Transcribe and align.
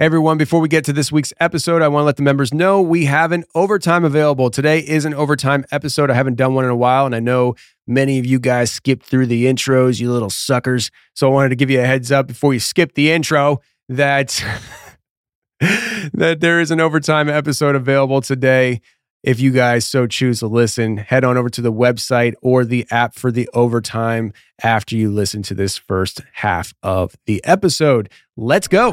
everyone, 0.00 0.38
before 0.38 0.60
we 0.60 0.68
get 0.68 0.84
to 0.84 0.92
this 0.92 1.10
week's 1.10 1.32
episode, 1.40 1.82
I 1.82 1.88
want 1.88 2.02
to 2.02 2.06
let 2.06 2.16
the 2.16 2.22
members 2.22 2.54
know 2.54 2.80
we 2.80 3.06
have 3.06 3.32
an 3.32 3.44
overtime 3.54 4.04
available. 4.04 4.48
Today 4.48 4.78
is 4.78 5.04
an 5.04 5.12
overtime 5.12 5.64
episode. 5.72 6.08
I 6.08 6.14
haven't 6.14 6.36
done 6.36 6.54
one 6.54 6.64
in 6.64 6.70
a 6.70 6.76
while, 6.76 7.04
and 7.04 7.14
I 7.14 7.20
know 7.20 7.56
many 7.86 8.18
of 8.18 8.26
you 8.26 8.38
guys 8.38 8.70
skipped 8.70 9.04
through 9.04 9.26
the 9.26 9.46
intros, 9.46 9.98
you 9.98 10.12
little 10.12 10.30
suckers. 10.30 10.92
So 11.14 11.28
I 11.28 11.32
wanted 11.32 11.48
to 11.50 11.56
give 11.56 11.68
you 11.68 11.80
a 11.80 11.84
heads 11.84 12.12
up 12.12 12.28
before 12.28 12.54
you 12.54 12.60
skip 12.60 12.94
the 12.94 13.10
intro 13.10 13.60
that 13.88 14.42
that 15.60 16.38
there 16.40 16.60
is 16.60 16.70
an 16.70 16.80
overtime 16.80 17.28
episode 17.28 17.74
available 17.74 18.20
today. 18.20 18.80
If 19.24 19.40
you 19.40 19.50
guys 19.50 19.84
so 19.84 20.06
choose 20.06 20.38
to 20.38 20.46
listen, 20.46 20.98
head 20.98 21.24
on 21.24 21.36
over 21.36 21.50
to 21.50 21.60
the 21.60 21.72
website 21.72 22.34
or 22.40 22.64
the 22.64 22.86
app 22.88 23.16
for 23.16 23.32
the 23.32 23.48
overtime 23.52 24.32
after 24.62 24.94
you 24.94 25.10
listen 25.10 25.42
to 25.42 25.54
this 25.54 25.76
first 25.76 26.20
half 26.34 26.72
of 26.84 27.16
the 27.26 27.44
episode. 27.44 28.10
Let's 28.36 28.68
go. 28.68 28.92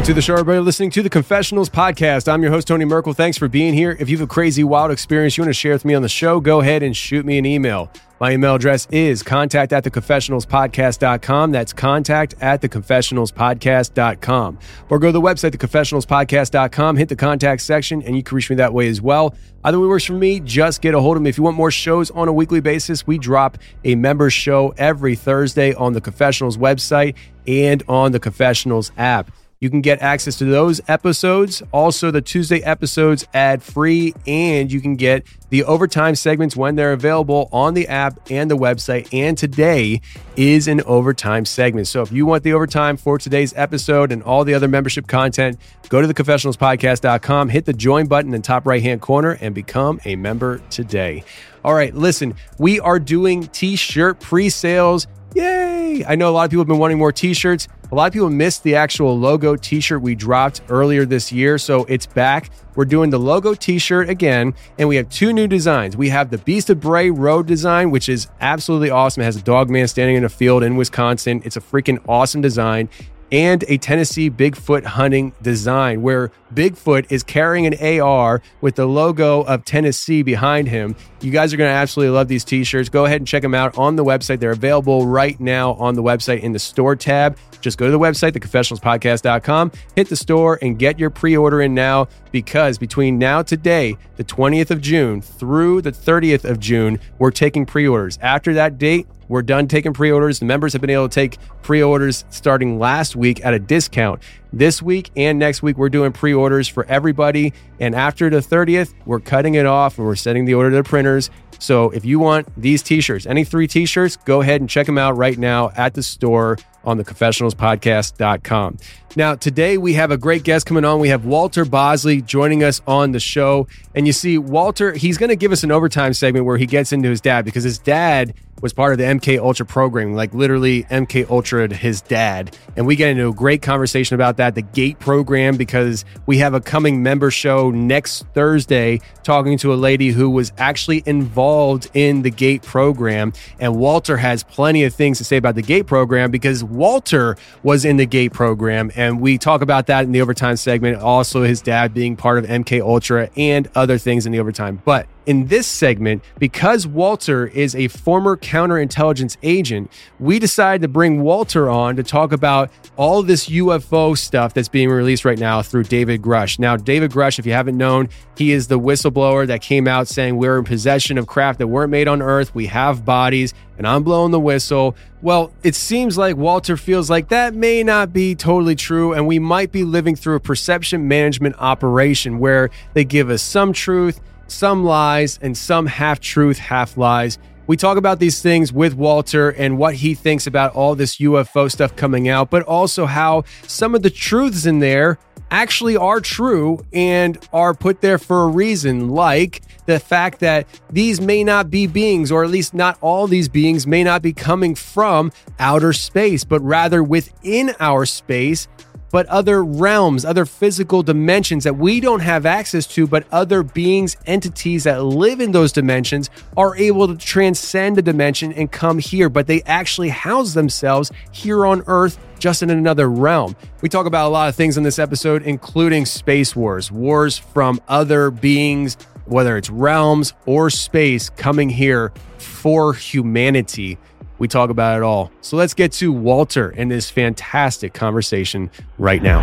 Welcome 0.00 0.12
to 0.12 0.14
the 0.14 0.22
show, 0.22 0.32
everybody 0.32 0.58
listening 0.60 0.88
to 0.92 1.02
the 1.02 1.10
Confessionals 1.10 1.68
Podcast. 1.68 2.26
I'm 2.26 2.40
your 2.40 2.50
host, 2.50 2.68
Tony 2.68 2.86
Merkel. 2.86 3.12
Thanks 3.12 3.36
for 3.36 3.48
being 3.48 3.74
here. 3.74 3.98
If 4.00 4.08
you 4.08 4.16
have 4.16 4.24
a 4.24 4.26
crazy, 4.26 4.64
wild 4.64 4.90
experience 4.90 5.36
you 5.36 5.42
want 5.42 5.50
to 5.50 5.52
share 5.52 5.74
with 5.74 5.84
me 5.84 5.92
on 5.92 6.00
the 6.00 6.08
show, 6.08 6.40
go 6.40 6.62
ahead 6.62 6.82
and 6.82 6.96
shoot 6.96 7.26
me 7.26 7.36
an 7.36 7.44
email. 7.44 7.90
My 8.18 8.32
email 8.32 8.54
address 8.54 8.88
is 8.90 9.22
contact 9.22 9.74
at 9.74 9.84
theconfessionalspodcast.com. 9.84 11.52
That's 11.52 11.74
contact 11.74 12.34
at 12.40 12.62
theconfessionalspodcast.com. 12.62 14.58
Or 14.88 14.98
go 14.98 15.08
to 15.08 15.12
the 15.12 15.20
website, 15.20 15.50
theconfessionalspodcast.com, 15.50 16.96
hit 16.96 17.10
the 17.10 17.16
contact 17.16 17.60
section, 17.60 18.02
and 18.02 18.16
you 18.16 18.22
can 18.22 18.36
reach 18.36 18.48
me 18.48 18.56
that 18.56 18.72
way 18.72 18.88
as 18.88 19.02
well. 19.02 19.34
Either 19.64 19.78
way 19.78 19.86
works 19.86 20.06
for 20.06 20.14
me, 20.14 20.40
just 20.40 20.80
get 20.80 20.94
a 20.94 21.00
hold 21.00 21.18
of 21.18 21.22
me. 21.22 21.28
If 21.28 21.36
you 21.36 21.44
want 21.44 21.58
more 21.58 21.70
shows 21.70 22.10
on 22.12 22.26
a 22.26 22.32
weekly 22.32 22.60
basis, 22.60 23.06
we 23.06 23.18
drop 23.18 23.58
a 23.84 23.96
member 23.96 24.30
show 24.30 24.72
every 24.78 25.14
Thursday 25.14 25.74
on 25.74 25.92
the 25.92 26.00
Confessionals 26.00 26.56
website 26.56 27.16
and 27.46 27.82
on 27.86 28.12
the 28.12 28.20
Confessionals 28.20 28.92
app. 28.96 29.30
You 29.60 29.68
can 29.68 29.82
get 29.82 30.00
access 30.00 30.38
to 30.38 30.46
those 30.46 30.80
episodes, 30.88 31.62
also 31.70 32.10
the 32.10 32.22
Tuesday 32.22 32.60
episodes 32.60 33.28
ad 33.34 33.62
free, 33.62 34.14
and 34.26 34.72
you 34.72 34.80
can 34.80 34.96
get 34.96 35.26
the 35.50 35.64
overtime 35.64 36.14
segments 36.14 36.56
when 36.56 36.76
they're 36.76 36.94
available 36.94 37.50
on 37.52 37.74
the 37.74 37.86
app 37.86 38.18
and 38.30 38.50
the 38.50 38.56
website. 38.56 39.12
And 39.12 39.36
today 39.36 40.00
is 40.34 40.66
an 40.66 40.80
overtime 40.86 41.44
segment. 41.44 41.88
So 41.88 42.00
if 42.00 42.10
you 42.10 42.24
want 42.24 42.42
the 42.42 42.54
overtime 42.54 42.96
for 42.96 43.18
today's 43.18 43.52
episode 43.54 44.12
and 44.12 44.22
all 44.22 44.44
the 44.44 44.54
other 44.54 44.66
membership 44.66 45.06
content, 45.06 45.58
go 45.90 46.00
to 46.00 46.08
theconfessionalspodcast.com, 46.08 47.50
hit 47.50 47.66
the 47.66 47.74
join 47.74 48.06
button 48.06 48.32
in 48.32 48.40
top 48.40 48.66
right 48.66 48.82
hand 48.82 49.02
corner, 49.02 49.36
and 49.42 49.54
become 49.54 50.00
a 50.06 50.16
member 50.16 50.62
today. 50.70 51.22
All 51.66 51.74
right, 51.74 51.94
listen, 51.94 52.34
we 52.56 52.80
are 52.80 52.98
doing 52.98 53.46
t 53.48 53.76
shirt 53.76 54.20
pre 54.20 54.48
sales. 54.48 55.06
Yay! 55.34 56.02
I 56.08 56.14
know 56.14 56.30
a 56.30 56.32
lot 56.32 56.44
of 56.44 56.50
people 56.50 56.62
have 56.62 56.68
been 56.68 56.78
wanting 56.78 56.96
more 56.96 57.12
t 57.12 57.34
shirts. 57.34 57.68
A 57.92 57.96
lot 57.96 58.06
of 58.06 58.12
people 58.12 58.30
missed 58.30 58.62
the 58.62 58.76
actual 58.76 59.18
logo 59.18 59.56
t 59.56 59.80
shirt 59.80 60.00
we 60.00 60.14
dropped 60.14 60.60
earlier 60.68 61.04
this 61.04 61.32
year, 61.32 61.58
so 61.58 61.84
it's 61.86 62.06
back. 62.06 62.50
We're 62.76 62.84
doing 62.84 63.10
the 63.10 63.18
logo 63.18 63.52
t 63.52 63.80
shirt 63.80 64.08
again, 64.08 64.54
and 64.78 64.88
we 64.88 64.94
have 64.94 65.08
two 65.08 65.32
new 65.32 65.48
designs. 65.48 65.96
We 65.96 66.10
have 66.10 66.30
the 66.30 66.38
Beast 66.38 66.70
of 66.70 66.78
Bray 66.78 67.10
Road 67.10 67.48
design, 67.48 67.90
which 67.90 68.08
is 68.08 68.28
absolutely 68.40 68.90
awesome. 68.90 69.22
It 69.22 69.24
has 69.24 69.34
a 69.34 69.42
dog 69.42 69.70
man 69.70 69.88
standing 69.88 70.14
in 70.14 70.22
a 70.22 70.28
field 70.28 70.62
in 70.62 70.76
Wisconsin. 70.76 71.42
It's 71.44 71.56
a 71.56 71.60
freaking 71.60 71.98
awesome 72.08 72.40
design 72.40 72.88
and 73.32 73.64
a 73.68 73.78
Tennessee 73.78 74.30
Bigfoot 74.30 74.84
hunting 74.84 75.32
design 75.42 76.02
where 76.02 76.30
Bigfoot 76.54 77.06
is 77.10 77.22
carrying 77.22 77.66
an 77.66 78.00
AR 78.00 78.42
with 78.60 78.74
the 78.74 78.86
logo 78.86 79.42
of 79.42 79.64
Tennessee 79.64 80.22
behind 80.22 80.68
him. 80.68 80.96
You 81.20 81.30
guys 81.30 81.54
are 81.54 81.56
going 81.56 81.70
to 81.70 81.74
absolutely 81.74 82.14
love 82.14 82.28
these 82.28 82.44
t 82.44 82.64
shirts. 82.64 82.88
Go 82.88 83.04
ahead 83.04 83.20
and 83.20 83.28
check 83.28 83.42
them 83.42 83.54
out 83.54 83.76
on 83.78 83.96
the 83.96 84.04
website. 84.04 84.40
They're 84.40 84.50
available 84.50 85.06
right 85.06 85.38
now 85.38 85.74
on 85.74 85.94
the 85.94 86.02
website 86.02 86.40
in 86.40 86.52
the 86.52 86.58
store 86.58 86.96
tab. 86.96 87.36
Just 87.60 87.78
go 87.78 87.86
to 87.86 87.92
the 87.92 87.98
website, 87.98 88.32
theconfessionalspodcast.com, 88.32 89.72
hit 89.94 90.08
the 90.08 90.16
store, 90.16 90.58
and 90.62 90.78
get 90.78 90.98
your 90.98 91.10
pre 91.10 91.36
order 91.36 91.62
in 91.62 91.74
now 91.74 92.08
because 92.32 92.78
between 92.78 93.18
now 93.18 93.42
today, 93.42 93.96
the 94.16 94.24
20th 94.24 94.70
of 94.70 94.80
June, 94.80 95.20
through 95.20 95.82
the 95.82 95.92
30th 95.92 96.48
of 96.48 96.58
June, 96.58 96.98
we're 97.18 97.30
taking 97.30 97.66
pre 97.66 97.86
orders. 97.86 98.18
After 98.22 98.54
that 98.54 98.78
date, 98.78 99.06
we're 99.30 99.42
done 99.42 99.68
taking 99.68 99.94
pre 99.94 100.10
orders. 100.10 100.40
The 100.40 100.44
members 100.44 100.72
have 100.72 100.80
been 100.80 100.90
able 100.90 101.08
to 101.08 101.14
take 101.14 101.38
pre 101.62 101.80
orders 101.82 102.24
starting 102.30 102.80
last 102.80 103.14
week 103.14 103.42
at 103.44 103.54
a 103.54 103.60
discount. 103.60 104.20
This 104.52 104.82
week 104.82 105.10
and 105.16 105.38
next 105.38 105.62
week, 105.62 105.78
we're 105.78 105.88
doing 105.88 106.12
pre 106.12 106.34
orders 106.34 106.66
for 106.66 106.84
everybody. 106.86 107.52
And 107.78 107.94
after 107.94 108.28
the 108.28 108.38
30th, 108.38 108.92
we're 109.06 109.20
cutting 109.20 109.54
it 109.54 109.66
off 109.66 109.98
and 109.98 110.06
we're 110.06 110.16
sending 110.16 110.46
the 110.46 110.54
order 110.54 110.70
to 110.70 110.76
the 110.78 110.82
printers. 110.82 111.30
So 111.60 111.90
if 111.90 112.04
you 112.04 112.18
want 112.18 112.48
these 112.60 112.82
t 112.82 113.00
shirts, 113.00 113.24
any 113.24 113.44
three 113.44 113.68
t 113.68 113.86
shirts, 113.86 114.16
go 114.16 114.40
ahead 114.40 114.60
and 114.60 114.68
check 114.68 114.86
them 114.86 114.98
out 114.98 115.16
right 115.16 115.38
now 115.38 115.70
at 115.76 115.94
the 115.94 116.02
store 116.02 116.58
on 116.84 116.96
the 116.96 117.04
confessionalspodcast.com. 117.04 118.78
Now, 119.16 119.34
today 119.34 119.76
we 119.76 119.94
have 119.94 120.12
a 120.12 120.16
great 120.16 120.44
guest 120.44 120.66
coming 120.66 120.84
on. 120.84 121.00
We 121.00 121.08
have 121.08 121.24
Walter 121.24 121.64
Bosley 121.64 122.22
joining 122.22 122.62
us 122.62 122.80
on 122.86 123.10
the 123.10 123.18
show. 123.18 123.66
And 123.94 124.06
you 124.06 124.12
see, 124.12 124.38
Walter, 124.38 124.92
he's 124.92 125.18
going 125.18 125.30
to 125.30 125.36
give 125.36 125.50
us 125.50 125.64
an 125.64 125.72
overtime 125.72 126.14
segment 126.14 126.46
where 126.46 126.56
he 126.56 126.66
gets 126.66 126.92
into 126.92 127.08
his 127.08 127.20
dad 127.20 127.44
because 127.44 127.64
his 127.64 127.78
dad 127.78 128.34
was 128.60 128.72
part 128.72 128.92
of 128.92 128.98
the 128.98 129.04
MK 129.04 129.38
Ultra 129.38 129.64
program, 129.64 130.14
like 130.14 130.34
literally 130.34 130.84
MK 130.84 131.30
Ultra 131.30 131.72
his 131.74 132.02
dad. 132.02 132.56
And 132.76 132.86
we 132.86 132.96
get 132.96 133.08
into 133.08 133.28
a 133.28 133.32
great 133.32 133.62
conversation 133.62 134.14
about 134.14 134.36
that, 134.36 134.54
the 134.54 134.62
GATE 134.62 134.98
program, 134.98 135.56
because 135.56 136.04
we 136.26 136.38
have 136.38 136.54
a 136.54 136.60
coming 136.60 137.02
member 137.02 137.30
show 137.30 137.70
next 137.70 138.26
Thursday 138.34 139.00
talking 139.22 139.58
to 139.58 139.72
a 139.72 139.76
lady 139.76 140.10
who 140.10 140.30
was 140.30 140.52
actually 140.58 141.02
involved 141.06 141.90
in 141.94 142.22
the 142.22 142.30
GATE 142.30 142.62
program. 142.62 143.32
And 143.58 143.76
Walter 143.76 144.16
has 144.18 144.42
plenty 144.42 144.84
of 144.84 144.94
things 144.94 145.18
to 145.18 145.24
say 145.24 145.36
about 145.36 145.54
the 145.54 145.62
GATE 145.62 145.86
program 145.86 146.30
because 146.30 146.62
Walter 146.70 147.36
was 147.62 147.84
in 147.84 147.96
the 147.96 148.06
GATE 148.06 148.32
program. 148.32 148.90
And 148.96 149.20
we 149.20 149.38
talk 149.38 149.62
about 149.62 149.86
that 149.86 150.04
in 150.04 150.12
the 150.12 150.20
overtime 150.20 150.56
segment. 150.56 150.98
Also, 150.98 151.42
his 151.42 151.60
dad 151.60 151.92
being 151.92 152.16
part 152.16 152.38
of 152.38 152.46
MK 152.46 152.80
Ultra 152.80 153.30
and 153.36 153.68
other 153.74 153.98
things 153.98 154.26
in 154.26 154.32
the 154.32 154.40
overtime. 154.40 154.80
But 154.84 155.06
in 155.26 155.46
this 155.46 155.66
segment, 155.66 156.22
because 156.38 156.86
Walter 156.86 157.46
is 157.46 157.74
a 157.74 157.88
former 157.88 158.36
counterintelligence 158.36 159.36
agent, 159.42 159.90
we 160.18 160.38
decided 160.38 160.82
to 160.82 160.88
bring 160.88 161.22
Walter 161.22 161.68
on 161.68 161.96
to 161.96 162.02
talk 162.02 162.32
about 162.32 162.70
all 162.96 163.22
this 163.22 163.48
UFO 163.48 164.16
stuff 164.16 164.54
that's 164.54 164.68
being 164.68 164.88
released 164.90 165.24
right 165.24 165.38
now 165.38 165.62
through 165.62 165.84
David 165.84 166.22
Grusch. 166.22 166.58
Now, 166.58 166.76
David 166.76 167.10
Grusch, 167.10 167.38
if 167.38 167.46
you 167.46 167.52
haven't 167.52 167.76
known, 167.76 168.08
he 168.36 168.52
is 168.52 168.68
the 168.68 168.78
whistleblower 168.78 169.46
that 169.46 169.60
came 169.60 169.86
out 169.86 170.08
saying 170.08 170.36
we're 170.36 170.58
in 170.58 170.64
possession 170.64 171.18
of 171.18 171.26
craft 171.26 171.58
that 171.58 171.66
weren't 171.66 171.90
made 171.90 172.08
on 172.08 172.22
Earth. 172.22 172.54
We 172.54 172.66
have 172.66 173.04
bodies, 173.04 173.52
and 173.76 173.86
I'm 173.86 174.02
blowing 174.02 174.30
the 174.30 174.40
whistle. 174.40 174.96
Well, 175.22 175.52
it 175.62 175.74
seems 175.74 176.16
like 176.16 176.36
Walter 176.36 176.76
feels 176.76 177.10
like 177.10 177.28
that 177.28 177.54
may 177.54 177.82
not 177.82 178.12
be 178.12 178.34
totally 178.34 178.76
true, 178.76 179.12
and 179.12 179.26
we 179.26 179.38
might 179.38 179.72
be 179.72 179.84
living 179.84 180.16
through 180.16 180.36
a 180.36 180.40
perception 180.40 181.06
management 181.06 181.56
operation 181.58 182.38
where 182.38 182.70
they 182.94 183.04
give 183.04 183.30
us 183.30 183.42
some 183.42 183.72
truth 183.72 184.20
some 184.50 184.84
lies, 184.84 185.38
and 185.42 185.56
some 185.56 185.86
half 185.86 186.20
truth, 186.20 186.58
half 186.58 186.96
lies. 186.96 187.38
We 187.66 187.76
talk 187.76 187.96
about 187.96 188.18
these 188.18 188.42
things 188.42 188.72
with 188.72 188.94
Walter 188.94 189.50
and 189.50 189.78
what 189.78 189.94
he 189.94 190.14
thinks 190.14 190.48
about 190.48 190.74
all 190.74 190.96
this 190.96 191.18
UFO 191.18 191.70
stuff 191.70 191.94
coming 191.94 192.28
out, 192.28 192.50
but 192.50 192.64
also 192.64 193.06
how 193.06 193.44
some 193.62 193.94
of 193.94 194.02
the 194.02 194.10
truths 194.10 194.66
in 194.66 194.80
there 194.80 195.18
actually 195.50 195.96
are 195.96 196.20
true 196.20 196.84
and 196.92 197.38
are 197.52 197.74
put 197.74 198.00
there 198.00 198.18
for 198.18 198.42
a 198.42 198.48
reason, 198.48 199.08
like 199.08 199.62
the 199.86 199.98
fact 199.98 200.40
that 200.40 200.66
these 200.90 201.20
may 201.20 201.44
not 201.44 201.70
be 201.70 201.86
beings, 201.86 202.30
or 202.30 202.44
at 202.44 202.50
least 202.50 202.74
not 202.74 202.98
all 203.00 203.26
these 203.26 203.48
beings, 203.48 203.86
may 203.86 204.04
not 204.04 204.22
be 204.22 204.32
coming 204.32 204.74
from 204.74 205.32
outer 205.58 205.92
space, 205.92 206.44
but 206.44 206.60
rather 206.60 207.02
within 207.02 207.74
our 207.80 208.06
space 208.06 208.68
but 209.10 209.26
other 209.26 209.64
realms, 209.64 210.24
other 210.24 210.44
physical 210.44 211.02
dimensions 211.02 211.64
that 211.64 211.76
we 211.76 212.00
don't 212.00 212.20
have 212.20 212.46
access 212.46 212.86
to, 212.86 213.06
but 213.06 213.26
other 213.32 213.62
beings, 213.62 214.16
entities 214.26 214.84
that 214.84 215.02
live 215.04 215.40
in 215.40 215.52
those 215.52 215.72
dimensions 215.72 216.30
are 216.56 216.76
able 216.76 217.08
to 217.08 217.16
transcend 217.16 217.98
a 217.98 218.02
dimension 218.02 218.52
and 218.52 218.70
come 218.70 218.98
here, 218.98 219.28
but 219.28 219.46
they 219.46 219.62
actually 219.62 220.08
house 220.08 220.54
themselves 220.54 221.10
here 221.32 221.66
on 221.66 221.82
Earth 221.86 222.18
just 222.38 222.62
in 222.62 222.70
another 222.70 223.10
realm. 223.10 223.54
We 223.82 223.88
talk 223.88 224.06
about 224.06 224.28
a 224.28 224.32
lot 224.32 224.48
of 224.48 224.56
things 224.56 224.76
in 224.76 224.82
this 224.82 224.98
episode, 224.98 225.42
including 225.42 226.06
space 226.06 226.56
wars, 226.56 226.90
wars 226.90 227.36
from 227.36 227.80
other 227.88 228.30
beings, 228.30 228.96
whether 229.26 229.56
it's 229.56 229.70
realms 229.70 230.32
or 230.46 230.70
space 230.70 231.30
coming 231.30 231.68
here 231.68 232.12
for 232.38 232.94
humanity. 232.94 233.98
We 234.40 234.48
talk 234.48 234.70
about 234.70 234.96
it 234.96 235.02
all. 235.02 235.30
So 235.42 235.58
let's 235.58 235.74
get 235.74 235.92
to 235.92 236.10
Walter 236.10 236.70
and 236.70 236.90
this 236.90 237.10
fantastic 237.10 237.92
conversation 237.92 238.70
right 238.98 239.22
now. 239.22 239.40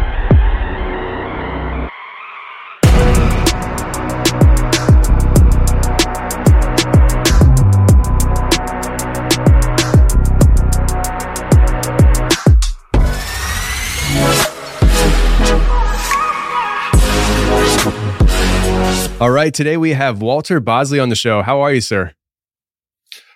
All 19.20 19.32
right, 19.32 19.54
today 19.54 19.78
we 19.78 19.92
have 19.92 20.22
Walter 20.22 20.60
Bosley 20.60 21.00
on 21.00 21.10
the 21.10 21.16
show. 21.16 21.44
How 21.44 21.62
are 21.62 21.72
you, 21.72 21.82
sir? 21.82 22.14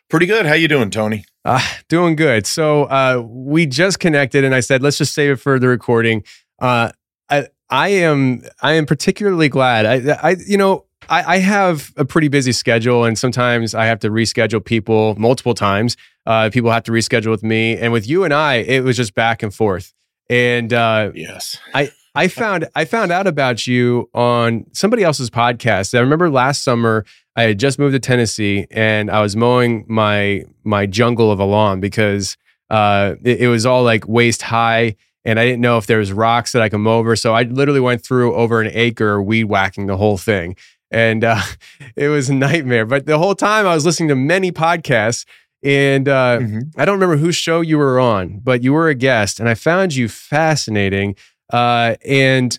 Pretty 0.09 0.25
good. 0.25 0.45
How 0.47 0.53
you 0.53 0.67
doing, 0.67 0.89
Tony? 0.89 1.23
Uh, 1.43 1.61
doing 1.87 2.15
good. 2.15 2.45
So 2.45 2.83
uh, 2.83 3.23
we 3.25 3.65
just 3.65 3.99
connected, 3.99 4.43
and 4.43 4.53
I 4.53 4.59
said, 4.59 4.83
let's 4.83 4.97
just 4.97 5.13
save 5.13 5.31
it 5.31 5.35
for 5.37 5.57
the 5.57 5.67
recording. 5.67 6.23
Uh, 6.59 6.91
I, 7.29 7.47
I 7.69 7.87
am 7.89 8.43
I 8.61 8.73
am 8.73 8.85
particularly 8.85 9.49
glad. 9.49 9.85
I, 9.85 10.29
I 10.29 10.35
you 10.45 10.57
know 10.57 10.85
I, 11.09 11.35
I, 11.35 11.37
have 11.39 11.91
a 11.97 12.05
pretty 12.05 12.27
busy 12.27 12.51
schedule, 12.51 13.05
and 13.05 13.17
sometimes 13.17 13.73
I 13.73 13.85
have 13.85 13.99
to 14.01 14.09
reschedule 14.09 14.63
people 14.63 15.15
multiple 15.15 15.55
times. 15.55 15.97
Uh, 16.25 16.49
people 16.51 16.69
have 16.69 16.83
to 16.83 16.91
reschedule 16.91 17.31
with 17.31 17.43
me, 17.43 17.77
and 17.77 17.91
with 17.91 18.07
you 18.07 18.23
and 18.23 18.33
I, 18.33 18.55
it 18.55 18.83
was 18.83 18.97
just 18.97 19.15
back 19.15 19.41
and 19.41 19.53
forth. 19.53 19.93
And 20.29 20.71
uh, 20.71 21.11
yes, 21.15 21.57
I 21.73 21.91
I 22.13 22.27
found 22.27 22.67
I 22.75 22.85
found 22.85 23.11
out 23.11 23.27
about 23.27 23.67
you 23.67 24.09
on 24.13 24.65
somebody 24.73 25.03
else's 25.03 25.29
podcast. 25.29 25.97
I 25.97 26.01
remember 26.01 26.29
last 26.29 26.63
summer 26.63 27.05
I 27.35 27.43
had 27.43 27.59
just 27.59 27.79
moved 27.79 27.93
to 27.93 27.99
Tennessee 27.99 28.67
and 28.71 29.09
I 29.09 29.21
was 29.21 29.35
mowing 29.35 29.85
my 29.87 30.43
my 30.63 30.85
jungle 30.85 31.31
of 31.31 31.39
a 31.39 31.45
lawn 31.45 31.79
because 31.79 32.37
uh, 32.69 33.15
it, 33.23 33.41
it, 33.41 33.47
was 33.47 33.65
all 33.65 33.83
like 33.83 34.07
waist 34.07 34.41
high 34.41 34.95
and 35.25 35.39
I 35.39 35.45
didn't 35.45 35.61
know 35.61 35.77
if 35.77 35.87
there 35.87 35.99
was 35.99 36.13
rocks 36.13 36.53
that 36.53 36.61
I 36.61 36.69
could 36.69 36.79
mow 36.79 36.99
over. 36.99 37.15
So 37.15 37.33
I 37.33 37.43
literally 37.43 37.81
went 37.81 38.03
through 38.03 38.33
over 38.33 38.61
an 38.61 38.69
acre 38.71 39.21
weed 39.21 39.45
whacking 39.45 39.87
the 39.87 39.97
whole 39.97 40.17
thing. 40.17 40.55
And 40.89 41.23
uh, 41.23 41.41
it 41.95 42.07
was 42.07 42.29
a 42.29 42.33
nightmare. 42.33 42.85
But 42.85 43.05
the 43.05 43.17
whole 43.17 43.35
time 43.35 43.67
I 43.67 43.73
was 43.73 43.85
listening 43.85 44.09
to 44.09 44.15
many 44.15 44.51
podcasts 44.51 45.25
and 45.63 46.07
uh, 46.07 46.39
mm-hmm. 46.39 46.59
I 46.79 46.85
don't 46.85 46.95
remember 46.95 47.17
whose 47.17 47.35
show 47.35 47.61
you 47.61 47.77
were 47.77 47.99
on, 47.99 48.39
but 48.39 48.63
you 48.63 48.73
were 48.73 48.89
a 48.89 48.95
guest 48.95 49.39
and 49.39 49.47
I 49.47 49.53
found 49.53 49.93
you 49.93 50.09
fascinating. 50.09 51.15
Uh, 51.51 51.95
and 52.05 52.57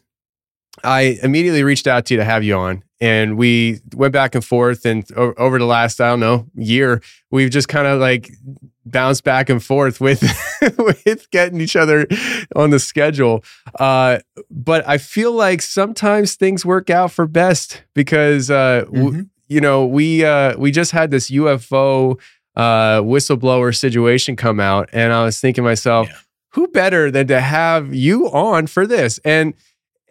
I 0.85 1.19
immediately 1.23 1.65
reached 1.65 1.87
out 1.87 2.06
to 2.06 2.15
you 2.15 2.19
to 2.19 2.25
have 2.25 2.44
you 2.44 2.56
on 2.56 2.83
and 3.03 3.37
we 3.37 3.81
went 3.94 4.12
back 4.12 4.37
and 4.37 4.44
forth 4.44 4.87
and 4.87 5.11
over 5.17 5.59
the 5.59 5.67
last 5.67 6.00
i 6.00 6.09
don't 6.09 6.21
know 6.21 6.47
year 6.55 7.03
we've 7.31 7.50
just 7.50 7.69
kind 7.69 7.87
of 7.87 8.00
like 8.00 8.31
bounced 8.87 9.25
back 9.25 9.50
and 9.50 9.62
forth 9.62 10.00
with 10.00 10.23
with 10.79 11.29
getting 11.31 11.61
each 11.61 11.77
other 11.77 12.06
on 12.56 12.71
the 12.71 12.79
schedule 12.79 13.44
uh, 13.81 14.19
but 14.50 14.87
i 14.89 14.97
feel 14.97 15.33
like 15.33 15.61
sometimes 15.61 16.37
things 16.37 16.65
work 16.65 16.88
out 16.88 17.11
for 17.11 17.27
best 17.27 17.83
because 17.93 18.50
uh, 18.50 18.85
mm-hmm. 18.87 19.05
w- 19.05 19.27
you 19.49 19.61
know 19.61 19.85
we 19.85 20.25
uh, 20.25 20.56
we 20.56 20.71
just 20.71 20.93
had 20.93 21.11
this 21.11 21.31
ufo 21.31 22.19
uh, 22.55 23.00
whistleblower 23.00 23.77
situation 23.77 24.37
come 24.37 24.61
out 24.61 24.88
and 24.93 25.12
i 25.12 25.25
was 25.25 25.41
thinking 25.41 25.65
myself 25.65 26.09
yeah. 26.09 26.17
Who 26.52 26.69
better 26.69 27.10
than 27.10 27.26
to 27.26 27.40
have 27.40 27.94
you 27.94 28.26
on 28.26 28.66
for 28.66 28.87
this 28.87 29.19
and 29.25 29.54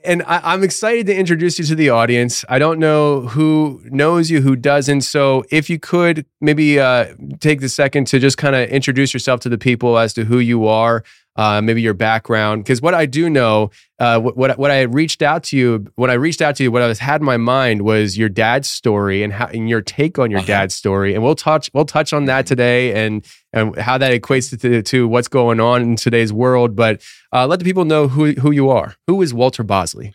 and 0.03 0.23
I, 0.23 0.53
am 0.53 0.63
excited 0.63 1.05
to 1.07 1.15
introduce 1.15 1.59
you 1.59 1.65
to 1.65 1.75
the 1.75 1.89
audience. 1.89 2.43
I 2.49 2.59
don't 2.59 2.79
know 2.79 3.21
who 3.21 3.81
knows 3.85 4.29
you, 4.31 4.41
who 4.41 4.55
doesn't. 4.55 5.01
So 5.01 5.43
if 5.51 5.69
you 5.69 5.79
could 5.79 6.25
maybe 6.39 6.79
uh, 6.79 7.13
take 7.39 7.61
the 7.61 7.69
second 7.69 8.07
to 8.07 8.19
just 8.19 8.37
kind 8.37 8.55
of 8.55 8.69
introduce 8.69 9.13
yourself 9.13 9.41
to 9.41 9.49
the 9.49 9.57
people 9.57 9.97
as 9.97 10.13
to 10.13 10.25
who 10.25 10.39
you 10.39 10.67
are, 10.67 11.03
uh, 11.35 11.61
maybe 11.61 11.81
your 11.81 11.93
background. 11.93 12.63
Because 12.63 12.81
what 12.81 12.93
I 12.93 13.05
do 13.05 13.29
know, 13.29 13.71
uh, 13.99 14.19
what, 14.19 14.35
what, 14.35 14.57
what 14.57 14.71
I 14.71 14.81
reached 14.81 15.21
out 15.21 15.43
to 15.45 15.57
you, 15.57 15.85
when 15.95 16.09
I 16.09 16.15
reached 16.15 16.41
out 16.41 16.55
to 16.57 16.63
you, 16.63 16.71
what 16.71 16.81
I 16.81 16.87
was 16.87 16.99
had 16.99 17.21
in 17.21 17.25
my 17.25 17.37
mind 17.37 17.83
was 17.83 18.17
your 18.17 18.29
dad's 18.29 18.67
story 18.67 19.23
and 19.23 19.31
how 19.31 19.47
and 19.47 19.69
your 19.69 19.81
take 19.81 20.19
on 20.19 20.31
your 20.31 20.39
uh-huh. 20.39 20.47
dad's 20.47 20.75
story, 20.75 21.13
and 21.13 21.23
we'll 21.23 21.35
touch 21.35 21.69
we'll 21.73 21.85
touch 21.85 22.13
on 22.13 22.25
that 22.25 22.45
today 22.45 23.05
and 23.05 23.25
and 23.53 23.77
how 23.77 23.97
that 23.97 24.19
equates 24.19 24.57
to, 24.59 24.81
to 24.81 25.07
what's 25.07 25.27
going 25.27 25.59
on 25.59 25.81
in 25.81 25.95
today's 25.95 26.33
world. 26.33 26.75
But 26.75 27.01
uh, 27.33 27.47
let 27.47 27.59
the 27.59 27.65
people 27.65 27.85
know 27.85 28.07
who 28.07 28.33
who 28.33 28.51
you 28.51 28.69
are. 28.69 28.95
Who 29.07 29.21
is 29.21 29.33
Walter 29.33 29.63
Bosley? 29.63 30.13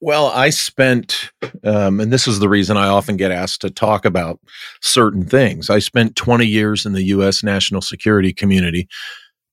Well, 0.00 0.28
I 0.28 0.50
spent, 0.50 1.32
um, 1.64 1.98
and 1.98 2.12
this 2.12 2.28
is 2.28 2.38
the 2.38 2.48
reason 2.48 2.76
I 2.76 2.86
often 2.86 3.16
get 3.16 3.32
asked 3.32 3.62
to 3.62 3.70
talk 3.70 4.04
about 4.04 4.38
certain 4.80 5.24
things. 5.24 5.70
I 5.70 5.80
spent 5.80 6.14
20 6.14 6.46
years 6.46 6.86
in 6.86 6.92
the 6.92 7.02
U.S. 7.06 7.42
national 7.42 7.80
security 7.80 8.32
community 8.32 8.88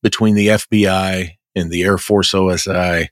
between 0.05 0.35
the 0.35 0.49
FBI 0.49 1.31
and 1.55 1.71
the 1.71 1.81
Air 1.81 1.97
Force 1.97 2.33
OSI 2.33 3.07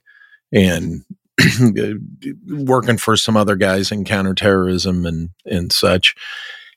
and 0.52 1.02
working 2.46 2.98
for 2.98 3.16
some 3.16 3.36
other 3.36 3.56
guys 3.56 3.90
in 3.90 4.04
counterterrorism 4.04 5.04
and 5.04 5.30
and 5.44 5.72
such. 5.72 6.14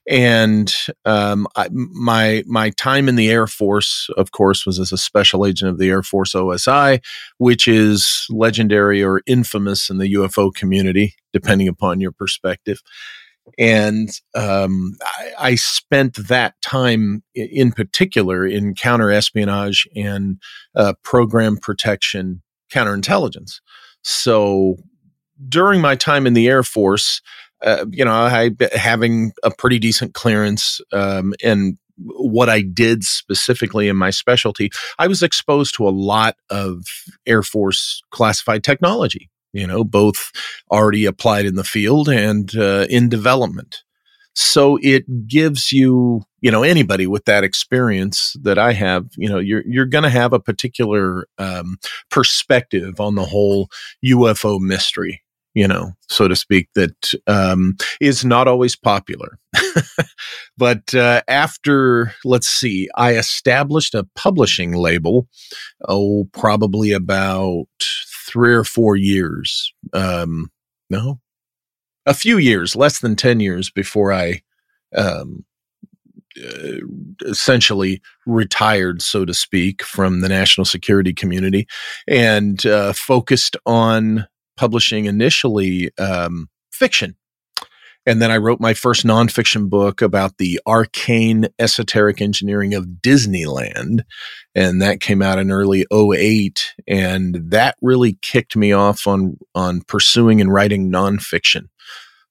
And 0.10 0.74
um, 1.06 1.46
I, 1.56 1.70
my 1.72 2.44
my 2.48 2.72
time 2.72 3.08
in 3.08 3.16
the 3.16 3.30
Air 3.30 3.46
Force, 3.46 4.10
of 4.18 4.32
course, 4.32 4.66
was 4.66 4.80
as 4.80 4.92
a 4.92 4.98
special 4.98 5.46
agent 5.46 5.70
of 5.70 5.78
the 5.78 5.90
Air 5.90 6.02
Force 6.02 6.34
OSI, 6.34 7.00
which 7.38 7.68
is 7.68 8.26
legendary 8.32 9.04
or 9.04 9.22
infamous 9.28 9.88
in 9.88 10.00
the 10.00 10.12
UFO 10.16 10.52
community, 10.52 11.14
depending 11.32 11.68
upon 11.68 12.02
your 12.02 12.12
perspective 12.12 12.82
and 13.58 14.10
um, 14.36 14.96
I, 15.02 15.32
I, 15.40 15.56
spent 15.56 16.16
that 16.28 16.62
time 16.62 17.24
in 17.34 17.72
particular 17.72 18.46
in 18.46 18.76
counter 18.76 19.12
espionage 19.12 19.88
and 19.96 20.40
uh, 20.76 20.94
program 21.04 21.58
protection 21.58 22.42
counterintelligence. 22.72 23.60
So 24.04 24.76
during 25.48 25.82
my 25.82 25.96
time 25.96 26.28
in 26.28 26.34
the 26.34 26.48
Air 26.48 26.64
Force, 26.64 27.22
uh, 27.64 27.86
you 27.90 28.06
know, 28.06 28.12
I 28.12 28.52
having 28.76 29.32
a 29.44 29.52
pretty 29.52 29.80
decent 29.80 30.14
clearance 30.14 30.80
um, 30.92 31.34
and 31.44 31.78
what 31.98 32.50
I 32.50 32.62
did 32.62 33.04
specifically 33.04 33.88
in 33.88 33.96
my 33.96 34.12
specialty, 34.12 34.70
I 35.00 35.08
was 35.08 35.24
exposed 35.24 35.74
to 35.76 35.88
a 35.88 35.90
lot 35.90 36.36
of 36.50 36.86
Air 37.26 37.42
Force 37.42 38.04
classified 38.12 38.64
technology 38.64 39.30
you 39.58 39.68
know, 39.68 39.84
both 39.84 40.32
already 40.72 41.06
applied 41.06 41.46
in 41.46 41.56
the 41.56 41.64
field 41.64 42.08
and 42.10 42.56
uh, 42.56 42.86
in 42.90 43.10
development. 43.10 43.84
So 44.36 44.78
it 44.84 45.28
gives 45.28 45.72
you, 45.72 46.22
you 46.42 46.52
know, 46.52 46.62
anybody 46.62 47.08
with 47.08 47.26
that 47.26 47.44
experience 47.44 48.36
that 48.44 48.60
I 48.60 48.74
have, 48.74 49.08
you 49.18 49.28
know, 49.28 49.40
you're 49.40 49.64
you're 49.66 49.88
going 49.88 50.04
to 50.04 50.12
have 50.12 50.32
a 50.32 50.40
particular 50.40 51.28
um, 51.40 51.78
perspective 52.12 53.00
on 53.00 53.16
the 53.16 53.26
whole 53.26 53.70
UFO 54.06 54.60
mystery. 54.60 55.24
you 55.58 55.68
know, 55.68 55.94
so 56.08 56.28
to 56.28 56.36
speak, 56.36 56.70
that 56.76 57.14
um, 57.26 57.76
is 58.00 58.24
not 58.24 58.48
always 58.48 58.76
popular. 58.76 59.40
but 60.58 60.94
uh, 60.94 61.24
after, 61.28 62.14
let's 62.24 62.48
see, 62.48 62.88
I 62.94 63.16
established 63.16 63.96
a 63.96 64.08
publishing 64.14 64.74
label, 64.74 65.28
oh, 65.88 66.30
probably 66.32 66.92
about 66.92 67.66
three 68.28 68.54
or 68.54 68.64
four 68.64 68.96
years. 68.96 69.74
Um, 69.94 70.52
no, 70.90 71.20
a 72.06 72.14
few 72.14 72.38
years, 72.38 72.76
less 72.76 73.00
than 73.00 73.16
10 73.16 73.40
years 73.40 73.70
before 73.70 74.14
I 74.14 74.42
um, 74.96 75.46
uh, 76.38 76.78
essentially 77.26 78.02
retired, 78.26 79.02
so 79.02 79.26
to 79.26 79.34
speak, 79.34 79.84
from 79.84 80.22
the 80.22 80.30
national 80.30 80.66
security 80.66 81.14
community 81.14 81.68
and 82.08 82.66
uh, 82.66 82.94
focused 82.94 83.58
on 83.66 84.28
publishing 84.56 85.06
initially 85.06 85.92
um, 85.98 86.50
fiction. 86.72 87.16
And 88.08 88.22
then 88.22 88.32
I 88.32 88.38
wrote 88.38 88.62
my 88.62 88.74
first 88.74 89.06
nonfiction 89.06 89.70
book 89.70 90.02
about 90.02 90.38
the 90.38 90.62
arcane 90.66 91.50
esoteric 91.60 92.22
engineering 92.22 92.74
of 92.74 92.86
Disneyland. 93.02 94.04
And 94.56 94.82
that 94.82 95.02
came 95.02 95.22
out 95.22 95.40
in 95.40 95.52
early 95.52 95.86
08. 95.94 96.74
And 96.88 97.38
that 97.52 97.76
really 97.82 98.18
kicked 98.22 98.56
me 98.56 98.72
off 98.72 99.08
on, 99.08 99.38
on 99.54 99.82
pursuing 99.82 100.40
and 100.40 100.52
writing 100.52 100.90
nonfiction. 100.90 101.64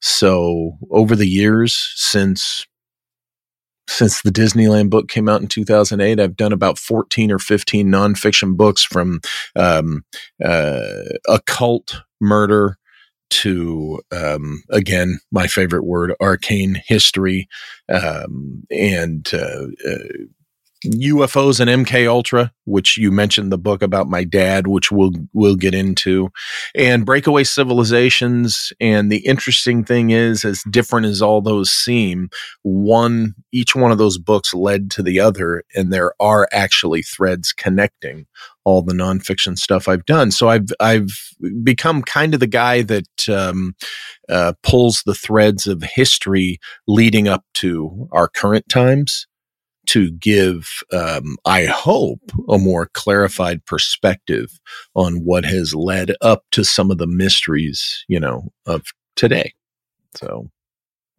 So 0.01 0.79
over 0.91 1.15
the 1.15 1.29
years 1.29 1.93
since 1.95 2.67
since 3.89 4.23
the 4.23 4.31
Disneyland 4.31 4.91
book 4.91 5.09
came 5.09 5.29
out 5.29 5.41
in 5.41 5.47
2008, 5.47 6.19
I've 6.19 6.37
done 6.37 6.53
about 6.53 6.77
14 6.77 7.31
or 7.31 7.39
15 7.39 7.87
nonfiction 7.87 8.57
books 8.57 8.83
from 8.83 9.21
um, 9.55 10.03
uh, 10.45 11.05
occult 11.29 12.03
murder 12.21 12.79
to, 13.31 14.01
um, 14.13 14.63
again, 14.71 15.19
my 15.31 15.47
favorite 15.47 15.85
word, 15.85 16.15
arcane 16.21 16.83
history, 16.87 17.49
um, 17.93 18.65
and 18.71 19.29
uh, 19.33 19.67
uh, 19.89 19.99
UFOs 20.85 21.59
and 21.59 21.87
MK 21.87 22.07
Ultra, 22.07 22.53
which 22.65 22.99
you 22.99 23.11
mentioned 23.11 23.51
the 23.51 23.59
book 23.59 23.83
about 23.83 24.09
my 24.09 24.25
dad, 24.25 24.67
which 24.67 24.93
we'll 24.93 25.13
we'll 25.33 25.57
get 25.57 25.75
into, 25.75 26.31
and 26.75 27.07
breakaway 27.07 27.45
civilizations. 27.45 28.73
And 28.79 29.11
the 29.11 29.25
interesting 29.27 29.85
thing 29.85 30.11
is, 30.11 30.45
as 30.45 30.63
different 30.71 31.07
as 31.07 31.23
all 31.23 31.41
those 31.41 31.71
seem, 31.71 32.29
one 32.63 33.35
each 33.53 33.75
one 33.75 33.91
of 33.91 33.99
those 33.99 34.19
books 34.19 34.53
led 34.53 34.91
to 34.93 35.03
the 35.03 35.19
other, 35.19 35.63
and 35.75 35.93
there 35.93 36.13
are 36.21 36.47
actually 36.53 37.03
threads 37.03 37.53
connecting 37.53 38.27
all 38.65 38.83
the 38.83 38.95
nonfiction 38.95 39.57
stuff 39.57 39.89
I've 39.89 40.05
done. 40.05 40.31
So 40.31 40.49
I've 40.49 40.69
I've 40.79 41.11
become 41.63 42.03
kind 42.03 42.35
of 42.35 42.41
the 42.41 42.47
guy 42.47 42.83
that 42.83 43.29
um, 43.31 43.75
uh, 44.29 44.53
pulls 44.63 45.03
the 45.07 45.15
threads 45.15 45.67
of 45.67 45.83
history 45.83 46.59
leading 46.87 47.29
up 47.29 47.45
to 47.55 48.09
our 48.13 48.29
current 48.29 48.69
times 48.69 49.27
to 49.87 50.11
give, 50.11 50.83
um, 50.93 51.37
I 51.45 51.67
hope, 51.67 52.21
a 52.49 52.59
more 52.59 52.87
clarified 52.87 53.65
perspective 53.65 54.59
on 54.95 55.25
what 55.25 55.45
has 55.45 55.75
led 55.75 56.13
up 56.21 56.45
to 56.53 56.65
some 56.65 56.91
of 56.91 56.99
the 56.99 57.07
mysteries, 57.07 58.05
you 58.09 58.21
know, 58.21 58.53
of 58.67 58.83
today. 59.17 59.55
So 60.15 60.51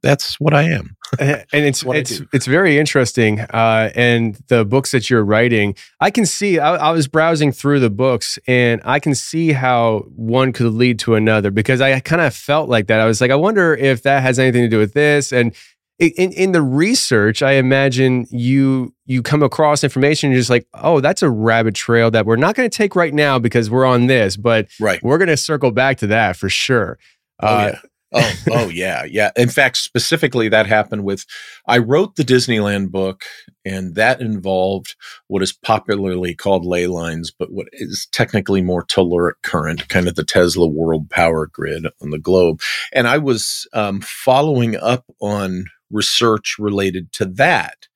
that's 0.01 0.39
what 0.39 0.53
I 0.53 0.63
am. 0.63 0.95
and 1.19 1.45
it's 1.51 1.83
it's 1.85 2.21
it's 2.33 2.45
very 2.45 2.77
interesting. 2.77 3.39
Uh, 3.39 3.91
and 3.95 4.35
the 4.47 4.65
books 4.65 4.91
that 4.91 5.09
you're 5.09 5.23
writing, 5.23 5.75
I 5.99 6.11
can 6.11 6.25
see. 6.25 6.59
I, 6.59 6.75
I, 6.75 6.91
was 6.91 7.07
browsing 7.07 7.51
through 7.51 7.79
the 7.79 7.89
books, 7.89 8.37
and 8.47 8.81
I 8.83 8.99
can 8.99 9.15
see 9.15 9.53
how 9.53 10.05
one 10.15 10.53
could 10.53 10.73
lead 10.73 10.99
to 10.99 11.15
another 11.15 11.49
because 11.49 11.81
I 11.81 11.99
kind 12.01 12.21
of 12.21 12.35
felt 12.35 12.69
like 12.69 12.87
that. 12.87 12.99
I 12.99 13.05
was 13.05 13.21
like, 13.21 13.31
I 13.31 13.35
wonder 13.35 13.73
if 13.73 14.03
that 14.03 14.21
has 14.21 14.37
anything 14.37 14.63
to 14.63 14.69
do 14.69 14.79
with 14.79 14.93
this, 14.93 15.31
and 15.31 15.55
in, 15.99 16.31
in 16.33 16.51
the 16.51 16.61
research, 16.61 17.41
I 17.41 17.53
imagine 17.53 18.27
you 18.29 18.93
you 19.05 19.23
come 19.23 19.41
across 19.41 19.83
information, 19.83 20.31
you're 20.31 20.39
just 20.39 20.49
like, 20.49 20.67
oh, 20.75 20.99
that's 20.99 21.23
a 21.23 21.29
rabbit 21.29 21.75
trail 21.75 22.11
that 22.11 22.25
we're 22.25 22.35
not 22.35 22.55
going 22.55 22.69
to 22.69 22.77
take 22.77 22.95
right 22.95 23.13
now 23.13 23.39
because 23.39 23.69
we're 23.69 23.85
on 23.85 24.07
this, 24.07 24.37
but 24.37 24.67
right. 24.79 25.01
we're 25.01 25.17
going 25.17 25.29
to 25.29 25.37
circle 25.37 25.71
back 25.71 25.97
to 25.97 26.07
that 26.07 26.35
for 26.35 26.49
sure. 26.49 26.99
Oh, 27.41 27.47
uh, 27.47 27.71
yeah. 27.73 27.79
oh, 28.13 28.33
oh 28.51 28.69
yeah, 28.69 29.05
yeah. 29.05 29.31
In 29.35 29.49
fact, 29.49 29.77
specifically, 29.77 30.49
that 30.49 30.67
happened 30.67 31.03
with. 31.03 31.25
I 31.67 31.79
wrote 31.79 32.15
the 32.15 32.23
Disneyland 32.23 32.91
book, 32.91 33.23
and 33.65 33.95
that 33.95 34.21
involved 34.21 34.95
what 35.27 35.41
is 35.41 35.51
popularly 35.51 36.35
called 36.35 36.63
ley 36.63 36.85
lines, 36.85 37.31
but 37.31 37.51
what 37.51 37.69
is 37.73 38.07
technically 38.11 38.61
more 38.61 38.85
telluric 38.85 39.41
current, 39.41 39.89
kind 39.89 40.07
of 40.07 40.13
the 40.13 40.23
Tesla 40.23 40.67
world 40.67 41.09
power 41.09 41.47
grid 41.47 41.87
on 42.03 42.11
the 42.11 42.19
globe. 42.19 42.61
And 42.93 43.07
I 43.07 43.17
was 43.17 43.67
um, 43.73 44.01
following 44.01 44.75
up 44.75 45.05
on 45.19 45.65
research 45.91 46.55
related 46.59 47.11
to 47.13 47.25
that 47.25 47.87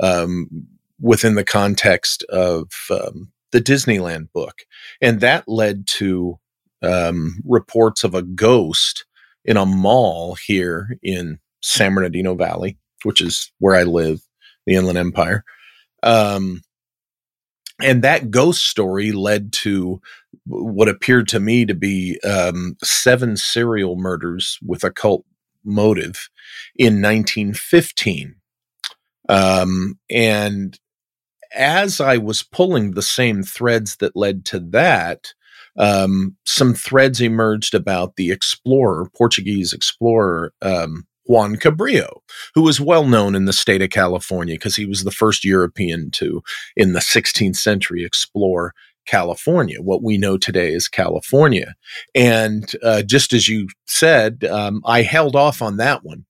um, 0.00 0.48
within 1.00 1.34
the 1.34 1.44
context 1.44 2.24
of 2.24 2.70
um, 2.90 3.32
the 3.52 3.60
Disneyland 3.60 4.32
book. 4.32 4.62
And 5.00 5.20
that 5.20 5.44
led 5.48 5.86
to 5.98 6.38
um, 6.82 7.40
reports 7.44 8.04
of 8.04 8.14
a 8.14 8.22
ghost 8.22 9.04
in 9.44 9.56
a 9.56 9.66
mall 9.66 10.36
here 10.46 10.98
in 11.02 11.38
San 11.62 11.94
Bernardino 11.94 12.34
Valley, 12.34 12.78
which 13.02 13.20
is 13.20 13.50
where 13.58 13.74
I 13.74 13.84
live, 13.84 14.20
the 14.66 14.74
Inland 14.74 14.98
Empire. 14.98 15.44
Um, 16.02 16.62
and 17.82 18.02
that 18.02 18.30
ghost 18.30 18.66
story 18.66 19.12
led 19.12 19.52
to 19.52 20.00
what 20.46 20.88
appeared 20.88 21.28
to 21.28 21.40
me 21.40 21.64
to 21.64 21.74
be 21.74 22.18
um, 22.22 22.76
seven 22.82 23.36
serial 23.36 23.96
murders 23.96 24.58
with 24.66 24.82
occult 24.82 25.24
motive 25.64 26.28
in 26.76 27.02
1915. 27.02 28.36
Um, 29.28 29.98
and 30.10 30.78
as 31.54 32.00
I 32.00 32.16
was 32.18 32.42
pulling 32.42 32.92
the 32.92 33.02
same 33.02 33.42
threads 33.42 33.96
that 33.96 34.16
led 34.16 34.44
to 34.46 34.60
that, 34.70 35.32
um, 35.78 36.36
some 36.44 36.74
threads 36.74 37.20
emerged 37.20 37.74
about 37.74 38.16
the 38.16 38.30
explorer, 38.30 39.08
Portuguese 39.16 39.72
explorer, 39.72 40.52
um, 40.60 41.06
Juan 41.28 41.56
Cabrillo, 41.56 42.20
who 42.54 42.62
was 42.62 42.80
well 42.80 43.06
known 43.06 43.34
in 43.34 43.44
the 43.44 43.52
state 43.52 43.82
of 43.82 43.90
California 43.90 44.54
because 44.54 44.76
he 44.76 44.86
was 44.86 45.04
the 45.04 45.10
first 45.10 45.44
European 45.44 46.10
to, 46.12 46.42
in 46.74 46.94
the 46.94 47.00
16th 47.00 47.56
century, 47.56 48.02
explore 48.02 48.74
California, 49.08 49.80
what 49.80 50.02
we 50.02 50.18
know 50.18 50.36
today 50.36 50.74
as 50.74 50.86
California. 50.86 51.74
And 52.14 52.70
uh, 52.82 53.02
just 53.02 53.32
as 53.32 53.48
you 53.48 53.68
said, 53.86 54.44
um, 54.44 54.82
I 54.84 55.02
held 55.02 55.34
off 55.34 55.62
on 55.62 55.78
that 55.78 56.04
one. 56.04 56.26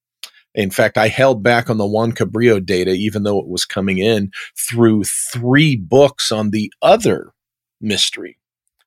In 0.54 0.70
fact, 0.70 0.97
I 0.97 1.08
held 1.08 1.42
back 1.42 1.68
on 1.68 1.76
the 1.76 1.87
Juan 1.87 2.12
Cabrillo 2.12 2.64
data, 2.64 2.92
even 2.92 3.25
though 3.25 3.38
it 3.38 3.49
was 3.49 3.64
coming 3.64 3.99
in 3.99 4.30
through 4.56 5.04
three 5.04 5.76
books 5.76 6.32
on 6.32 6.50
the 6.50 6.73
other 6.80 7.32
mystery. 7.80 8.38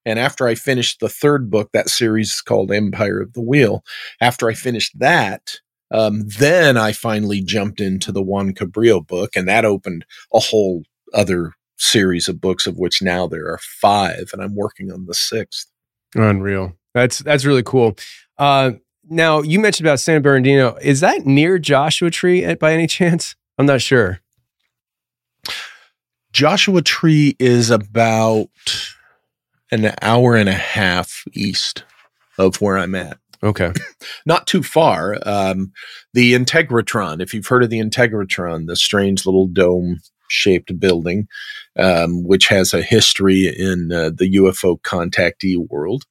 And 0.05 0.17
after 0.17 0.47
I 0.47 0.55
finished 0.55 0.99
the 0.99 1.09
third 1.09 1.51
book, 1.51 1.69
that 1.73 1.89
series 1.89 2.33
is 2.33 2.41
called 2.41 2.71
Empire 2.71 3.21
of 3.21 3.33
the 3.33 3.41
Wheel. 3.41 3.83
After 4.19 4.49
I 4.49 4.53
finished 4.53 4.97
that, 4.99 5.59
um, 5.91 6.23
then 6.25 6.77
I 6.77 6.93
finally 6.93 7.41
jumped 7.41 7.81
into 7.81 8.11
the 8.11 8.23
Juan 8.23 8.53
Cabrillo 8.53 9.05
book, 9.05 9.35
and 9.35 9.47
that 9.47 9.65
opened 9.65 10.05
a 10.33 10.39
whole 10.39 10.83
other 11.13 11.53
series 11.81 12.27
of 12.27 12.39
books, 12.39 12.67
of 12.67 12.77
which 12.77 13.01
now 13.01 13.27
there 13.27 13.47
are 13.47 13.59
five, 13.61 14.29
and 14.33 14.41
I'm 14.41 14.55
working 14.55 14.91
on 14.91 15.05
the 15.05 15.13
sixth. 15.13 15.67
Unreal. 16.15 16.73
That's 16.93 17.19
that's 17.19 17.45
really 17.45 17.63
cool. 17.63 17.97
Uh, 18.37 18.73
now 19.09 19.41
you 19.41 19.59
mentioned 19.59 19.87
about 19.87 19.99
San 19.99 20.21
Bernardino. 20.21 20.77
Is 20.81 20.99
that 21.01 21.25
near 21.25 21.57
Joshua 21.59 22.11
Tree 22.11 22.53
by 22.55 22.73
any 22.73 22.87
chance? 22.87 23.35
I'm 23.57 23.65
not 23.65 23.81
sure. 23.81 24.19
Joshua 26.31 26.81
Tree 26.81 27.35
is 27.39 27.69
about 27.69 28.49
an 29.71 29.93
hour 30.01 30.35
and 30.35 30.49
a 30.49 30.53
half 30.53 31.23
east 31.33 31.83
of 32.37 32.61
where 32.61 32.77
I'm 32.77 32.95
at. 32.95 33.17
Okay. 33.43 33.73
Not 34.25 34.47
too 34.47 34.63
far. 34.63 35.17
Um, 35.25 35.71
the 36.13 36.33
Integratron, 36.33 37.21
if 37.21 37.33
you've 37.33 37.47
heard 37.47 37.63
of 37.63 37.69
the 37.69 37.81
Integratron, 37.81 38.67
the 38.67 38.75
strange 38.75 39.25
little 39.25 39.47
dome 39.47 39.99
shaped 40.31 40.79
building, 40.79 41.27
um, 41.77 42.23
which 42.23 42.47
has 42.47 42.73
a 42.73 42.81
history 42.81 43.47
in 43.47 43.91
uh, 43.91 44.09
the 44.09 44.35
UFO 44.35 44.79
contactee 44.81 45.57
world. 45.69 46.03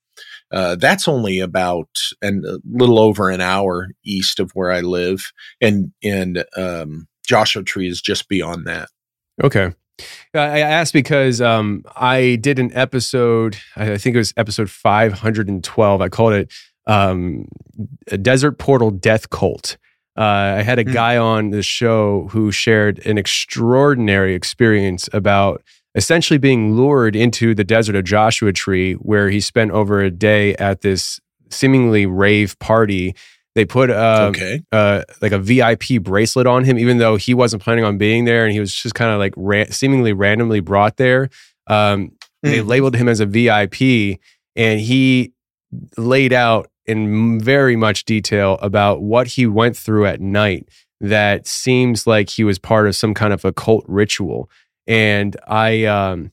Uh, 0.52 0.74
that's 0.74 1.06
only 1.06 1.38
about 1.38 1.88
and 2.20 2.44
a 2.44 2.58
little 2.68 2.98
over 2.98 3.30
an 3.30 3.40
hour 3.40 3.88
east 4.04 4.40
of 4.40 4.50
where 4.52 4.72
I 4.72 4.80
live, 4.80 5.32
and 5.60 5.92
and 6.02 6.44
um, 6.56 7.06
Joshua 7.26 7.62
Tree 7.62 7.88
is 7.88 8.02
just 8.02 8.28
beyond 8.28 8.66
that. 8.66 8.88
Okay. 9.42 9.72
I 10.32 10.60
asked 10.60 10.94
because 10.94 11.42
um, 11.42 11.84
I 11.94 12.38
did 12.40 12.58
an 12.58 12.72
episode, 12.72 13.58
I 13.76 13.98
think 13.98 14.14
it 14.14 14.18
was 14.18 14.32
episode 14.36 14.70
512. 14.70 16.00
I 16.00 16.08
called 16.08 16.32
it 16.32 16.52
um, 16.86 17.46
a 18.08 18.18
Desert 18.18 18.58
Portal 18.58 18.90
Death 18.90 19.30
Cult. 19.30 19.76
Uh, 20.16 20.58
I 20.58 20.62
had 20.62 20.78
a 20.78 20.84
mm. 20.84 20.92
guy 20.92 21.16
on 21.16 21.50
the 21.50 21.62
show 21.62 22.28
who 22.30 22.50
shared 22.52 23.04
an 23.06 23.16
extraordinary 23.16 24.34
experience 24.34 25.08
about 25.12 25.62
essentially 25.94 26.38
being 26.38 26.74
lured 26.74 27.16
into 27.16 27.54
the 27.54 27.64
desert 27.64 27.96
of 27.96 28.04
Joshua 28.04 28.52
Tree, 28.52 28.94
where 28.94 29.28
he 29.30 29.40
spent 29.40 29.70
over 29.70 30.00
a 30.00 30.10
day 30.10 30.54
at 30.56 30.82
this 30.82 31.20
seemingly 31.50 32.06
rave 32.06 32.58
party. 32.58 33.14
They 33.54 33.64
put 33.64 33.90
uh, 33.90 34.28
okay. 34.30 34.62
uh, 34.70 35.02
like 35.20 35.32
a 35.32 35.38
VIP 35.38 36.00
bracelet 36.02 36.46
on 36.46 36.64
him, 36.64 36.78
even 36.78 36.98
though 36.98 37.16
he 37.16 37.34
wasn't 37.34 37.62
planning 37.62 37.84
on 37.84 37.98
being 37.98 38.24
there, 38.24 38.44
and 38.44 38.52
he 38.52 38.60
was 38.60 38.72
just 38.72 38.94
kind 38.94 39.10
of 39.10 39.18
like 39.18 39.34
ra- 39.36 39.64
seemingly 39.70 40.12
randomly 40.12 40.60
brought 40.60 40.96
there. 40.96 41.28
Um, 41.66 42.12
They 42.42 42.60
Mm. 42.60 42.68
labeled 42.68 42.96
him 42.96 43.08
as 43.08 43.20
a 43.20 43.26
VIP, 43.26 44.18
and 44.56 44.80
he 44.80 45.32
laid 45.98 46.32
out 46.32 46.70
in 46.90 47.40
very 47.40 47.76
much 47.76 48.04
detail 48.04 48.58
about 48.60 49.02
what 49.02 49.26
he 49.28 49.46
went 49.46 49.76
through 49.76 50.06
at 50.06 50.20
night. 50.20 50.68
That 51.00 51.46
seems 51.46 52.06
like 52.06 52.28
he 52.28 52.44
was 52.44 52.58
part 52.58 52.86
of 52.86 52.94
some 52.94 53.14
kind 53.14 53.32
of 53.32 53.44
occult 53.44 53.84
ritual, 53.88 54.50
and 54.86 55.36
I. 55.46 55.84
Um, 55.84 56.32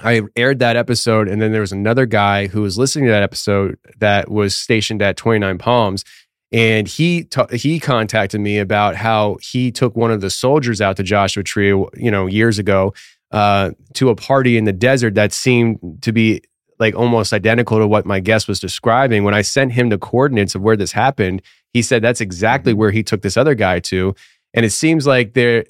I 0.00 0.22
aired 0.36 0.60
that 0.60 0.76
episode, 0.76 1.26
and 1.26 1.42
then 1.42 1.50
there 1.50 1.60
was 1.60 1.72
another 1.72 2.06
guy 2.06 2.46
who 2.46 2.62
was 2.62 2.78
listening 2.78 3.06
to 3.06 3.10
that 3.10 3.24
episode 3.24 3.78
that 3.98 4.30
was 4.30 4.56
stationed 4.56 5.02
at 5.02 5.16
29 5.16 5.58
Palms, 5.58 6.04
and 6.52 6.86
he 6.86 7.24
ta- 7.24 7.48
he 7.48 7.80
contacted 7.80 8.40
me 8.40 8.58
about 8.58 8.94
how 8.94 9.38
he 9.42 9.72
took 9.72 9.96
one 9.96 10.12
of 10.12 10.20
the 10.20 10.30
soldiers 10.30 10.80
out 10.80 10.96
to 10.98 11.02
Joshua 11.02 11.42
Tree, 11.42 11.68
you 11.96 12.10
know, 12.12 12.26
years 12.26 12.60
ago, 12.60 12.94
uh, 13.30 13.72
to 13.94 14.08
a 14.08 14.14
party 14.14 14.56
in 14.56 14.64
the 14.64 14.72
desert 14.72 15.14
that 15.14 15.32
seemed 15.32 15.98
to 16.02 16.12
be 16.12 16.42
like 16.78 16.94
almost 16.94 17.32
identical 17.32 17.78
to 17.78 17.86
what 17.86 18.06
my 18.06 18.20
guest 18.20 18.48
was 18.48 18.60
describing. 18.60 19.24
When 19.24 19.34
I 19.34 19.42
sent 19.42 19.72
him 19.72 19.88
the 19.88 19.98
coordinates 19.98 20.54
of 20.54 20.62
where 20.62 20.76
this 20.76 20.92
happened, 20.92 21.42
he 21.72 21.82
said 21.82 22.02
that's 22.02 22.20
exactly 22.20 22.72
where 22.72 22.90
he 22.90 23.02
took 23.02 23.22
this 23.22 23.36
other 23.36 23.54
guy 23.54 23.80
to, 23.80 24.14
and 24.54 24.64
it 24.64 24.70
seems 24.70 25.06
like 25.06 25.34
there, 25.34 25.64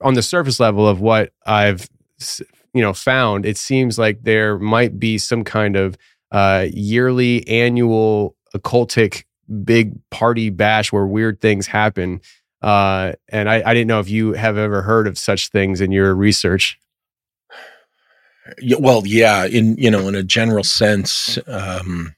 on 0.00 0.14
the 0.14 0.22
surface 0.22 0.60
level 0.60 0.86
of 0.88 1.00
what 1.00 1.32
I've 1.46 1.88
you 2.74 2.80
know 2.80 2.92
found 2.92 3.44
it 3.44 3.56
seems 3.56 3.98
like 3.98 4.22
there 4.22 4.58
might 4.58 4.98
be 4.98 5.18
some 5.18 5.44
kind 5.44 5.76
of 5.76 5.96
uh 6.30 6.66
yearly 6.72 7.46
annual 7.48 8.36
occultic 8.54 9.24
big 9.64 9.94
party 10.10 10.50
bash 10.50 10.92
where 10.92 11.06
weird 11.06 11.40
things 11.40 11.66
happen. 11.66 12.20
Uh 12.62 13.12
and 13.28 13.50
I, 13.50 13.62
I 13.68 13.74
didn't 13.74 13.88
know 13.88 14.00
if 14.00 14.08
you 14.08 14.32
have 14.32 14.56
ever 14.56 14.82
heard 14.82 15.06
of 15.06 15.18
such 15.18 15.50
things 15.50 15.80
in 15.80 15.92
your 15.92 16.14
research 16.14 16.78
well, 18.78 19.02
yeah, 19.06 19.44
in 19.46 19.76
you 19.76 19.90
know, 19.90 20.08
in 20.08 20.14
a 20.14 20.22
general 20.22 20.64
sense, 20.64 21.38
um, 21.46 22.14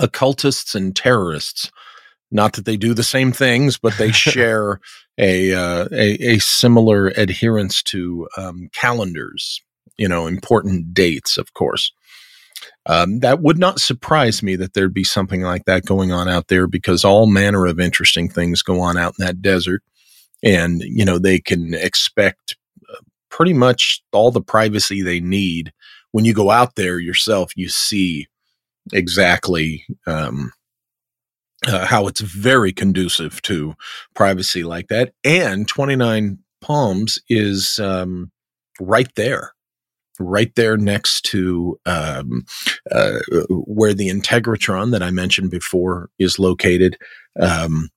occultists 0.00 0.74
and 0.74 0.94
terrorists. 0.94 1.70
Not 2.30 2.54
that 2.54 2.64
they 2.64 2.78
do 2.78 2.94
the 2.94 3.02
same 3.02 3.30
things, 3.30 3.78
but 3.78 3.96
they 3.98 4.10
share 4.12 4.80
a, 5.18 5.52
uh, 5.52 5.88
a 5.92 6.34
a 6.34 6.38
similar 6.38 7.08
adherence 7.08 7.82
to 7.84 8.28
um, 8.36 8.68
calendars. 8.72 9.60
You 9.98 10.08
know, 10.08 10.26
important 10.26 10.94
dates, 10.94 11.36
of 11.36 11.52
course. 11.52 11.92
Um, 12.86 13.20
that 13.20 13.40
would 13.40 13.58
not 13.58 13.80
surprise 13.80 14.42
me 14.42 14.56
that 14.56 14.74
there'd 14.74 14.94
be 14.94 15.04
something 15.04 15.42
like 15.42 15.66
that 15.66 15.84
going 15.84 16.10
on 16.10 16.28
out 16.28 16.48
there 16.48 16.66
because 16.66 17.04
all 17.04 17.26
manner 17.26 17.66
of 17.66 17.78
interesting 17.78 18.28
things 18.28 18.62
go 18.62 18.80
on 18.80 18.96
out 18.96 19.14
in 19.18 19.24
that 19.24 19.42
desert, 19.42 19.82
and 20.42 20.80
you 20.82 21.04
know 21.04 21.18
they 21.18 21.38
can 21.38 21.74
expect 21.74 22.56
pretty 23.32 23.54
much 23.54 24.04
all 24.12 24.30
the 24.30 24.42
privacy 24.42 25.02
they 25.02 25.18
need. 25.18 25.72
When 26.12 26.24
you 26.24 26.34
go 26.34 26.50
out 26.50 26.76
there 26.76 27.00
yourself, 27.00 27.50
you 27.56 27.68
see 27.68 28.28
exactly 28.92 29.84
um, 30.06 30.52
uh, 31.66 31.86
how 31.86 32.06
it's 32.06 32.20
very 32.20 32.72
conducive 32.72 33.40
to 33.42 33.74
privacy 34.14 34.62
like 34.62 34.88
that. 34.88 35.12
And 35.24 35.66
29 35.66 36.38
Palms 36.60 37.18
is 37.28 37.78
um, 37.80 38.30
right 38.78 39.12
there, 39.16 39.52
right 40.20 40.54
there 40.54 40.76
next 40.76 41.22
to 41.26 41.80
um, 41.86 42.44
uh, 42.92 43.18
where 43.48 43.94
the 43.94 44.10
Integratron 44.10 44.92
that 44.92 45.02
I 45.02 45.10
mentioned 45.10 45.50
before 45.50 46.10
is 46.18 46.38
located. 46.38 46.98
Um, 47.40 47.88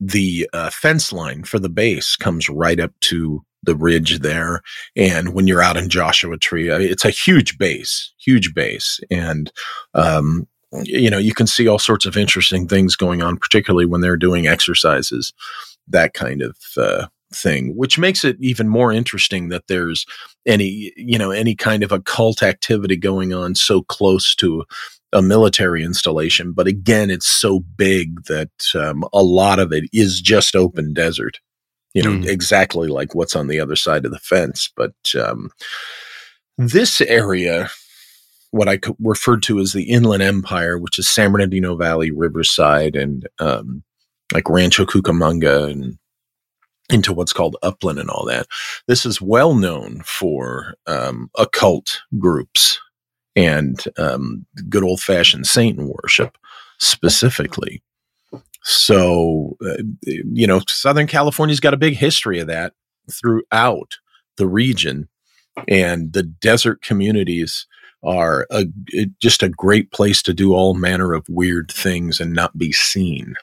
the 0.00 0.48
uh, 0.54 0.70
fence 0.70 1.12
line 1.12 1.44
for 1.44 1.58
the 1.58 1.68
base 1.68 2.16
comes 2.16 2.48
right 2.48 2.80
up 2.80 2.92
to 3.02 3.44
the 3.62 3.76
ridge 3.76 4.20
there. 4.20 4.62
And 4.96 5.34
when 5.34 5.46
you're 5.46 5.62
out 5.62 5.76
in 5.76 5.88
Joshua 5.88 6.36
Tree, 6.38 6.72
I 6.72 6.78
mean, 6.78 6.88
it's 6.88 7.04
a 7.04 7.10
huge 7.10 7.58
base, 7.58 8.12
huge 8.18 8.54
base. 8.54 9.00
And, 9.10 9.52
um, 9.94 10.46
you 10.84 11.10
know, 11.10 11.18
you 11.18 11.34
can 11.34 11.46
see 11.46 11.66
all 11.68 11.78
sorts 11.78 12.06
of 12.06 12.16
interesting 12.16 12.68
things 12.68 12.96
going 12.96 13.22
on, 13.22 13.36
particularly 13.36 13.86
when 13.86 14.00
they're 14.00 14.16
doing 14.16 14.46
exercises, 14.46 15.32
that 15.88 16.14
kind 16.14 16.42
of 16.42 16.56
uh, 16.76 17.06
thing, 17.34 17.76
which 17.76 17.98
makes 17.98 18.24
it 18.24 18.36
even 18.40 18.68
more 18.68 18.92
interesting 18.92 19.48
that 19.48 19.66
there's 19.68 20.06
any, 20.46 20.92
you 20.96 21.18
know, 21.18 21.30
any 21.30 21.54
kind 21.54 21.82
of 21.82 21.92
occult 21.92 22.42
activity 22.42 22.96
going 22.96 23.32
on 23.34 23.54
so 23.54 23.82
close 23.82 24.34
to 24.36 24.64
a 25.12 25.20
military 25.20 25.82
installation. 25.82 26.52
But 26.52 26.66
again, 26.66 27.10
it's 27.10 27.26
so 27.26 27.60
big 27.60 28.24
that 28.24 28.50
um, 28.74 29.04
a 29.12 29.22
lot 29.22 29.58
of 29.58 29.72
it 29.72 29.84
is 29.92 30.20
just 30.20 30.54
open 30.54 30.94
desert 30.94 31.40
you 31.94 32.02
know, 32.02 32.10
Mm. 32.10 32.26
exactly 32.26 32.88
like 32.88 33.14
what's 33.14 33.34
on 33.36 33.48
the 33.48 33.60
other 33.60 33.76
side 33.76 34.04
of 34.04 34.12
the 34.12 34.18
fence. 34.18 34.70
But 34.76 34.94
um, 35.14 35.50
this 36.58 37.00
area, 37.00 37.70
what 38.50 38.68
I 38.68 38.78
referred 39.00 39.42
to 39.44 39.58
as 39.58 39.72
the 39.72 39.84
Inland 39.84 40.22
Empire, 40.22 40.78
which 40.78 40.98
is 40.98 41.08
San 41.08 41.32
Bernardino 41.32 41.76
Valley, 41.76 42.10
Riverside, 42.10 42.96
and 42.96 43.26
um, 43.38 43.82
like 44.32 44.48
Rancho 44.48 44.84
Cucamonga, 44.86 45.70
and 45.70 45.98
into 46.92 47.12
what's 47.12 47.32
called 47.32 47.56
Upland 47.62 48.00
and 48.00 48.10
all 48.10 48.24
that. 48.26 48.46
This 48.88 49.06
is 49.06 49.20
well 49.20 49.54
known 49.54 50.02
for 50.04 50.74
um, 50.88 51.30
occult 51.38 52.00
groups 52.18 52.80
and 53.36 53.84
um, 53.96 54.44
good 54.68 54.82
old 54.82 55.00
fashioned 55.00 55.46
Satan 55.46 55.88
worship 55.88 56.36
specifically. 56.80 57.80
So, 58.62 59.56
uh, 59.64 59.82
you 60.02 60.46
know, 60.46 60.60
Southern 60.68 61.06
California's 61.06 61.60
got 61.60 61.74
a 61.74 61.78
big 61.78 61.96
history 61.96 62.40
of 62.40 62.46
that 62.48 62.74
throughout 63.10 63.94
the 64.36 64.46
region, 64.46 65.08
and 65.68 66.12
the 66.12 66.22
desert 66.22 66.82
communities 66.82 67.66
are 68.02 68.46
a, 68.50 68.66
just 69.20 69.42
a 69.42 69.48
great 69.48 69.90
place 69.90 70.22
to 70.22 70.34
do 70.34 70.54
all 70.54 70.74
manner 70.74 71.12
of 71.12 71.26
weird 71.28 71.70
things 71.70 72.20
and 72.20 72.32
not 72.32 72.56
be 72.56 72.72
seen. 72.72 73.34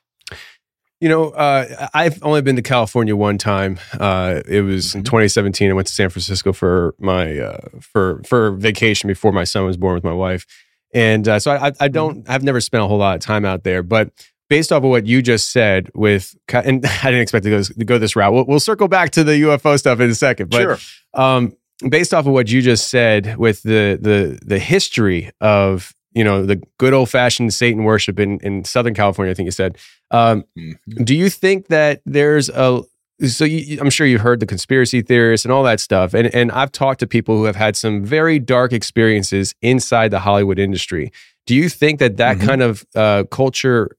You 1.00 1.10
know, 1.10 1.30
uh, 1.30 1.90
I've 1.94 2.24
only 2.24 2.42
been 2.42 2.56
to 2.56 2.64
California 2.64 3.16
one 3.16 3.38
time. 3.38 3.80
Uh, 4.00 4.42
it 4.48 4.62
was 4.62 4.96
in 4.96 5.04
2017. 5.04 5.70
I 5.70 5.74
went 5.74 5.88
to 5.88 5.94
San 5.94 6.10
Francisco 6.10 6.54
for 6.54 6.96
my 6.98 7.38
uh, 7.38 7.60
for 7.80 8.24
for 8.24 8.52
vacation 8.52 9.08
before 9.08 9.32
my 9.32 9.44
son 9.44 9.66
was 9.66 9.78
born 9.78 9.94
with 9.94 10.04
my 10.04 10.14
wife, 10.14 10.48
and 10.96 11.28
uh, 11.28 11.38
so 11.38 11.52
I, 11.52 11.68
I, 11.68 11.72
I 11.82 11.88
don't. 11.88 12.28
I've 12.28 12.42
never 12.42 12.60
spent 12.60 12.84
a 12.84 12.88
whole 12.88 12.98
lot 12.98 13.16
of 13.16 13.22
time 13.22 13.46
out 13.46 13.64
there, 13.64 13.84
but 13.84 14.10
based 14.50 14.72
off 14.72 14.84
of 14.84 14.90
what 14.90 15.06
you 15.06 15.22
just 15.22 15.52
said, 15.52 15.92
with 15.96 16.36
and 16.52 16.86
I 17.04 17.06
didn't 17.06 17.22
expect 17.22 17.44
to 17.46 17.50
go 17.50 17.62
to 17.64 17.86
go 17.86 17.98
this 17.98 18.16
route. 18.16 18.34
We'll, 18.34 18.46
we'll 18.46 18.60
circle 18.60 18.88
back 18.88 19.12
to 19.12 19.24
the 19.24 19.34
UFO 19.44 19.78
stuff 19.78 20.00
in 20.00 20.10
a 20.10 20.16
second, 20.16 20.50
but 20.50 20.62
sure. 20.62 20.78
um, 21.14 21.56
based 21.90 22.14
off 22.14 22.26
of 22.26 22.34
what 22.34 22.50
you 22.50 22.62
just 22.62 22.90
said 22.90 23.38
with 23.38 23.64
the 23.64 23.98
the 24.02 24.40
the 24.46 24.60
history 24.60 25.32
of 25.42 25.94
you 26.14 26.24
know 26.24 26.46
the 26.46 26.62
good 26.80 26.94
old 26.94 27.10
fashioned 27.10 27.54
Satan 27.54 27.84
worship 27.84 28.20
in 28.20 28.40
in 28.40 28.64
Southern 28.64 28.94
California, 28.94 29.32
I 29.32 29.34
think 29.36 29.46
you 29.48 29.52
said. 29.52 29.78
Um, 30.12 30.46
Mhm. 30.58 31.06
do 31.06 31.16
you 31.16 31.30
think 31.30 31.68
that 31.68 32.02
there's 32.06 32.50
a 32.50 32.82
so 33.26 33.46
you, 33.46 33.80
I'm 33.82 33.90
sure 33.90 34.06
you've 34.06 34.22
heard 34.22 34.40
the 34.40 34.46
conspiracy 34.46 35.02
theorists 35.02 35.44
and 35.44 35.52
all 35.52 35.64
that 35.64 35.80
stuff, 35.80 36.14
and 36.14 36.34
and 36.36 36.52
I've 36.52 36.72
talked 36.72 37.00
to 37.02 37.08
people 37.08 37.36
who 37.38 37.44
have 37.46 37.56
had 37.56 37.76
some 37.76 38.06
very 38.06 38.40
dark 38.40 38.72
experiences 38.74 39.54
inside 39.62 40.12
the 40.12 40.20
Hollywood 40.20 40.60
industry. 40.60 41.12
Do 41.48 41.56
you 41.56 41.68
think 41.70 42.00
that 42.00 42.18
that 42.18 42.38
Mhm. 42.38 42.46
kind 42.46 42.62
of 42.62 42.86
uh, 42.96 43.24
culture 43.32 43.96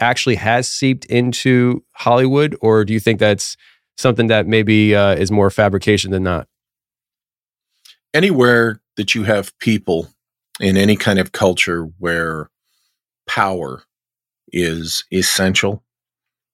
actually 0.00 0.36
has 0.36 0.70
seeped 0.70 1.04
into 1.06 1.84
Hollywood, 1.92 2.56
or 2.60 2.84
do 2.84 2.92
you 2.92 3.00
think 3.00 3.20
that's 3.20 3.56
something 3.96 4.28
that 4.28 4.46
maybe 4.46 4.94
uh, 4.94 5.14
is 5.14 5.30
more 5.30 5.50
fabrication 5.50 6.10
than 6.10 6.22
not? 6.22 6.48
Anywhere 8.12 8.80
that 8.96 9.14
you 9.14 9.24
have 9.24 9.56
people 9.58 10.08
in 10.58 10.76
any 10.76 10.96
kind 10.96 11.18
of 11.18 11.32
culture 11.32 11.84
where 11.98 12.50
power 13.26 13.84
is 14.52 15.04
essential, 15.12 15.84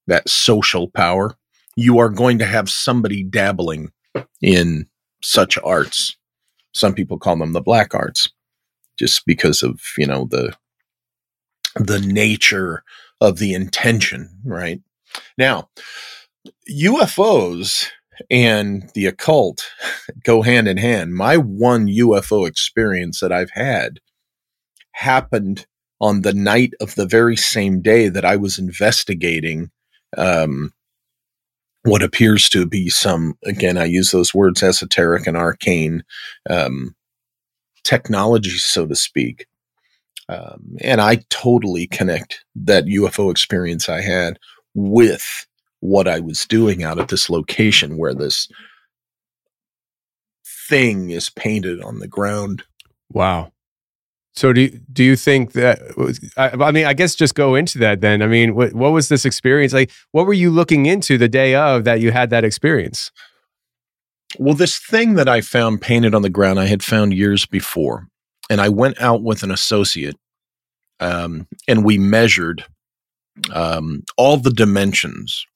that 0.06 0.28
social 0.28 0.88
power, 0.90 1.35
you 1.76 1.98
are 1.98 2.09
going 2.11 2.38
to 2.38 2.46
have 2.46 2.68
somebody 2.68 3.22
dabbling 3.22 3.90
in 4.40 4.87
such 5.22 5.59
arts. 5.64 6.16
Some 6.72 6.94
people 6.94 7.18
call 7.18 7.37
them 7.37 7.52
the 7.52 7.61
black 7.61 7.94
arts, 7.94 8.28
just 8.98 9.24
because 9.26 9.62
of 9.62 9.80
you 9.96 10.06
know 10.06 10.26
the 10.30 10.54
the 11.74 12.00
nature 12.00 12.82
of 13.20 13.38
the 13.38 13.55
intention. 13.55 14.31
Right 14.44 14.81
now, 15.37 15.68
UFOs 16.70 17.88
and 18.31 18.90
the 18.94 19.07
occult 19.07 19.70
go 20.24 20.42
hand 20.42 20.68
in 20.68 20.76
hand. 20.76 21.14
My 21.14 21.37
one 21.37 21.87
UFO 21.87 22.46
experience 22.46 23.20
that 23.20 23.33
I've 23.33 23.50
had 23.50 24.00
happened 24.92 25.66
on 26.00 26.22
the 26.22 26.35
night 26.35 26.74
of 26.81 26.94
the 26.94 27.07
very 27.07 27.37
same 27.37 27.81
day 27.81 28.09
that 28.09 28.24
I 28.24 28.37
was 28.37 28.59
investigating 28.59 29.70
um, 30.16 30.72
what 31.87 32.02
appears 32.02 32.48
to 32.50 32.66
be 32.66 32.88
some, 32.88 33.38
again, 33.44 33.79
I 33.79 33.85
use 33.85 34.11
those 34.11 34.35
words 34.35 34.62
esoteric 34.62 35.26
and 35.26 35.37
arcane 35.37 36.02
um, 36.50 36.94
technology, 37.85 38.59
so 38.59 38.87
to 38.87 38.96
speak. 38.96 39.46
Um, 40.28 40.76
and 40.80 41.00
I 41.00 41.16
totally 41.30 41.86
connect 41.86 42.44
that 42.56 42.86
UFO 42.86 43.30
experience 43.30 43.88
I 43.88 44.00
had 44.00 44.38
with 44.74 45.46
what 45.80 46.08
I 46.08 46.20
was 46.20 46.46
doing 46.46 46.82
out 46.82 46.98
at 46.98 47.08
this 47.08 47.30
location 47.30 47.96
where 47.96 48.14
this 48.14 48.48
thing 50.68 51.10
is 51.10 51.30
painted 51.30 51.80
on 51.82 52.00
the 52.00 52.08
ground. 52.08 52.64
Wow. 53.12 53.52
So 54.34 54.52
do 54.52 54.62
you, 54.62 54.80
do 54.92 55.02
you 55.02 55.16
think 55.16 55.52
that 55.52 55.80
I, 56.36 56.50
I 56.50 56.70
mean 56.70 56.84
I 56.84 56.92
guess 56.92 57.14
just 57.14 57.34
go 57.34 57.54
into 57.54 57.78
that 57.78 58.00
then. 58.00 58.20
I 58.20 58.26
mean 58.26 58.54
what 58.54 58.74
what 58.74 58.92
was 58.92 59.08
this 59.08 59.24
experience 59.24 59.72
like 59.72 59.90
what 60.12 60.26
were 60.26 60.34
you 60.34 60.50
looking 60.50 60.86
into 60.86 61.16
the 61.16 61.28
day 61.28 61.54
of 61.54 61.84
that 61.84 62.00
you 62.00 62.10
had 62.10 62.30
that 62.30 62.44
experience? 62.44 63.10
Well, 64.38 64.54
this 64.54 64.78
thing 64.78 65.14
that 65.14 65.28
I 65.28 65.40
found 65.40 65.80
painted 65.80 66.14
on 66.14 66.22
the 66.22 66.28
ground 66.28 66.58
I 66.58 66.66
had 66.66 66.82
found 66.82 67.14
years 67.14 67.46
before. 67.46 68.08
And 68.48 68.61
I 68.61 68.68
went 68.68 69.00
out 69.00 69.22
with 69.22 69.42
an 69.42 69.50
associate 69.50 70.16
um, 71.00 71.46
and 71.68 71.85
we 71.85 71.98
measured 71.98 72.64
um, 73.52 74.02
all 74.16 74.37
the 74.37 74.50
dimensions 74.50 75.46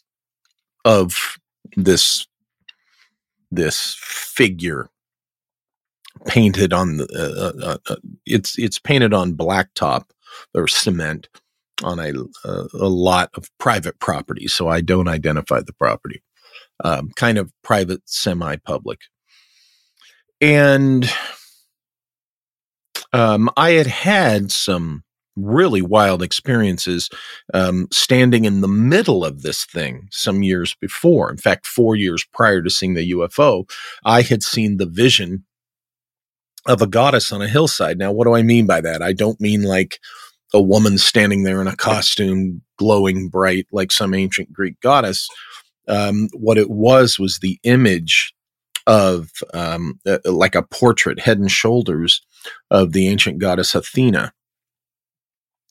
of 0.84 1.38
this 1.76 2.26
this 3.50 3.96
figure 4.00 4.88
painted 6.26 6.72
on 6.72 6.98
the 6.98 7.04
uh, 7.14 7.66
uh, 7.66 7.78
uh, 7.88 7.96
it's 8.26 8.58
it's 8.58 8.78
painted 8.78 9.14
on 9.14 9.34
blacktop 9.34 10.04
or 10.54 10.68
cement 10.68 11.28
on 11.82 11.98
a 11.98 12.12
a 12.74 12.88
lot 12.88 13.30
of 13.34 13.50
private 13.58 13.98
property 13.98 14.46
so 14.46 14.68
i 14.68 14.80
don't 14.80 15.08
identify 15.08 15.60
the 15.60 15.72
property 15.72 16.22
um, 16.84 17.10
kind 17.16 17.38
of 17.38 17.52
private 17.62 18.02
semi 18.04 18.56
public 18.56 19.00
and 20.40 21.10
um, 23.12 23.50
i 23.56 23.70
had 23.72 23.86
had 23.86 24.50
some 24.50 25.02
really 25.36 25.82
wild 25.82 26.22
experiences 26.22 27.08
um, 27.54 27.88
standing 27.90 28.44
in 28.44 28.60
the 28.60 28.68
middle 28.68 29.24
of 29.24 29.42
this 29.42 29.64
thing 29.64 30.08
some 30.10 30.42
years 30.42 30.74
before. 30.80 31.30
In 31.30 31.36
fact, 31.36 31.66
four 31.66 31.96
years 31.96 32.24
prior 32.32 32.62
to 32.62 32.70
seeing 32.70 32.94
the 32.94 33.12
UFO, 33.12 33.70
I 34.04 34.22
had 34.22 34.42
seen 34.42 34.76
the 34.76 34.86
vision 34.86 35.44
of 36.66 36.82
a 36.82 36.86
goddess 36.86 37.32
on 37.32 37.42
a 37.42 37.48
hillside. 37.48 37.98
Now, 37.98 38.12
what 38.12 38.26
do 38.26 38.34
I 38.34 38.42
mean 38.42 38.66
by 38.66 38.80
that? 38.82 39.02
I 39.02 39.12
don't 39.12 39.40
mean 39.40 39.62
like 39.62 39.98
a 40.52 40.60
woman 40.60 40.98
standing 40.98 41.42
there 41.42 41.60
in 41.60 41.68
a 41.68 41.76
costume, 41.76 42.62
glowing 42.76 43.28
bright 43.28 43.66
like 43.72 43.92
some 43.92 44.14
ancient 44.14 44.52
Greek 44.52 44.80
goddess. 44.80 45.28
Um, 45.88 46.28
what 46.34 46.58
it 46.58 46.70
was 46.70 47.18
was 47.18 47.38
the 47.38 47.58
image 47.62 48.34
of 48.86 49.30
um, 49.54 50.00
uh, 50.06 50.18
like 50.24 50.54
a 50.54 50.62
portrait, 50.62 51.20
head 51.20 51.38
and 51.38 51.50
shoulders, 51.50 52.20
of 52.70 52.92
the 52.92 53.08
ancient 53.08 53.38
goddess 53.38 53.74
Athena, 53.74 54.32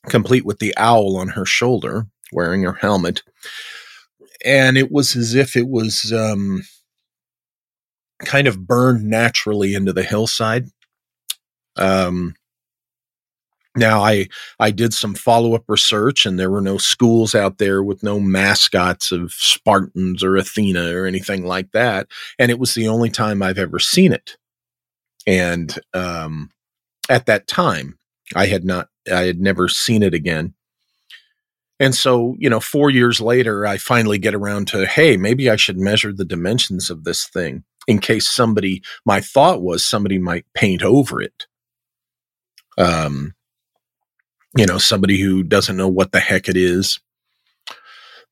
complete 0.07 0.45
with 0.45 0.59
the 0.59 0.73
owl 0.77 1.17
on 1.17 1.29
her 1.29 1.45
shoulder, 1.45 2.07
wearing 2.31 2.63
her 2.63 2.73
helmet. 2.73 3.23
And 4.45 4.77
it 4.77 4.91
was 4.91 5.15
as 5.15 5.35
if 5.35 5.57
it 5.57 5.67
was 5.67 6.13
um, 6.13 6.63
kind 8.19 8.47
of 8.47 8.65
burned 8.65 9.03
naturally 9.03 9.73
into 9.73 9.93
the 9.93 10.03
hillside. 10.03 10.65
Um, 11.75 12.35
now 13.75 14.01
I 14.01 14.27
I 14.59 14.71
did 14.71 14.93
some 14.93 15.15
follow 15.15 15.55
up 15.55 15.63
research, 15.67 16.25
and 16.25 16.39
there 16.39 16.49
were 16.49 16.61
no 16.61 16.77
schools 16.77 17.35
out 17.35 17.57
there 17.57 17.83
with 17.83 18.03
no 18.03 18.19
mascots 18.19 19.11
of 19.11 19.31
Spartans 19.31 20.23
or 20.23 20.35
Athena 20.35 20.95
or 20.95 21.05
anything 21.05 21.45
like 21.45 21.71
that, 21.71 22.07
and 22.37 22.51
it 22.51 22.59
was 22.59 22.73
the 22.73 22.87
only 22.87 23.09
time 23.09 23.41
I've 23.41 23.59
ever 23.59 23.79
seen 23.79 24.11
it. 24.11 24.37
And 25.27 25.77
um, 25.93 26.49
at 27.09 27.25
that 27.25 27.47
time, 27.47 27.97
I 28.35 28.45
had 28.47 28.63
not 28.63 28.89
I 29.11 29.21
had 29.21 29.39
never 29.39 29.67
seen 29.67 30.03
it 30.03 30.13
again. 30.13 30.53
And 31.81 31.95
so, 31.95 32.35
you 32.37 32.49
know, 32.49 32.59
four 32.59 32.89
years 32.89 33.21
later, 33.21 33.65
I 33.65 33.77
finally 33.77 34.17
get 34.17 34.35
around 34.35 34.67
to, 34.69 34.85
hey, 34.85 35.15
maybe 35.15 35.49
I 35.49 35.55
should 35.55 35.77
measure 35.77 36.11
the 36.11 36.25
dimensions 36.25 36.89
of 36.89 37.05
this 37.05 37.25
thing 37.25 37.63
in 37.87 37.99
case 37.99 38.27
somebody, 38.27 38.83
my 39.05 39.21
thought 39.21 39.61
was 39.61 39.85
somebody 39.85 40.19
might 40.19 40.45
paint 40.53 40.83
over 40.83 41.21
it 41.21 41.47
um, 42.79 43.35
you 44.57 44.65
know, 44.65 44.79
somebody 44.79 45.19
who 45.19 45.43
doesn't 45.43 45.77
know 45.77 45.87
what 45.87 46.11
the 46.11 46.19
heck 46.19 46.49
it 46.49 46.57
is. 46.57 46.99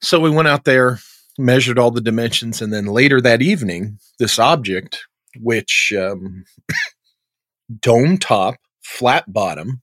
So 0.02 0.20
we 0.20 0.30
went 0.30 0.48
out 0.48 0.64
there, 0.64 1.00
measured 1.38 1.78
all 1.78 1.92
the 1.92 2.02
dimensions, 2.02 2.62
and 2.62 2.74
then 2.74 2.86
later 2.86 3.22
that 3.22 3.42
evening, 3.42 4.00
this 4.18 4.40
object, 4.40 5.06
which 5.40 5.94
um, 5.94 6.46
dome 7.80 8.18
top, 8.18 8.56
flat 8.88 9.32
bottom, 9.32 9.82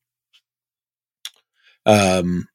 um, 1.85 2.49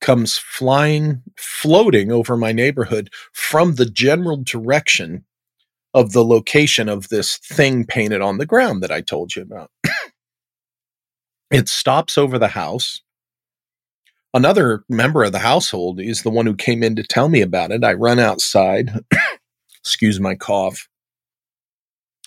comes 0.00 0.38
flying, 0.38 1.22
floating 1.36 2.10
over 2.10 2.36
my 2.36 2.52
neighborhood 2.52 3.10
from 3.32 3.74
the 3.74 3.84
general 3.84 4.38
direction 4.38 5.24
of 5.92 6.12
the 6.12 6.24
location 6.24 6.88
of 6.88 7.08
this 7.08 7.36
thing 7.38 7.84
painted 7.84 8.22
on 8.22 8.38
the 8.38 8.46
ground 8.46 8.82
that 8.82 8.90
I 8.90 9.00
told 9.00 9.36
you 9.36 9.42
about. 9.42 9.70
It 11.50 11.66
stops 11.66 12.18
over 12.18 12.38
the 12.38 12.48
house. 12.48 13.00
Another 14.34 14.84
member 14.90 15.24
of 15.24 15.32
the 15.32 15.38
household 15.38 15.98
is 15.98 16.20
the 16.20 16.30
one 16.30 16.44
who 16.44 16.54
came 16.54 16.82
in 16.82 16.94
to 16.96 17.02
tell 17.02 17.30
me 17.30 17.40
about 17.40 17.70
it. 17.70 17.82
I 17.82 17.94
run 17.94 18.18
outside. 18.18 18.90
Excuse 19.80 20.20
my 20.20 20.34
cough. 20.34 20.88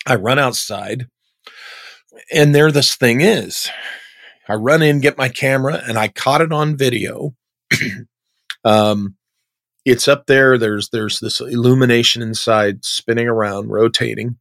I 0.08 0.16
run 0.16 0.40
outside, 0.40 1.06
and 2.32 2.54
there 2.54 2.70
this 2.70 2.96
thing 2.96 3.20
is. 3.20 3.68
I 4.48 4.54
run 4.54 4.82
in, 4.82 5.00
get 5.00 5.16
my 5.16 5.28
camera, 5.28 5.82
and 5.86 5.98
I 5.98 6.08
caught 6.08 6.40
it 6.40 6.52
on 6.52 6.76
video. 6.76 7.34
um, 8.64 9.16
it's 9.84 10.08
up 10.08 10.26
there. 10.26 10.58
There's 10.58 10.88
there's 10.90 11.20
this 11.20 11.40
illumination 11.40 12.22
inside, 12.22 12.84
spinning 12.84 13.28
around, 13.28 13.68
rotating. 13.68 14.38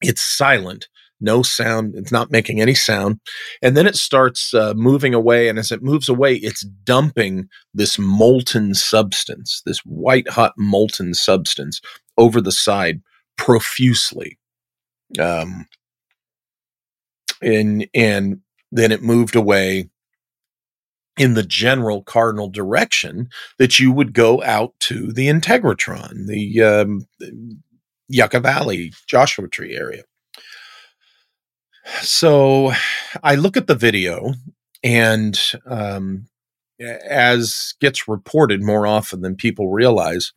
It's 0.00 0.22
silent 0.22 0.88
no 1.22 1.42
sound. 1.42 1.94
It's 1.94 2.12
not 2.12 2.30
making 2.30 2.60
any 2.60 2.74
sound. 2.74 3.20
And 3.62 3.76
then 3.76 3.86
it 3.86 3.96
starts 3.96 4.52
uh, 4.52 4.74
moving 4.74 5.14
away. 5.14 5.48
And 5.48 5.58
as 5.58 5.72
it 5.72 5.82
moves 5.82 6.08
away, 6.08 6.34
it's 6.34 6.62
dumping 6.62 7.48
this 7.72 7.98
molten 7.98 8.74
substance, 8.74 9.62
this 9.64 9.78
white 9.84 10.28
hot 10.28 10.52
molten 10.58 11.14
substance 11.14 11.80
over 12.18 12.40
the 12.40 12.52
side 12.52 13.00
profusely. 13.38 14.38
Um, 15.18 15.66
and, 17.42 17.86
and 17.94 18.40
then 18.70 18.92
it 18.92 19.02
moved 19.02 19.36
away 19.36 19.90
in 21.18 21.34
the 21.34 21.42
general 21.42 22.02
cardinal 22.02 22.48
direction 22.48 23.28
that 23.58 23.78
you 23.78 23.92
would 23.92 24.14
go 24.14 24.42
out 24.42 24.74
to 24.80 25.12
the 25.12 25.28
Integratron, 25.28 26.26
the 26.26 26.62
um, 26.62 27.06
Yucca 28.08 28.40
Valley, 28.40 28.92
Joshua 29.06 29.48
Tree 29.48 29.74
area. 29.74 30.04
So 32.00 32.72
I 33.22 33.34
look 33.34 33.56
at 33.56 33.66
the 33.66 33.74
video, 33.74 34.34
and 34.82 35.38
um, 35.66 36.26
as 36.80 37.74
gets 37.80 38.08
reported 38.08 38.62
more 38.62 38.86
often 38.86 39.20
than 39.20 39.36
people 39.36 39.70
realize, 39.70 40.32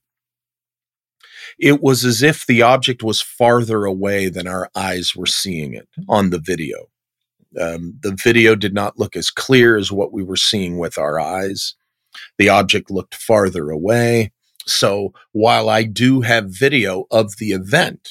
it 1.60 1.82
was 1.82 2.04
as 2.04 2.24
if 2.24 2.46
the 2.46 2.62
object 2.62 3.04
was 3.04 3.22
farther 3.22 3.86
away 3.86 4.30
than 4.30 4.48
our 4.48 4.70
eyes 4.76 5.16
were 5.16 5.26
seeing 5.26 5.74
it 5.74 5.88
on 6.10 6.32
the 6.32 6.40
video. 6.40 6.88
Um, 7.60 7.98
the 8.02 8.18
video 8.22 8.56
did 8.56 8.74
not 8.74 9.00
look 9.00 9.16
as 9.16 9.30
clear 9.30 9.78
as 9.78 9.92
what 9.92 10.14
we 10.14 10.24
were 10.24 10.36
seeing 10.38 10.78
with 10.78 10.98
our 10.98 11.20
eyes. 11.20 11.76
The 12.38 12.50
object 12.50 12.92
looked 12.92 13.16
farther 13.16 13.70
away. 13.70 14.32
So 14.66 15.14
while 15.32 15.70
I 15.70 15.84
do 15.84 16.22
have 16.22 16.46
video 16.50 17.06
of 17.12 17.38
the 17.38 17.52
event, 17.52 18.10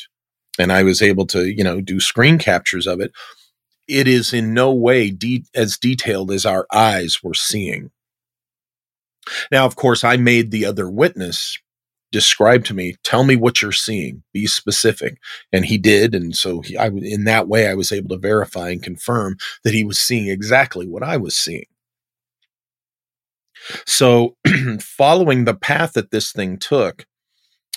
and 0.59 0.73
I 0.73 0.83
was 0.83 1.03
able 1.03 1.27
to, 1.27 1.47
you 1.47 1.65
know, 1.65 1.81
do 1.81 2.01
screen 2.01 2.39
captures 2.39 2.87
of 2.87 3.01
it. 3.01 3.13
It 3.89 4.09
is 4.09 4.33
in 4.33 4.55
no 4.55 4.73
way 4.73 5.11
de- 5.11 5.45
as 5.55 5.77
detailed 5.77 6.31
as 6.31 6.47
our 6.47 6.67
eyes 6.73 7.23
were 7.23 7.35
seeing. 7.35 7.91
Now, 9.51 9.67
of 9.67 9.77
course, 9.77 10.05
I 10.05 10.17
made 10.17 10.51
the 10.51 10.65
other 10.65 10.89
witness 10.89 11.59
describe 12.15 12.65
to 12.65 12.75
me, 12.75 12.95
tell 13.03 13.25
me 13.25 13.35
what 13.35 13.61
you're 13.61 13.73
seeing, 13.73 14.23
be 14.33 14.47
specific. 14.47 15.19
And 15.53 15.65
he 15.65 15.77
did. 15.77 16.15
And 16.15 16.35
so 16.37 16.61
he, 16.61 16.77
I, 16.77 16.87
in 16.87 17.25
that 17.25 17.49
way, 17.49 17.67
I 17.67 17.75
was 17.75 17.91
able 17.91 18.11
to 18.11 18.19
verify 18.19 18.71
and 18.71 18.81
confirm 18.81 19.37
that 19.65 19.75
he 19.75 19.83
was 19.83 19.99
seeing 19.99 20.29
exactly 20.29 20.87
what 20.87 21.03
I 21.03 21.17
was 21.17 21.35
seeing. 21.35 21.67
So, 23.85 24.37
following 24.81 25.45
the 25.45 25.55
path 25.55 25.95
that 25.95 26.13
this 26.13 26.31
thing 26.31 26.59
took, 26.59 27.05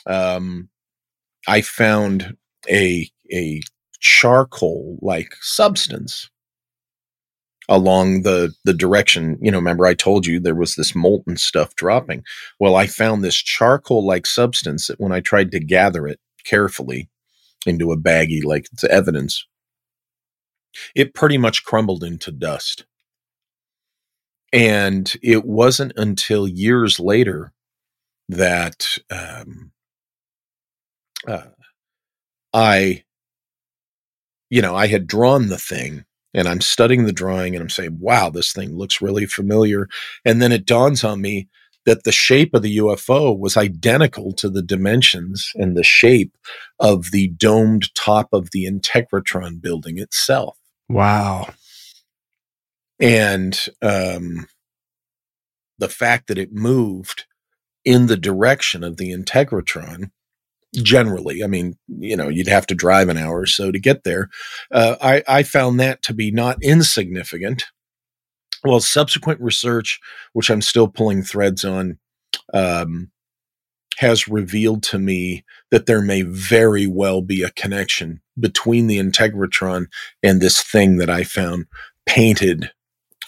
um, 0.05 0.69
I 1.47 1.61
found 1.61 2.35
a 2.69 3.09
a 3.33 3.61
charcoal 3.99 4.99
like 5.01 5.33
substance 5.41 6.29
along 7.69 8.23
the 8.23 8.53
the 8.63 8.73
direction 8.73 9.37
you 9.41 9.51
know 9.51 9.57
remember 9.57 9.85
i 9.85 9.93
told 9.93 10.25
you 10.25 10.39
there 10.39 10.55
was 10.55 10.75
this 10.75 10.95
molten 10.95 11.37
stuff 11.37 11.75
dropping 11.75 12.23
well 12.59 12.75
i 12.75 12.87
found 12.87 13.23
this 13.23 13.35
charcoal 13.35 14.05
like 14.05 14.25
substance 14.25 14.87
that 14.87 14.99
when 14.99 15.11
i 15.11 15.19
tried 15.19 15.51
to 15.51 15.59
gather 15.59 16.07
it 16.07 16.19
carefully 16.45 17.09
into 17.65 17.91
a 17.91 17.97
baggie 17.97 18.43
like 18.43 18.67
it's 18.71 18.83
evidence 18.85 19.45
it 20.95 21.13
pretty 21.13 21.37
much 21.37 21.63
crumbled 21.63 22.03
into 22.03 22.31
dust. 22.31 22.85
And 24.53 25.11
it 25.21 25.45
wasn't 25.45 25.93
until 25.97 26.47
years 26.47 26.99
later 26.99 27.53
that 28.29 28.87
um, 29.11 29.71
uh, 31.27 31.47
I, 32.53 33.03
you 34.49 34.61
know, 34.61 34.75
I 34.75 34.87
had 34.87 35.07
drawn 35.07 35.49
the 35.49 35.57
thing 35.57 36.05
and 36.33 36.47
I'm 36.47 36.61
studying 36.61 37.05
the 37.05 37.13
drawing 37.13 37.55
and 37.55 37.61
I'm 37.61 37.69
saying, 37.69 37.97
wow, 37.99 38.29
this 38.29 38.53
thing 38.53 38.77
looks 38.77 39.01
really 39.01 39.25
familiar. 39.25 39.87
And 40.25 40.41
then 40.41 40.51
it 40.51 40.65
dawns 40.65 41.03
on 41.03 41.21
me 41.21 41.47
that 41.85 42.03
the 42.03 42.11
shape 42.11 42.53
of 42.53 42.61
the 42.63 42.77
UFO 42.77 43.37
was 43.37 43.55
identical 43.55 44.33
to 44.33 44.49
the 44.49 44.61
dimensions 44.61 45.51
and 45.55 45.75
the 45.75 45.83
shape 45.83 46.35
of 46.79 47.11
the 47.11 47.29
domed 47.29 47.93
top 47.95 48.27
of 48.33 48.51
the 48.51 48.65
Integratron 48.65 49.61
building 49.61 49.97
itself. 49.97 50.57
Wow. 50.89 51.53
And 52.99 53.57
um, 53.81 54.47
the 55.77 55.89
fact 55.89 56.27
that 56.27 56.37
it 56.37 56.51
moved 56.51 57.25
in 57.85 58.07
the 58.07 58.17
direction 58.17 58.83
of 58.83 58.97
the 58.97 59.11
Integratron 59.13 60.11
generally. 60.77 61.43
I 61.43 61.47
mean, 61.47 61.77
you 61.87 62.15
know, 62.15 62.29
you'd 62.29 62.47
have 62.47 62.67
to 62.67 62.75
drive 62.75 63.09
an 63.09 63.17
hour 63.17 63.39
or 63.41 63.45
so 63.45 63.71
to 63.71 63.79
get 63.79 64.03
there. 64.03 64.29
Uh, 64.71 64.95
I, 65.01 65.23
I 65.27 65.43
found 65.43 65.79
that 65.79 66.01
to 66.03 66.13
be 66.13 66.31
not 66.31 66.57
insignificant. 66.61 67.65
Well, 68.63 68.79
subsequent 68.79 69.39
research, 69.41 69.99
which 70.33 70.49
I'm 70.49 70.61
still 70.61 70.87
pulling 70.87 71.23
threads 71.23 71.63
on, 71.63 71.99
um, 72.53 73.11
has 73.97 74.27
revealed 74.27 74.83
to 74.83 74.99
me 74.99 75.43
that 75.71 75.85
there 75.85 76.01
may 76.01 76.21
very 76.21 76.85
well 76.87 77.21
be 77.21 77.43
a 77.43 77.51
connection 77.51 78.21
between 78.39 78.87
the 78.87 78.99
Integratron 78.99 79.87
and 80.21 80.39
this 80.39 80.61
thing 80.61 80.97
that 80.97 81.09
I 81.09 81.23
found 81.23 81.65
painted 82.05 82.71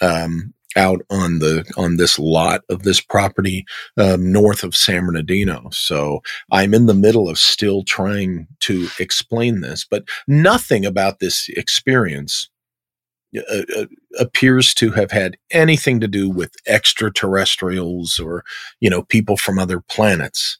um, 0.00 0.54
out 0.76 1.02
on 1.10 1.40
the 1.40 1.64
on 1.76 1.96
this 1.96 2.18
lot 2.18 2.62
of 2.68 2.82
this 2.82 3.00
property 3.00 3.64
um, 3.96 4.30
north 4.30 4.62
of 4.62 4.76
San 4.76 5.06
Bernardino. 5.06 5.68
So 5.72 6.20
I'm 6.52 6.74
in 6.74 6.86
the 6.86 6.94
middle 6.94 7.28
of 7.28 7.38
still 7.38 7.82
trying 7.82 8.46
to 8.60 8.88
explain 8.98 9.60
this, 9.60 9.84
but 9.88 10.04
nothing 10.28 10.86
about 10.86 11.18
this 11.18 11.48
experience 11.50 12.48
uh, 13.36 13.62
uh, 13.76 13.86
appears 14.18 14.74
to 14.74 14.90
have 14.90 15.12
had 15.12 15.36
anything 15.52 16.00
to 16.00 16.08
do 16.08 16.28
with 16.28 16.52
extraterrestrials 16.66 18.18
or 18.18 18.44
you 18.80 18.90
know 18.90 19.02
people 19.02 19.36
from 19.36 19.58
other 19.58 19.80
planets. 19.80 20.58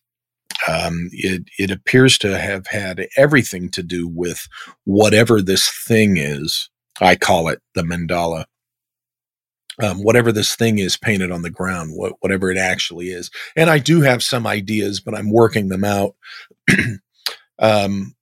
Um, 0.69 1.09
it 1.13 1.45
it 1.59 1.71
appears 1.71 2.19
to 2.19 2.39
have 2.39 2.67
had 2.67 3.09
everything 3.17 3.71
to 3.71 3.83
do 3.83 4.07
with 4.07 4.47
whatever 4.85 5.43
this 5.43 5.69
thing 5.87 6.17
is. 6.17 6.69
I 7.01 7.17
call 7.17 7.49
it 7.49 7.61
the 7.75 7.83
mandala 7.83 8.45
um, 9.83 10.03
whatever 10.03 10.33
this 10.33 10.55
thing 10.55 10.79
is 10.79 10.97
painted 10.97 11.31
on 11.31 11.43
the 11.43 11.51
ground, 11.51 11.93
what, 11.95 12.15
whatever 12.21 12.51
it 12.51 12.59
actually 12.59 13.09
is. 13.09 13.31
And 13.57 13.71
I 13.71 13.79
do 13.79 14.01
have 14.03 14.23
some 14.23 14.47
ideas, 14.47 15.01
but 15.01 15.15
I'm 15.15 15.31
working 15.31 15.69
them 15.69 15.85
out. 15.85 16.15
um, 17.59 18.15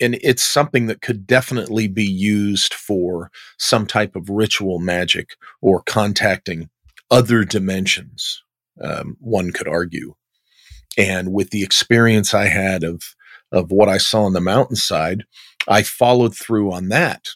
and 0.00 0.18
it's 0.22 0.44
something 0.44 0.86
that 0.86 1.00
could 1.00 1.26
definitely 1.26 1.88
be 1.88 2.04
used 2.04 2.74
for 2.74 3.30
some 3.58 3.86
type 3.86 4.16
of 4.16 4.28
ritual 4.28 4.78
magic 4.78 5.36
or 5.62 5.82
contacting 5.82 6.68
other 7.10 7.44
dimensions, 7.44 8.42
um, 8.80 9.16
one 9.20 9.52
could 9.52 9.68
argue. 9.68 10.14
And 10.98 11.32
with 11.32 11.50
the 11.50 11.62
experience 11.62 12.34
I 12.34 12.46
had 12.46 12.84
of 12.84 13.02
of 13.52 13.70
what 13.70 13.88
I 13.88 13.98
saw 13.98 14.24
on 14.24 14.32
the 14.32 14.40
mountainside, 14.40 15.24
I 15.68 15.84
followed 15.84 16.36
through 16.36 16.72
on 16.72 16.88
that 16.88 17.28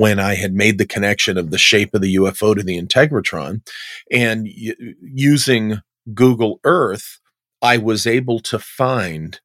when 0.00 0.18
I 0.20 0.34
had 0.36 0.54
made 0.54 0.78
the 0.78 0.86
connection 0.86 1.38
of 1.38 1.50
the 1.50 1.58
shape 1.58 1.94
of 1.94 2.02
the 2.02 2.16
UFO 2.16 2.56
to 2.56 2.62
the 2.62 2.80
Integratron 2.80 3.62
and 4.10 4.44
y- 4.44 4.74
using 5.02 5.82
Google 6.14 6.60
Earth, 6.64 7.20
I 7.62 7.78
was 7.78 8.06
able 8.06 8.40
to 8.40 8.58
find 8.58 9.40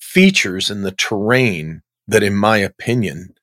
features 0.00 0.70
in 0.70 0.82
the 0.82 0.92
terrain 0.92 1.82
that, 2.08 2.22
in 2.22 2.36
my 2.36 2.58
opinion, 2.58 3.34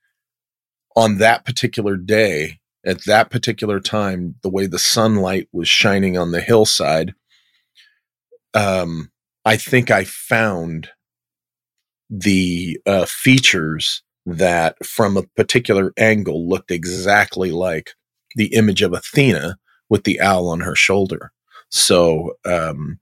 on 0.96 1.18
that 1.20 1.46
particular 1.46 1.98
day, 1.98 2.60
at 2.86 3.06
that 3.06 3.30
particular 3.32 3.80
time, 3.80 4.36
the 4.44 4.50
way 4.50 4.68
the 4.68 4.80
sunlight 4.80 5.48
was 5.54 5.70
shining 5.70 6.18
on 6.18 6.32
the 6.32 6.42
hillside, 6.42 7.16
um, 8.54 9.12
I 9.46 9.58
think 9.58 9.92
I 9.92 10.04
found 10.06 10.90
the 12.10 12.80
uh, 12.86 13.06
features 13.06 14.03
that 14.26 14.84
from 14.86 15.18
a 15.18 15.24
particular 15.36 15.94
angle 15.98 16.48
looked 16.48 16.72
exactly 16.72 17.52
like 17.52 17.92
the 18.36 18.54
image 18.54 18.82
of 18.82 18.94
Athena 18.94 19.58
with 19.90 20.04
the 20.04 20.20
owl 20.22 20.48
on 20.48 20.62
her 20.62 20.76
shoulder. 20.76 21.32
So 21.70 22.34
um, 22.46 23.00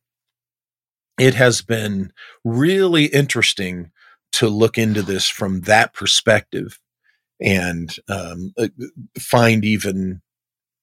it 1.20 1.36
has 1.36 1.62
been 1.62 2.12
really 2.44 3.06
interesting 3.06 3.92
to 4.34 4.48
look 4.48 4.78
into 4.78 5.02
this 5.02 5.28
from 5.28 5.62
that 5.62 5.94
perspective 5.94 6.80
and 7.40 7.96
um, 8.08 8.54
uh, 8.58 8.68
find 9.20 9.66
even 9.66 10.22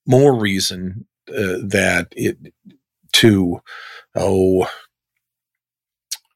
more 0.07 0.35
reason 0.35 1.07
uh, 1.29 1.59
that 1.62 2.09
it 2.12 2.37
to 3.12 3.61
oh 4.14 4.68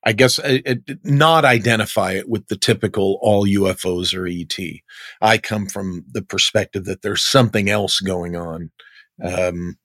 I 0.04 0.12
guess 0.12 0.38
uh, 0.38 0.58
it, 0.64 0.98
not 1.04 1.44
identify 1.44 2.12
it 2.12 2.28
with 2.28 2.48
the 2.48 2.56
typical 2.56 3.18
all 3.22 3.46
UFOs 3.46 4.14
or 4.14 4.26
ET. 4.26 4.58
I 5.20 5.38
come 5.38 5.66
from 5.66 6.04
the 6.10 6.22
perspective 6.22 6.84
that 6.86 7.02
there's 7.02 7.22
something 7.22 7.70
else 7.70 8.00
going 8.00 8.36
on. 8.36 8.70
Um, 9.22 9.76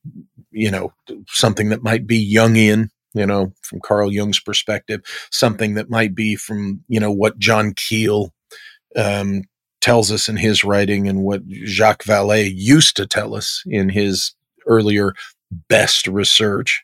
you 0.51 0.71
know, 0.71 0.93
something 1.27 1.69
that 1.69 1.83
might 1.83 2.07
be 2.07 2.33
Jungian, 2.33 2.89
you 3.13 3.25
know, 3.25 3.53
from 3.61 3.79
Carl 3.81 4.11
Jung's 4.11 4.39
perspective, 4.39 5.01
something 5.31 5.75
that 5.75 5.89
might 5.89 6.15
be 6.15 6.35
from, 6.35 6.83
you 6.87 6.99
know, 6.99 7.11
what 7.11 7.37
John 7.37 7.73
Keel 7.75 8.33
um, 8.95 9.43
tells 9.81 10.11
us 10.11 10.27
in 10.27 10.37
his 10.37 10.63
writing 10.63 11.07
and 11.07 11.21
what 11.23 11.41
Jacques 11.65 12.03
Vallée 12.03 12.51
used 12.53 12.95
to 12.97 13.05
tell 13.05 13.35
us 13.35 13.61
in 13.67 13.89
his 13.89 14.33
earlier 14.65 15.13
best 15.69 16.07
research. 16.07 16.83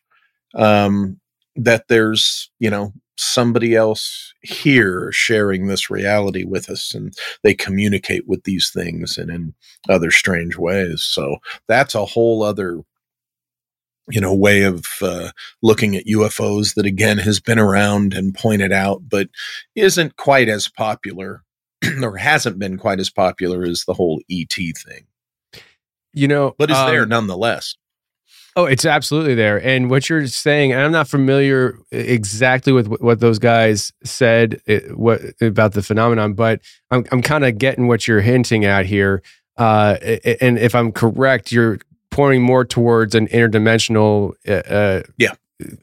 Um, 0.56 1.20
that 1.56 1.88
there's, 1.88 2.52
you 2.60 2.70
know, 2.70 2.94
somebody 3.24 3.76
else 3.76 4.34
here 4.42 5.12
sharing 5.12 5.68
this 5.68 5.90
reality 5.90 6.44
with 6.44 6.70
us 6.70 6.94
and 6.94 7.16
they 7.44 7.54
communicate 7.54 8.28
with 8.28 8.44
these 8.44 8.70
things 8.70 9.18
and 9.18 9.32
in 9.32 9.54
other 9.90 10.12
strange 10.12 10.58
ways. 10.58 11.02
So 11.02 11.38
that's 11.68 11.96
a 11.96 12.06
whole 12.06 12.44
other 12.44 12.82
you 14.10 14.20
know 14.20 14.34
way 14.34 14.64
of 14.64 14.86
uh, 15.02 15.30
looking 15.62 15.96
at 15.96 16.06
ufos 16.06 16.76
that 16.76 16.86
again 16.86 17.18
has 17.20 17.40
been 17.40 17.60
around 17.60 18.14
and 18.14 18.36
pointed 18.36 18.74
out 18.74 19.08
but 19.08 19.30
isn't 19.76 20.18
quite 20.18 20.50
as 20.50 20.68
popular 20.68 21.44
or 22.02 22.18
hasn't 22.18 22.60
been 22.60 22.78
quite 22.78 23.00
as 23.00 23.10
popular 23.10 23.64
as 23.64 23.86
the 23.86 23.94
whole 23.94 24.22
et 24.30 24.54
thing. 24.54 25.06
You 26.14 26.28
know 26.28 26.54
but 26.58 26.70
is 26.70 26.78
um, 26.78 26.90
there 26.90 27.06
nonetheless 27.06 27.76
Oh, 28.56 28.66
it's 28.66 28.86
absolutely 28.86 29.34
there. 29.34 29.64
And 29.66 29.90
what 29.90 30.10
you're 30.10 30.28
saying, 30.28 30.74
and 30.74 30.82
I'm 30.82 30.92
not 30.92 31.08
familiar 31.08 31.78
exactly 31.92 32.72
with 32.72 32.88
what 32.88 33.20
those 33.20 33.40
guys 33.40 33.92
said 34.04 34.62
what 34.94 35.22
about 35.42 35.74
the 35.74 35.82
phenomenon, 35.82 36.34
but 36.34 36.62
I'm 36.92 37.06
I'm 37.12 37.22
kind 37.22 37.46
of 37.46 37.58
getting 37.58 37.88
what 37.88 38.08
you're 38.08 38.22
hinting 38.22 38.66
at 38.66 38.86
here. 38.86 39.24
Uh, 39.58 39.98
and 40.42 40.58
if 40.60 40.76
I'm 40.76 40.92
correct, 40.92 41.52
you're 41.52 41.80
pointing 42.12 42.44
more 42.44 42.64
towards 42.64 43.16
an 43.16 43.28
interdimensional 43.28 44.34
uh, 44.48 44.52
uh, 44.52 45.04
yeah 45.18 45.34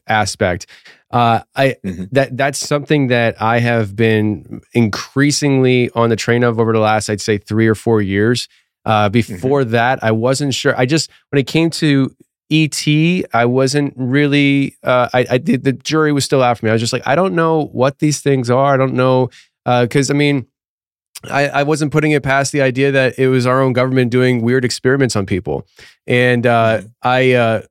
aspect. 0.07 0.65
Uh, 1.11 1.41
I 1.55 1.75
mm-hmm. 1.83 2.05
that 2.13 2.37
that's 2.37 2.59
something 2.59 3.07
that 3.07 3.41
I 3.41 3.59
have 3.59 3.95
been 3.95 4.61
increasingly 4.73 5.89
on 5.91 6.09
the 6.09 6.15
train 6.15 6.43
of 6.43 6.59
over 6.59 6.71
the 6.71 6.79
last, 6.79 7.09
I'd 7.09 7.21
say, 7.21 7.37
three 7.37 7.67
or 7.67 7.75
four 7.75 8.01
years. 8.01 8.47
Uh, 8.83 9.09
before 9.09 9.61
mm-hmm. 9.61 9.71
that, 9.71 10.03
I 10.03 10.11
wasn't 10.11 10.53
sure. 10.53 10.73
I 10.77 10.85
just 10.85 11.09
when 11.29 11.39
it 11.39 11.47
came 11.47 11.69
to 11.71 12.15
ET, 12.51 12.85
I 13.33 13.45
wasn't 13.45 13.93
really. 13.95 14.75
Uh, 14.83 15.09
I, 15.13 15.25
I 15.31 15.37
did. 15.37 15.63
The 15.63 15.73
jury 15.73 16.11
was 16.11 16.25
still 16.25 16.43
after 16.43 16.65
me. 16.65 16.69
I 16.69 16.73
was 16.73 16.81
just 16.81 16.93
like, 16.93 17.07
I 17.07 17.15
don't 17.15 17.33
know 17.33 17.65
what 17.71 17.99
these 17.99 18.21
things 18.21 18.49
are. 18.49 18.73
I 18.73 18.77
don't 18.77 18.93
know 18.93 19.29
because 19.63 20.09
uh, 20.09 20.13
I 20.13 20.17
mean, 20.17 20.47
I, 21.25 21.47
I 21.47 21.63
wasn't 21.63 21.91
putting 21.91 22.11
it 22.11 22.23
past 22.23 22.51
the 22.51 22.61
idea 22.61 22.91
that 22.91 23.17
it 23.17 23.27
was 23.29 23.45
our 23.45 23.61
own 23.61 23.73
government 23.73 24.11
doing 24.11 24.41
weird 24.41 24.65
experiments 24.65 25.15
on 25.15 25.25
people, 25.25 25.65
and 26.05 26.45
uh. 26.45 26.81
I. 27.01 27.33
Uh, 27.33 27.61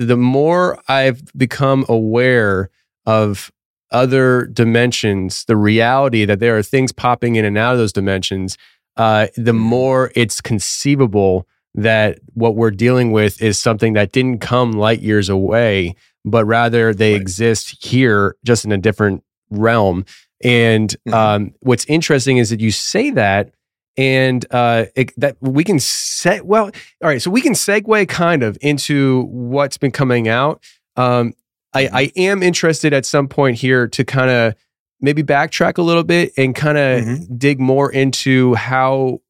the 0.00 0.16
more 0.16 0.78
I've 0.88 1.30
become 1.36 1.84
aware 1.86 2.70
of 3.04 3.52
other 3.92 4.46
dimensions, 4.46 5.44
the 5.44 5.56
reality 5.56 6.24
that 6.24 6.40
there 6.40 6.56
are 6.56 6.62
things 6.62 6.90
popping 6.90 7.36
in 7.36 7.44
and 7.44 7.58
out 7.58 7.72
of 7.72 7.78
those 7.78 7.92
dimensions, 7.92 8.56
uh, 8.96 9.26
the 9.36 9.52
mm-hmm. 9.52 9.58
more 9.58 10.12
it's 10.16 10.40
conceivable 10.40 11.46
that 11.74 12.18
what 12.34 12.56
we're 12.56 12.70
dealing 12.70 13.12
with 13.12 13.40
is 13.40 13.58
something 13.58 13.92
that 13.94 14.12
didn't 14.12 14.40
come 14.40 14.72
light 14.72 15.00
years 15.00 15.28
away, 15.28 15.94
but 16.24 16.44
rather 16.44 16.92
they 16.92 17.12
right. 17.12 17.20
exist 17.20 17.84
here 17.84 18.36
just 18.44 18.64
in 18.64 18.72
a 18.72 18.78
different 18.78 19.22
realm. 19.50 20.04
And 20.42 20.90
mm-hmm. 21.06 21.14
um, 21.14 21.54
what's 21.60 21.84
interesting 21.86 22.38
is 22.38 22.50
that 22.50 22.60
you 22.60 22.70
say 22.70 23.10
that, 23.10 23.52
and 23.96 24.46
uh, 24.50 24.86
it, 24.94 25.12
that 25.18 25.36
we 25.40 25.64
can 25.64 25.78
say 25.78 26.40
well 26.40 26.66
all 26.66 27.08
right 27.08 27.20
so 27.20 27.30
we 27.30 27.40
can 27.40 27.54
segue 27.54 28.08
kind 28.08 28.42
of 28.42 28.56
into 28.60 29.22
what's 29.24 29.78
been 29.78 29.90
coming 29.90 30.28
out 30.28 30.62
um, 30.96 31.34
I, 31.72 31.88
I 31.92 32.12
am 32.16 32.42
interested 32.42 32.92
at 32.92 33.04
some 33.04 33.28
point 33.28 33.58
here 33.58 33.88
to 33.88 34.04
kind 34.04 34.30
of 34.30 34.54
maybe 35.00 35.22
backtrack 35.22 35.78
a 35.78 35.82
little 35.82 36.04
bit 36.04 36.32
and 36.36 36.54
kind 36.54 36.78
of 36.78 37.00
Mhm. 37.00 37.38
dig 37.38 37.60
more 37.60 37.90
into 37.90 38.54
how 38.54 39.20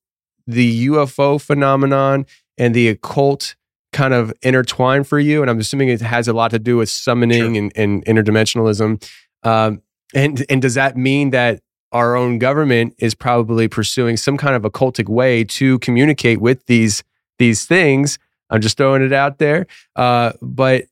the 0.46 0.88
UFO 0.88 1.40
phenomenon 1.40 2.26
and 2.59 2.74
the 2.74 2.88
occult 2.88 3.55
kind 3.92 4.14
of 4.14 4.33
intertwine 4.42 5.05
for 5.05 5.18
you. 5.18 5.42
And 5.42 5.50
I'm 5.50 5.59
assuming 5.59 5.88
it 5.88 6.00
has 6.00 6.29
a 6.29 6.33
lot 6.33 6.50
to 6.53 6.59
do 6.59 6.76
with 6.76 6.88
summoning 6.88 7.57
and, 7.57 7.72
and 7.74 8.05
interdimensionalism. 8.05 9.03
Um, 9.42 9.83
and 10.14 10.44
and 10.48 10.61
does 10.61 10.74
that 10.74 10.96
mean 10.96 11.31
that 11.31 11.61
our 11.92 12.14
own 12.16 12.38
government 12.38 12.94
is 12.98 13.14
probably 13.14 13.68
pursuing 13.68 14.16
some 14.16 14.37
kind 14.37 14.55
of 14.55 14.62
occultic 14.62 15.09
way 15.09 15.44
to 15.44 15.79
communicate 15.81 16.40
with 16.40 16.66
these 16.66 17.03
these 17.38 17.66
things? 17.66 18.18
I'm 18.50 18.61
just 18.61 18.76
throwing 18.76 19.03
it 19.03 19.12
out 19.12 19.38
there. 19.38 19.66
Uh, 19.96 20.33
but 20.42 20.85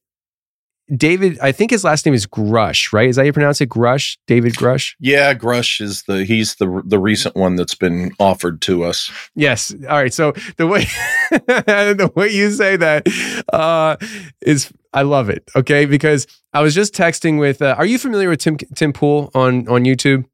David, 0.94 1.38
I 1.40 1.52
think 1.52 1.70
his 1.70 1.84
last 1.84 2.06
name 2.06 2.14
is 2.14 2.26
Grusch, 2.26 2.92
right? 2.92 3.08
Is 3.08 3.16
that 3.16 3.22
how 3.22 3.26
you 3.26 3.32
pronounce 3.32 3.60
it? 3.60 3.68
Grusch, 3.68 4.16
David 4.26 4.54
Grusch. 4.54 4.94
Yeah, 4.98 5.34
Grusch 5.34 5.80
is 5.80 6.02
the 6.04 6.24
he's 6.24 6.56
the 6.56 6.82
the 6.84 6.98
recent 6.98 7.36
one 7.36 7.56
that's 7.56 7.74
been 7.74 8.12
offered 8.18 8.62
to 8.62 8.84
us. 8.84 9.10
Yes. 9.34 9.74
All 9.88 9.96
right. 9.96 10.12
So 10.12 10.32
the 10.56 10.66
way 10.66 10.80
the 11.30 12.10
way 12.14 12.28
you 12.30 12.50
say 12.50 12.76
that 12.76 13.06
uh, 13.52 13.96
is, 14.40 14.72
I 14.92 15.02
love 15.02 15.28
it. 15.28 15.50
Okay, 15.54 15.84
because 15.84 16.26
I 16.52 16.62
was 16.62 16.74
just 16.74 16.94
texting 16.94 17.38
with. 17.38 17.60
Uh, 17.60 17.74
are 17.76 17.86
you 17.86 17.98
familiar 17.98 18.30
with 18.30 18.40
Tim 18.40 18.56
Tim 18.56 18.92
Pool 18.92 19.30
on 19.34 19.68
on 19.68 19.84
YouTube? 19.84 20.24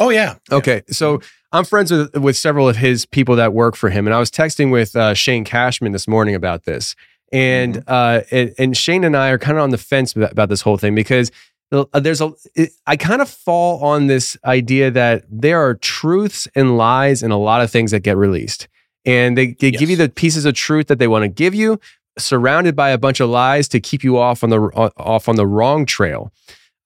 Oh 0.00 0.10
yeah. 0.10 0.36
Okay, 0.50 0.82
so 0.88 1.20
I'm 1.52 1.64
friends 1.64 1.92
with 1.92 2.16
with 2.16 2.36
several 2.36 2.68
of 2.68 2.76
his 2.76 3.06
people 3.06 3.36
that 3.36 3.52
work 3.52 3.76
for 3.76 3.90
him, 3.90 4.08
and 4.08 4.14
I 4.14 4.18
was 4.18 4.30
texting 4.30 4.72
with 4.72 4.96
uh, 4.96 5.14
Shane 5.14 5.44
Cashman 5.44 5.92
this 5.92 6.08
morning 6.08 6.34
about 6.34 6.64
this, 6.64 6.96
and 7.32 7.82
uh, 7.86 8.22
and, 8.30 8.54
and 8.58 8.76
Shane 8.76 9.04
and 9.04 9.16
I 9.16 9.30
are 9.30 9.38
kind 9.38 9.58
of 9.58 9.64
on 9.64 9.70
the 9.70 9.78
fence 9.78 10.14
about, 10.14 10.48
this 10.48 10.60
whole 10.60 10.76
thing 10.76 10.94
because 10.94 11.30
uh, 11.72 11.84
there's 12.00 12.20
a 12.20 12.32
it, 12.54 12.70
I 12.86 12.96
kind 12.96 13.20
of 13.20 13.28
fall 13.28 13.82
on 13.82 14.06
this 14.06 14.36
idea 14.44 14.90
that 14.90 15.24
there 15.30 15.60
are 15.60 15.74
truths 15.74 16.46
and 16.54 16.76
lies 16.76 17.22
in 17.22 17.30
a 17.30 17.38
lot 17.38 17.60
of 17.60 17.70
things 17.70 17.90
that 17.90 18.00
get 18.00 18.16
released, 18.16 18.68
and 19.04 19.36
they, 19.36 19.54
they 19.58 19.70
give 19.70 19.90
you 19.90 19.96
the 19.96 20.08
pieces 20.08 20.44
of 20.44 20.54
truth 20.54 20.86
that 20.88 20.98
they 20.98 21.08
want 21.08 21.22
to 21.22 21.28
give 21.28 21.54
you, 21.54 21.80
surrounded 22.18 22.76
by 22.76 22.90
a 22.90 22.98
bunch 22.98 23.20
of 23.20 23.28
lies 23.28 23.68
to 23.68 23.80
keep 23.80 24.04
you 24.04 24.18
off 24.18 24.44
on 24.44 24.50
the 24.50 24.60
off 24.96 25.28
on 25.28 25.36
the 25.36 25.46
wrong 25.46 25.86
trail. 25.86 26.32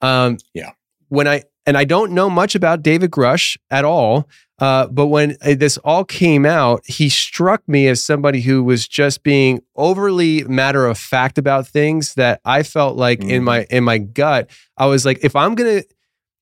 Um, 0.00 0.38
yeah. 0.54 0.70
When 1.08 1.26
I 1.26 1.44
and 1.66 1.76
I 1.76 1.84
don't 1.84 2.12
know 2.12 2.30
much 2.30 2.54
about 2.54 2.82
David 2.82 3.10
Grusch 3.10 3.58
at 3.70 3.84
all, 3.84 4.28
uh, 4.58 4.86
but 4.88 5.06
when 5.06 5.36
uh, 5.42 5.54
this 5.54 5.78
all 5.78 6.04
came 6.04 6.44
out, 6.44 6.82
he 6.84 7.08
struck 7.08 7.62
me 7.68 7.86
as 7.86 8.02
somebody 8.02 8.40
who 8.40 8.64
was 8.64 8.88
just 8.88 9.22
being 9.22 9.60
overly 9.76 10.42
matter 10.44 10.86
of 10.86 10.98
fact 10.98 11.38
about 11.38 11.66
things 11.66 12.14
that 12.14 12.40
I 12.44 12.62
felt 12.64 12.96
like 12.96 13.22
in 13.22 13.44
my 13.44 13.66
in 13.70 13.84
my 13.84 13.98
gut, 13.98 14.50
I 14.76 14.86
was 14.86 15.04
like, 15.06 15.20
if 15.22 15.36
I'm 15.36 15.54
gonna, 15.54 15.82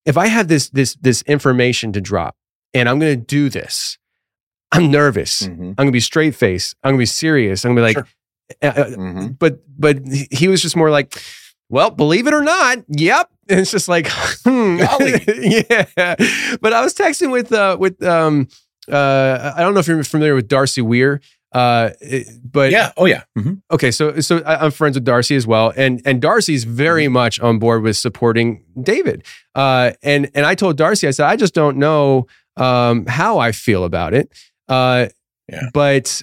if 0.07 0.16
I 0.16 0.29
have 0.29 0.48
this 0.48 0.70
this 0.70 0.94
this 1.00 1.22
information 1.22 1.92
to 1.92 2.00
drop, 2.00 2.37
and 2.72 2.88
I'm 2.88 2.98
gonna 2.98 3.16
do 3.16 3.48
this, 3.50 3.98
I'm 4.72 4.90
nervous. 4.90 5.42
I'm 5.42 5.74
gonna 5.74 5.90
be 5.92 6.00
straight 6.00 6.35
faced. 6.35 6.74
I'm 6.83 6.92
gonna 6.92 6.98
be 6.98 7.07
serious. 7.07 7.64
I'm 7.64 7.74
gonna 7.74 7.88
be 7.88 7.94
like, 7.94 8.07
uh, 8.62 8.66
uh, 8.66 9.29
but 9.38 9.61
but 9.79 9.98
he 10.31 10.48
was 10.48 10.62
just 10.62 10.76
more 10.76 10.90
like, 10.90 11.20
well, 11.68 11.90
believe 11.90 12.26
it 12.26 12.33
or 12.33 12.42
not, 12.42 12.79
yep. 12.88 13.31
And 13.49 13.61
it's 13.61 13.71
just 13.71 13.89
like, 13.89 14.09
hmm. 14.45 14.77
yeah. 14.79 16.15
But 16.61 16.73
I 16.73 16.83
was 16.83 16.95
texting 16.95 17.31
with 17.31 17.53
uh 17.53 17.77
with 17.79 18.03
um 18.03 18.49
uh 18.91 19.53
I 19.57 19.61
don't 19.63 19.75
know 19.75 19.81
if 19.81 19.89
you're 19.89 20.03
familiar 20.05 20.35
with 20.35 20.49
Darcy 20.49 20.83
Weir. 20.83 21.21
Uh, 21.53 21.91
but 22.45 22.71
Yeah. 22.71 22.93
Oh 22.97 23.07
yeah. 23.07 23.23
Mhm. 23.39 23.63
Okay, 23.71 23.91
so 23.91 24.21
so 24.21 24.43
I'm 24.45 24.71
friends 24.71 24.97
with 24.97 25.05
Darcy 25.05 25.37
as 25.37 25.47
well, 25.47 25.73
and 25.77 26.03
and 26.05 26.21
Darcy's 26.21 26.65
very 26.65 27.09
much 27.09 27.41
on 27.41 27.59
board 27.59 27.83
with 27.83 27.97
supporting 27.97 28.63
David. 28.83 29.25
Uh, 29.55 29.93
and 30.03 30.31
and 30.35 30.45
I 30.45 30.55
told 30.55 30.77
Darcy, 30.77 31.09
I 31.09 31.13
said, 31.13 31.27
I 31.27 31.37
just 31.37 31.55
don't 31.55 31.79
know 31.79 32.27
um, 32.57 33.07
how 33.07 33.39
I 33.39 33.53
feel 33.53 33.85
about 33.85 34.13
it. 34.13 34.31
Uh, 34.69 35.07
But 35.73 36.21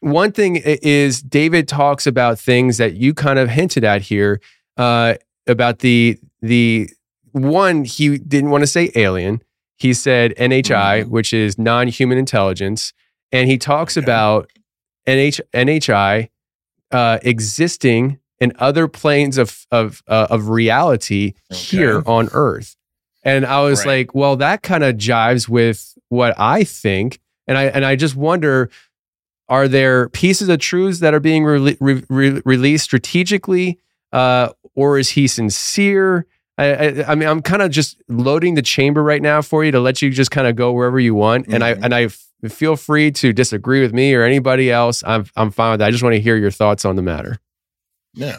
one 0.00 0.32
thing 0.32 0.56
is 0.56 1.22
David 1.22 1.66
talks 1.68 2.06
about 2.06 2.38
things 2.38 2.76
that 2.78 2.94
you 2.94 3.14
kind 3.14 3.38
of 3.38 3.48
hinted 3.48 3.84
at 3.84 4.02
here 4.02 4.40
uh, 4.76 5.14
about 5.46 5.80
the 5.80 6.18
the 6.40 6.88
one 7.32 7.84
he 7.84 8.18
didn't 8.18 8.50
want 8.50 8.62
to 8.62 8.66
say 8.66 8.90
alien. 8.94 9.42
He 9.76 9.92
said 9.92 10.34
NHI, 10.36 11.08
which 11.08 11.32
is 11.32 11.58
non-human 11.58 12.16
intelligence, 12.16 12.92
and 13.32 13.48
he 13.50 13.58
talks 13.58 13.96
about 13.96 14.50
NH, 15.06 15.40
NHI 15.52 16.28
uh, 16.92 17.18
existing 17.22 18.18
in 18.40 18.52
other 18.58 18.86
planes 18.88 19.36
of 19.36 19.66
of 19.70 20.02
uh, 20.06 20.28
of 20.30 20.48
reality 20.48 21.34
here 21.50 22.02
on 22.06 22.28
Earth. 22.32 22.76
And 23.24 23.44
I 23.46 23.62
was 23.62 23.80
Right. 23.80 23.98
like, 23.98 24.14
well, 24.14 24.36
that 24.36 24.62
kind 24.62 24.84
of 24.84 24.96
jives 24.96 25.48
with 25.48 25.96
what 26.08 26.34
I 26.38 26.62
think, 26.64 27.18
and 27.48 27.58
I 27.58 27.64
and 27.64 27.84
I 27.84 27.96
just 27.96 28.14
wonder, 28.14 28.70
are 29.48 29.66
there 29.66 30.08
pieces 30.10 30.48
of 30.48 30.60
truths 30.60 31.00
that 31.00 31.14
are 31.14 31.20
being 31.20 31.42
rele- 31.42 31.76
re- 31.80 32.04
re- 32.08 32.42
released 32.44 32.84
strategically, 32.84 33.78
uh, 34.14 34.50
or 34.74 34.98
is 34.98 35.10
he 35.10 35.26
sincere? 35.26 36.26
I, 36.56 36.64
I, 36.64 37.12
I 37.12 37.14
mean, 37.16 37.28
I'm 37.28 37.42
kind 37.42 37.62
of 37.62 37.70
just 37.70 38.00
loading 38.08 38.54
the 38.54 38.62
chamber 38.62 39.02
right 39.02 39.20
now 39.20 39.42
for 39.42 39.64
you 39.64 39.72
to 39.72 39.80
let 39.80 40.00
you 40.00 40.10
just 40.10 40.30
kind 40.30 40.46
of 40.46 40.54
go 40.54 40.72
wherever 40.72 41.00
you 41.00 41.14
want, 41.14 41.48
and 41.48 41.64
I 41.64 41.70
and 41.70 41.92
I 41.92 42.04
f- 42.04 42.24
feel 42.48 42.76
free 42.76 43.10
to 43.10 43.32
disagree 43.32 43.82
with 43.82 43.92
me 43.92 44.14
or 44.14 44.22
anybody 44.22 44.70
else. 44.70 45.02
I'm 45.04 45.26
I'm 45.36 45.50
fine 45.50 45.72
with 45.72 45.80
that. 45.80 45.88
I 45.88 45.90
just 45.90 46.04
want 46.04 46.14
to 46.14 46.20
hear 46.20 46.36
your 46.36 46.52
thoughts 46.52 46.84
on 46.84 46.94
the 46.96 47.02
matter. 47.02 47.38
Yeah. 48.14 48.38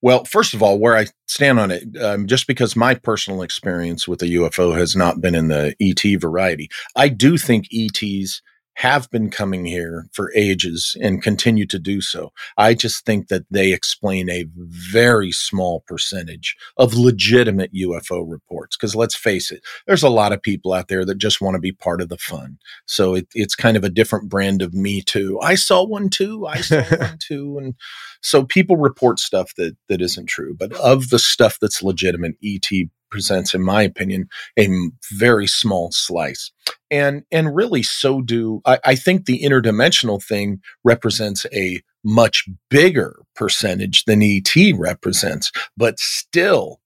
Well, 0.00 0.24
first 0.24 0.54
of 0.54 0.62
all, 0.62 0.78
where 0.78 0.96
I 0.96 1.06
stand 1.26 1.58
on 1.58 1.70
it, 1.70 1.84
um, 2.00 2.26
just 2.26 2.46
because 2.46 2.76
my 2.76 2.94
personal 2.94 3.42
experience 3.42 4.06
with 4.06 4.22
a 4.22 4.26
UFO 4.26 4.76
has 4.78 4.94
not 4.94 5.20
been 5.20 5.34
in 5.34 5.48
the 5.48 5.74
ET 5.80 6.20
variety, 6.20 6.70
I 6.96 7.08
do 7.08 7.36
think 7.36 7.66
ETs 7.74 8.40
have 8.78 9.10
been 9.10 9.28
coming 9.28 9.64
here 9.64 10.06
for 10.12 10.30
ages 10.36 10.96
and 11.00 11.20
continue 11.20 11.66
to 11.66 11.80
do 11.80 12.00
so. 12.00 12.30
I 12.56 12.74
just 12.74 13.04
think 13.04 13.26
that 13.26 13.42
they 13.50 13.72
explain 13.72 14.30
a 14.30 14.44
very 14.54 15.32
small 15.32 15.80
percentage 15.88 16.56
of 16.76 16.94
legitimate 16.94 17.72
UFO 17.74 18.24
reports. 18.24 18.76
Because 18.76 18.94
let's 18.94 19.16
face 19.16 19.50
it, 19.50 19.64
there's 19.88 20.04
a 20.04 20.08
lot 20.08 20.32
of 20.32 20.40
people 20.40 20.72
out 20.72 20.86
there 20.86 21.04
that 21.04 21.18
just 21.18 21.40
want 21.40 21.56
to 21.56 21.60
be 21.60 21.72
part 21.72 22.00
of 22.00 22.08
the 22.08 22.18
fun. 22.18 22.56
So 22.86 23.14
it, 23.14 23.26
it's 23.34 23.56
kind 23.56 23.76
of 23.76 23.82
a 23.82 23.90
different 23.90 24.28
brand 24.28 24.62
of 24.62 24.72
me 24.74 25.02
too. 25.02 25.40
I 25.42 25.56
saw 25.56 25.84
one 25.84 26.08
too. 26.08 26.46
I 26.46 26.60
saw 26.60 26.82
one 26.82 27.18
too. 27.18 27.58
And 27.58 27.74
so 28.20 28.44
people 28.44 28.76
report 28.76 29.18
stuff 29.18 29.56
that 29.56 29.76
that 29.88 30.00
isn't 30.00 30.26
true. 30.26 30.54
But 30.56 30.72
of 30.74 31.10
the 31.10 31.18
stuff 31.18 31.58
that's 31.60 31.82
legitimate, 31.82 32.36
ET 32.44 32.70
presents, 33.10 33.54
in 33.54 33.62
my 33.62 33.82
opinion, 33.82 34.28
a 34.58 34.68
very 35.12 35.46
small 35.46 35.90
slice. 35.92 36.50
And 36.90 37.24
and 37.30 37.54
really 37.54 37.82
so 37.82 38.20
do 38.20 38.60
I, 38.64 38.78
I 38.84 38.94
think 38.94 39.24
the 39.24 39.42
interdimensional 39.42 40.22
thing 40.22 40.60
represents 40.84 41.46
a 41.52 41.82
much 42.04 42.48
bigger 42.70 43.22
percentage 43.34 44.04
than 44.04 44.22
ET 44.22 44.54
represents. 44.76 45.50
But 45.76 45.98
still, 45.98 46.80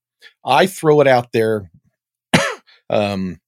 I 0.45 0.67
throw 0.67 1.01
it 1.01 1.07
out 1.07 1.31
there. 1.31 1.71
um 2.89 3.39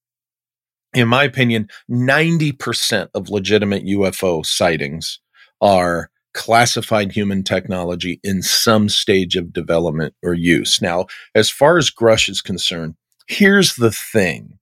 in 0.93 1.09
my 1.09 1.25
opinion, 1.25 1.67
90% 1.91 3.09
of 3.13 3.29
legitimate 3.29 3.83
UFO 3.83 4.45
sightings 4.45 5.19
are 5.59 6.09
classified 6.35 7.13
human 7.13 7.41
technology 7.41 8.19
in 8.23 8.43
some 8.43 8.89
stage 8.89 9.35
of 9.35 9.53
development 9.53 10.13
or 10.21 10.35
use. 10.35 10.81
Now, 10.81 11.07
as 11.33 11.49
far 11.49 11.77
as 11.79 11.89
Grusch 11.89 12.29
is 12.29 12.41
concerned, 12.41 12.95
here's 13.27 13.75
the 13.75 13.91
thing. 13.91 14.59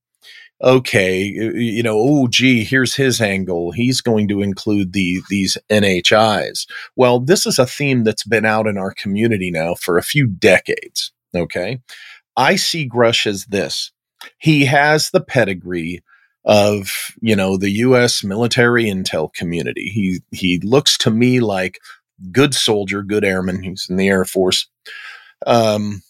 Okay, 0.61 1.23
you 1.23 1.83
know, 1.83 1.97
oh 1.97 2.27
gee, 2.29 2.63
here's 2.63 2.95
his 2.95 3.19
angle. 3.19 3.73
He's 3.73 3.99
going 3.99 4.29
to 4.29 4.41
include 4.41 4.93
the 4.93 5.21
these 5.29 5.57
NHIs. 5.69 6.67
Well, 6.95 7.19
this 7.19 7.45
is 7.45 7.59
a 7.59 7.65
theme 7.65 8.05
that's 8.05 8.23
been 8.23 8.45
out 8.45 8.65
in 8.65 8.77
our 8.77 8.93
community 8.93 9.51
now 9.51 9.75
for 9.75 9.97
a 9.97 10.03
few 10.03 10.25
decades. 10.25 11.11
Okay. 11.35 11.81
I 12.37 12.55
see 12.55 12.87
Grusch 12.87 13.25
as 13.27 13.45
this. 13.47 13.91
He 14.37 14.65
has 14.65 15.09
the 15.09 15.21
pedigree 15.21 16.01
of 16.45 17.13
you 17.21 17.35
know 17.35 17.57
the 17.57 17.71
U.S. 17.71 18.23
military 18.23 18.85
intel 18.85 19.33
community. 19.33 19.85
He 19.87 20.19
he 20.31 20.59
looks 20.59 20.97
to 20.99 21.11
me 21.11 21.39
like 21.39 21.79
good 22.31 22.53
soldier, 22.53 23.01
good 23.01 23.23
airman. 23.23 23.63
He's 23.63 23.87
in 23.89 23.97
the 23.97 24.07
Air 24.07 24.25
Force, 24.25 24.67
um, 25.45 26.01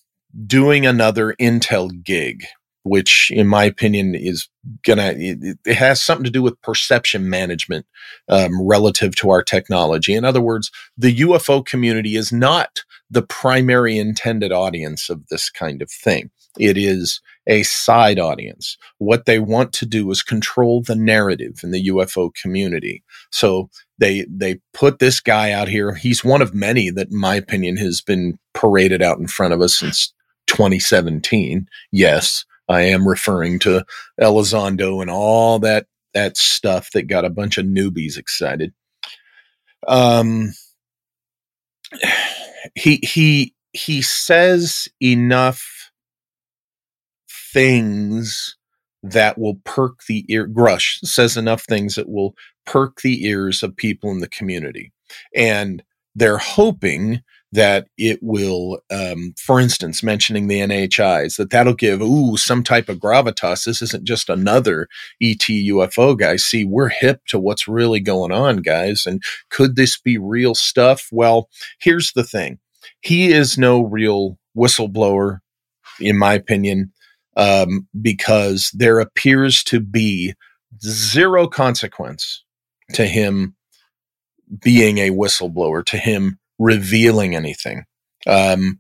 doing 0.45 0.86
another 0.86 1.36
intel 1.39 1.91
gig, 2.03 2.43
which, 2.84 3.31
in 3.34 3.47
my 3.47 3.63
opinion, 3.63 4.15
is 4.15 4.47
gonna 4.86 5.13
it, 5.15 5.57
it 5.65 5.75
has 5.75 6.01
something 6.01 6.25
to 6.25 6.31
do 6.31 6.41
with 6.41 6.61
perception 6.61 7.29
management 7.29 7.86
um, 8.27 8.61
relative 8.61 9.15
to 9.17 9.29
our 9.29 9.43
technology. 9.43 10.13
In 10.13 10.25
other 10.25 10.41
words, 10.41 10.71
the 10.97 11.15
UFO 11.17 11.65
community 11.65 12.15
is 12.15 12.31
not 12.31 12.84
the 13.09 13.21
primary 13.21 13.97
intended 13.97 14.51
audience 14.51 15.09
of 15.09 15.27
this 15.27 15.49
kind 15.49 15.81
of 15.81 15.91
thing. 15.91 16.31
It 16.59 16.77
is 16.77 17.21
a 17.48 17.64
side 17.64 18.20
audience. 18.20 18.78
What 18.98 19.26
they 19.26 19.39
want 19.39 19.74
to 19.74 19.86
do 19.86 20.10
is 20.12 20.24
control 20.24 20.82
the 20.82 20.96
narrative 20.96 21.60
in 21.64 21.72
the 21.72 21.88
UFO 21.88 22.34
community. 22.34 23.04
So 23.32 23.70
they 23.98 24.26
they 24.30 24.60
put 24.74 25.00
this 25.00 25.20
guy 25.20 25.52
out 25.52 25.68
here. 25.68 25.94
He's 25.94 26.24
one 26.24 26.41
of 26.41 26.54
many 26.54 26.89
that, 26.91 27.10
in 27.12 27.20
my 27.20 27.36
opinion, 27.36 27.78
has 27.78 28.02
been 28.02 28.38
paraded 28.54 29.02
out 29.02 29.20
in 29.20 29.28
front 29.28 29.54
of 29.54 29.62
us 29.62 29.78
since 29.78 30.14
2017. 30.48 31.68
Yes, 31.91 32.46
I 32.70 32.82
am 32.82 33.08
referring 33.08 33.60
to 33.60 33.86
Elizondo 34.20 35.02
and 35.02 35.10
all 35.10 35.60
that 35.60 35.88
that 36.14 36.38
stuff 36.38 36.91
that 36.91 37.08
got 37.08 37.26
a 37.26 37.30
bunch 37.30 37.58
of 37.58 37.66
newbies 37.66 38.18
excited. 38.18 38.74
Um, 39.88 40.54
he 42.76 43.00
he 43.04 43.54
he 43.74 44.02
says 44.02 44.88
enough 45.02 45.72
things 47.54 48.58
that 49.04 49.38
will 49.38 49.56
perk 49.66 49.99
the 50.08 50.26
ear. 50.30 50.47
Grusch 50.47 50.99
says 51.06 51.38
enough 51.38 51.64
things 51.64 51.95
that 51.95 52.10
will 52.10 52.34
perk 52.66 53.01
the 53.01 53.26
ears 53.26 53.64
of 53.64 53.76
people 53.76 54.12
in 54.12 54.20
the 54.20 54.30
community, 54.30 54.91
and 55.36 55.84
they're 56.16 56.38
hoping 56.38 57.22
that 57.54 57.88
it 57.99 58.20
will, 58.24 58.80
um, 58.91 59.34
for 59.38 59.60
instance, 59.60 60.01
mentioning 60.01 60.47
the 60.47 60.60
NHIs, 60.60 61.38
that 61.38 61.51
that'll 61.51 61.76
give, 61.76 62.01
ooh, 62.01 62.36
some 62.36 62.64
type 62.64 62.89
of 62.89 62.97
gravitas. 62.97 63.66
This 63.66 63.82
isn't 63.84 64.06
just 64.06 64.28
another 64.28 64.88
ET 65.22 65.38
UFO 65.38 66.18
guy. 66.18 66.38
See, 66.38 66.66
we're 66.66 66.89
hip 66.89 67.22
to 67.28 67.38
what's 67.38 67.68
really 67.68 67.99
going 67.99 68.32
on, 68.32 68.58
guys. 68.58 69.06
And 69.06 69.22
could 69.51 69.76
this 69.76 69.99
be 69.99 70.18
real 70.18 70.56
stuff? 70.56 71.08
Well, 71.12 71.47
here's 71.80 72.12
the 72.14 72.24
thing 72.24 72.58
he 73.01 73.32
is 73.32 73.58
no 73.58 73.84
real 73.84 74.39
whistleblower, 74.58 75.39
in 75.99 76.18
my 76.18 76.34
opinion, 76.34 76.93
um, 77.36 77.88
because 78.01 78.71
there 78.73 78.99
appears 78.99 79.63
to 79.65 79.79
be 79.79 80.34
zero 80.81 81.47
consequence 81.47 82.43
to 82.93 83.05
him 83.05 83.55
being 84.61 84.99
a 84.99 85.11
whistleblower, 85.11 85.84
to 85.86 85.97
him 85.97 86.39
revealing 86.59 87.36
anything. 87.36 87.86
Um, 88.27 88.79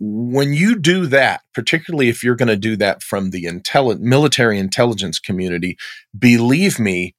when 0.00 0.52
you 0.52 0.78
do 0.78 1.06
that, 1.06 1.42
particularly 1.54 2.08
if 2.08 2.22
you're 2.22 2.36
going 2.36 2.48
to 2.48 2.56
do 2.56 2.76
that 2.76 3.02
from 3.02 3.30
the 3.30 3.44
intelli- 3.44 3.98
military 3.98 4.58
intelligence 4.58 5.18
community, 5.18 5.76
believe 6.16 6.78
me, 6.78 7.14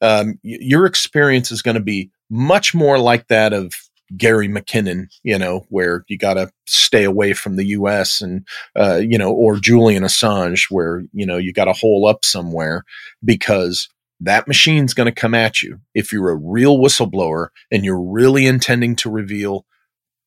um, 0.00 0.38
y- 0.44 0.58
your 0.60 0.84
experience 0.86 1.50
is 1.50 1.62
going 1.62 1.76
to 1.76 1.82
be 1.82 2.10
much 2.30 2.74
more 2.74 2.98
like 2.98 3.28
that 3.28 3.52
of 3.52 3.72
Gary 4.16 4.48
McKinnon, 4.48 5.06
you 5.22 5.38
know, 5.38 5.66
where 5.68 6.04
you 6.08 6.16
got 6.16 6.34
to 6.34 6.50
stay 6.66 7.04
away 7.04 7.32
from 7.32 7.56
the 7.56 7.66
U.S. 7.66 8.20
and, 8.20 8.46
uh, 8.78 8.96
you 8.96 9.18
know, 9.18 9.30
or 9.30 9.56
Julian 9.56 10.02
Assange, 10.02 10.70
where, 10.70 11.04
you 11.12 11.26
know, 11.26 11.36
you 11.36 11.52
got 11.52 11.66
to 11.66 11.72
hole 11.72 12.06
up 12.06 12.24
somewhere 12.24 12.84
because 13.24 13.88
that 14.20 14.48
machine's 14.48 14.94
going 14.94 15.06
to 15.06 15.20
come 15.20 15.34
at 15.34 15.62
you. 15.62 15.80
If 15.94 16.12
you're 16.12 16.30
a 16.30 16.36
real 16.36 16.78
whistleblower 16.78 17.48
and 17.70 17.84
you're 17.84 18.00
really 18.00 18.46
intending 18.46 18.96
to 18.96 19.10
reveal 19.10 19.64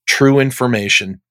true 0.07 0.39
information, 0.39 1.21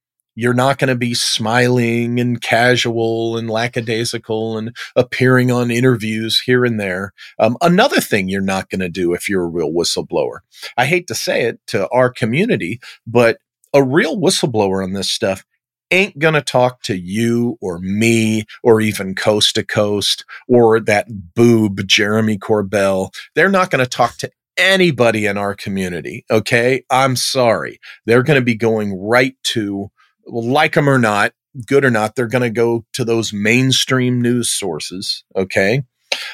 you're 0.40 0.54
not 0.54 0.78
going 0.78 0.88
to 0.88 0.94
be 0.94 1.12
smiling 1.12 2.18
and 2.18 2.40
casual 2.40 3.36
and 3.36 3.50
lackadaisical 3.50 4.56
and 4.56 4.74
appearing 4.96 5.50
on 5.50 5.70
interviews 5.70 6.40
here 6.40 6.64
and 6.64 6.80
there. 6.80 7.12
Um, 7.38 7.58
another 7.60 8.00
thing 8.00 8.30
you're 8.30 8.40
not 8.40 8.70
going 8.70 8.80
to 8.80 8.88
do 8.88 9.12
if 9.12 9.28
you're 9.28 9.44
a 9.44 9.48
real 9.48 9.70
whistleblower. 9.70 10.38
I 10.78 10.86
hate 10.86 11.06
to 11.08 11.14
say 11.14 11.42
it 11.42 11.60
to 11.68 11.86
our 11.90 12.08
community, 12.08 12.80
but 13.06 13.36
a 13.74 13.82
real 13.82 14.16
whistleblower 14.18 14.82
on 14.82 14.94
this 14.94 15.10
stuff 15.10 15.44
ain't 15.90 16.18
going 16.18 16.34
to 16.34 16.40
talk 16.40 16.82
to 16.84 16.96
you 16.96 17.58
or 17.60 17.78
me 17.78 18.44
or 18.62 18.80
even 18.80 19.14
coast 19.14 19.56
to 19.56 19.62
coast 19.62 20.24
or 20.48 20.80
that 20.80 21.34
boob 21.34 21.86
Jeremy 21.86 22.38
Corbell. 22.38 23.12
They're 23.34 23.50
not 23.50 23.70
going 23.70 23.84
to 23.84 23.90
talk 23.90 24.16
to 24.18 24.30
anybody 24.56 25.26
in 25.26 25.36
our 25.36 25.54
community. 25.54 26.24
Okay. 26.30 26.84
I'm 26.88 27.16
sorry. 27.16 27.78
They're 28.06 28.22
going 28.22 28.40
to 28.40 28.44
be 28.44 28.54
going 28.54 28.98
right 28.98 29.36
to, 29.44 29.90
like 30.26 30.74
them 30.74 30.88
or 30.88 30.98
not, 30.98 31.32
good 31.66 31.84
or 31.84 31.90
not, 31.90 32.14
they're 32.14 32.26
going 32.26 32.42
to 32.42 32.50
go 32.50 32.84
to 32.92 33.04
those 33.04 33.32
mainstream 33.32 34.20
news 34.20 34.50
sources. 34.50 35.24
Okay. 35.36 35.82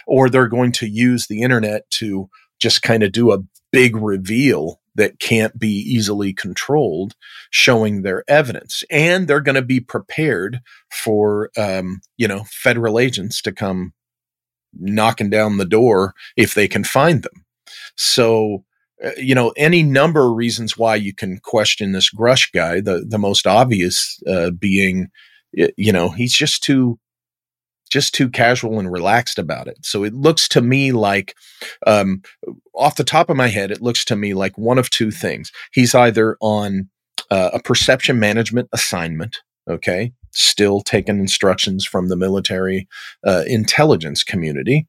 Or 0.06 0.28
they're 0.28 0.48
going 0.48 0.72
to 0.72 0.88
use 0.88 1.26
the 1.26 1.42
internet 1.42 1.88
to 1.92 2.28
just 2.58 2.82
kind 2.82 3.02
of 3.02 3.12
do 3.12 3.32
a 3.32 3.42
big 3.72 3.96
reveal 3.96 4.80
that 4.94 5.20
can't 5.20 5.58
be 5.58 5.68
easily 5.68 6.32
controlled 6.32 7.14
showing 7.50 8.02
their 8.02 8.24
evidence 8.28 8.82
and 8.90 9.28
they're 9.28 9.40
going 9.40 9.54
to 9.54 9.62
be 9.62 9.80
prepared 9.80 10.60
for 10.90 11.50
um, 11.56 12.00
you 12.16 12.26
know 12.26 12.44
federal 12.48 12.98
agents 12.98 13.42
to 13.42 13.52
come 13.52 13.92
knocking 14.72 15.30
down 15.30 15.58
the 15.58 15.66
door 15.66 16.14
if 16.36 16.54
they 16.54 16.66
can 16.68 16.84
find 16.84 17.22
them 17.22 17.44
so 17.96 18.64
you 19.16 19.34
know 19.34 19.52
any 19.56 19.82
number 19.82 20.26
of 20.26 20.36
reasons 20.36 20.76
why 20.76 20.94
you 20.94 21.14
can 21.14 21.38
question 21.38 21.92
this 21.92 22.10
Grusch 22.12 22.52
guy 22.52 22.80
the 22.80 23.04
the 23.06 23.18
most 23.18 23.46
obvious 23.46 24.18
uh, 24.26 24.50
being 24.50 25.08
you 25.52 25.92
know 25.92 26.10
he's 26.10 26.32
just 26.32 26.62
too 26.62 26.98
just 27.90 28.14
too 28.14 28.28
casual 28.28 28.78
and 28.78 28.90
relaxed 28.90 29.38
about 29.38 29.68
it. 29.68 29.78
So 29.82 30.04
it 30.04 30.14
looks 30.14 30.48
to 30.48 30.60
me 30.60 30.92
like, 30.92 31.34
um, 31.86 32.22
off 32.74 32.96
the 32.96 33.04
top 33.04 33.30
of 33.30 33.36
my 33.36 33.48
head, 33.48 33.70
it 33.70 33.80
looks 33.80 34.04
to 34.06 34.16
me 34.16 34.34
like 34.34 34.58
one 34.58 34.78
of 34.78 34.90
two 34.90 35.10
things. 35.10 35.52
He's 35.72 35.94
either 35.94 36.36
on 36.40 36.88
uh, 37.30 37.50
a 37.54 37.60
perception 37.60 38.18
management 38.18 38.68
assignment, 38.72 39.38
okay, 39.68 40.12
still 40.32 40.80
taking 40.80 41.18
instructions 41.18 41.84
from 41.84 42.08
the 42.08 42.16
military 42.16 42.88
uh, 43.24 43.44
intelligence 43.46 44.24
community. 44.24 44.86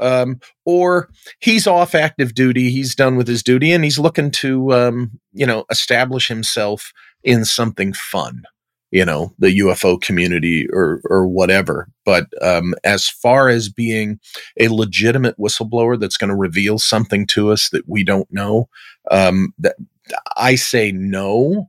Um, 0.00 0.40
or 0.64 1.10
he's 1.40 1.66
off 1.66 1.94
active 1.94 2.34
duty, 2.34 2.70
he's 2.70 2.94
done 2.94 3.16
with 3.16 3.28
his 3.28 3.42
duty, 3.42 3.72
and 3.72 3.84
he's 3.84 3.98
looking 3.98 4.30
to, 4.32 4.72
um, 4.72 5.20
you 5.32 5.46
know, 5.46 5.64
establish 5.70 6.28
himself 6.28 6.92
in 7.24 7.44
something 7.44 7.92
fun 7.92 8.42
you 8.90 9.04
know 9.04 9.34
the 9.38 9.58
UFO 9.58 10.00
community 10.00 10.66
or 10.72 11.00
or 11.04 11.26
whatever. 11.26 11.88
But 12.04 12.26
um, 12.42 12.74
as 12.84 13.08
far 13.08 13.48
as 13.48 13.68
being 13.68 14.18
a 14.58 14.68
legitimate 14.68 15.36
whistleblower 15.38 15.98
that's 15.98 16.16
going 16.16 16.30
to 16.30 16.36
reveal 16.36 16.78
something 16.78 17.26
to 17.28 17.50
us 17.50 17.68
that 17.70 17.88
we 17.88 18.04
don't 18.04 18.30
know, 18.32 18.68
um, 19.10 19.54
that 19.58 19.76
I 20.36 20.54
say 20.54 20.92
no. 20.92 21.68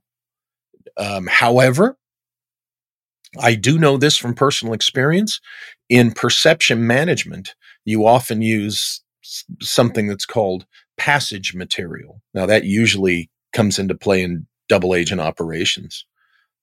Um, 0.97 1.27
however, 1.27 1.97
I 3.39 3.55
do 3.55 3.77
know 3.77 3.97
this 3.97 4.17
from 4.17 4.33
personal 4.33 4.73
experience. 4.73 5.39
In 5.89 6.11
perception 6.11 6.85
management, 6.85 7.55
you 7.89 8.07
often 8.07 8.41
use 8.41 9.01
something 9.61 10.07
that's 10.07 10.25
called 10.25 10.65
passage 10.97 11.53
material. 11.53 12.21
Now, 12.33 12.45
that 12.45 12.63
usually 12.63 13.29
comes 13.53 13.79
into 13.79 13.95
play 13.95 14.21
in 14.21 14.47
double 14.67 14.93
agent 14.93 15.19
operations 15.19 16.05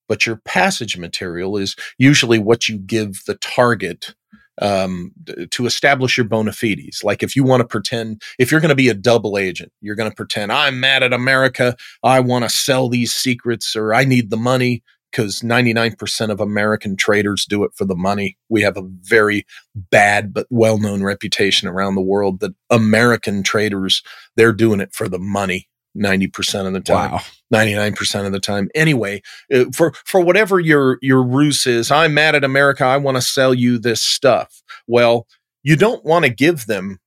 but 0.09 0.27
your 0.27 0.37
passage 0.37 0.97
material 0.97 1.57
is 1.57 1.77
usually 1.99 2.39
what 2.39 2.69
you 2.69 2.79
give 2.79 3.23
the 3.27 3.37
target 3.37 4.15
um, 4.63 5.13
to 5.51 5.67
establish 5.67 6.17
your 6.17 6.27
bona 6.27 6.53
fides. 6.53 7.05
Like 7.05 7.23
if 7.23 7.37
you 7.37 7.45
want 7.45 7.61
to 7.61 7.67
pretend, 7.67 8.23
if 8.39 8.51
you're 8.51 8.61
going 8.61 8.71
to 8.71 8.75
be 8.75 8.89
a 8.89 8.95
double 8.95 9.37
agent, 9.37 9.71
you're 9.81 9.97
going 9.97 10.11
to 10.11 10.17
pretend 10.17 10.51
I'm 10.51 10.81
mad 10.81 11.03
at 11.03 11.13
America. 11.13 11.77
I 12.03 12.21
want 12.21 12.45
to 12.45 12.49
sell 12.49 12.89
these 12.89 13.13
secrets 13.13 13.77
or 13.77 13.93
I 13.93 14.05
need 14.05 14.31
the 14.31 14.37
money 14.37 14.83
because 15.17 15.41
99% 15.41 16.31
of 16.31 16.41
American 16.41 16.95
traders 16.95 17.47
do 17.47 17.65
it 17.65 17.73
for 17.75 17.87
the 17.87 17.97
money. 17.97 18.37
We 18.51 18.61
have 18.63 18.77
a 18.77 18.87
very 19.01 19.47
bad 19.75 20.35
but 20.35 20.47
well 20.51 20.77
known 20.79 21.03
reputation 21.03 21.69
around 21.69 21.95
the 21.95 22.03
world 22.03 22.41
that 22.41 22.55
American 22.69 23.43
traders, 23.43 24.03
they're 24.37 24.53
doing 24.53 24.81
it 24.81 24.95
for 24.95 25.09
the 25.09 25.19
money 25.19 25.69
90% 25.97 26.67
of 26.67 26.75
the 26.75 26.81
time. 26.81 27.13
Wow. 27.13 27.21
99% 27.55 28.27
of 28.27 28.33
the 28.33 28.41
time. 28.41 28.69
Anyway, 28.75 29.23
uh, 29.55 29.65
for 29.73 29.93
for 30.05 30.21
whatever 30.21 30.61
your 30.61 30.99
your 31.01 31.23
ruse 31.23 31.65
is, 31.65 31.91
I'm 31.91 32.13
mad 32.13 32.35
at 32.35 32.45
America, 32.45 32.85
I 32.85 32.99
want 32.99 33.17
to 33.17 33.23
sell 33.23 33.55
you 33.55 33.79
this 33.79 34.03
stuff. 34.03 34.63
Well, 34.87 35.27
you 35.63 35.77
don't 35.77 36.05
want 36.05 36.27
to 36.27 36.31
give 36.31 36.67
them 36.67 36.99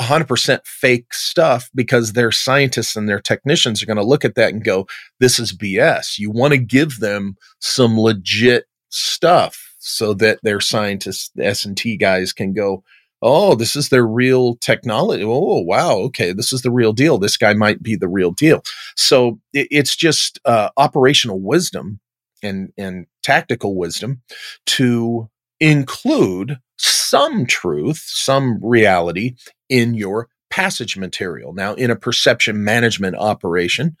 100% 0.00 0.60
fake 0.64 1.12
stuff 1.14 1.70
because 1.74 2.12
their 2.12 2.32
scientists 2.32 2.96
and 2.96 3.08
their 3.08 3.20
technicians 3.20 3.82
are 3.82 3.86
going 3.86 3.96
to 3.96 4.04
look 4.04 4.24
at 4.24 4.34
that 4.34 4.52
and 4.52 4.64
go, 4.64 4.86
this 5.20 5.38
is 5.38 5.52
BS. 5.52 6.18
You 6.18 6.30
want 6.30 6.52
to 6.52 6.58
give 6.58 6.98
them 6.98 7.36
some 7.60 7.98
legit 7.98 8.64
stuff 8.88 9.74
so 9.78 10.14
that 10.14 10.38
their 10.42 10.60
scientists, 10.60 11.30
the 11.34 11.46
S&T 11.46 11.96
guys 11.96 12.32
can 12.32 12.52
go, 12.52 12.82
oh, 13.22 13.54
this 13.54 13.76
is 13.76 13.88
their 13.88 14.06
real 14.06 14.56
technology. 14.56 15.22
Oh, 15.24 15.60
wow. 15.60 15.96
Okay. 15.98 16.32
This 16.32 16.52
is 16.52 16.62
the 16.62 16.70
real 16.70 16.92
deal. 16.92 17.18
This 17.18 17.36
guy 17.36 17.54
might 17.54 17.82
be 17.82 17.94
the 17.94 18.08
real 18.08 18.32
deal. 18.32 18.62
So 18.96 19.38
it, 19.52 19.68
it's 19.70 19.94
just 19.94 20.40
uh, 20.44 20.70
operational 20.76 21.40
wisdom 21.40 22.00
and, 22.42 22.72
and 22.76 23.06
tactical 23.22 23.76
wisdom 23.76 24.22
to 24.66 25.30
include 25.60 26.58
some 26.76 27.46
truth, 27.46 28.02
some 28.04 28.58
reality 28.62 29.36
in 29.72 29.94
your 29.94 30.28
passage 30.50 30.98
material. 30.98 31.54
Now, 31.54 31.72
in 31.72 31.90
a 31.90 31.96
perception 31.96 32.62
management 32.62 33.16
operation, 33.16 33.96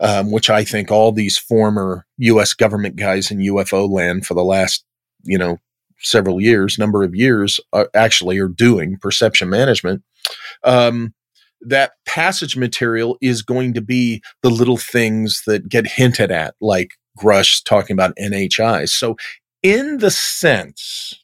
um, 0.00 0.30
which 0.30 0.48
I 0.48 0.62
think 0.62 0.92
all 0.92 1.10
these 1.10 1.36
former 1.36 2.06
U.S. 2.18 2.54
government 2.54 2.94
guys 2.94 3.32
in 3.32 3.38
UFO 3.38 3.90
land 3.90 4.24
for 4.24 4.34
the 4.34 4.44
last, 4.44 4.84
you 5.24 5.36
know, 5.36 5.58
several 5.98 6.40
years, 6.40 6.78
number 6.78 7.02
of 7.02 7.16
years, 7.16 7.58
uh, 7.72 7.86
actually 7.92 8.38
are 8.38 8.48
doing 8.48 8.98
perception 9.02 9.50
management. 9.50 10.02
Um, 10.62 11.12
that 11.60 11.94
passage 12.06 12.56
material 12.56 13.18
is 13.20 13.42
going 13.42 13.74
to 13.74 13.82
be 13.82 14.22
the 14.42 14.48
little 14.48 14.76
things 14.76 15.42
that 15.48 15.68
get 15.68 15.88
hinted 15.88 16.30
at, 16.30 16.54
like 16.60 16.92
Grusch 17.18 17.64
talking 17.64 17.94
about 17.94 18.16
NHIs. 18.16 18.90
So, 18.90 19.16
in 19.60 19.98
the 19.98 20.12
sense 20.12 21.20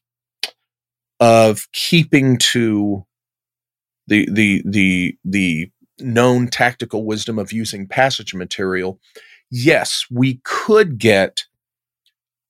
of 1.20 1.68
keeping 1.72 2.36
to 2.36 3.05
the 4.06 4.28
the 4.30 4.62
the 4.64 5.16
the 5.24 5.70
known 5.98 6.48
tactical 6.48 7.04
wisdom 7.04 7.38
of 7.38 7.52
using 7.52 7.86
passage 7.86 8.34
material, 8.34 9.00
yes, 9.50 10.04
we 10.10 10.40
could 10.44 10.98
get 10.98 11.44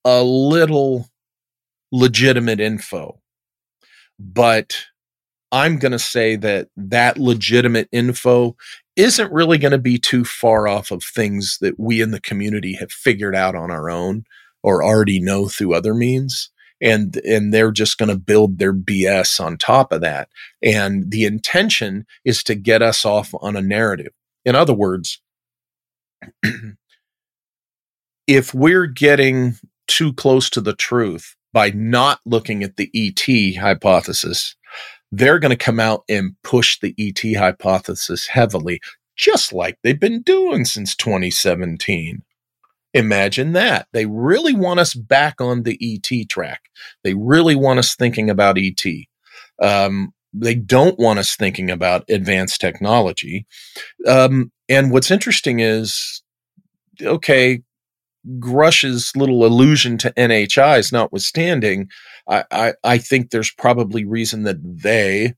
a 0.03 0.23
little 0.23 1.09
legitimate 1.91 2.59
info. 2.59 3.19
But 4.19 4.75
I'm 5.51 5.77
going 5.77 5.91
to 5.91 5.99
say 5.99 6.35
that 6.37 6.69
that 6.75 7.17
legitimate 7.17 7.87
info 7.91 8.55
isn't 8.95 9.31
really 9.31 9.57
going 9.57 9.71
to 9.71 9.77
be 9.77 9.97
too 9.97 10.25
far 10.25 10.67
off 10.67 10.91
of 10.91 11.03
things 11.03 11.59
that 11.61 11.79
we 11.79 12.01
in 12.01 12.11
the 12.11 12.19
community 12.19 12.73
have 12.73 12.91
figured 12.91 13.35
out 13.35 13.55
on 13.55 13.71
our 13.71 13.89
own 13.89 14.25
or 14.63 14.83
already 14.83 15.19
know 15.19 15.47
through 15.47 15.73
other 15.73 15.93
means 15.93 16.49
and 16.81 17.17
and 17.17 17.53
they're 17.53 17.71
just 17.71 17.97
going 17.97 18.09
to 18.09 18.17
build 18.17 18.57
their 18.57 18.73
BS 18.73 19.39
on 19.39 19.57
top 19.57 19.91
of 19.91 20.01
that 20.01 20.29
and 20.61 21.11
the 21.11 21.25
intention 21.25 22.05
is 22.25 22.43
to 22.43 22.55
get 22.55 22.81
us 22.81 23.05
off 23.05 23.33
on 23.41 23.55
a 23.55 23.61
narrative 23.61 24.13
in 24.45 24.55
other 24.55 24.73
words 24.73 25.21
if 28.27 28.53
we're 28.53 28.87
getting 28.87 29.55
too 29.87 30.13
close 30.13 30.49
to 30.51 30.61
the 30.61 30.75
truth 30.75 31.35
by 31.53 31.71
not 31.71 32.19
looking 32.25 32.63
at 32.63 32.75
the 32.75 32.91
ET 32.93 33.59
hypothesis, 33.59 34.55
they're 35.11 35.39
going 35.39 35.49
to 35.49 35.55
come 35.55 35.79
out 35.79 36.03
and 36.09 36.35
push 36.43 36.79
the 36.79 36.93
ET 36.99 37.37
hypothesis 37.37 38.27
heavily, 38.27 38.81
just 39.15 39.53
like 39.53 39.77
they've 39.81 39.99
been 39.99 40.21
doing 40.21 40.65
since 40.65 40.95
2017. 40.95 42.21
Imagine 42.93 43.53
that. 43.53 43.87
They 43.93 44.05
really 44.05 44.53
want 44.53 44.79
us 44.79 44.93
back 44.93 45.39
on 45.39 45.63
the 45.63 45.77
ET 45.81 46.29
track. 46.29 46.61
They 47.03 47.13
really 47.13 47.55
want 47.55 47.79
us 47.79 47.95
thinking 47.95 48.29
about 48.29 48.57
ET. 48.57 48.83
Um, 49.61 50.13
they 50.33 50.55
don't 50.55 50.97
want 50.99 51.19
us 51.19 51.35
thinking 51.35 51.69
about 51.69 52.09
advanced 52.09 52.61
technology. 52.61 53.45
Um, 54.07 54.51
and 54.69 54.91
what's 54.91 55.11
interesting 55.11 55.59
is 55.59 56.21
okay, 57.01 57.61
Grusch's 58.39 59.15
little 59.15 59.45
allusion 59.45 59.97
to 59.99 60.11
NHIs 60.11 60.91
notwithstanding, 60.91 61.89
I, 62.27 62.43
I, 62.51 62.73
I 62.83 62.97
think 62.97 63.29
there's 63.29 63.51
probably 63.51 64.05
reason 64.05 64.43
that 64.43 64.57
they 64.61 65.33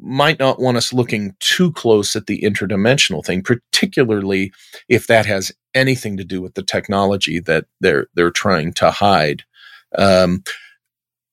might 0.00 0.38
not 0.38 0.60
want 0.60 0.76
us 0.76 0.92
looking 0.92 1.34
too 1.40 1.72
close 1.72 2.16
at 2.16 2.26
the 2.26 2.40
interdimensional 2.42 3.24
thing, 3.24 3.42
particularly 3.42 4.52
if 4.88 5.06
that 5.06 5.26
has 5.26 5.52
anything 5.74 6.16
to 6.16 6.24
do 6.24 6.40
with 6.40 6.54
the 6.54 6.62
technology 6.62 7.40
that 7.40 7.66
they're 7.80 8.06
they're 8.14 8.30
trying 8.30 8.72
to 8.74 8.90
hide. 8.90 9.42
Um, 9.96 10.42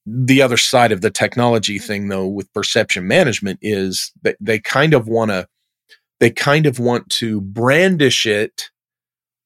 the 0.05 0.41
other 0.41 0.57
side 0.57 0.91
of 0.91 1.01
the 1.01 1.11
technology 1.11 1.77
thing, 1.77 2.07
though, 2.07 2.27
with 2.27 2.53
perception 2.53 3.07
management, 3.07 3.59
is 3.61 4.11
that 4.23 4.37
they 4.39 4.59
kind 4.59 4.93
of 4.93 5.07
want 5.07 5.31
to 5.31 5.47
they 6.19 6.29
kind 6.29 6.65
of 6.65 6.79
want 6.79 7.09
to 7.09 7.41
brandish 7.41 8.25
it 8.25 8.69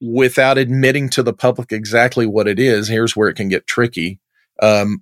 without 0.02 0.58
admitting 0.58 1.10
to 1.10 1.24
the 1.24 1.34
public 1.34 1.72
exactly 1.72 2.26
what 2.26 2.48
it 2.48 2.60
is. 2.60 2.88
Here's 2.88 3.16
where 3.16 3.30
it 3.30 3.36
can 3.36 3.48
get 3.48 3.66
tricky. 3.66 4.20
Um, 4.62 5.02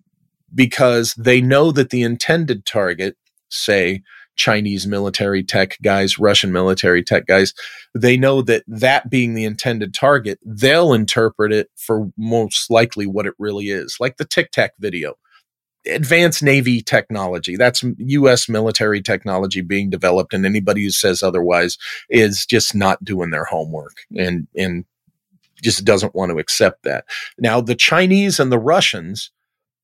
because 0.54 1.16
they 1.16 1.42
know 1.42 1.72
that 1.72 1.90
the 1.90 2.04
intended 2.04 2.66
target, 2.66 3.18
say 3.54 4.02
Chinese 4.36 4.88
military 4.88 5.44
tech 5.44 5.78
guys, 5.82 6.18
Russian 6.18 6.52
military 6.52 7.04
tech 7.04 7.26
guys, 7.28 7.54
they 7.94 8.18
know 8.18 8.42
that 8.42 8.64
that 8.68 9.10
being 9.10 9.34
the 9.34 9.46
intended 9.46 9.94
target, 9.94 10.40
they'll 10.44 10.94
interpret 10.94 11.52
it 11.52 11.70
for 11.76 12.12
most 12.18 12.70
likely 12.70 13.06
what 13.06 13.26
it 13.26 13.36
really 13.38 13.70
is, 13.70 13.98
like 14.00 14.18
the 14.18 14.26
Tic 14.26 14.52
Tac 14.52 14.74
video. 14.80 15.16
Advanced 15.86 16.42
Navy 16.42 16.82
technology. 16.82 17.58
That's 17.58 17.84
U.S. 17.98 18.48
military 18.48 19.02
technology 19.02 19.60
being 19.60 19.90
developed, 19.90 20.34
and 20.34 20.46
anybody 20.46 20.84
who 20.84 20.92
says 20.92 21.22
otherwise 21.22 21.78
is 22.10 22.46
just 22.46 22.74
not 22.74 23.04
doing 23.04 23.32
their 23.32 23.44
homework 23.44 23.98
and 24.16 24.48
and 24.56 24.86
just 25.62 25.84
doesn't 25.84 26.16
want 26.16 26.32
to 26.32 26.38
accept 26.38 26.84
that. 26.84 27.04
Now, 27.38 27.60
the 27.60 27.76
Chinese 27.76 28.40
and 28.40 28.50
the 28.50 28.60
Russians, 28.60 29.32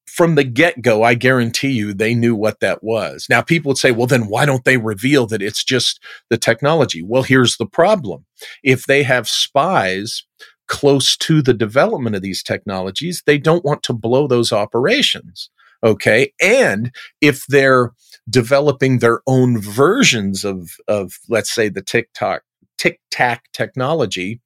from 0.10 0.36
the 0.36 0.44
get 0.44 0.82
go, 0.82 1.04
I 1.04 1.14
guarantee 1.14 1.72
you 1.72 1.94
they 1.94 2.14
knew 2.14 2.36
what 2.36 2.60
that 2.60 2.84
was. 2.84 3.28
Now, 3.30 3.42
people 3.42 3.70
would 3.70 3.78
say, 3.78 3.92
well, 3.92 4.08
then 4.08 4.28
why 4.28 4.46
don't 4.46 4.66
they 4.66 4.78
reveal 4.78 5.28
that 5.28 5.42
it's 5.42 5.64
just 5.64 6.04
the 6.30 6.38
technology? 6.38 7.02
Well, 7.04 7.24
here's 7.24 7.58
the 7.58 7.66
problem. 7.66 8.26
If 8.64 8.86
they 8.86 9.04
have 9.04 9.28
spies 9.28 10.24
close 10.68 11.18
to 11.18 11.42
the 11.42 11.54
development 11.54 12.16
of 12.16 12.22
these 12.22 12.44
technologies, 12.44 13.24
they 13.26 13.38
don't 13.38 13.66
want 13.66 13.84
to 13.84 13.94
blow 13.94 14.28
those 14.28 14.52
operations. 14.52 15.50
Okay. 15.84 16.34
And 16.42 16.94
if 17.22 17.46
they're 17.48 17.92
developing 18.30 19.00
their 19.00 19.22
own 19.26 19.60
versions 19.60 20.44
of, 20.44 20.72
of 20.88 21.14
let's 21.30 21.52
say, 21.52 21.70
the 21.70 21.82
TikTok, 21.82 22.44
tic 22.78 23.00
tac 23.12 23.44
technology, 23.54 24.42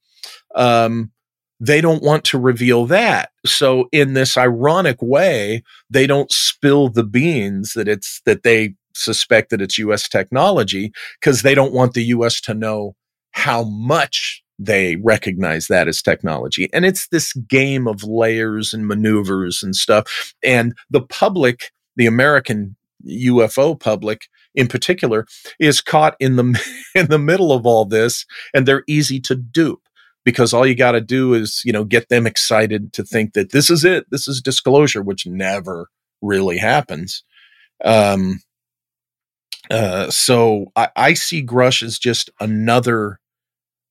um, 0.55 1.11
they 1.63 1.79
don't 1.79 2.03
want 2.03 2.25
to 2.25 2.37
reveal 2.37 2.85
that. 2.87 3.31
So 3.45 3.87
in 3.93 4.15
this 4.15 4.37
ironic 4.37 5.01
way, 5.01 5.63
they 5.89 6.05
don't 6.05 6.29
spill 6.29 6.89
the 6.89 7.05
beans 7.05 7.71
that 7.73 7.87
it's 7.87 8.21
that 8.25 8.43
they 8.43 8.75
suspect 8.93 9.49
that 9.49 9.61
it's 9.61 9.77
US 9.77 10.09
technology 10.09 10.91
because 11.21 11.41
they 11.41 11.55
don't 11.55 11.71
want 11.71 11.93
the 11.93 12.03
US 12.05 12.41
to 12.41 12.53
know 12.53 12.95
how 13.31 13.63
much 13.63 14.43
they 14.59 14.97
recognize 14.97 15.67
that 15.67 15.87
as 15.87 16.01
technology. 16.01 16.69
And 16.73 16.83
it's 16.83 17.07
this 17.07 17.31
game 17.33 17.87
of 17.87 18.03
layers 18.03 18.73
and 18.73 18.85
maneuvers 18.85 19.63
and 19.63 19.73
stuff. 19.73 20.33
And 20.43 20.75
the 20.89 21.01
public, 21.01 21.71
the 21.95 22.07
American 22.07 22.75
UFO 23.07 23.79
public 23.79 24.27
in 24.53 24.67
particular, 24.67 25.25
is 25.59 25.79
caught 25.79 26.17
in 26.19 26.35
the 26.35 26.61
in 26.95 27.07
the 27.07 27.19
middle 27.19 27.53
of 27.53 27.65
all 27.65 27.85
this 27.85 28.25
and 28.53 28.65
they're 28.65 28.83
easy 28.85 29.21
to 29.21 29.35
dupe 29.35 29.82
because 30.25 30.53
all 30.53 30.65
you 30.65 30.75
got 30.75 30.93
to 30.93 31.01
do 31.01 31.33
is, 31.33 31.61
you 31.65 31.71
know, 31.71 31.83
get 31.83 32.09
them 32.09 32.25
excited 32.25 32.93
to 32.93 33.03
think 33.03 33.33
that 33.33 33.51
this 33.51 33.69
is 33.69 33.83
it. 33.83 34.09
This 34.09 34.27
is 34.27 34.41
disclosure, 34.41 35.01
which 35.01 35.25
never 35.25 35.89
really 36.21 36.57
happens. 36.57 37.23
Um, 37.83 38.41
uh, 39.69 40.09
so 40.09 40.67
I, 40.75 40.89
I 40.95 41.13
see 41.13 41.45
Grusch 41.45 41.83
as 41.83 41.97
just 41.99 42.29
another 42.39 43.19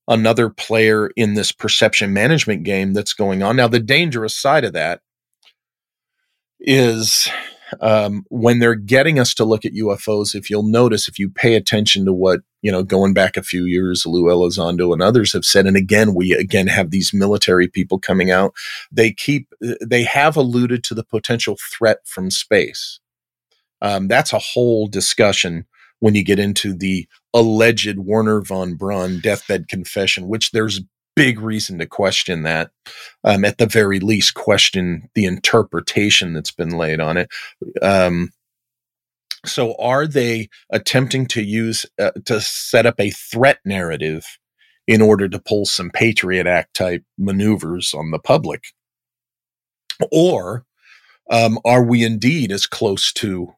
another 0.07 0.49
player 0.49 1.09
in 1.15 1.33
this 1.33 1.51
perception 1.51 2.11
management 2.11 2.63
game 2.63 2.93
that's 2.93 3.13
going 3.13 3.41
on. 3.41 3.55
Now, 3.55 3.69
the 3.69 3.79
dangerous 3.79 4.35
side 4.35 4.65
of 4.65 4.73
that 4.73 4.99
is 6.59 7.29
um, 7.81 8.25
when 8.29 8.59
they're 8.59 8.75
getting 8.75 9.19
us 9.19 9.33
to 9.35 9.45
look 9.45 9.65
at 9.65 9.73
UFOs, 9.73 10.35
if 10.35 10.49
you'll 10.49 10.63
notice, 10.63 11.07
if 11.07 11.19
you 11.19 11.29
pay 11.29 11.55
attention 11.55 12.05
to 12.05 12.13
what, 12.13 12.41
you 12.61 12.71
know, 12.71 12.83
going 12.83 13.13
back 13.13 13.37
a 13.37 13.43
few 13.43 13.65
years, 13.65 14.05
Lou 14.05 14.25
Elizondo 14.25 14.93
and 14.93 15.01
others 15.01 15.33
have 15.33 15.45
said, 15.45 15.65
and 15.65 15.77
again, 15.77 16.13
we 16.13 16.33
again 16.33 16.67
have 16.67 16.91
these 16.91 17.13
military 17.13 17.67
people 17.67 17.99
coming 17.99 18.31
out, 18.31 18.53
they 18.91 19.11
keep, 19.11 19.47
they 19.81 20.03
have 20.03 20.35
alluded 20.37 20.83
to 20.85 20.93
the 20.93 21.03
potential 21.03 21.57
threat 21.71 21.99
from 22.05 22.31
space. 22.31 22.99
Um, 23.81 24.07
that's 24.07 24.33
a 24.33 24.39
whole 24.39 24.87
discussion 24.87 25.65
when 25.99 26.15
you 26.15 26.23
get 26.23 26.39
into 26.39 26.73
the 26.73 27.07
alleged 27.33 27.97
Wernher 27.97 28.41
von 28.41 28.75
Braun 28.75 29.19
deathbed 29.19 29.67
confession, 29.67 30.27
which 30.27 30.51
there's 30.51 30.81
big 31.15 31.39
reason 31.39 31.79
to 31.79 31.85
question 31.85 32.43
that. 32.43 32.71
Um, 33.23 33.45
at 33.45 33.57
the 33.57 33.65
very 33.65 33.99
least, 33.99 34.33
question 34.33 35.09
the 35.15 35.25
interpretation 35.25 36.33
that's 36.33 36.51
been 36.51 36.71
laid 36.71 36.99
on 36.99 37.17
it. 37.17 37.29
Um, 37.81 38.31
so, 39.45 39.75
are 39.75 40.07
they 40.07 40.49
attempting 40.69 41.27
to 41.27 41.41
use 41.41 41.85
uh, 41.99 42.11
to 42.25 42.39
set 42.39 42.85
up 42.85 42.99
a 42.99 43.11
threat 43.11 43.59
narrative 43.65 44.25
in 44.87 45.01
order 45.01 45.27
to 45.29 45.39
pull 45.39 45.65
some 45.65 45.89
Patriot 45.89 46.47
Act 46.47 46.73
type 46.73 47.03
maneuvers 47.17 47.93
on 47.93 48.11
the 48.11 48.19
public, 48.19 48.63
or 50.11 50.65
um, 51.29 51.59
are 51.65 51.83
we 51.83 52.03
indeed 52.03 52.51
as 52.51 52.65
close 52.65 53.11
to 53.13 53.53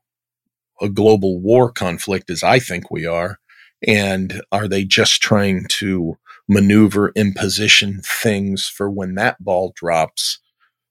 a 0.82 0.90
global 0.90 1.40
war 1.40 1.72
conflict 1.72 2.30
as 2.30 2.44
I 2.44 2.60
think 2.60 2.92
we 2.92 3.06
are? 3.06 3.40
And 3.88 4.42
are 4.52 4.68
they 4.68 4.84
just 4.84 5.22
trying 5.22 5.66
to 5.70 6.18
maneuver 6.48 7.12
and 7.16 7.36
position 7.36 8.02
things 8.04 8.68
for 8.68 8.90
when 8.90 9.16
that 9.16 9.44
ball 9.44 9.74
drops, 9.76 10.40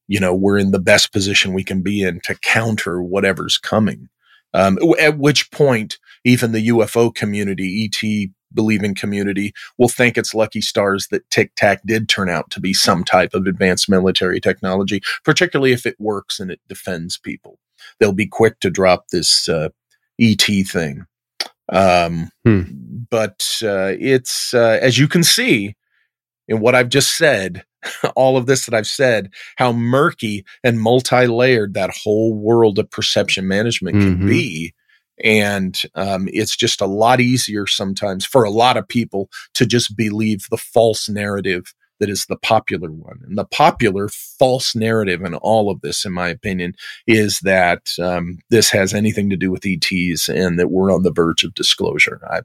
you 0.09 0.21
know, 0.21 0.35
we're 0.35 0.59
in 0.59 0.71
the 0.71 0.81
best 0.81 1.13
position 1.13 1.53
we 1.53 1.65
can 1.65 1.83
be 1.83 2.03
in 2.03 2.21
to 2.21 2.35
counter 2.37 3.03
whatever's 3.03 3.59
coming. 3.59 4.09
Um, 4.53 4.79
at 5.01 5.19
which 5.19 5.51
point, 5.51 5.99
even 6.25 6.53
the 6.53 6.69
UFO 6.69 7.13
community, 7.15 7.91
ET 7.93 8.31
believing 8.53 8.95
community 8.95 9.53
will 9.79 9.89
think 9.89 10.17
its 10.17 10.33
lucky 10.33 10.61
stars 10.61 11.09
that 11.11 11.29
Tic 11.31 11.53
Tac 11.57 11.81
did 11.85 12.09
turn 12.09 12.29
out 12.29 12.51
to 12.51 12.61
be 12.61 12.73
some 12.73 13.03
type 13.03 13.35
of 13.35 13.47
advanced 13.47 13.89
military 13.89 14.41
technology, 14.41 15.03
particularly 15.25 15.73
if 15.73 15.87
it 15.87 15.97
works 15.99 16.39
and 16.39 16.51
it 16.53 16.61
defends 16.69 17.19
people. 17.19 17.59
They'll 17.99 18.13
be 18.13 18.27
quick 18.27 18.61
to 18.61 18.71
drop 18.71 19.09
this 19.09 19.49
uh, 19.49 19.71
ET 20.21 20.43
thing. 20.43 21.07
Um, 21.73 22.31
Hmm. 22.45 22.63
But 23.11 23.59
uh, 23.63 23.95
it's, 23.99 24.55
uh, 24.55 24.79
as 24.81 24.99
you 24.99 25.09
can 25.09 25.23
see 25.25 25.75
in 26.49 26.61
what 26.61 26.75
I've 26.75 26.89
just 26.89 27.17
said, 27.17 27.65
all 28.17 28.37
of 28.37 28.47
this 28.47 28.67
that 28.67 28.75
I've 28.75 28.87
said, 28.87 29.31
how 29.57 29.73
murky 29.73 30.45
and 30.63 30.81
multi 30.81 31.27
layered 31.27 31.75
that 31.75 31.91
whole 31.91 32.35
world 32.35 32.79
of 32.79 32.91
perception 32.91 33.47
management 33.49 34.01
can 34.01 34.19
Mhm. 34.19 34.29
be. 34.29 34.75
And 35.23 35.81
um, 35.95 36.29
it's 36.33 36.57
just 36.57 36.81
a 36.81 36.87
lot 36.87 37.21
easier 37.21 37.67
sometimes 37.67 38.25
for 38.25 38.43
a 38.43 38.51
lot 38.51 38.77
of 38.77 38.89
people 38.89 39.31
to 39.55 39.65
just 39.65 39.97
believe 39.97 40.47
the 40.51 40.57
false 40.57 41.09
narrative 41.09 41.73
that 42.01 42.11
is 42.11 42.27
the 42.27 42.37
popular 42.37 42.91
one. 42.91 43.21
And 43.25 43.39
the 43.39 43.45
popular 43.45 44.09
false 44.09 44.75
narrative 44.75 45.23
in 45.23 45.35
all 45.37 45.71
of 45.71 45.81
this, 45.83 46.05
in 46.05 46.13
my 46.13 46.29
opinion, 46.29 46.75
is 47.07 47.39
that 47.41 47.91
um, 48.01 48.39
this 48.51 48.71
has 48.71 48.93
anything 48.93 49.31
to 49.31 49.37
do 49.37 49.53
with 49.53 49.65
ETs 49.65 50.29
and 50.29 50.59
that 50.59 50.73
we're 50.73 50.93
on 50.93 51.05
the 51.05 51.13
verge 51.13 51.45
of 51.45 51.55
disclosure. 51.55 52.21
I 52.29 52.41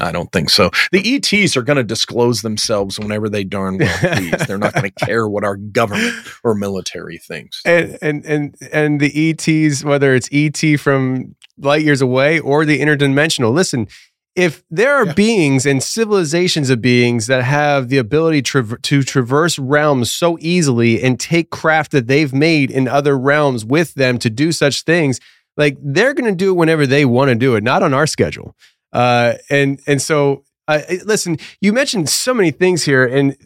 I 0.00 0.12
don't 0.12 0.30
think 0.32 0.50
so. 0.50 0.70
The 0.92 1.16
ETs 1.16 1.56
are 1.56 1.62
going 1.62 1.76
to 1.76 1.84
disclose 1.84 2.42
themselves 2.42 2.98
whenever 2.98 3.28
they 3.28 3.44
darn 3.44 3.78
well 3.78 3.98
please. 4.14 4.46
They're 4.46 4.58
not 4.58 4.74
going 4.74 4.90
to 4.96 5.04
care 5.06 5.28
what 5.28 5.44
our 5.44 5.56
government 5.56 6.14
or 6.44 6.54
military 6.54 7.18
thinks. 7.18 7.60
and 7.64 7.98
and 8.02 8.24
and 8.24 8.54
and 8.72 9.00
the 9.00 9.30
ETs, 9.30 9.84
whether 9.84 10.14
it's 10.14 10.28
ET 10.32 10.78
from 10.78 11.34
light 11.58 11.82
years 11.82 12.00
away 12.00 12.38
or 12.38 12.64
the 12.64 12.80
interdimensional. 12.80 13.52
Listen, 13.52 13.88
if 14.36 14.62
there 14.70 14.94
are 14.94 15.06
Yeah. 15.06 15.14
beings 15.14 15.66
and 15.66 15.82
civilizations 15.82 16.70
of 16.70 16.80
beings 16.80 17.26
that 17.26 17.42
have 17.42 17.88
the 17.88 17.98
ability 17.98 18.42
to 18.42 19.02
traverse 19.02 19.58
realms 19.58 20.12
so 20.12 20.38
easily 20.40 21.02
and 21.02 21.18
take 21.18 21.50
craft 21.50 21.90
that 21.90 22.06
they've 22.06 22.32
made 22.32 22.70
in 22.70 22.86
other 22.86 23.18
realms 23.18 23.64
with 23.64 23.94
them 23.94 24.16
to 24.20 24.30
do 24.30 24.52
such 24.52 24.82
things, 24.82 25.18
like 25.56 25.76
they're 25.82 26.14
going 26.14 26.30
to 26.30 26.36
do 26.36 26.50
it 26.50 26.56
whenever 26.56 26.86
they 26.86 27.04
want 27.04 27.30
to 27.30 27.34
do 27.34 27.56
it, 27.56 27.64
not 27.64 27.82
on 27.82 27.92
our 27.92 28.06
schedule. 28.06 28.54
Uh, 28.92 29.34
and 29.50 29.80
and 29.86 30.00
so, 30.00 30.44
uh, 30.66 30.80
listen, 31.04 31.38
you 31.60 31.72
mentioned 31.72 32.08
so 32.08 32.32
many 32.34 32.50
things 32.50 32.84
here, 32.84 33.06
and 33.06 33.36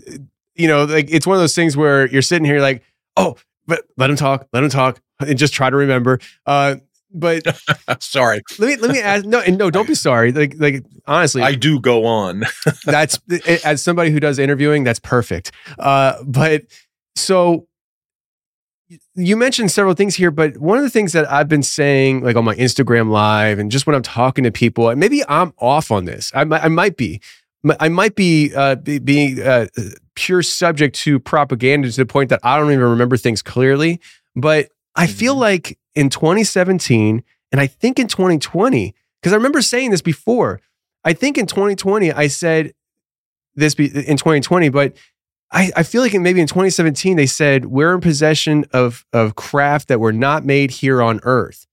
you 0.55 0.69
know, 0.69 0.85
like 0.85 1.09
it's 1.11 1.27
one 1.27 1.37
of 1.37 1.41
those 1.41 1.55
things 1.55 1.77
where 1.77 2.09
you're 2.09 2.23
sitting 2.23 2.45
here 2.45 2.61
like, 2.61 2.83
oh, 3.17 3.37
but 3.67 3.85
let 3.97 4.11
him 4.11 4.17
talk, 4.17 4.47
let 4.53 4.63
him 4.63 4.71
talk, 4.71 5.01
and 5.21 5.39
just 5.39 5.55
try 5.55 5.71
to 5.71 5.77
remember. 5.77 6.19
Uh, 6.47 6.77
but 7.15 7.43
Sorry, 8.01 8.41
let 8.59 8.67
me 8.69 8.77
let 8.77 8.91
me 8.91 9.01
ask. 9.01 9.25
No, 9.25 9.41
and 9.41 9.59
no, 9.59 9.71
don't 9.71 9.87
be 9.87 9.95
sorry. 9.95 10.33
Like 10.33 10.55
like 10.59 10.85
honestly, 11.07 11.43
I 11.43 11.55
do 11.55 11.79
go 11.81 12.05
on. 12.07 12.45
that's 12.85 13.19
as 13.65 13.83
somebody 13.83 14.11
who 14.11 14.21
does 14.21 14.39
interviewing, 14.39 14.85
that's 14.85 14.99
perfect. 14.99 15.53
Uh, 15.79 16.23
but 16.25 16.63
so 17.15 17.67
you 19.15 19.37
mentioned 19.37 19.71
several 19.71 19.95
things 19.95 20.15
here, 20.17 20.31
but 20.31 20.57
one 20.59 20.79
of 20.79 20.85
the 20.85 20.91
things 20.91 21.13
that 21.13 21.31
I've 21.31 21.49
been 21.49 21.63
saying, 21.63 22.23
like 22.23 22.37
on 22.37 22.45
my 22.45 22.55
Instagram 22.57 23.11
live, 23.11 23.59
and 23.59 23.71
just 23.71 23.87
when 23.87 23.95
I'm 23.95 24.03
talking 24.03 24.45
to 24.45 24.51
people, 24.51 24.89
and 24.89 24.99
maybe 24.99 25.23
I'm 25.29 25.53
off 25.59 25.91
on 25.91 26.05
this. 26.05 26.31
I 26.35 26.45
might, 26.45 26.65
I 26.65 26.69
might 26.69 26.97
be, 26.97 27.21
I 27.81 27.89
might 27.89 28.15
be 28.15 28.53
uh, 28.55 28.77
be, 28.77 28.99
being 28.99 29.41
uh, 29.41 29.67
pure 30.15 30.43
subject 30.43 30.97
to 30.97 31.19
propaganda 31.21 31.91
to 31.91 31.97
the 31.97 32.07
point 32.07 32.31
that 32.31 32.41
I 32.43 32.59
don't 32.59 32.73
even 32.73 32.85
remember 32.85 33.17
things 33.17 33.43
clearly. 33.43 34.01
But 34.35 34.69
I 34.95 35.07
feel 35.07 35.35
like 35.35 35.79
in 35.95 36.09
2017, 36.11 37.23
and 37.51 37.61
I 37.61 37.67
think 37.67 37.99
in 37.99 38.09
2020, 38.09 38.95
because 39.21 39.33
I 39.33 39.37
remember 39.37 39.63
saying 39.63 39.91
this 39.91 40.03
before. 40.03 40.61
I 41.05 41.13
think 41.13 41.37
in 41.37 41.47
2020 41.47 42.13
I 42.13 42.29
said 42.29 42.73
this 43.55 43.75
be, 43.75 43.87
in 43.87 44.17
2020, 44.17 44.69
but 44.69 44.97
I, 45.53 45.71
I 45.77 45.83
feel 45.83 46.01
like 46.03 46.15
in, 46.15 46.23
maybe 46.23 46.41
in 46.41 46.47
2017 46.47 47.17
they 47.17 47.27
said 47.27 47.67
we're 47.67 47.95
in 47.95 48.01
possession 48.01 48.65
of 48.73 49.05
of 49.13 49.35
craft 49.37 49.89
that 49.89 50.01
were 50.01 50.13
not 50.13 50.45
made 50.45 50.71
here 50.71 51.03
on 51.03 51.21
Earth. 51.25 51.67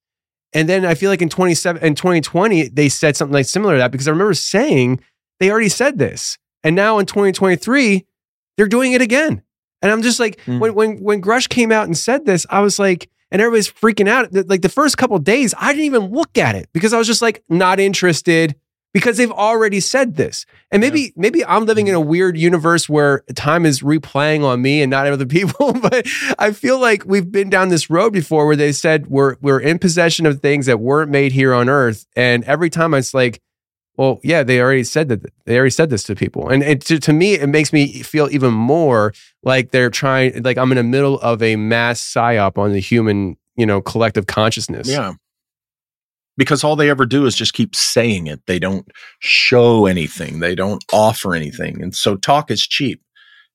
And 0.54 0.68
then 0.68 0.84
I 0.86 0.96
feel 0.96 1.10
like 1.10 1.22
in 1.22 1.30
27 1.30 1.82
in 1.84 1.96
2020 1.96 2.70
they 2.70 2.90
said 2.90 3.16
something 3.16 3.34
like 3.34 3.46
similar 3.46 3.76
to 3.76 3.78
that 3.80 3.92
because 3.92 4.08
I 4.08 4.12
remember 4.12 4.34
saying 4.34 5.00
they 5.40 5.50
already 5.52 5.70
said 5.70 5.98
this. 5.98 6.38
And 6.64 6.76
now 6.76 7.00
in 7.00 7.06
2023 7.06 8.06
they're 8.58 8.68
doing 8.68 8.92
it 8.94 9.02
again. 9.02 9.42
And 9.82 9.92
I'm 9.92 10.02
just 10.02 10.20
like 10.20 10.40
Mm. 10.46 10.60
when 10.60 10.74
when 10.74 10.98
when 11.04 11.22
Grusch 11.22 11.48
came 11.50 11.72
out 11.72 11.86
and 11.86 11.98
said 11.98 12.26
this, 12.26 12.46
I 12.50 12.60
was 12.62 12.80
like 12.80 13.10
and 13.32 13.42
everybody's 13.42 13.72
freaking 13.72 14.10
out. 14.10 14.34
Like 14.50 14.64
the 14.64 14.70
first 14.70 14.98
couple 14.98 15.16
of 15.16 15.24
days, 15.24 15.54
I 15.58 15.72
didn't 15.72 15.86
even 15.86 16.12
look 16.12 16.38
at 16.38 16.56
it 16.56 16.68
because 16.74 16.94
I 16.94 16.98
was 16.98 17.08
just 17.08 17.22
like 17.22 17.44
not 17.48 17.80
interested 17.80 18.56
because 18.94 19.18
they've 19.18 19.32
already 19.32 19.80
said 19.80 20.16
this. 20.16 20.46
And 20.72 20.82
maybe 20.82 21.14
maybe 21.16 21.46
I'm 21.46 21.66
living 21.66 21.88
in 21.88 21.94
mm-hmm. 21.94 22.04
a 22.04 22.06
weird 22.06 22.38
universe 22.38 22.90
where 22.90 23.24
time 23.36 23.66
is 23.66 23.82
replaying 23.82 24.44
on 24.44 24.62
me 24.62 24.82
and 24.82 24.90
not 24.90 25.08
other 25.08 25.26
people, 25.40 25.74
but 25.74 26.08
I 26.38 26.52
feel 26.52 26.80
like 26.80 27.06
we've 27.06 27.32
been 27.32 27.50
down 27.50 27.70
this 27.70 27.90
road 27.90 28.14
before 28.14 28.46
where 28.46 28.56
they 28.56 28.72
said 28.72 29.08
we're 29.08 29.36
we're 29.42 29.60
in 29.60 29.80
possession 29.80 30.26
of 30.26 30.42
things 30.42 30.66
that 30.66 30.80
weren't 30.80 31.12
made 31.12 31.32
here 31.32 31.54
on 31.54 31.70
earth 31.70 32.06
and 32.16 32.44
every 32.46 32.70
time 32.70 32.94
it's 32.94 33.14
like 33.14 33.42
well, 34.00 34.22
yeah, 34.24 34.44
they 34.44 34.62
already 34.62 34.86
said 34.86 35.10
that 35.10 35.26
they 35.44 35.58
already 35.58 35.72
said 35.72 35.90
this 35.90 36.04
to 36.04 36.16
people. 36.16 36.48
And 36.48 36.64
it 36.64 36.86
to, 36.86 37.00
to 37.00 37.12
me 37.12 37.34
it 37.34 37.48
makes 37.48 37.74
me 37.74 38.02
feel 38.02 38.30
even 38.32 38.54
more 38.54 39.14
like 39.44 39.72
they're 39.72 39.90
trying 39.90 40.42
like 40.42 40.58
I'm 40.58 40.72
in 40.72 40.78
the 40.78 40.84
middle 40.84 41.20
of 41.20 41.44
a 41.44 41.58
mass 41.58 42.02
psyop 42.02 42.58
on 42.58 42.72
the 42.72 42.80
human, 42.80 43.36
you 43.58 43.66
know, 43.66 43.82
collective 43.82 44.26
consciousness. 44.26 44.88
Yeah. 44.88 45.16
Because 46.40 46.64
all 46.64 46.78
they 46.78 46.90
ever 46.90 47.06
do 47.06 47.26
is 47.26 47.36
just 47.36 47.54
keep 47.54 47.76
saying 47.76 48.28
it. 48.28 48.40
They 48.48 48.60
don't 48.60 48.88
show 49.20 49.86
anything. 49.86 50.40
They 50.40 50.56
don't 50.56 50.84
offer 50.94 51.36
anything. 51.36 51.84
And 51.84 51.94
so 51.94 52.16
talk 52.16 52.50
is 52.50 52.66
cheap. 52.66 53.02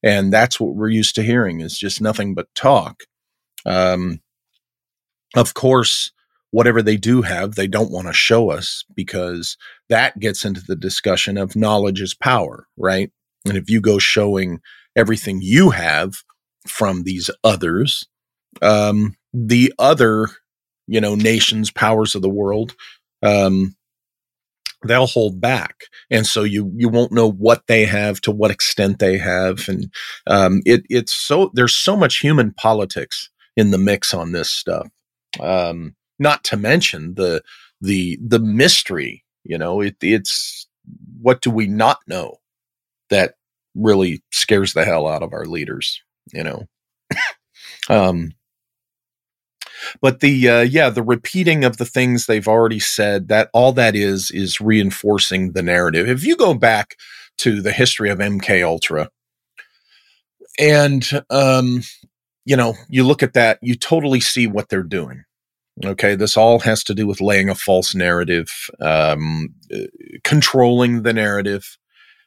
And 0.03 0.30
that's 0.30 0.61
what 0.61 0.74
we're 0.74 0.91
used 0.91 1.14
to 1.14 1.22
hearing 1.22 1.61
is 1.61 1.78
just 1.78 2.03
nothing 2.03 2.35
but 2.35 2.55
talk. 2.55 3.05
Um, 3.64 4.20
of 5.35 5.55
course, 5.55 6.12
whatever 6.51 6.82
they 6.82 6.99
do 6.99 7.22
have, 7.22 7.55
they 7.55 7.66
don't 7.66 7.91
want 7.91 8.07
to 8.07 8.12
show 8.12 8.51
us 8.51 8.85
because 8.95 9.57
that 9.89 10.20
gets 10.20 10.45
into 10.45 10.61
the 10.61 10.76
discussion 10.76 11.39
of 11.39 11.57
knowledge 11.57 12.03
is 12.03 12.12
power, 12.12 12.66
right? 12.76 13.11
And 13.47 13.57
if 13.57 13.70
you 13.70 13.80
go 13.80 13.99
showing 13.99 14.61
everything 14.95 15.41
you 15.43 15.70
have 15.70 16.22
from 16.68 17.05
these 17.05 17.30
others, 17.43 18.07
um, 18.61 19.16
the 19.32 19.72
other 19.78 20.28
you 20.87 21.01
know 21.01 21.14
nations 21.14 21.70
powers 21.70 22.14
of 22.14 22.22
the 22.22 22.28
world 22.28 22.74
um 23.22 23.74
they'll 24.87 25.07
hold 25.07 25.41
back. 25.41 25.85
And 26.11 26.26
so 26.26 26.43
you 26.43 26.70
you 26.76 26.89
won't 26.89 27.12
know 27.12 27.30
what 27.30 27.66
they 27.66 27.85
have 27.87 28.20
to 28.22 28.30
what 28.30 28.51
extent 28.51 28.99
they 28.99 29.18
have. 29.18 29.68
And 29.68 29.91
um 30.26 30.61
it 30.64 30.85
it's 30.89 31.14
so 31.14 31.51
there's 31.55 31.74
so 31.74 31.97
much 31.97 32.18
human 32.18 32.53
politics 32.53 33.30
in 33.57 33.70
the 33.70 33.78
mix 33.78 34.12
on 34.14 34.32
this 34.32 34.51
stuff. 34.51 34.89
Um 35.41 35.95
not 36.18 36.45
to 36.45 36.57
mention 36.57 37.14
the 37.14 37.43
the 37.80 38.18
the 38.24 38.39
mystery 38.39 39.24
you 39.43 39.59
know 39.59 39.80
it 39.80 39.97
it's 40.01 40.66
what 41.20 41.43
do 41.43 41.51
we 41.51 41.66
not 41.66 41.99
know 42.07 42.37
that 43.11 43.35
really 43.74 44.22
scares 44.32 44.74
the 44.74 44.85
hell 44.85 45.09
out 45.09 45.22
of 45.22 45.32
our 45.32 45.47
leaders 45.47 46.03
you 46.32 46.45
know? 46.45 46.66
Um 47.89 48.32
but 50.01 50.20
the 50.20 50.49
uh, 50.49 50.61
yeah 50.61 50.91
the 50.91 51.03
repeating 51.03 51.64
of 51.64 51.76
the 51.76 51.85
things 51.85 52.26
they've 52.26 52.49
already 52.49 52.80
said 52.80 53.28
that 53.28 53.51
all 53.53 53.72
that 53.72 53.95
is 53.95 54.30
is 54.30 54.61
reinforcing 54.61 55.53
the 55.53 55.62
narrative. 55.62 56.09
If 56.09 56.24
you 56.24 56.37
go 56.37 56.55
back 56.55 56.97
to 57.39 57.61
the 57.61 57.72
history 57.72 58.11
of 58.11 58.18
mk 58.18 58.64
ultra 58.64 59.11
and 60.59 61.09
um 61.30 61.82
you 62.45 62.57
know 62.57 62.74
you 62.89 63.05
look 63.05 63.22
at 63.22 63.35
that 63.35 63.59
you 63.61 63.74
totally 63.74 64.20
see 64.20 64.47
what 64.47 64.68
they're 64.68 64.82
doing 64.82 65.24
okay? 65.85 66.14
This 66.14 66.37
all 66.37 66.61
has 66.61 66.85
to 66.85 66.95
do 66.95 67.05
with 67.05 67.20
laying 67.20 67.49
a 67.49 67.55
false 67.55 67.95
narrative 67.95 68.49
um 68.80 69.55
uh, 69.74 69.78
controlling 70.22 71.03
the 71.03 71.12
narrative 71.12 71.76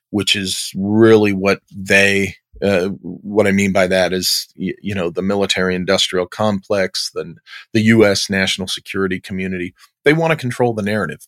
which 0.09 0.35
is 0.35 0.71
really 0.75 1.33
what 1.33 1.61
they 1.75 2.35
uh, 2.61 2.89
what 3.01 3.47
I 3.47 3.51
mean 3.51 3.71
by 3.71 3.87
that 3.87 4.13
is, 4.13 4.47
you, 4.55 4.75
you 4.81 4.95
know, 4.95 5.09
the 5.09 5.21
military 5.21 5.75
industrial 5.75 6.25
complex, 6.25 7.11
the, 7.13 7.35
the 7.73 7.81
U.S. 7.81 8.29
national 8.29 8.67
security 8.67 9.19
community, 9.19 9.73
they 10.05 10.13
want 10.13 10.31
to 10.31 10.37
control 10.37 10.73
the 10.73 10.81
narrative, 10.81 11.27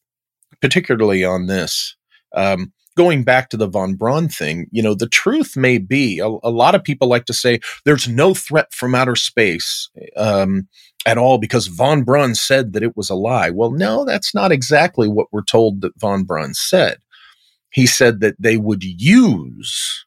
particularly 0.61 1.23
on 1.23 1.47
this. 1.47 1.95
Um, 2.35 2.73
going 2.97 3.23
back 3.23 3.49
to 3.49 3.57
the 3.57 3.67
von 3.67 3.95
Braun 3.95 4.27
thing, 4.27 4.67
you 4.71 4.83
know, 4.83 4.93
the 4.93 5.07
truth 5.07 5.55
may 5.55 5.77
be 5.77 6.19
a, 6.19 6.27
a 6.27 6.51
lot 6.51 6.75
of 6.75 6.83
people 6.83 7.07
like 7.07 7.25
to 7.25 7.33
say 7.33 7.59
there's 7.85 8.07
no 8.07 8.33
threat 8.33 8.73
from 8.73 8.93
outer 8.93 9.15
space 9.15 9.89
um, 10.17 10.67
at 11.05 11.17
all 11.17 11.37
because 11.37 11.67
von 11.67 12.03
Braun 12.03 12.35
said 12.35 12.73
that 12.73 12.83
it 12.83 12.97
was 12.97 13.09
a 13.09 13.15
lie. 13.15 13.49
Well, 13.49 13.71
no, 13.71 14.03
that's 14.03 14.35
not 14.35 14.51
exactly 14.51 15.07
what 15.07 15.27
we're 15.31 15.43
told 15.43 15.81
that 15.81 15.97
von 15.97 16.23
Braun 16.23 16.53
said. 16.53 16.97
He 17.71 17.85
said 17.85 18.19
that 18.19 18.35
they 18.37 18.57
would 18.57 18.83
use 18.83 20.05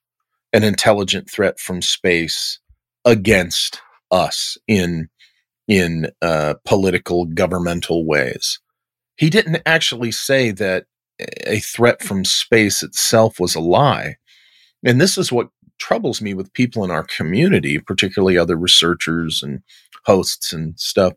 an 0.52 0.64
intelligent 0.64 1.30
threat 1.30 1.58
from 1.58 1.82
space 1.82 2.58
against 3.04 3.80
us 4.10 4.56
in 4.68 5.08
in 5.68 6.10
uh, 6.20 6.54
political 6.64 7.24
governmental 7.24 8.04
ways. 8.04 8.60
He 9.16 9.30
didn't 9.30 9.62
actually 9.64 10.10
say 10.10 10.50
that 10.50 10.86
a 11.46 11.60
threat 11.60 12.02
from 12.02 12.24
space 12.24 12.82
itself 12.82 13.38
was 13.38 13.54
a 13.54 13.60
lie. 13.60 14.16
And 14.84 15.00
this 15.00 15.16
is 15.16 15.30
what 15.30 15.48
troubles 15.78 16.20
me 16.20 16.34
with 16.34 16.52
people 16.52 16.84
in 16.84 16.90
our 16.90 17.04
community, 17.04 17.78
particularly 17.78 18.36
other 18.36 18.56
researchers 18.56 19.42
and 19.42 19.62
hosts 20.04 20.52
and 20.52 20.78
stuff. 20.78 21.14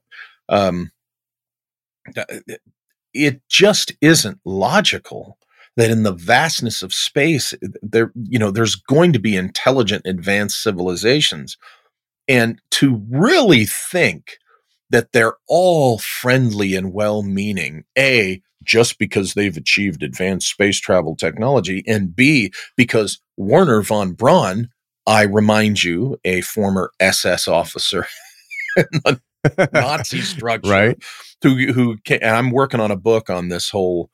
Um, 0.47 0.91
it 3.13 3.41
just 3.49 3.93
isn't 4.01 4.39
logical 4.45 5.37
that 5.75 5.91
in 5.91 6.03
the 6.03 6.13
vastness 6.13 6.81
of 6.81 6.93
space 6.93 7.53
eh, 7.53 7.67
there 7.81 8.11
you 8.15 8.39
know 8.39 8.51
there's 8.51 8.75
going 8.75 9.13
to 9.13 9.19
be 9.19 9.35
intelligent 9.35 10.05
advanced 10.05 10.61
civilizations. 10.61 11.57
And 12.27 12.59
to 12.71 13.03
really 13.09 13.65
think 13.65 14.37
that 14.89 15.11
they're 15.11 15.35
all 15.47 15.99
friendly 15.99 16.75
and 16.75 16.93
well-meaning 16.93 17.83
a 17.97 18.41
just 18.63 18.97
because 18.97 19.33
they've 19.33 19.57
achieved 19.57 20.03
advanced 20.03 20.49
space 20.49 20.79
travel 20.79 21.15
technology 21.15 21.83
and 21.87 22.15
b 22.15 22.51
because 22.75 23.19
Wernher 23.37 23.81
von 23.81 24.13
Braun 24.13 24.69
i 25.05 25.21
remind 25.23 25.83
you 25.83 26.19
a 26.23 26.41
former 26.41 26.91
ss 26.99 27.47
officer 27.47 28.07
nazi 29.73 30.21
structure 30.21 30.69
right. 30.69 31.03
who 31.43 31.71
who 31.71 31.97
can, 31.97 32.23
i'm 32.23 32.51
working 32.51 32.79
on 32.79 32.91
a 32.91 32.95
book 32.95 33.29
on 33.29 33.49
this 33.49 33.69
whole 33.69 34.09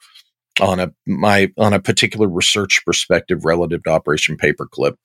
on 0.62 0.80
a 0.80 0.92
my 1.06 1.52
on 1.58 1.74
a 1.74 1.80
particular 1.82 2.28
research 2.28 2.82
perspective 2.86 3.44
relative 3.44 3.84
to 3.84 3.90
Operation 3.90 4.38
Paperclip. 4.38 4.96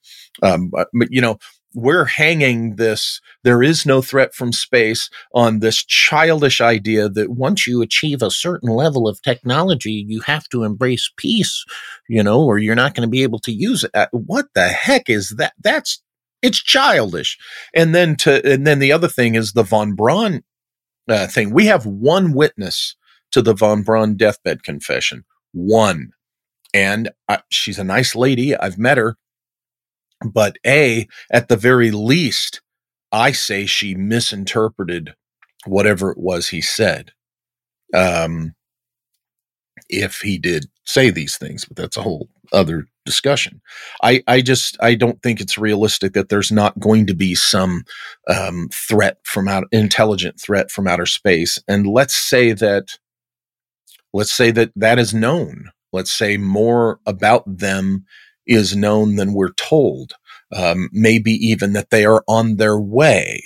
Um, 0.41 0.69
but, 0.69 0.87
but, 0.93 1.07
you 1.11 1.19
know, 1.19 1.37
we're 1.73 2.05
hanging 2.05 2.77
this 2.77 3.19
there 3.43 3.61
is 3.61 3.85
no 3.85 4.01
threat 4.01 4.33
from 4.33 4.53
space 4.53 5.09
on 5.33 5.59
this 5.59 5.83
childish 5.83 6.61
idea 6.61 7.09
that 7.09 7.31
once 7.31 7.67
you 7.67 7.81
achieve 7.81 8.21
a 8.21 8.31
certain 8.31 8.69
level 8.69 9.07
of 9.07 9.21
technology 9.21 10.05
you 10.07 10.21
have 10.21 10.47
to 10.47 10.63
embrace 10.63 11.11
peace 11.17 11.65
you 12.07 12.23
know 12.23 12.41
or 12.41 12.57
you're 12.57 12.73
not 12.73 12.95
going 12.95 13.05
to 13.05 13.11
be 13.11 13.21
able 13.21 13.39
to 13.39 13.51
use 13.51 13.83
it. 13.83 13.91
Uh, 13.93 14.07
what 14.11 14.45
the 14.55 14.69
heck 14.69 15.09
is 15.09 15.35
that? 15.37 15.53
That's 15.61 16.01
it's 16.41 16.61
childish. 16.61 17.37
And 17.75 17.93
then 17.93 18.15
to 18.17 18.45
and 18.49 18.65
then 18.65 18.79
the 18.79 18.91
other 18.91 19.07
thing 19.07 19.35
is 19.35 19.53
the 19.53 19.63
von 19.63 19.93
braun 19.93 20.43
uh, 21.07 21.27
thing. 21.27 21.51
We 21.51 21.65
have 21.67 21.85
one 21.85 22.33
witness 22.33 22.95
to 23.31 23.41
the 23.41 23.53
von 23.53 23.83
braun 23.83 24.15
deathbed 24.15 24.63
confession 24.63 25.25
one. 25.53 26.11
And 26.73 27.09
I, 27.27 27.39
she's 27.49 27.79
a 27.79 27.83
nice 27.83 28.15
lady. 28.15 28.55
I've 28.55 28.77
met 28.77 28.97
her. 28.97 29.17
But 30.25 30.57
A, 30.65 31.07
at 31.31 31.47
the 31.47 31.57
very 31.57 31.91
least, 31.91 32.61
I 33.11 33.31
say 33.31 33.65
she 33.65 33.95
misinterpreted 33.95 35.13
whatever 35.65 36.11
it 36.11 36.17
was 36.17 36.49
he 36.49 36.61
said. 36.61 37.11
Um, 37.93 38.55
if 39.89 40.19
he 40.21 40.37
did 40.37 40.65
say 40.85 41.09
these 41.09 41.37
things, 41.37 41.65
but 41.65 41.77
that's 41.77 41.97
a 41.97 42.01
whole 42.01 42.27
other 42.51 42.87
discussion. 43.05 43.61
I, 44.03 44.23
I 44.27 44.41
just 44.41 44.77
I 44.81 44.95
don't 44.95 45.21
think 45.21 45.39
it's 45.39 45.57
realistic 45.57 46.13
that 46.13 46.29
there's 46.29 46.51
not 46.51 46.79
going 46.79 47.07
to 47.07 47.13
be 47.13 47.35
some 47.35 47.83
um, 48.27 48.69
threat 48.73 49.17
from 49.23 49.47
out 49.47 49.65
intelligent 49.71 50.39
threat 50.41 50.71
from 50.71 50.87
outer 50.87 51.05
space. 51.05 51.57
And 51.67 51.87
let's 51.87 52.15
say 52.15 52.53
that 52.53 52.97
let's 54.13 54.31
say 54.31 54.51
that 54.51 54.71
that 54.75 54.99
is 54.99 55.13
known. 55.13 55.69
Let's 55.93 56.11
say 56.11 56.37
more 56.37 56.99
about 57.05 57.43
them 57.45 58.05
is 58.45 58.75
known 58.75 59.15
than 59.15 59.33
we're 59.33 59.53
told. 59.53 60.13
Um, 60.55 60.89
maybe 60.93 61.31
even 61.33 61.73
that 61.73 61.89
they 61.89 62.05
are 62.05 62.23
on 62.27 62.55
their 62.55 62.79
way. 62.79 63.43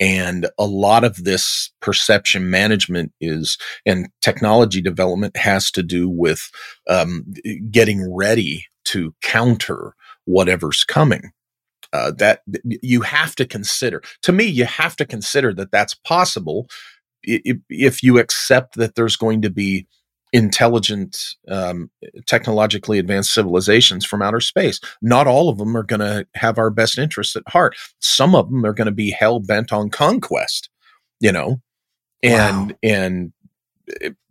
And 0.00 0.48
a 0.58 0.64
lot 0.64 1.04
of 1.04 1.24
this 1.24 1.70
perception 1.80 2.50
management 2.50 3.12
is, 3.20 3.58
and 3.84 4.08
technology 4.22 4.80
development 4.80 5.36
has 5.36 5.70
to 5.72 5.82
do 5.82 6.08
with 6.08 6.50
um, 6.88 7.26
getting 7.70 8.12
ready 8.12 8.64
to 8.86 9.14
counter 9.22 9.94
whatever's 10.24 10.84
coming. 10.84 11.32
Uh, 11.92 12.12
that 12.12 12.42
you 12.62 13.00
have 13.00 13.34
to 13.34 13.44
consider. 13.44 14.00
To 14.22 14.30
me, 14.30 14.44
you 14.44 14.64
have 14.64 14.94
to 14.94 15.04
consider 15.04 15.52
that 15.54 15.72
that's 15.72 15.94
possible 15.94 16.68
if 17.22 18.02
you 18.02 18.18
accept 18.18 18.76
that 18.76 18.94
there's 18.94 19.16
going 19.16 19.42
to 19.42 19.50
be 19.50 19.86
intelligent, 20.32 21.34
um, 21.48 21.90
technologically 22.26 22.98
advanced 22.98 23.34
civilizations 23.34 24.04
from 24.04 24.22
outer 24.22 24.40
space. 24.40 24.80
Not 25.02 25.26
all 25.26 25.48
of 25.48 25.58
them 25.58 25.76
are 25.76 25.82
going 25.82 26.00
to 26.00 26.26
have 26.34 26.58
our 26.58 26.70
best 26.70 26.98
interests 26.98 27.36
at 27.36 27.48
heart. 27.48 27.76
Some 27.98 28.34
of 28.34 28.50
them 28.50 28.64
are 28.64 28.72
going 28.72 28.86
to 28.86 28.92
be 28.92 29.10
hell 29.10 29.40
bent 29.40 29.72
on 29.72 29.90
conquest, 29.90 30.68
you 31.18 31.32
know, 31.32 31.60
and 32.22 32.70
wow. 32.70 32.76
and 32.82 33.32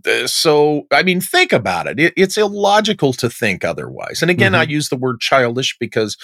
uh, 0.08 0.28
so 0.28 0.88
I 0.92 1.04
mean, 1.04 1.20
think 1.22 1.52
about 1.52 1.88
it. 1.88 2.00
it. 2.00 2.14
It's 2.16 2.38
illogical 2.38 3.14
to 3.14 3.30
think 3.30 3.66
otherwise. 3.66 4.22
And 4.22 4.32
again, 4.32 4.54
mm-hmm. 4.54 4.62
I 4.62 4.66
use 4.72 4.90
the 4.90 4.96
word 4.96 5.20
childish 5.20 5.78
because 5.80 6.18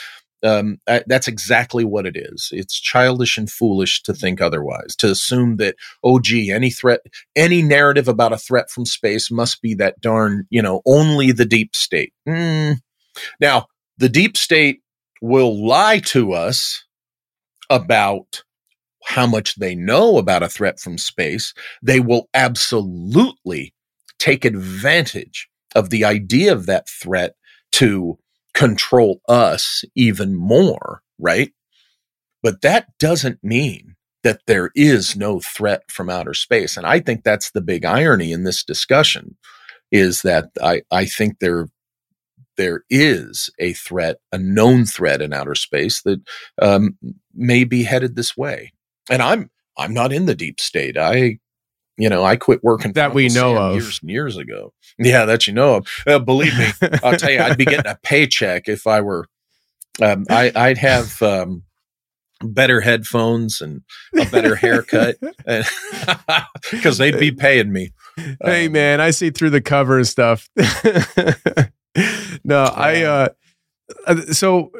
um, 0.46 0.80
that's 1.08 1.28
exactly 1.28 1.84
what 1.84 2.06
it 2.06 2.16
is. 2.16 2.50
It's 2.52 2.80
childish 2.80 3.38
and 3.38 3.50
foolish 3.50 4.04
to 4.04 4.14
think 4.14 4.42
otherwise, 4.42 4.96
to 4.98 5.10
assume 5.10 5.58
that, 5.58 5.76
oh, 6.04 6.20
gee, 6.20 6.52
any 6.52 6.70
threat, 6.70 7.02
any 7.36 7.62
narrative 7.62 8.08
about 8.08 8.34
a 8.34 8.38
threat 8.38 8.70
from 8.70 8.86
space 8.86 9.32
must 9.32 9.62
be 9.62 9.74
that 9.76 10.00
darn, 10.02 10.48
you 10.50 10.62
know, 10.62 10.82
only 10.86 11.32
the 11.32 11.46
deep 11.46 11.76
state. 11.76 12.14
Mm. 12.28 12.78
Now, 13.40 13.68
the 13.98 14.10
deep 14.10 14.38
state 14.38 14.82
will 15.22 15.66
lie 15.66 16.00
to 16.00 16.34
us 16.34 16.86
about 17.70 18.44
how 19.06 19.28
much 19.28 19.56
they 19.56 19.76
know 19.76 20.18
about 20.18 20.44
a 20.44 20.50
threat 20.50 20.80
from 20.80 20.98
space. 20.98 21.54
They 21.82 22.00
will 22.00 22.30
absolutely 22.34 23.74
take 24.20 24.46
advantage 24.46 25.48
of 25.76 25.90
the 25.90 26.06
idea 26.06 26.52
of 26.52 26.66
that 26.66 26.90
threat 26.90 27.36
to 27.74 28.18
control 28.56 29.22
us 29.30 29.84
even 29.96 30.36
more, 30.36 31.04
right? 31.20 31.52
But 32.42 32.62
that 32.62 32.88
doesn't 32.98 33.44
mean 33.44 33.96
that 34.24 34.42
there 34.48 34.72
is 34.76 35.16
no 35.16 35.40
threat 35.40 35.84
from 35.92 36.10
outer 36.10 36.34
space. 36.34 36.78
And 36.78 36.88
I 36.88 37.00
think 37.00 37.24
that's 37.24 37.52
the 37.52 37.62
big 37.62 37.86
irony 37.86 38.32
in 38.32 38.44
this 38.44 38.64
discussion 38.64 39.38
is 39.92 40.24
that 40.24 40.50
I, 40.64 40.82
I 40.92 41.06
think 41.06 41.40
there 41.40 41.68
there 42.58 42.84
is 42.90 43.50
a 43.60 43.74
threat, 43.74 44.18
a 44.32 44.38
known 44.38 44.86
threat 44.86 45.22
in 45.22 45.34
outer 45.34 45.56
space 45.56 46.02
that 46.04 46.22
um, 46.62 46.98
may 47.34 47.66
be 47.66 47.84
headed 47.84 48.16
this 48.16 48.38
way. 48.38 48.72
And 49.10 49.22
I'm 49.22 49.52
I'm 49.78 49.94
not 49.94 50.14
in 50.14 50.26
the 50.26 50.36
deep 50.36 50.60
state. 50.60 50.98
I 50.98 51.40
you 51.98 52.10
know, 52.10 52.24
I 52.24 52.36
quit 52.36 52.64
working 52.64 52.94
that 52.94 53.14
we 53.14 53.30
know 53.30 53.56
of 53.58 53.76
years 53.76 54.00
and 54.02 54.10
years 54.10 54.38
ago. 54.38 54.74
Yeah, 54.98 55.26
that 55.26 55.48
you 55.48 55.54
know 55.54 55.76
of. 55.76 55.88
Uh, 56.06 56.20
believe 56.20 56.58
me, 56.58 56.68
I'll 57.04 57.18
tell 57.18 57.32
you, 57.32 57.40
I'd 57.40 57.58
be 57.58 57.66
getting 57.66 57.90
a 57.90 57.98
paycheck 58.04 58.68
if 58.68 58.86
I 58.88 59.02
were. 59.02 59.28
Um, 60.02 60.26
I, 60.30 60.52
would 60.56 60.78
have 60.78 61.22
um, 61.22 61.64
better 62.42 62.82
headphones 62.82 63.62
and 63.62 63.82
a 64.18 64.26
better 64.26 64.56
haircut 64.56 65.16
because 66.72 66.98
they'd 66.98 67.20
be 67.20 67.32
paying 67.32 67.72
me. 67.72 67.94
Hey, 68.44 68.68
um, 68.68 68.74
man, 68.74 69.02
I 69.02 69.12
see 69.12 69.30
through 69.30 69.52
the 69.52 69.62
cover 69.62 69.98
and 69.98 70.08
stuff. 70.08 70.50
no, 72.44 72.64
I. 72.64 73.04
Uh, 73.04 73.30
uh, 74.08 74.22
so 74.32 74.72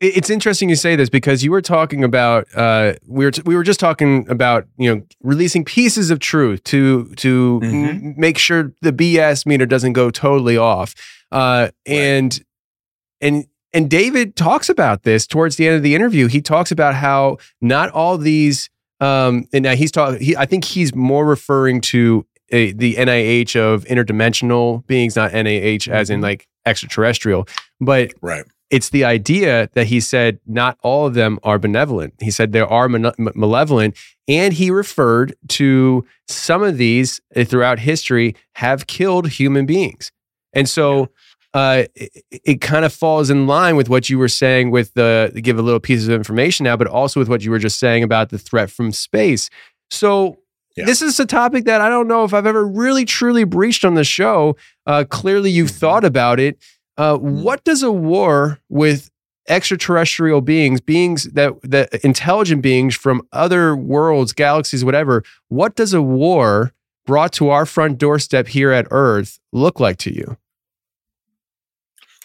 it's 0.00 0.30
interesting 0.30 0.68
you 0.68 0.76
say 0.76 0.94
this 0.96 1.10
because 1.10 1.42
you 1.42 1.50
were 1.50 1.62
talking 1.62 2.04
about 2.04 2.46
uh, 2.54 2.94
we 3.06 3.24
were 3.24 3.30
t- 3.30 3.42
we 3.44 3.56
were 3.56 3.64
just 3.64 3.80
talking 3.80 4.28
about 4.30 4.66
you 4.76 4.94
know 4.94 5.02
releasing 5.22 5.64
pieces 5.64 6.10
of 6.10 6.20
truth 6.20 6.62
to 6.64 7.12
to 7.16 7.60
mm-hmm. 7.60 7.84
m- 7.88 8.14
make 8.16 8.38
sure 8.38 8.72
the 8.80 8.92
BS 8.92 9.44
meter 9.44 9.66
doesn't 9.66 9.94
go 9.94 10.10
totally 10.10 10.56
off, 10.56 10.94
uh, 11.32 11.68
and 11.84 12.34
right. 12.34 13.28
and 13.28 13.46
and 13.72 13.90
David 13.90 14.36
talks 14.36 14.68
about 14.68 15.02
this 15.02 15.26
towards 15.26 15.56
the 15.56 15.66
end 15.66 15.76
of 15.76 15.82
the 15.82 15.94
interview. 15.94 16.28
He 16.28 16.40
talks 16.40 16.70
about 16.70 16.94
how 16.94 17.38
not 17.60 17.90
all 17.90 18.18
these 18.18 18.70
um, 19.00 19.48
and 19.52 19.64
now 19.64 19.74
he's 19.74 19.90
talking. 19.90 20.20
He, 20.20 20.36
I 20.36 20.46
think 20.46 20.64
he's 20.64 20.94
more 20.94 21.26
referring 21.26 21.80
to 21.82 22.24
a, 22.50 22.72
the 22.72 22.94
NIH 22.94 23.56
of 23.56 23.84
interdimensional 23.86 24.86
beings, 24.86 25.16
not 25.16 25.32
NIH 25.32 25.88
as 25.88 26.08
in 26.08 26.16
mm-hmm. 26.16 26.24
like 26.24 26.48
extraterrestrial, 26.64 27.48
but 27.80 28.12
right 28.20 28.44
it's 28.70 28.90
the 28.90 29.04
idea 29.04 29.70
that 29.74 29.86
he 29.86 30.00
said 30.00 30.40
not 30.46 30.78
all 30.82 31.06
of 31.06 31.14
them 31.14 31.38
are 31.42 31.58
benevolent. 31.58 32.14
He 32.20 32.30
said 32.30 32.52
there 32.52 32.66
are 32.66 32.88
malevolent, 32.88 33.96
and 34.26 34.52
he 34.52 34.70
referred 34.70 35.34
to 35.48 36.06
some 36.26 36.62
of 36.62 36.76
these 36.76 37.20
uh, 37.34 37.44
throughout 37.44 37.78
history 37.78 38.36
have 38.56 38.86
killed 38.86 39.28
human 39.28 39.66
beings. 39.66 40.12
And 40.52 40.68
so 40.68 41.08
uh, 41.54 41.84
it, 41.94 42.24
it, 42.30 42.60
kind 42.60 42.84
of 42.84 42.92
falls 42.92 43.30
in 43.30 43.46
line 43.46 43.76
with 43.76 43.88
what 43.88 44.10
you 44.10 44.18
were 44.18 44.28
saying 44.28 44.70
with 44.70 44.92
the 44.94 45.32
give 45.42 45.58
a 45.58 45.62
little 45.62 45.80
piece 45.80 46.04
of 46.04 46.10
information 46.10 46.64
now, 46.64 46.76
but 46.76 46.86
also 46.86 47.20
with 47.20 47.28
what 47.28 47.42
you 47.42 47.50
were 47.50 47.58
just 47.58 47.78
saying 47.78 48.02
about 48.02 48.28
the 48.28 48.38
threat 48.38 48.70
from 48.70 48.92
space. 48.92 49.48
So 49.90 50.38
yeah. 50.78 50.84
This 50.84 51.02
is 51.02 51.18
a 51.18 51.26
topic 51.26 51.64
that 51.64 51.80
I 51.80 51.88
don't 51.88 52.06
know 52.06 52.22
if 52.22 52.32
I've 52.32 52.46
ever 52.46 52.64
really 52.64 53.04
truly 53.04 53.42
breached 53.42 53.84
on 53.84 53.94
the 53.94 54.04
show. 54.04 54.56
Uh, 54.86 55.04
clearly, 55.08 55.50
you've 55.50 55.70
mm-hmm. 55.70 55.78
thought 55.78 56.04
about 56.04 56.38
it. 56.38 56.56
Uh, 56.98 57.16
mm-hmm. 57.16 57.42
what 57.42 57.64
does 57.64 57.82
a 57.82 57.92
war 57.92 58.58
with 58.68 59.10
extraterrestrial 59.48 60.40
beings, 60.40 60.80
beings 60.80 61.24
that 61.24 61.54
that 61.62 61.94
intelligent 62.04 62.60
beings 62.60 62.94
from 62.94 63.26
other 63.32 63.74
worlds, 63.74 64.32
galaxies, 64.32 64.84
whatever, 64.84 65.22
what 65.48 65.74
does 65.76 65.94
a 65.94 66.02
war 66.02 66.72
brought 67.06 67.32
to 67.32 67.48
our 67.48 67.64
front 67.64 67.98
doorstep 67.98 68.48
here 68.48 68.70
at 68.70 68.86
Earth 68.90 69.38
look 69.52 69.80
like 69.80 69.96
to 69.96 70.14
you? 70.14 70.36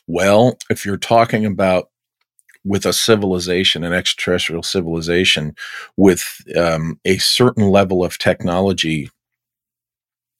Well, 0.08 0.58
if 0.70 0.86
you're 0.86 0.98
talking 0.98 1.46
about 1.46 1.90
with 2.66 2.86
a 2.86 2.94
civilization, 2.94 3.84
an 3.84 3.94
extraterrestrial 3.94 4.64
civilization, 4.64 5.56
with 5.96 6.42
um, 6.58 7.00
a 7.06 7.18
certain 7.18 7.70
level 7.70 8.04
of 8.04 8.18
technology, 8.18 9.10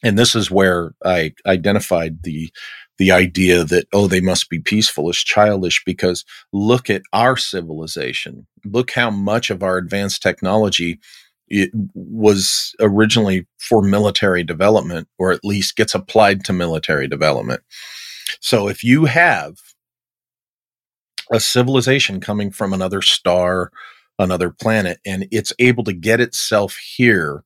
and 0.04 0.20
this 0.20 0.36
is 0.36 0.52
where 0.52 0.94
I 1.06 1.34
identified 1.46 2.24
the 2.24 2.52
the 2.98 3.12
idea 3.12 3.64
that 3.64 3.88
oh 3.94 4.08
they 4.08 4.22
must 4.22 4.50
be 4.50 4.60
peaceful 4.60 5.10
is 5.10 5.18
childish 5.18 5.84
because 5.86 6.26
look 6.52 6.90
at 6.90 7.02
our 7.12 7.38
civilization. 7.38 8.48
Look 8.66 8.92
how 8.92 9.10
much 9.10 9.50
of 9.50 9.64
our 9.64 9.78
advanced 9.78 10.22
technology 10.22 11.00
it 11.48 11.72
was 11.94 12.74
originally 12.80 13.46
for 13.60 13.82
military 13.82 14.44
development 14.44 15.08
or 15.20 15.32
at 15.32 15.44
least 15.44 15.76
gets 15.76 15.94
applied 15.94 16.44
to 16.46 16.54
military 16.54 17.08
development. 17.08 17.62
So 18.40 18.68
if 18.68 18.84
you 18.84 19.06
have 19.06 19.58
a 21.32 21.40
civilization 21.40 22.20
coming 22.20 22.52
from 22.52 22.74
another 22.74 23.02
star 23.02 23.72
another 24.20 24.52
planet 24.52 25.00
and 25.06 25.28
it's 25.32 25.54
able 25.60 25.84
to 25.84 25.94
get 25.94 26.20
itself 26.20 26.78
here 26.78 27.44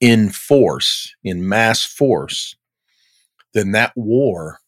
in 0.00 0.30
force 0.30 1.14
in 1.24 1.48
mass 1.48 1.84
force 1.84 2.56
then 3.52 3.72
that 3.72 3.92
war 3.96 4.60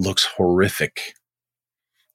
looks 0.00 0.24
horrific. 0.24 1.14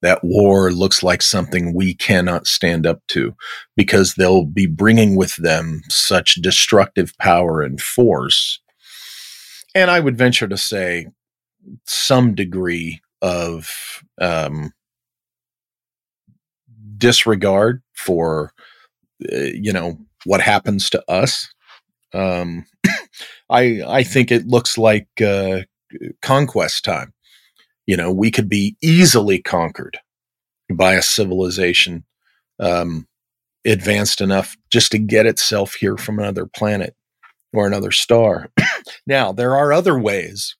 That 0.01 0.23
war 0.23 0.71
looks 0.71 1.01
like 1.01 1.21
something 1.21 1.73
we 1.73 1.93
cannot 1.95 2.47
stand 2.47 2.85
up 2.85 3.01
to 3.07 3.35
because 3.75 4.15
they'll 4.15 4.45
be 4.45 4.67
bringing 4.67 5.15
with 5.15 5.35
them 5.37 5.81
such 5.89 6.35
destructive 6.35 7.17
power 7.17 7.61
and 7.61 7.81
force. 7.81 8.59
And 9.73 9.89
I 9.89 9.99
would 9.99 10.17
venture 10.17 10.47
to 10.47 10.57
say 10.57 11.07
some 11.85 12.35
degree 12.35 13.01
of 13.21 14.03
um, 14.21 14.73
disregard 16.97 17.81
for, 17.93 18.51
uh, 19.31 19.37
you 19.37 19.73
know, 19.73 19.97
what 20.25 20.41
happens 20.41 20.89
to 20.91 21.03
us. 21.09 21.51
Um, 22.13 22.65
I 23.49 23.81
I 23.87 24.03
think 24.03 24.31
it 24.31 24.47
looks 24.47 24.77
like 24.77 25.07
uh, 25.21 25.61
conquest 26.21 26.85
time. 26.85 27.14
You 27.85 27.97
know, 27.97 28.11
we 28.11 28.31
could 28.31 28.49
be 28.49 28.75
easily 28.81 29.41
conquered 29.41 29.99
by 30.73 30.93
a 30.93 31.01
civilization 31.01 32.03
um, 32.59 33.07
advanced 33.65 34.21
enough 34.21 34.55
just 34.71 34.91
to 34.91 34.97
get 34.97 35.25
itself 35.25 35.75
here 35.75 35.97
from 35.97 36.19
another 36.19 36.45
planet 36.45 36.95
or 37.53 37.67
another 37.67 37.91
star. 37.91 38.49
now, 39.07 39.31
there 39.31 39.55
are 39.55 39.71
other 39.71 39.99
ways 39.99 40.55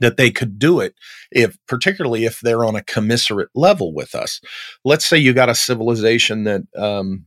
that 0.00 0.16
they 0.16 0.30
could 0.30 0.58
do 0.58 0.80
it 0.80 0.94
if 1.32 1.56
particularly 1.66 2.24
if 2.24 2.40
they're 2.40 2.64
on 2.64 2.76
a 2.76 2.82
commiserate 2.82 3.48
level 3.54 3.94
with 3.94 4.14
us 4.14 4.40
let's 4.84 5.06
say 5.06 5.16
you 5.16 5.32
got 5.32 5.48
a 5.48 5.54
civilization 5.54 6.44
that 6.44 6.62
um, 6.76 7.24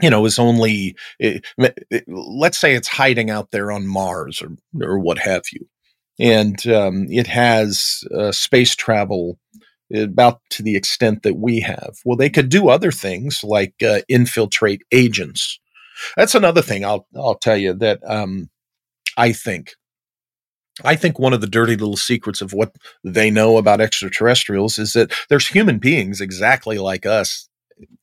you 0.00 0.10
know 0.10 0.24
is 0.24 0.38
only 0.38 0.96
it, 1.18 1.44
eh, 1.58 1.68
it, 1.68 1.86
eh, 1.90 2.00
let's 2.06 2.58
say 2.58 2.74
it's 2.74 2.88
hiding 2.88 3.30
out 3.30 3.50
there 3.50 3.72
on 3.72 3.86
mars 3.86 4.42
or 4.42 4.50
or 4.80 4.98
what 4.98 5.18
have 5.18 5.42
you 5.52 5.66
and 6.18 6.66
um, 6.66 7.06
it 7.10 7.26
has 7.26 8.04
uh, 8.14 8.32
space 8.32 8.74
travel 8.74 9.38
about 9.94 10.40
to 10.50 10.62
the 10.62 10.76
extent 10.76 11.22
that 11.22 11.36
we 11.36 11.60
have. 11.60 11.96
Well, 12.04 12.16
they 12.16 12.30
could 12.30 12.48
do 12.48 12.68
other 12.68 12.92
things 12.92 13.42
like 13.42 13.74
uh, 13.82 14.00
infiltrate 14.08 14.82
agents. 14.92 15.58
That's 16.16 16.34
another 16.34 16.62
thing 16.62 16.84
I'll 16.84 17.06
I'll 17.16 17.36
tell 17.36 17.56
you 17.56 17.74
that 17.74 18.00
um, 18.06 18.50
I 19.16 19.32
think. 19.32 19.74
I 20.84 20.94
think 20.94 21.18
one 21.18 21.32
of 21.32 21.40
the 21.40 21.48
dirty 21.48 21.74
little 21.74 21.96
secrets 21.96 22.40
of 22.40 22.52
what 22.52 22.76
they 23.02 23.32
know 23.32 23.56
about 23.56 23.80
extraterrestrials 23.80 24.78
is 24.78 24.92
that 24.92 25.12
there's 25.28 25.48
human 25.48 25.78
beings 25.78 26.20
exactly 26.20 26.78
like 26.78 27.04
us 27.04 27.47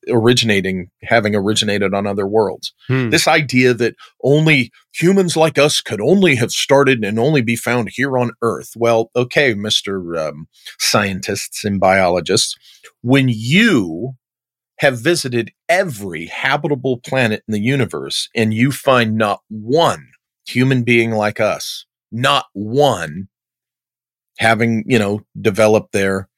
originating, 0.09 0.89
having 1.03 1.35
originated 1.35 1.93
on 1.93 2.07
other 2.07 2.27
worlds. 2.27 2.73
Hmm. 2.87 3.09
This 3.09 3.27
idea 3.27 3.73
that 3.73 3.95
only 4.23 4.71
humans 4.93 5.35
like 5.35 5.57
us 5.57 5.81
could 5.81 6.01
only 6.01 6.35
have 6.35 6.51
started 6.51 7.03
and 7.03 7.19
only 7.19 7.41
be 7.41 7.55
found 7.55 7.89
here 7.91 8.17
on 8.17 8.31
Earth. 8.41 8.71
Well, 8.75 9.11
okay, 9.15 9.53
Mr. 9.53 10.17
Um, 10.29 10.47
scientists 10.79 11.63
and 11.63 11.79
biologists, 11.79 12.55
when 13.01 13.27
you 13.29 14.13
have 14.79 14.99
visited 14.99 15.51
every 15.69 16.25
habitable 16.25 16.97
planet 16.99 17.43
in 17.47 17.53
the 17.53 17.61
universe 17.61 18.29
and 18.35 18.53
you 18.53 18.71
find 18.71 19.15
not 19.15 19.39
one 19.49 20.07
human 20.45 20.83
being 20.83 21.11
like 21.11 21.39
us, 21.39 21.85
not 22.11 22.45
one 22.53 23.27
having, 24.37 24.83
you 24.85 24.99
know, 24.99 25.21
developed 25.39 25.93
their 25.93 26.29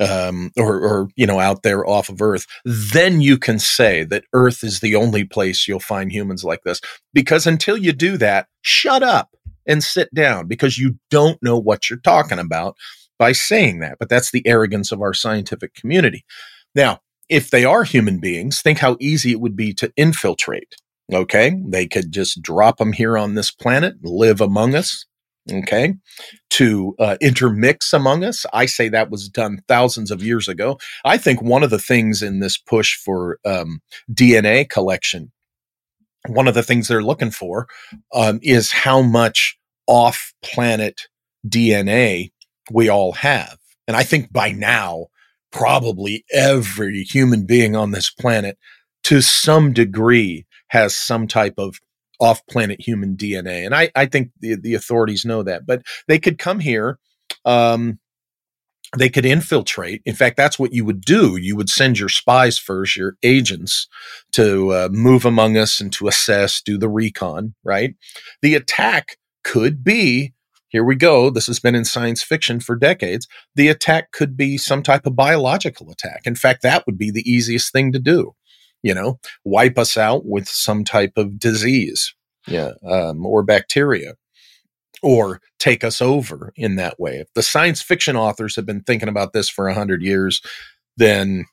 um, 0.00 0.50
or, 0.56 0.80
or, 0.80 1.08
you 1.16 1.26
know, 1.26 1.40
out 1.40 1.62
there 1.62 1.86
off 1.86 2.08
of 2.08 2.22
Earth, 2.22 2.46
then 2.64 3.20
you 3.20 3.38
can 3.38 3.58
say 3.58 4.04
that 4.04 4.24
Earth 4.32 4.62
is 4.64 4.80
the 4.80 4.94
only 4.94 5.24
place 5.24 5.66
you'll 5.66 5.80
find 5.80 6.12
humans 6.12 6.44
like 6.44 6.62
this. 6.62 6.80
Because 7.12 7.46
until 7.46 7.76
you 7.76 7.92
do 7.92 8.16
that, 8.18 8.48
shut 8.62 9.02
up 9.02 9.30
and 9.66 9.82
sit 9.84 10.12
down 10.14 10.46
because 10.46 10.78
you 10.78 10.98
don't 11.10 11.42
know 11.42 11.58
what 11.58 11.88
you're 11.88 11.98
talking 12.00 12.38
about 12.38 12.76
by 13.18 13.32
saying 13.32 13.80
that. 13.80 13.98
But 13.98 14.08
that's 14.08 14.30
the 14.30 14.46
arrogance 14.46 14.92
of 14.92 15.02
our 15.02 15.14
scientific 15.14 15.74
community. 15.74 16.24
Now, 16.74 17.00
if 17.28 17.50
they 17.50 17.64
are 17.64 17.84
human 17.84 18.18
beings, 18.18 18.60
think 18.60 18.78
how 18.78 18.96
easy 19.00 19.30
it 19.30 19.40
would 19.40 19.56
be 19.56 19.72
to 19.74 19.92
infiltrate. 19.96 20.74
Okay. 21.12 21.60
They 21.66 21.86
could 21.86 22.12
just 22.12 22.42
drop 22.42 22.78
them 22.78 22.92
here 22.92 23.18
on 23.18 23.34
this 23.34 23.50
planet, 23.50 23.94
live 24.02 24.40
among 24.40 24.74
us, 24.74 25.06
okay, 25.50 25.94
to 26.50 26.94
uh, 26.98 27.16
intermix 27.20 27.92
among 27.92 28.24
us. 28.24 28.44
I 28.52 28.66
say 28.66 28.88
that 28.88 29.10
was 29.10 29.28
done 29.28 29.62
thousands 29.68 30.10
of 30.10 30.22
years 30.22 30.48
ago. 30.48 30.78
I 31.04 31.18
think 31.18 31.42
one 31.42 31.62
of 31.62 31.70
the 31.70 31.78
things 31.78 32.22
in 32.22 32.40
this 32.40 32.58
push 32.58 32.96
for 32.96 33.38
um, 33.44 33.80
DNA 34.12 34.68
collection, 34.68 35.32
one 36.28 36.48
of 36.48 36.54
the 36.54 36.62
things 36.62 36.88
they're 36.88 37.02
looking 37.02 37.30
for 37.30 37.68
um, 38.14 38.40
is 38.42 38.72
how 38.72 39.02
much 39.02 39.58
off 39.86 40.32
planet 40.42 41.02
DNA 41.46 42.30
we 42.70 42.88
all 42.88 43.12
have. 43.12 43.58
And 43.88 43.96
I 43.96 44.02
think 44.02 44.32
by 44.32 44.52
now, 44.52 45.06
probably 45.50 46.24
every 46.32 47.02
human 47.02 47.44
being 47.44 47.74
on 47.74 47.90
this 47.90 48.10
planet 48.10 48.56
to 49.04 49.20
some 49.20 49.72
degree 49.72 50.46
has 50.68 50.94
some 50.94 51.26
type 51.26 51.54
of 51.58 51.80
off 52.20 52.46
planet 52.46 52.80
human 52.80 53.16
DNA. 53.16 53.64
And 53.64 53.74
I, 53.74 53.90
I 53.94 54.06
think 54.06 54.30
the, 54.40 54.56
the 54.56 54.74
authorities 54.74 55.24
know 55.24 55.42
that, 55.42 55.66
but 55.66 55.82
they 56.08 56.18
could 56.18 56.38
come 56.38 56.60
here. 56.60 56.98
Um, 57.44 57.98
they 58.98 59.08
could 59.08 59.24
infiltrate. 59.24 60.02
In 60.04 60.16
fact, 60.16 60.36
that's 60.36 60.58
what 60.58 60.72
you 60.72 60.84
would 60.84 61.00
do. 61.02 61.36
You 61.36 61.54
would 61.54 61.70
send 61.70 61.98
your 61.98 62.08
spies 62.08 62.58
first, 62.58 62.96
your 62.96 63.16
agents, 63.22 63.86
to 64.32 64.72
uh, 64.72 64.88
move 64.90 65.24
among 65.24 65.56
us 65.56 65.80
and 65.80 65.92
to 65.92 66.08
assess, 66.08 66.60
do 66.60 66.76
the 66.76 66.88
recon, 66.88 67.54
right? 67.62 67.94
The 68.42 68.56
attack 68.56 69.16
could 69.44 69.84
be 69.84 70.34
here 70.70 70.84
we 70.84 70.94
go. 70.94 71.30
This 71.30 71.48
has 71.48 71.58
been 71.58 71.74
in 71.74 71.84
science 71.84 72.22
fiction 72.22 72.60
for 72.60 72.76
decades. 72.76 73.26
The 73.56 73.68
attack 73.68 74.12
could 74.12 74.36
be 74.36 74.56
some 74.56 74.84
type 74.84 75.04
of 75.04 75.16
biological 75.16 75.90
attack. 75.90 76.22
In 76.24 76.36
fact, 76.36 76.62
that 76.62 76.86
would 76.86 76.96
be 76.96 77.10
the 77.10 77.28
easiest 77.28 77.72
thing 77.72 77.90
to 77.90 77.98
do 77.98 78.34
you 78.82 78.94
know, 78.94 79.18
wipe 79.44 79.78
us 79.78 79.96
out 79.96 80.26
with 80.26 80.48
some 80.48 80.84
type 80.84 81.12
of 81.16 81.38
disease, 81.38 82.14
yeah, 82.46 82.72
um, 82.86 83.24
or 83.24 83.42
bacteria, 83.42 84.14
or 85.02 85.40
take 85.58 85.84
us 85.84 86.00
over 86.00 86.52
in 86.56 86.76
that 86.76 86.98
way. 86.98 87.18
If 87.18 87.32
the 87.34 87.42
science 87.42 87.82
fiction 87.82 88.16
authors 88.16 88.56
have 88.56 88.66
been 88.66 88.82
thinking 88.82 89.08
about 89.08 89.32
this 89.32 89.48
for 89.48 89.68
a 89.68 89.74
hundred 89.74 90.02
years, 90.02 90.42
then 90.96 91.46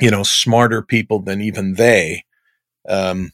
you 0.00 0.10
know, 0.10 0.22
smarter 0.22 0.82
people 0.82 1.20
than 1.20 1.40
even 1.40 1.74
they, 1.74 2.24
um, 2.88 3.30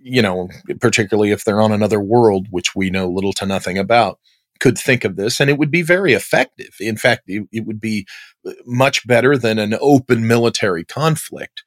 you 0.00 0.20
know, 0.20 0.48
particularly 0.80 1.30
if 1.30 1.44
they're 1.44 1.60
on 1.60 1.72
another 1.72 2.00
world, 2.00 2.48
which 2.50 2.74
we 2.74 2.90
know 2.90 3.08
little 3.08 3.32
to 3.34 3.46
nothing 3.46 3.78
about, 3.78 4.18
could 4.60 4.76
think 4.78 5.04
of 5.04 5.16
this 5.16 5.40
and 5.40 5.50
it 5.50 5.58
would 5.58 5.70
be 5.70 5.82
very 5.82 6.12
effective. 6.12 6.74
In 6.80 6.96
fact, 6.96 7.22
it, 7.26 7.46
it 7.52 7.64
would 7.64 7.80
be 7.80 8.06
uh, 8.46 8.52
much 8.66 9.06
better 9.06 9.36
than 9.36 9.58
an 9.58 9.76
open 9.80 10.26
military 10.26 10.84
conflict 10.84 11.62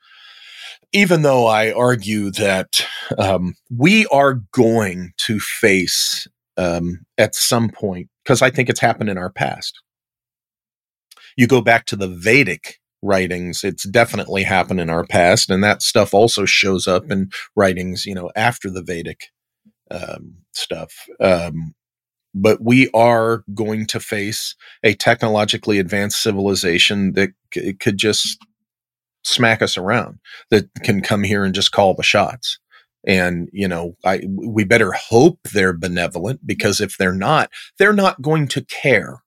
even 0.95 1.23
though 1.23 1.45
I 1.45 1.73
argue 1.73 2.31
that 2.31 2.87
um, 3.17 3.55
we 3.69 4.05
are 4.07 4.35
going 4.53 5.11
to 5.17 5.41
face 5.41 6.25
um, 6.55 7.05
at 7.17 7.35
some 7.35 7.67
point, 7.67 8.07
because 8.23 8.41
I 8.41 8.49
think 8.49 8.69
it's 8.69 8.79
happened 8.79 9.09
in 9.09 9.17
our 9.17 9.29
past. 9.29 9.81
You 11.35 11.47
go 11.47 11.59
back 11.59 11.85
to 11.87 11.97
the 11.97 12.07
Vedic 12.07 12.79
writings, 13.01 13.65
it's 13.65 13.83
definitely 13.83 14.43
happened 14.43 14.79
in 14.79 14.89
our 14.89 15.05
past, 15.05 15.49
and 15.49 15.61
that 15.65 15.81
stuff 15.81 16.13
also 16.13 16.45
shows 16.45 16.87
up 16.87 17.11
in 17.11 17.29
writings, 17.57 18.05
you 18.05 18.15
know, 18.15 18.31
after 18.33 18.69
the 18.69 18.81
Vedic 18.81 19.31
um, 19.91 20.35
stuff. 20.53 21.07
Um, 21.19 21.75
but 22.33 22.61
we 22.61 22.89
are 22.93 23.43
going 23.53 23.85
to 23.87 23.99
face 23.99 24.55
a 24.81 24.93
technologically 24.93 25.77
advanced 25.77 26.23
civilization 26.23 27.13
that 27.13 27.31
c- 27.53 27.73
could 27.73 27.97
just 27.97 28.39
smack 29.25 29.61
us 29.61 29.77
around 29.77 30.19
that 30.49 30.69
can 30.83 31.01
come 31.01 31.23
here 31.23 31.43
and 31.43 31.55
just 31.55 31.71
call 31.71 31.93
the 31.93 32.03
shots 32.03 32.59
and 33.07 33.49
you 33.51 33.67
know 33.67 33.95
i 34.05 34.21
we 34.29 34.63
better 34.63 34.91
hope 34.91 35.39
they're 35.53 35.73
benevolent 35.73 36.45
because 36.45 36.79
if 36.79 36.97
they're 36.97 37.13
not 37.13 37.49
they're 37.77 37.93
not 37.93 38.21
going 38.21 38.47
to 38.47 38.63
care 38.65 39.21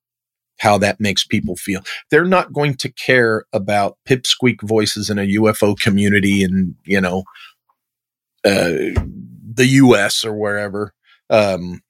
how 0.58 0.78
that 0.78 1.00
makes 1.00 1.24
people 1.24 1.56
feel. 1.56 1.80
They're 2.10 2.24
not 2.24 2.52
going 2.52 2.74
to 2.74 2.92
care 2.92 3.44
about 3.52 3.96
pipsqueak 4.06 4.60
voices 4.62 5.08
in 5.08 5.18
a 5.18 5.26
UFO 5.26 5.78
community 5.78 6.42
in, 6.42 6.74
you 6.84 7.00
know, 7.00 7.24
uh, 8.44 8.98
the 9.54 9.66
US 9.66 10.24
or 10.24 10.34
wherever. 10.34 10.92
Um, 11.30 11.80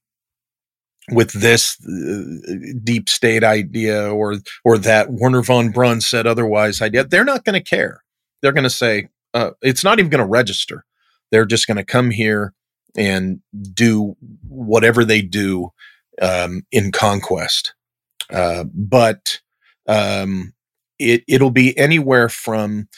with 1.10 1.32
this 1.32 1.76
uh, 1.86 2.54
deep 2.82 3.08
state 3.08 3.44
idea 3.44 4.10
or 4.10 4.36
or 4.64 4.78
that 4.78 5.10
Wernher 5.10 5.42
von 5.42 5.70
Braun 5.70 6.00
said 6.00 6.26
otherwise 6.26 6.82
idea, 6.82 7.04
they're 7.04 7.24
not 7.24 7.44
going 7.44 7.54
to 7.60 7.68
care. 7.68 8.02
They're 8.42 8.52
going 8.52 8.64
to 8.64 8.70
say 8.70 9.08
uh, 9.34 9.50
it's 9.62 9.84
not 9.84 9.98
even 9.98 10.10
going 10.10 10.24
to 10.24 10.26
register. 10.26 10.84
They're 11.30 11.46
just 11.46 11.66
going 11.66 11.76
to 11.76 11.84
come 11.84 12.10
here 12.10 12.54
and 12.96 13.40
do 13.74 14.16
whatever 14.48 15.04
they 15.04 15.22
do 15.22 15.70
um, 16.20 16.62
in 16.72 16.92
conquest. 16.92 17.74
Uh, 18.30 18.64
but 18.74 19.40
um, 19.86 20.54
it 20.98 21.22
it'll 21.28 21.50
be 21.50 21.76
anywhere 21.78 22.28
from 22.28 22.88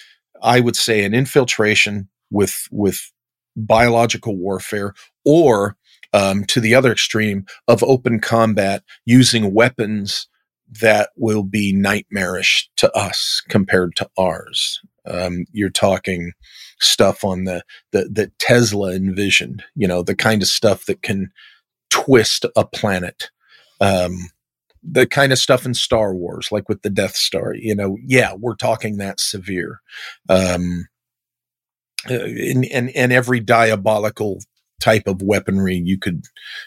I 0.42 0.60
would 0.60 0.76
say 0.76 1.04
an 1.04 1.14
infiltration 1.14 2.08
with 2.30 2.66
with 2.70 3.12
biological 3.56 4.36
warfare 4.36 4.94
or 5.24 5.76
um, 6.12 6.44
to 6.44 6.60
the 6.60 6.74
other 6.74 6.92
extreme 6.92 7.46
of 7.68 7.82
open 7.82 8.20
combat 8.20 8.82
using 9.04 9.54
weapons 9.54 10.28
that 10.80 11.10
will 11.16 11.42
be 11.42 11.72
nightmarish 11.72 12.70
to 12.76 12.90
us 12.96 13.42
compared 13.48 13.96
to 13.96 14.08
ours. 14.18 14.80
Um, 15.06 15.46
you're 15.52 15.70
talking 15.70 16.32
stuff 16.78 17.24
on 17.24 17.44
the, 17.44 17.62
the 17.92 18.08
that 18.12 18.38
Tesla 18.38 18.92
envisioned, 18.92 19.64
you 19.74 19.88
know, 19.88 20.02
the 20.02 20.14
kind 20.14 20.42
of 20.42 20.48
stuff 20.48 20.86
that 20.86 21.02
can 21.02 21.32
twist 21.88 22.46
a 22.56 22.64
planet. 22.64 23.30
Um, 23.80 24.30
the 24.82 25.06
kind 25.06 25.32
of 25.32 25.38
stuff 25.38 25.66
in 25.66 25.74
Star 25.74 26.14
Wars, 26.14 26.48
like 26.50 26.68
with 26.68 26.82
the 26.82 26.90
Death 26.90 27.16
Star, 27.16 27.54
you 27.54 27.74
know, 27.74 27.98
yeah, 28.06 28.34
we're 28.34 28.54
talking 28.54 28.96
that 28.96 29.20
severe. 29.20 29.80
Um, 30.28 30.86
and, 32.06 32.64
and, 32.64 32.90
and 32.90 33.12
every 33.12 33.40
diabolical 33.40 34.40
type 34.80 35.06
of 35.06 35.22
weaponry 35.22 35.76
you 35.76 35.98
could 35.98 36.24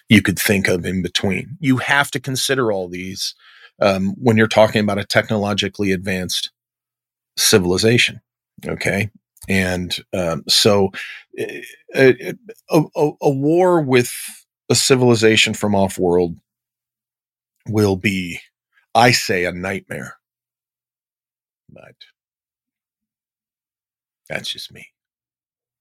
you 0.10 0.22
could 0.22 0.40
think 0.40 0.68
of 0.68 0.86
in 0.86 1.02
between. 1.02 1.58
You 1.60 1.78
have 1.78 2.12
to 2.12 2.20
consider 2.20 2.72
all 2.72 2.88
these 2.88 3.36
um, 3.82 4.16
when 4.22 4.38
you're 4.38 4.48
talking 4.48 4.82
about 4.82 5.00
a 5.00 5.06
technologically 5.06 5.92
advanced 5.92 6.52
civilization. 7.38 8.22
Okay, 8.66 9.10
and 9.50 9.96
um, 10.14 10.44
so 10.48 10.92
a, 11.38 11.64
a, 11.96 12.34
a, 12.70 13.12
a 13.22 13.30
war 13.30 13.82
with 13.82 14.12
a 14.70 14.76
civilization 14.76 15.54
from 15.54 15.76
off 15.76 15.98
world 15.98 16.38
will 17.68 17.96
be, 17.96 18.40
I 18.96 19.12
say, 19.12 19.46
a 19.46 19.52
nightmare. 19.52 20.18
But 21.70 21.96
that's 24.30 24.50
just 24.50 24.72
me. 24.72 24.93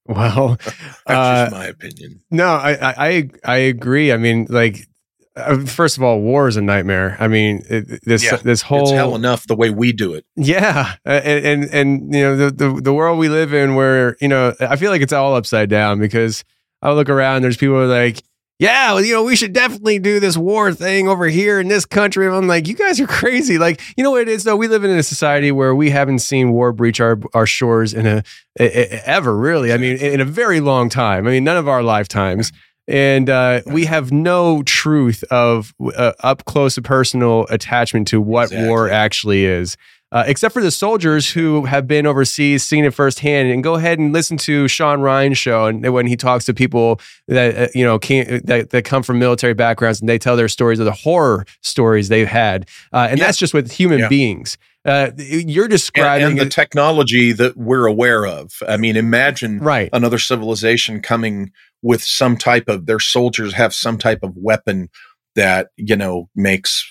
Well, 0.08 0.56
that's 0.56 1.06
uh, 1.06 1.44
just 1.44 1.52
my 1.52 1.66
opinion. 1.66 2.22
No, 2.30 2.48
I, 2.48 3.08
I 3.08 3.30
I 3.44 3.56
agree. 3.56 4.10
I 4.10 4.16
mean, 4.16 4.46
like 4.50 4.88
uh, 5.36 5.64
first 5.64 5.96
of 5.96 6.02
all, 6.02 6.20
war 6.20 6.48
is 6.48 6.56
a 6.56 6.60
nightmare. 6.62 7.16
I 7.20 7.28
mean, 7.28 7.62
it, 7.70 8.00
this 8.04 8.24
Yeah, 8.24 8.36
this 8.36 8.62
whole 8.62 8.82
it's 8.82 8.90
hell 8.90 9.14
enough 9.14 9.46
the 9.46 9.54
way 9.54 9.70
we 9.70 9.92
do 9.92 10.14
it. 10.14 10.26
Yeah, 10.34 10.94
and, 11.04 11.46
and 11.46 11.64
and 11.72 12.14
you 12.14 12.20
know 12.22 12.36
the, 12.36 12.50
the 12.50 12.80
the 12.82 12.92
world 12.92 13.18
we 13.18 13.28
live 13.28 13.54
in, 13.54 13.76
where 13.76 14.16
you 14.20 14.28
know 14.28 14.54
I 14.60 14.74
feel 14.74 14.90
like 14.90 15.02
it's 15.02 15.12
all 15.12 15.36
upside 15.36 15.70
down 15.70 16.00
because 16.00 16.42
I 16.82 16.92
look 16.92 17.08
around, 17.08 17.42
there's 17.42 17.56
people 17.56 17.86
like, 17.86 18.22
yeah, 18.62 18.92
well, 18.92 19.04
you 19.04 19.12
know, 19.12 19.24
we 19.24 19.34
should 19.34 19.52
definitely 19.52 19.98
do 19.98 20.20
this 20.20 20.36
war 20.36 20.72
thing 20.72 21.08
over 21.08 21.26
here 21.26 21.58
in 21.58 21.66
this 21.66 21.84
country. 21.84 22.26
And 22.26 22.34
I'm 22.36 22.46
like, 22.46 22.68
you 22.68 22.74
guys 22.74 23.00
are 23.00 23.06
crazy. 23.08 23.58
Like, 23.58 23.80
you 23.96 24.04
know 24.04 24.12
what 24.12 24.22
it 24.22 24.28
is 24.28 24.44
though? 24.44 24.54
We 24.54 24.68
live 24.68 24.84
in 24.84 24.90
a 24.90 25.02
society 25.02 25.50
where 25.50 25.74
we 25.74 25.90
haven't 25.90 26.20
seen 26.20 26.52
war 26.52 26.72
breach 26.72 27.00
our 27.00 27.18
our 27.34 27.44
shores 27.46 27.92
in 27.92 28.06
a, 28.06 28.22
a- 28.60 28.94
a- 28.94 29.08
ever 29.08 29.36
really. 29.36 29.72
I 29.72 29.78
mean, 29.78 29.96
in 29.96 30.20
a 30.20 30.24
very 30.24 30.60
long 30.60 30.88
time. 30.88 31.26
I 31.26 31.30
mean, 31.32 31.42
none 31.44 31.56
of 31.56 31.66
our 31.66 31.82
lifetimes. 31.82 32.52
And 32.88 33.30
uh, 33.30 33.62
we 33.66 33.84
have 33.86 34.10
no 34.12 34.62
truth 34.64 35.22
of 35.30 35.72
uh, 35.96 36.12
up 36.20 36.44
close 36.44 36.76
and 36.76 36.84
personal 36.84 37.46
attachment 37.48 38.08
to 38.08 38.20
what 38.20 38.50
war 38.52 38.88
actually 38.90 39.44
is. 39.44 39.76
Uh, 40.12 40.24
except 40.26 40.52
for 40.52 40.62
the 40.62 40.70
soldiers 40.70 41.30
who 41.30 41.64
have 41.64 41.88
been 41.88 42.06
overseas, 42.06 42.62
seen 42.62 42.84
it 42.84 42.92
firsthand, 42.92 43.50
and 43.50 43.64
go 43.64 43.74
ahead 43.76 43.98
and 43.98 44.12
listen 44.12 44.36
to 44.36 44.68
Sean 44.68 45.00
Ryan's 45.00 45.38
show, 45.38 45.64
and 45.66 45.90
when 45.92 46.06
he 46.06 46.16
talks 46.16 46.44
to 46.44 46.52
people 46.54 47.00
that 47.28 47.56
uh, 47.56 47.68
you 47.74 47.82
know 47.82 47.98
came, 47.98 48.40
that, 48.44 48.68
that 48.70 48.84
come 48.84 49.02
from 49.02 49.18
military 49.18 49.54
backgrounds, 49.54 50.00
and 50.00 50.08
they 50.10 50.18
tell 50.18 50.36
their 50.36 50.48
stories 50.48 50.78
of 50.78 50.84
the 50.84 50.92
horror 50.92 51.46
stories 51.62 52.08
they've 52.10 52.28
had, 52.28 52.68
uh, 52.92 53.08
and 53.10 53.18
that's 53.18 53.38
just 53.38 53.54
with 53.54 53.72
human 53.72 54.00
Yeah. 54.00 54.08
beings. 54.08 54.58
Uh, 54.84 55.12
you're 55.16 55.64
And, 55.64 55.70
describing 55.70 56.26
and 56.26 56.38
the 56.38 56.42
it- 56.46 56.50
technology 56.52 57.32
that 57.32 57.56
we're 57.56 57.86
aware 57.86 58.26
of. 58.26 58.52
I 58.68 58.76
mean, 58.76 58.96
imagine 58.96 59.60
right. 59.60 59.88
another 59.92 60.18
civilization 60.18 61.00
coming 61.00 61.52
with 61.82 62.02
some 62.04 62.36
type 62.36 62.68
of 62.68 62.84
their 62.86 62.98
soldiers 63.00 63.54
have 63.54 63.72
some 63.74 63.96
type 63.96 64.18
of 64.22 64.32
weapon 64.36 64.88
that 65.36 65.68
you 65.76 65.96
know 65.96 66.28
makes 66.36 66.84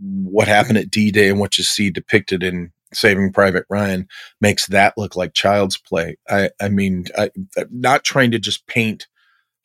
what 0.00 0.48
happened 0.48 0.78
at 0.78 0.90
D-Day 0.90 1.28
and 1.28 1.40
what 1.40 1.58
you 1.58 1.64
see 1.64 1.90
depicted 1.90 2.42
in 2.42 2.72
Saving 2.92 3.32
Private 3.32 3.64
Ryan 3.68 4.08
makes 4.40 4.66
that 4.68 4.94
look 4.96 5.16
like 5.16 5.34
child's 5.34 5.76
play. 5.76 6.16
I, 6.28 6.50
I 6.60 6.68
mean, 6.68 7.06
I, 7.16 7.30
I'm 7.56 7.68
not 7.70 8.04
trying 8.04 8.30
to 8.30 8.38
just 8.38 8.66
paint 8.66 9.06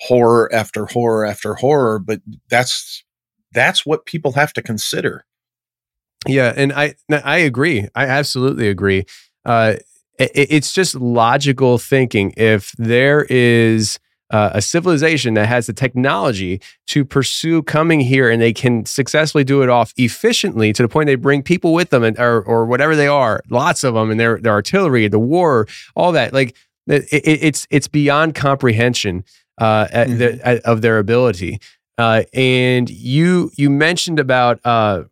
horror 0.02 0.54
after 0.54 0.86
horror 0.86 1.26
after 1.26 1.54
horror, 1.54 2.00
but 2.00 2.22
that's 2.50 3.04
that's 3.54 3.86
what 3.86 4.06
people 4.06 4.34
have 4.34 4.52
to 4.54 4.62
consider. 4.62 5.26
Yeah, 6.28 6.54
and 6.56 6.74
I 6.74 6.96
I 7.12 7.38
agree. 7.38 7.88
I 7.96 8.08
absolutely 8.08 8.68
agree. 8.68 9.06
Uh, 9.46 9.76
it, 10.20 10.32
it's 10.34 10.74
just 10.74 10.96
logical 10.96 11.78
thinking. 11.78 12.34
If 12.38 12.74
there 12.78 13.26
is 13.30 14.00
uh, 14.34 14.50
a 14.56 14.62
civilization 14.62 15.36
that 15.36 15.46
has 15.46 15.68
the 15.68 15.74
technology 15.74 16.60
to 16.88 17.06
pursue 17.06 17.62
coming 17.62 18.00
here 18.00 18.32
and 18.32 18.42
they 18.42 18.52
can 18.52 18.84
successfully 18.84 19.44
do 19.44 19.62
it 19.62 19.70
off 19.70 19.94
efficiently 19.96 20.74
to 20.74 20.82
the 20.82 20.90
point 20.90 21.06
they 21.06 21.14
bring 21.14 21.44
people 21.44 21.72
with 21.72 21.92
them 21.92 22.04
and 22.04 22.18
or, 22.20 22.42
or 22.42 22.66
whatever 22.66 22.96
they 22.96 23.08
are, 23.08 23.42
lots 23.52 23.84
of 23.84 23.94
them, 23.94 24.10
and 24.10 24.20
their 24.20 24.40
their 24.40 24.52
artillery, 24.54 25.08
the 25.08 25.20
war, 25.20 25.68
all 25.96 26.12
that. 26.12 26.34
Like 26.34 26.56
it, 26.88 27.04
it, 27.12 27.44
it's 27.44 27.68
it's 27.70 27.88
beyond 27.88 28.34
comprehension 28.34 29.24
uh, 29.60 29.88
at 29.92 30.08
the, 30.18 30.40
at- 30.46 30.62
of 30.66 30.82
their 30.82 30.98
ability. 30.98 31.60
Uh, 32.00 32.24
and 32.34 32.90
you 32.90 33.52
you 33.56 33.70
mentioned 33.70 34.20
about 34.20 34.60
uh, 34.66 35.04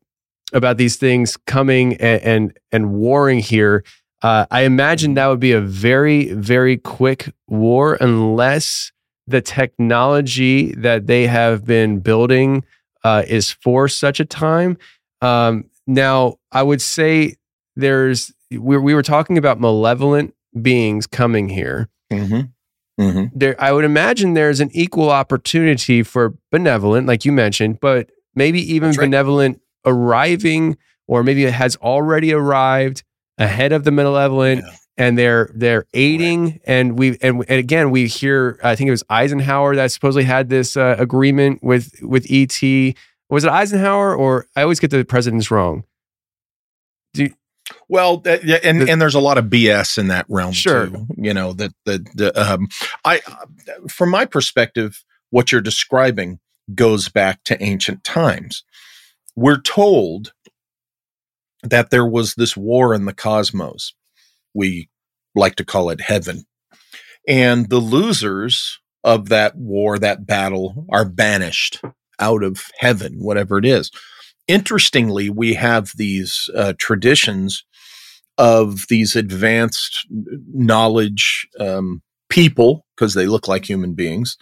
about 0.51 0.77
these 0.77 0.95
things 0.95 1.37
coming 1.45 1.93
and 1.97 2.21
and, 2.23 2.59
and 2.71 2.91
warring 2.93 3.37
here. 3.39 3.83
Uh, 4.23 4.47
I 4.49 4.61
imagine 4.61 5.13
that 5.13 5.27
would 5.27 5.39
be 5.39 5.51
a 5.51 5.61
very 5.61 6.33
very 6.33 6.77
quick 6.77 7.31
war 7.47 7.99
unless 8.01 8.91
the 9.27 9.41
technology 9.41 10.73
that 10.75 11.07
they 11.07 11.27
have 11.27 11.65
been 11.65 11.99
building 11.99 12.63
uh, 13.03 13.23
is 13.27 13.51
for 13.51 13.87
such 13.87 14.19
a 14.19 14.25
time. 14.25 14.77
Um, 15.21 15.65
now, 15.87 16.37
I 16.51 16.63
would 16.63 16.81
say 16.81 17.35
there's 17.75 18.33
we, 18.51 18.77
we 18.77 18.93
were 18.93 19.03
talking 19.03 19.37
about 19.37 19.59
malevolent 19.59 20.33
beings 20.61 21.07
coming 21.07 21.47
here 21.47 21.89
Mm-hmm. 22.11 23.01
Mm-hmm. 23.01 23.25
there 23.33 23.55
I 23.59 23.71
would 23.71 23.85
imagine 23.85 24.33
there's 24.33 24.59
an 24.59 24.69
equal 24.73 25.09
opportunity 25.09 26.03
for 26.03 26.35
benevolent, 26.51 27.07
like 27.07 27.25
you 27.25 27.31
mentioned, 27.31 27.79
but 27.79 28.09
maybe 28.35 28.59
even 28.73 28.89
right. 28.89 28.99
benevolent 28.99 29.61
arriving, 29.85 30.77
or 31.07 31.23
maybe 31.23 31.45
it 31.45 31.53
has 31.53 31.77
already 31.77 32.33
arrived 32.33 33.03
ahead 33.37 33.71
of 33.71 33.85
the 33.85 33.91
malevolent, 33.91 34.63
and 34.97 35.17
they're 35.17 35.49
they're 35.55 35.85
aiding. 35.93 36.59
And 36.65 36.97
we 36.97 37.17
and, 37.21 37.43
and 37.47 37.59
again 37.59 37.91
we 37.91 38.07
hear 38.07 38.59
I 38.63 38.75
think 38.75 38.87
it 38.87 38.91
was 38.91 39.03
Eisenhower 39.09 39.75
that 39.75 39.91
supposedly 39.91 40.23
had 40.25 40.49
this 40.49 40.75
uh, 40.77 40.95
agreement 40.99 41.63
with 41.63 41.93
with 42.01 42.25
ET. 42.29 42.59
Was 43.29 43.43
it 43.45 43.49
Eisenhower 43.49 44.15
or 44.15 44.45
I 44.55 44.61
always 44.63 44.79
get 44.79 44.91
the 44.91 45.03
presidents 45.05 45.49
wrong? 45.51 45.83
Do 47.13 47.23
you- 47.23 47.33
Well, 47.87 48.17
that, 48.17 48.43
yeah, 48.43 48.57
and 48.63 48.81
The- 48.81 48.89
and 48.91 49.01
there's 49.01 49.15
a 49.15 49.19
lot 49.19 49.37
of 49.37 49.45
BS 49.45 49.97
in 49.97 50.07
that 50.09 50.25
realm 50.29 50.51
Sure. 50.51 50.87
too. 50.87 51.07
You 51.17 51.33
know 51.33 51.53
that 51.53 51.71
the 51.85 52.05
the 52.13 52.39
um, 52.53 52.67
I 53.05 53.21
from 53.89 54.09
my 54.09 54.25
perspective, 54.25 55.03
what 55.29 55.51
you're 55.51 55.61
describing 55.61 56.39
goes 56.75 57.07
back 57.09 57.43
to 57.45 57.61
ancient 57.63 58.03
times. 58.03 58.63
We're 59.35 59.61
told 59.61 60.33
that 61.63 61.89
there 61.89 62.05
was 62.05 62.35
this 62.35 62.57
war 62.57 62.93
in 62.93 63.05
the 63.05 63.13
cosmos. 63.13 63.93
We 64.53 64.89
like 65.35 65.55
to 65.55 65.65
call 65.65 65.89
it 65.89 66.01
heaven, 66.01 66.45
and 67.27 67.69
the 67.69 67.79
losers 67.79 68.79
of 69.03 69.29
that 69.29 69.55
war, 69.57 69.97
that 69.99 70.25
battle, 70.25 70.85
are 70.91 71.05
banished 71.05 71.81
out 72.19 72.43
of 72.43 72.65
heaven, 72.77 73.15
whatever 73.19 73.57
it 73.57 73.65
is. 73.65 73.91
Interestingly, 74.47 75.29
we 75.29 75.55
have 75.55 75.91
these 75.95 76.49
uh, 76.55 76.73
traditions 76.77 77.63
of 78.37 78.87
these 78.89 79.15
advanced 79.15 80.05
knowledge 80.09 81.47
um, 81.59 82.01
people 82.29 82.85
because 82.95 83.13
they 83.13 83.27
look 83.27 83.47
like 83.47 83.69
human 83.69 83.93
beings 83.93 84.37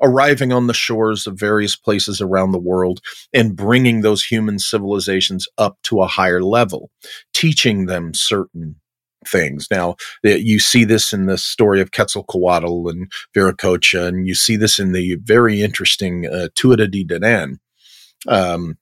arriving 0.00 0.52
on 0.52 0.66
the 0.66 0.74
shores 0.74 1.26
of 1.26 1.38
various 1.38 1.76
places 1.76 2.20
around 2.20 2.52
the 2.52 2.58
world 2.58 3.00
and 3.32 3.56
bringing 3.56 4.00
those 4.00 4.24
human 4.24 4.58
civilizations 4.58 5.48
up 5.56 5.76
to 5.82 6.00
a 6.00 6.06
higher 6.06 6.42
level, 6.42 6.90
teaching 7.34 7.86
them 7.86 8.14
certain 8.14 8.76
things. 9.26 9.66
Now, 9.70 9.96
you 10.22 10.58
see 10.58 10.84
this 10.84 11.12
in 11.12 11.26
the 11.26 11.38
story 11.38 11.80
of 11.80 11.90
Quetzalcoatl 11.90 12.88
and 12.88 13.10
Viracocha, 13.34 14.06
and 14.06 14.26
you 14.26 14.34
see 14.34 14.56
this 14.56 14.78
in 14.78 14.92
the 14.92 15.16
very 15.16 15.62
interesting 15.62 16.26
uh, 16.26 16.48
Tuatha 16.54 16.90
de 16.90 17.04
Danann. 17.04 17.58
Um, 18.26 18.78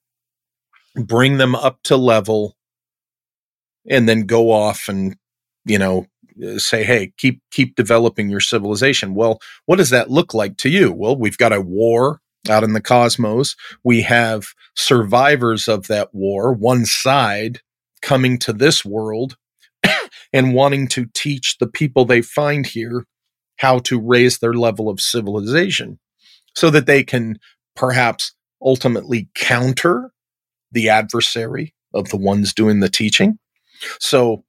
bring 0.95 1.39
them 1.39 1.55
up 1.55 1.82
to 1.84 1.97
level 1.97 2.57
and 3.89 4.09
then 4.09 4.26
go 4.26 4.51
off 4.51 4.89
and, 4.89 5.16
you 5.64 5.78
know, 5.78 6.07
say, 6.59 6.84
hey, 6.84 7.12
keep 7.16 7.41
keep 7.51 7.76
developing 7.76 8.28
your 8.28 8.41
civilization. 8.41 9.14
Well, 9.14 9.41
what 9.66 9.76
does 9.76 9.91
that 9.91 10.11
look 10.11 10.34
like 10.34 10.57
to 10.59 10.68
you? 10.68 10.93
Well, 10.93 11.16
we've 11.16 11.39
got 11.39 11.53
a 11.53 11.61
war 11.61 12.20
out 12.49 12.64
in 12.64 12.74
the 12.74 12.80
cosmos. 12.80 13.57
We 13.84 14.03
have 14.03 14.49
survivors 14.74 15.68
of 15.68 15.87
that 15.89 16.14
war, 16.14 16.53
one 16.53 16.84
side 16.84 17.61
coming 18.03 18.39
to 18.41 18.53
this 18.53 18.84
world 18.84 19.37
and 20.37 20.53
wanting 20.53 20.87
to 20.87 21.07
teach 21.14 21.57
the 21.57 21.66
people 21.66 22.05
they 22.05 22.20
find 22.20 22.66
here 22.66 23.07
how 23.57 23.78
to 23.78 23.99
raise 23.99 24.39
their 24.39 24.53
level 24.53 24.91
of 24.91 25.01
civilization 25.01 25.99
so 26.55 26.68
that 26.68 26.84
they 26.84 27.03
can 27.03 27.39
perhaps 27.74 28.34
ultimately 28.61 29.30
counter 29.34 30.12
the 30.72 30.91
adversary 30.91 31.74
of 31.95 32.11
the 32.11 32.18
ones 32.18 32.53
doing 32.53 32.80
the 32.80 32.91
teaching. 32.91 33.39
So 33.99 34.45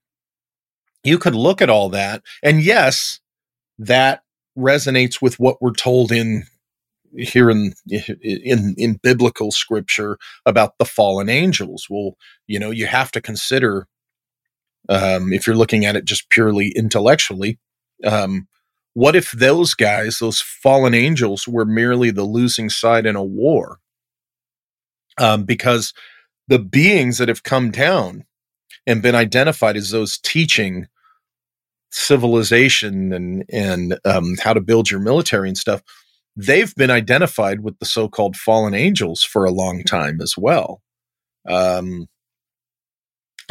you 1.05 1.17
could 1.17 1.35
look 1.35 1.61
at 1.61 1.69
all 1.69 1.87
that. 1.89 2.21
And 2.43 2.61
yes, 2.61 3.21
that 3.79 4.23
resonates 4.57 5.21
with 5.21 5.39
what 5.39 5.61
we're 5.61 5.71
told 5.71 6.11
in 6.11 6.43
here 7.17 7.49
in 7.49 7.73
in 7.87 8.75
in 8.77 8.99
biblical 9.01 9.51
scripture 9.51 10.17
about 10.45 10.77
the 10.77 10.83
fallen 10.83 11.29
angels 11.29 11.87
well 11.89 12.17
you 12.47 12.59
know 12.59 12.69
you 12.69 12.85
have 12.85 13.11
to 13.11 13.21
consider 13.21 13.87
um, 14.89 15.33
if 15.33 15.45
you're 15.45 15.55
looking 15.55 15.85
at 15.85 15.95
it 15.95 16.05
just 16.05 16.29
purely 16.29 16.71
intellectually 16.75 17.59
um, 18.03 18.47
what 18.93 19.15
if 19.15 19.31
those 19.31 19.75
guys 19.75 20.17
those 20.17 20.41
fallen 20.41 20.95
angels 20.95 21.47
were 21.47 21.65
merely 21.65 22.09
the 22.09 22.23
losing 22.23 22.67
side 22.67 23.05
in 23.05 23.15
a 23.15 23.23
war? 23.23 23.77
Um, 25.19 25.43
because 25.43 25.93
the 26.47 26.59
beings 26.59 27.19
that 27.19 27.27
have 27.27 27.43
come 27.43 27.69
down 27.69 28.25
and 28.87 29.03
been 29.03 29.13
identified 29.13 29.77
as 29.77 29.91
those 29.91 30.17
teaching 30.17 30.87
civilization 31.91 33.13
and 33.13 33.45
and 33.51 33.99
um, 34.03 34.35
how 34.41 34.53
to 34.53 34.61
build 34.61 34.89
your 34.89 34.99
military 34.99 35.47
and 35.47 35.57
stuff 35.57 35.83
they've 36.35 36.73
been 36.75 36.91
identified 36.91 37.61
with 37.61 37.77
the 37.79 37.85
so-called 37.85 38.35
fallen 38.35 38.73
angels 38.73 39.23
for 39.23 39.45
a 39.45 39.51
long 39.51 39.83
time 39.83 40.21
as 40.21 40.35
well. 40.37 40.81
Um, 41.47 42.07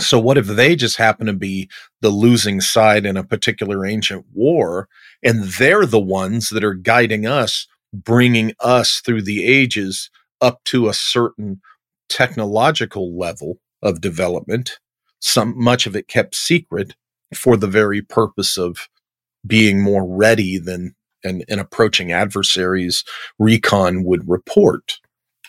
so 0.01 0.19
what 0.19 0.39
if 0.39 0.47
they 0.47 0.77
just 0.77 0.97
happen 0.97 1.27
to 1.27 1.33
be 1.33 1.69
the 2.01 2.11
losing 2.11 2.61
side 2.61 3.07
in 3.07 3.17
a 3.17 3.25
particular 3.25 3.87
ancient 3.87 4.25
war 4.33 4.89
and 5.23 5.45
they're 5.45 5.87
the 5.87 6.01
ones 6.01 6.51
that 6.51 6.65
are 6.65 6.75
guiding 6.75 7.27
us 7.27 7.67
bringing 7.93 8.53
us 8.61 9.01
through 9.05 9.23
the 9.23 9.45
ages 9.47 10.11
up 10.41 10.63
to 10.65 10.89
a 10.89 10.95
certain 10.95 11.61
technological 12.09 13.17
level 13.17 13.59
of 13.83 14.01
development 14.01 14.79
some 15.21 15.55
much 15.57 15.87
of 15.87 15.97
it 15.97 16.09
kept 16.09 16.35
secret 16.35 16.95
for 17.35 17.57
the 17.57 17.67
very 17.67 18.03
purpose 18.03 18.57
of 18.57 18.89
being 19.47 19.83
more 19.83 20.07
ready 20.07 20.59
than 20.59 20.95
an, 21.25 21.43
approaching 21.49 22.13
adversary's 22.13 23.05
recon 23.39 24.05
would 24.05 24.29
report. 24.29 24.99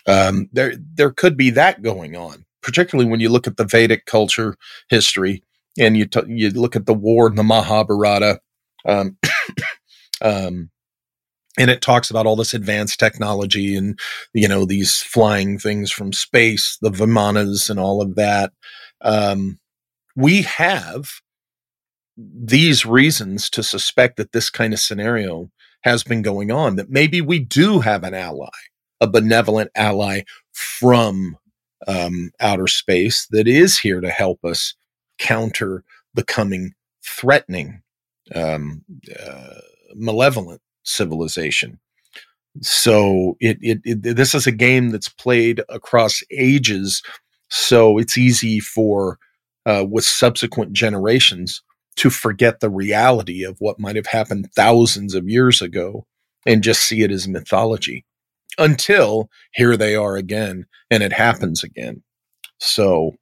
Um, 0.06 0.48
there, 0.52 0.74
there 0.94 1.10
could 1.10 1.36
be 1.36 1.50
that 1.50 1.82
going 1.82 2.16
on, 2.16 2.44
particularly 2.62 3.10
when 3.10 3.20
you 3.20 3.28
look 3.28 3.46
at 3.46 3.56
the 3.56 3.64
Vedic 3.64 4.06
culture 4.06 4.56
history 4.88 5.42
and 5.78 5.96
you 5.96 6.06
t- 6.06 6.20
you 6.28 6.50
look 6.50 6.76
at 6.76 6.86
the 6.86 6.94
war 6.94 7.28
in 7.28 7.36
the 7.36 7.42
Mahabharata, 7.42 8.40
um, 8.86 9.16
um, 10.22 10.70
and 11.58 11.70
it 11.70 11.82
talks 11.82 12.10
about 12.10 12.26
all 12.26 12.36
this 12.36 12.54
advanced 12.54 13.00
technology 13.00 13.76
and 13.76 13.98
you 14.32 14.48
know 14.48 14.64
these 14.64 15.02
flying 15.02 15.58
things 15.58 15.90
from 15.90 16.12
space, 16.12 16.78
the 16.80 16.90
Vimanas, 16.90 17.70
and 17.70 17.78
all 17.78 18.00
of 18.02 18.14
that. 18.16 18.52
Um, 19.00 19.58
we 20.16 20.42
have 20.42 21.20
these 22.16 22.84
reasons 22.84 23.48
to 23.50 23.62
suspect 23.62 24.16
that 24.16 24.32
this 24.32 24.50
kind 24.50 24.72
of 24.72 24.80
scenario 24.80 25.50
has 25.82 26.02
been 26.02 26.22
going 26.22 26.50
on, 26.50 26.76
that 26.76 26.90
maybe 26.90 27.20
we 27.20 27.38
do 27.38 27.78
have 27.80 28.02
an 28.02 28.14
ally, 28.14 28.48
a 29.00 29.06
benevolent 29.06 29.70
ally 29.76 30.22
from 30.52 31.36
um, 31.86 32.30
outer 32.40 32.66
space 32.66 33.26
that 33.30 33.46
is 33.46 33.78
here 33.78 34.00
to 34.00 34.10
help 34.10 34.44
us 34.44 34.74
counter 35.18 35.84
the 36.14 36.24
coming 36.24 36.72
threatening, 37.04 37.82
um, 38.34 38.84
uh, 39.20 39.60
malevolent 39.94 40.60
civilization. 40.82 41.78
So 42.60 43.36
it, 43.40 43.58
it, 43.60 43.80
it, 43.84 44.16
this 44.16 44.34
is 44.34 44.46
a 44.46 44.52
game 44.52 44.90
that's 44.90 45.08
played 45.08 45.62
across 45.68 46.22
ages, 46.30 47.02
so 47.50 47.98
it's 47.98 48.18
easy 48.18 48.58
for 48.60 49.18
uh, 49.64 49.84
with 49.88 50.04
subsequent 50.04 50.72
generations 50.72 51.62
to 51.96 52.10
forget 52.10 52.60
the 52.60 52.70
reality 52.70 53.44
of 53.44 53.56
what 53.58 53.78
might 53.78 53.96
have 53.96 54.06
happened 54.06 54.48
thousands 54.54 55.14
of 55.14 55.28
years 55.28 55.60
ago 55.60 56.06
and 56.46 56.62
just 56.62 56.82
see 56.82 57.02
it 57.02 57.10
as 57.10 57.28
mythology 57.28 58.04
until 58.58 59.30
here 59.52 59.76
they 59.76 59.94
are 59.94 60.16
again 60.16 60.66
and 60.90 61.02
it 61.02 61.12
happens 61.12 61.62
again. 61.62 62.02
So, 62.58 63.12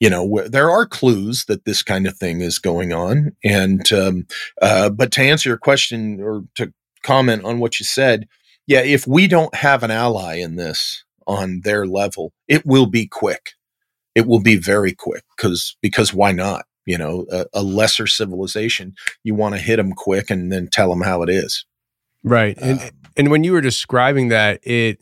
you 0.00 0.10
know, 0.10 0.42
there 0.48 0.70
are 0.70 0.86
clues 0.86 1.44
that 1.46 1.64
this 1.64 1.82
kind 1.82 2.06
of 2.06 2.16
thing 2.16 2.40
is 2.40 2.58
going 2.58 2.92
on. 2.92 3.32
And, 3.44 3.90
um, 3.92 4.26
uh, 4.60 4.90
but 4.90 5.12
to 5.12 5.22
answer 5.22 5.48
your 5.48 5.58
question 5.58 6.20
or 6.20 6.44
to 6.56 6.72
comment 7.02 7.44
on 7.44 7.58
what 7.58 7.78
you 7.78 7.84
said, 7.86 8.28
yeah, 8.66 8.80
if 8.80 9.06
we 9.06 9.26
don't 9.26 9.54
have 9.54 9.82
an 9.82 9.90
ally 9.90 10.36
in 10.36 10.56
this 10.56 11.04
on 11.26 11.60
their 11.64 11.86
level, 11.86 12.32
it 12.48 12.64
will 12.64 12.86
be 12.86 13.06
quick. 13.06 13.52
It 14.14 14.26
will 14.26 14.40
be 14.40 14.56
very 14.56 14.92
quick 14.92 15.24
because 15.36 15.76
because 15.80 16.12
why 16.12 16.32
not? 16.32 16.66
you 16.86 16.98
know 16.98 17.26
a, 17.30 17.46
a 17.54 17.62
lesser 17.62 18.06
civilization 18.06 18.94
you 19.22 19.34
want 19.34 19.54
to 19.54 19.60
hit 19.60 19.76
them 19.76 19.92
quick 19.92 20.30
and 20.30 20.52
then 20.52 20.68
tell 20.68 20.90
them 20.90 21.02
how 21.02 21.22
it 21.22 21.30
is 21.30 21.64
right 22.22 22.56
and 22.58 22.80
um, 22.80 22.88
and 23.16 23.30
when 23.30 23.44
you 23.44 23.52
were 23.52 23.60
describing 23.60 24.28
that 24.28 24.60
it 24.62 25.00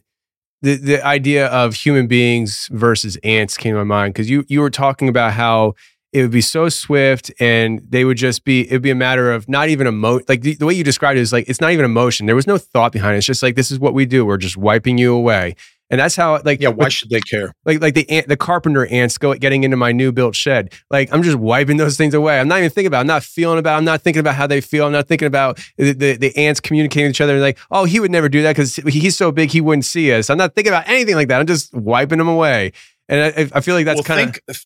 the 0.63 0.77
the 0.77 1.07
idea 1.07 1.47
of 1.49 1.75
human 1.75 2.07
beings 2.07 2.69
versus 2.73 3.17
ants 3.25 3.57
came 3.57 3.73
to 3.73 3.79
my 3.79 3.85
mind 3.85 4.15
because 4.15 4.29
you 4.29 4.45
you 4.49 4.61
were 4.61 4.71
talking 4.71 5.09
about 5.09 5.33
how 5.33 5.75
it 6.13 6.23
would 6.23 6.31
be 6.31 6.41
so 6.41 6.69
swift 6.69 7.31
and 7.39 7.81
they 7.89 8.05
would 8.05 8.17
just 8.17 8.45
be 8.45 8.63
it 8.69 8.73
would 8.73 8.83
be 8.83 8.91
a 8.91 8.97
matter 8.97 9.33
of 9.33 9.49
not 9.49 9.69
even 9.69 9.87
emo 9.87 10.21
like 10.29 10.43
the, 10.43 10.55
the 10.57 10.67
way 10.67 10.75
you 10.75 10.85
described 10.85 11.17
it 11.17 11.21
is 11.21 11.33
like 11.33 11.49
it's 11.49 11.61
not 11.61 11.73
even 11.73 11.85
emotion. 11.85 12.27
There 12.27 12.37
was 12.37 12.47
no 12.47 12.59
thought 12.59 12.93
behind 12.93 13.15
it. 13.15 13.19
It's 13.19 13.27
just 13.27 13.43
like 13.43 13.55
this 13.55 13.71
is 13.71 13.79
what 13.79 13.95
we 13.95 14.07
do. 14.07 14.27
We're 14.27 14.37
just 14.37 14.57
wiping 14.57 14.99
you 14.99 15.15
away 15.15 15.55
and 15.91 16.01
that's 16.01 16.17
how 16.17 16.41
like 16.45 16.61
yeah 16.61 16.69
why 16.69 16.89
should 16.89 17.11
they 17.11 17.21
care? 17.21 17.53
like 17.65 17.81
like 17.81 17.95
the 17.95 18.09
ant, 18.09 18.29
the 18.29 18.37
carpenter 18.37 18.87
ants 18.87 19.19
go 19.19 19.35
getting 19.35 19.65
into 19.65 19.77
my 19.77 19.93
new 19.93 20.13
built 20.13 20.35
shed. 20.35 20.73
Like 20.91 21.13
i'm 21.13 21.23
just 21.23 21.37
wiping 21.37 21.77
those 21.77 21.97
things 21.97 22.15
away. 22.15 22.39
I'm 22.39 22.49
not 22.49 22.59
even 22.59 22.71
thinking 22.71 22.87
about 22.87 22.99
it. 22.99 23.01
i'm 23.03 23.07
not 23.09 23.23
feeling 23.23 23.59
about 23.59 23.75
it. 23.75 23.79
i'm 23.79 23.85
not 23.85 24.03
thinking 24.03 24.21
about 24.21 24.37
how 24.37 24.47
they 24.47 24.61
feel. 24.61 24.87
I'm 24.87 24.93
not 24.93 25.09
thinking 25.09 25.27
about 25.27 25.59
the, 25.77 25.93
the, 25.93 26.17
the 26.17 26.37
ants 26.37 26.61
communicating 26.61 27.09
with 27.09 27.17
each 27.17 27.21
other. 27.21 27.35
And 27.35 27.43
like 27.43 27.59
oh 27.71 27.85
he 27.85 28.01
would 28.01 28.11
never 28.11 28.29
do 28.29 28.43
that 28.43 28.57
because 28.57 28.77
he's 28.77 29.17
so 29.17 29.33
big 29.33 29.51
he 29.51 29.61
wouldn't 29.61 29.85
see 29.85 30.13
us. 30.13 30.31
I'm 30.31 30.39
not 30.39 30.55
thinking 30.55 30.73
about 30.73 30.89
anything 30.89 31.17
like 31.17 31.29
that. 31.29 31.41
I'm 31.41 31.47
just 31.47 31.75
wiping 31.75 32.19
them 32.19 32.29
away. 32.29 32.73
And 33.09 33.35
i, 33.53 33.59
I 33.59 33.61
feel 33.61 33.75
like 33.75 33.85
that's 33.85 34.09
well, 34.09 34.19
kind 34.19 34.39
of 34.49 34.65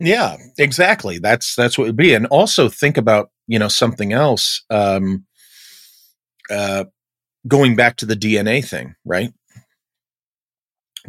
yeah 0.00 0.36
exactly. 0.58 1.18
That's 1.18 1.54
that's 1.54 1.78
what 1.78 1.84
it 1.84 1.88
would 1.88 1.96
be. 1.96 2.14
And 2.14 2.26
also 2.26 2.68
think 2.68 2.96
about 2.96 3.30
you 3.46 3.58
know 3.58 3.68
something 3.68 4.12
else 4.12 4.64
um 4.70 5.26
uh 6.50 6.84
going 7.48 7.74
back 7.74 7.96
to 7.96 8.06
the 8.06 8.14
dna 8.14 8.62
thing 8.64 8.94
right 9.04 9.32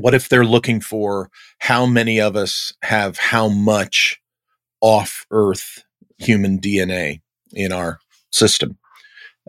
what 0.02 0.14
if 0.14 0.30
they're 0.30 0.46
looking 0.46 0.82
for 0.82 1.30
how 1.60 1.86
many 1.86 2.20
of 2.20 2.36
us 2.36 2.74
have 2.82 3.18
how 3.18 3.48
much 3.48 4.20
off 4.82 5.26
earth 5.32 5.84
human 6.18 6.60
DNA 6.60 7.22
in 7.54 7.72
our 7.72 8.00
system? 8.32 8.78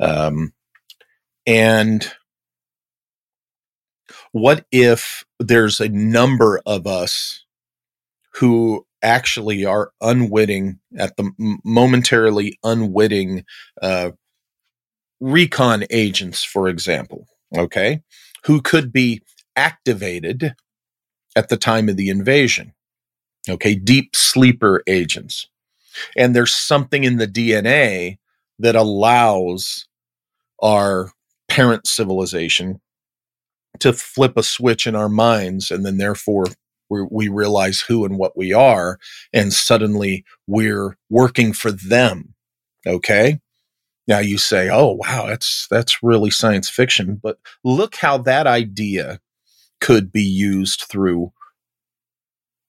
Um, 0.01 0.53
and 1.47 2.11
what 4.33 4.65
if 4.71 5.25
there's 5.39 5.81
a 5.81 5.89
number 5.89 6.61
of 6.65 6.87
us 6.87 7.45
who 8.35 8.87
actually 9.03 9.65
are 9.65 9.93
unwitting 10.01 10.79
at 10.97 11.17
the 11.17 11.31
momentarily 11.65 12.59
unwitting 12.63 13.45
uh, 13.83 14.11
recon 15.21 15.85
agents, 15.91 16.43
for 16.45 16.69
example, 16.69 17.27
okay, 17.57 18.01
who 18.45 18.61
could 18.63 18.93
be 18.93 19.23
activated 19.57 20.55
at 21.37 21.49
the 21.49 21.57
time 21.57 21.89
of 21.89 21.97
the 21.97 22.09
invasion. 22.09 22.73
Okay, 23.49 23.75
deep 23.75 24.15
sleeper 24.15 24.83
agents. 24.87 25.49
And 26.17 26.35
there's 26.35 26.55
something 26.55 27.05
in 27.05 27.17
the 27.17 27.27
DNA 27.27 28.19
that 28.59 28.77
allows 28.77 29.87
our 30.63 31.11
parent 31.49 31.87
civilization 31.87 32.81
to 33.81 33.93
flip 33.93 34.37
a 34.37 34.43
switch 34.43 34.87
in 34.87 34.95
our 34.95 35.09
minds 35.09 35.71
and 35.71 35.85
then 35.85 35.99
therefore 35.99 36.47
we 36.89 37.07
we 37.11 37.29
realize 37.29 37.81
who 37.81 38.05
and 38.05 38.19
what 38.19 38.37
we 38.37 38.53
are 38.53 38.99
and 39.33 39.53
suddenly 39.53 40.25
we're 40.47 40.97
working 41.11 41.53
for 41.53 41.73
them 41.73 42.35
okay 42.87 43.41
now 44.07 44.19
you 44.19 44.39
say 44.39 44.69
oh 44.71 44.93
wow 44.93 45.27
that's 45.27 45.67
that's 45.71 46.03
really 46.03 46.31
science 46.31 46.69
fiction 46.69 47.19
but 47.23 47.39
look 47.65 47.97
how 47.97 48.17
that 48.17 48.47
idea 48.47 49.21
could 49.83 50.11
be 50.13 50.23
used 50.23 50.85
through 50.89 51.33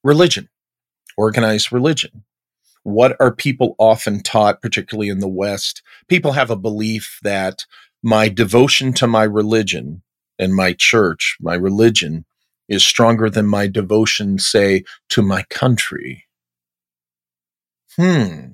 religion 0.02 0.50
organized 1.16 1.72
religion. 1.72 2.24
What 2.82 3.16
are 3.20 3.34
people 3.34 3.74
often 3.78 4.22
taught 4.22 4.60
particularly 4.60 5.08
in 5.08 5.20
the 5.20 5.28
west? 5.28 5.82
People 6.08 6.32
have 6.32 6.50
a 6.50 6.56
belief 6.56 7.18
that 7.22 7.64
my 8.02 8.28
devotion 8.28 8.92
to 8.94 9.06
my 9.06 9.22
religion 9.22 10.02
and 10.38 10.54
my 10.54 10.74
church, 10.74 11.36
my 11.40 11.54
religion, 11.54 12.26
is 12.68 12.84
stronger 12.84 13.30
than 13.30 13.46
my 13.46 13.66
devotion, 13.66 14.38
say, 14.38 14.84
to 15.10 15.22
my 15.22 15.42
country. 15.44 16.24
Hmm, 17.96 18.48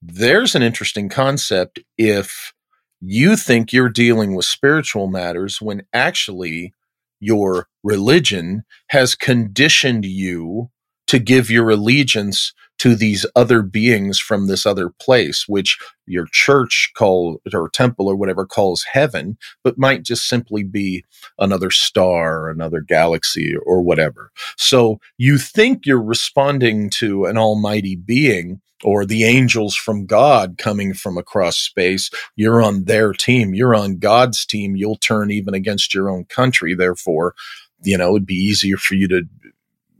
there's 0.00 0.54
an 0.54 0.62
interesting 0.62 1.08
concept. 1.08 1.80
If 1.98 2.54
you 3.00 3.36
think 3.36 3.72
you're 3.72 3.90
dealing 3.90 4.34
with 4.34 4.46
spiritual 4.46 5.06
matters 5.06 5.60
when 5.60 5.82
actually 5.92 6.72
your 7.20 7.68
religion 7.86 8.64
has 8.88 9.14
conditioned 9.14 10.04
you 10.04 10.70
to 11.06 11.20
give 11.20 11.48
your 11.48 11.70
allegiance 11.70 12.52
to 12.78 12.96
these 12.96 13.24
other 13.36 13.62
beings 13.62 14.18
from 14.18 14.48
this 14.48 14.66
other 14.66 14.90
place, 14.90 15.46
which 15.46 15.78
your 16.04 16.26
church 16.32 16.90
call 16.94 17.40
or 17.54 17.70
temple 17.70 18.08
or 18.08 18.16
whatever 18.16 18.44
calls 18.44 18.84
heaven, 18.92 19.38
but 19.62 19.78
might 19.78 20.02
just 20.02 20.28
simply 20.28 20.64
be 20.64 21.04
another 21.38 21.70
star, 21.70 22.50
another 22.50 22.80
galaxy, 22.80 23.54
or 23.64 23.80
whatever. 23.80 24.32
So 24.56 24.98
you 25.16 25.38
think 25.38 25.86
you're 25.86 26.02
responding 26.02 26.90
to 26.90 27.24
an 27.26 27.38
almighty 27.38 27.94
being 27.94 28.60
or 28.84 29.06
the 29.06 29.24
angels 29.24 29.74
from 29.74 30.04
God 30.04 30.58
coming 30.58 30.92
from 30.92 31.16
across 31.16 31.56
space. 31.56 32.10
You're 32.34 32.62
on 32.62 32.84
their 32.84 33.12
team. 33.12 33.54
You're 33.54 33.74
on 33.74 33.98
God's 33.98 34.44
team. 34.44 34.76
You'll 34.76 34.96
turn 34.96 35.30
even 35.30 35.54
against 35.54 35.94
your 35.94 36.10
own 36.10 36.24
country. 36.24 36.74
Therefore, 36.74 37.34
you 37.82 37.98
know, 37.98 38.10
it'd 38.10 38.26
be 38.26 38.34
easier 38.34 38.76
for 38.76 38.94
you 38.94 39.08
to 39.08 39.22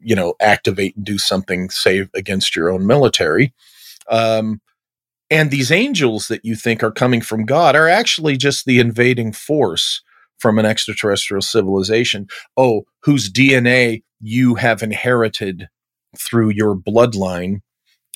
you 0.07 0.15
know, 0.15 0.35
activate 0.41 0.95
and 0.95 1.05
do 1.05 1.19
something, 1.19 1.69
say, 1.69 2.09
against 2.15 2.55
your 2.55 2.71
own 2.71 2.87
military. 2.87 3.53
Um, 4.09 4.61
and 5.33 5.51
these 5.51 5.73
angels 5.73 6.29
that 6.29 6.45
you 6.45 6.55
think 6.55 6.85
are 6.85 6.93
coming 6.93 7.21
from 7.21 7.45
God 7.45 7.75
are 7.75 7.89
actually 7.89 8.37
just 8.37 8.65
the 8.65 8.79
invading 8.79 9.33
force 9.33 10.03
from 10.39 10.61
an 10.61 10.65
extraterrestrial 10.65 11.43
civilization. 11.43 12.29
Oh, 12.57 12.85
whose 13.03 13.29
DNA 13.29 14.05
you 14.21 14.55
have 14.55 14.81
inherited 14.81 15.69
through 16.17 16.51
your 16.51 16.77
bloodline 16.77 17.63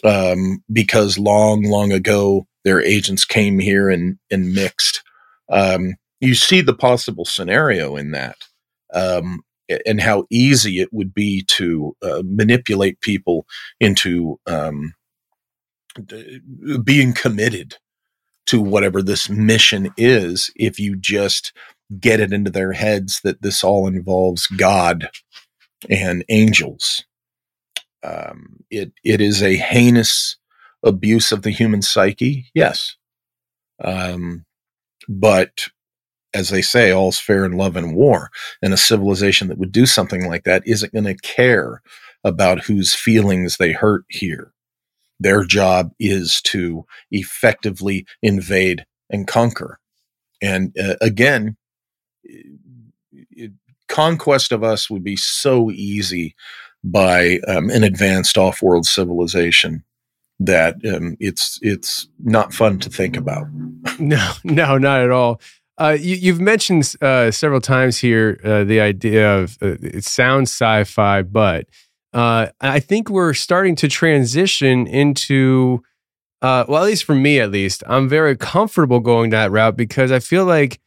um, 0.04 0.62
because 0.72 1.18
long, 1.18 1.64
long 1.64 1.90
ago 1.90 2.46
their 2.62 2.80
agents 2.80 3.24
came 3.24 3.58
here 3.58 3.90
and, 3.90 4.16
and 4.30 4.54
mixed. 4.54 5.02
Um, 5.50 5.96
you 6.20 6.36
see 6.36 6.60
the 6.60 6.74
possible 6.74 7.24
scenario 7.24 7.96
in 7.96 8.12
that. 8.12 8.36
Um, 8.94 9.42
and 9.86 10.00
how 10.00 10.26
easy 10.30 10.80
it 10.80 10.92
would 10.92 11.14
be 11.14 11.42
to 11.48 11.96
uh, 12.02 12.22
manipulate 12.24 13.00
people 13.00 13.46
into 13.80 14.38
um, 14.46 14.94
being 16.84 17.12
committed 17.12 17.76
to 18.46 18.60
whatever 18.60 19.02
this 19.02 19.28
mission 19.28 19.90
is 19.96 20.50
if 20.56 20.80
you 20.80 20.96
just 20.96 21.52
get 22.00 22.20
it 22.20 22.32
into 22.32 22.50
their 22.50 22.72
heads 22.72 23.20
that 23.22 23.42
this 23.42 23.64
all 23.64 23.86
involves 23.86 24.46
God 24.48 25.10
and 25.88 26.24
angels. 26.28 27.04
Um, 28.02 28.64
it 28.70 28.92
it 29.04 29.20
is 29.20 29.42
a 29.42 29.56
heinous 29.56 30.36
abuse 30.82 31.32
of 31.32 31.42
the 31.42 31.50
human 31.50 31.82
psyche, 31.82 32.50
yes, 32.54 32.96
um, 33.84 34.46
but 35.08 35.68
as 36.34 36.50
they 36.50 36.62
say, 36.62 36.90
all's 36.92 37.18
fair 37.18 37.44
in 37.44 37.52
love 37.52 37.76
and 37.76 37.94
war. 37.94 38.30
And 38.62 38.72
a 38.72 38.78
civilization 38.78 39.48
that 39.48 39.58
would 39.58 39.72
do 39.72 39.86
something 39.86 40.26
like 40.26 40.44
that 40.44 40.62
isn't 40.66 40.92
going 40.92 41.04
to 41.04 41.16
care 41.16 41.82
about 42.24 42.64
whose 42.64 42.94
feelings 42.94 43.56
they 43.56 43.72
hurt 43.72 44.04
here. 44.08 44.52
Their 45.18 45.44
job 45.44 45.92
is 45.98 46.40
to 46.42 46.86
effectively 47.10 48.06
invade 48.22 48.86
and 49.10 49.26
conquer. 49.26 49.78
And 50.40 50.74
uh, 50.78 50.96
again, 51.00 51.56
it, 52.22 53.52
conquest 53.88 54.52
of 54.52 54.62
us 54.62 54.88
would 54.88 55.04
be 55.04 55.16
so 55.16 55.70
easy 55.70 56.34
by 56.82 57.40
um, 57.46 57.68
an 57.68 57.84
advanced 57.84 58.38
off-world 58.38 58.86
civilization 58.86 59.84
that 60.38 60.76
um, 60.86 61.16
it's 61.20 61.58
it's 61.60 62.08
not 62.18 62.54
fun 62.54 62.78
to 62.78 62.90
think 62.90 63.16
about. 63.16 63.46
No, 63.98 64.32
no, 64.44 64.78
not 64.78 65.02
at 65.02 65.10
all. 65.10 65.42
Uh, 65.80 65.96
you, 65.98 66.30
have 66.30 66.40
mentioned 66.42 66.94
uh, 67.00 67.30
several 67.30 67.60
times 67.60 67.96
here 67.96 68.38
uh, 68.44 68.64
the 68.64 68.78
idea 68.78 69.38
of 69.38 69.56
uh, 69.62 69.76
it 69.80 70.04
sounds 70.04 70.50
sci-fi, 70.50 71.22
but 71.22 71.66
uh, 72.12 72.48
I 72.60 72.80
think 72.80 73.08
we're 73.08 73.32
starting 73.32 73.76
to 73.76 73.88
transition 73.88 74.86
into, 74.86 75.82
uh, 76.42 76.66
well, 76.68 76.82
at 76.82 76.86
least 76.86 77.04
for 77.04 77.14
me, 77.14 77.40
at 77.40 77.50
least, 77.50 77.82
I'm 77.86 78.10
very 78.10 78.36
comfortable 78.36 79.00
going 79.00 79.30
that 79.30 79.50
route 79.50 79.74
because 79.74 80.12
I 80.12 80.18
feel 80.18 80.44
like 80.44 80.80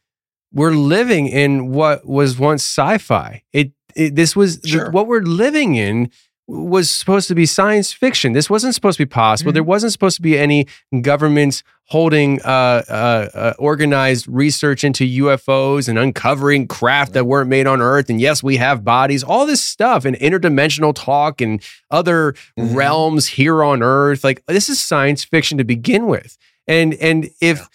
we're 0.52 0.70
living 0.70 1.26
in 1.26 1.72
what 1.72 2.06
was 2.06 2.38
once 2.38 2.62
sci-fi. 2.62 3.42
It, 3.52 3.72
it 3.96 4.14
this 4.14 4.36
was 4.36 4.60
sure. 4.64 4.90
what 4.92 5.08
we're 5.08 5.22
living 5.22 5.74
in 5.74 6.08
was 6.46 6.90
supposed 6.90 7.28
to 7.28 7.34
be 7.34 7.46
science 7.46 7.92
fiction. 7.92 8.32
This 8.32 8.50
wasn't 8.50 8.74
supposed 8.74 8.98
to 8.98 9.06
be 9.06 9.08
possible. 9.08 9.50
Mm-hmm. 9.50 9.54
There 9.54 9.62
wasn't 9.62 9.92
supposed 9.92 10.16
to 10.16 10.22
be 10.22 10.38
any 10.38 10.66
governments 11.00 11.62
holding 11.86 12.40
uh, 12.42 12.82
uh, 12.88 13.28
uh, 13.34 13.54
organized 13.58 14.26
research 14.28 14.84
into 14.84 15.04
UFOs 15.04 15.88
and 15.88 15.98
uncovering 15.98 16.66
craft 16.66 17.12
that 17.14 17.26
weren't 17.26 17.48
made 17.48 17.66
on 17.66 17.80
Earth. 17.80 18.10
And 18.10 18.20
yes, 18.20 18.42
we 18.42 18.56
have 18.56 18.84
bodies, 18.84 19.22
all 19.22 19.46
this 19.46 19.62
stuff 19.62 20.04
and 20.04 20.16
interdimensional 20.16 20.94
talk 20.94 21.40
and 21.40 21.62
other 21.90 22.32
mm-hmm. 22.58 22.74
realms 22.74 23.26
here 23.26 23.62
on 23.62 23.82
Earth. 23.82 24.24
Like 24.24 24.44
this 24.46 24.68
is 24.68 24.80
science 24.80 25.24
fiction 25.24 25.58
to 25.58 25.64
begin 25.64 26.06
with. 26.06 26.36
And 26.66 26.94
and 26.94 27.30
if 27.40 27.58
yeah 27.58 27.66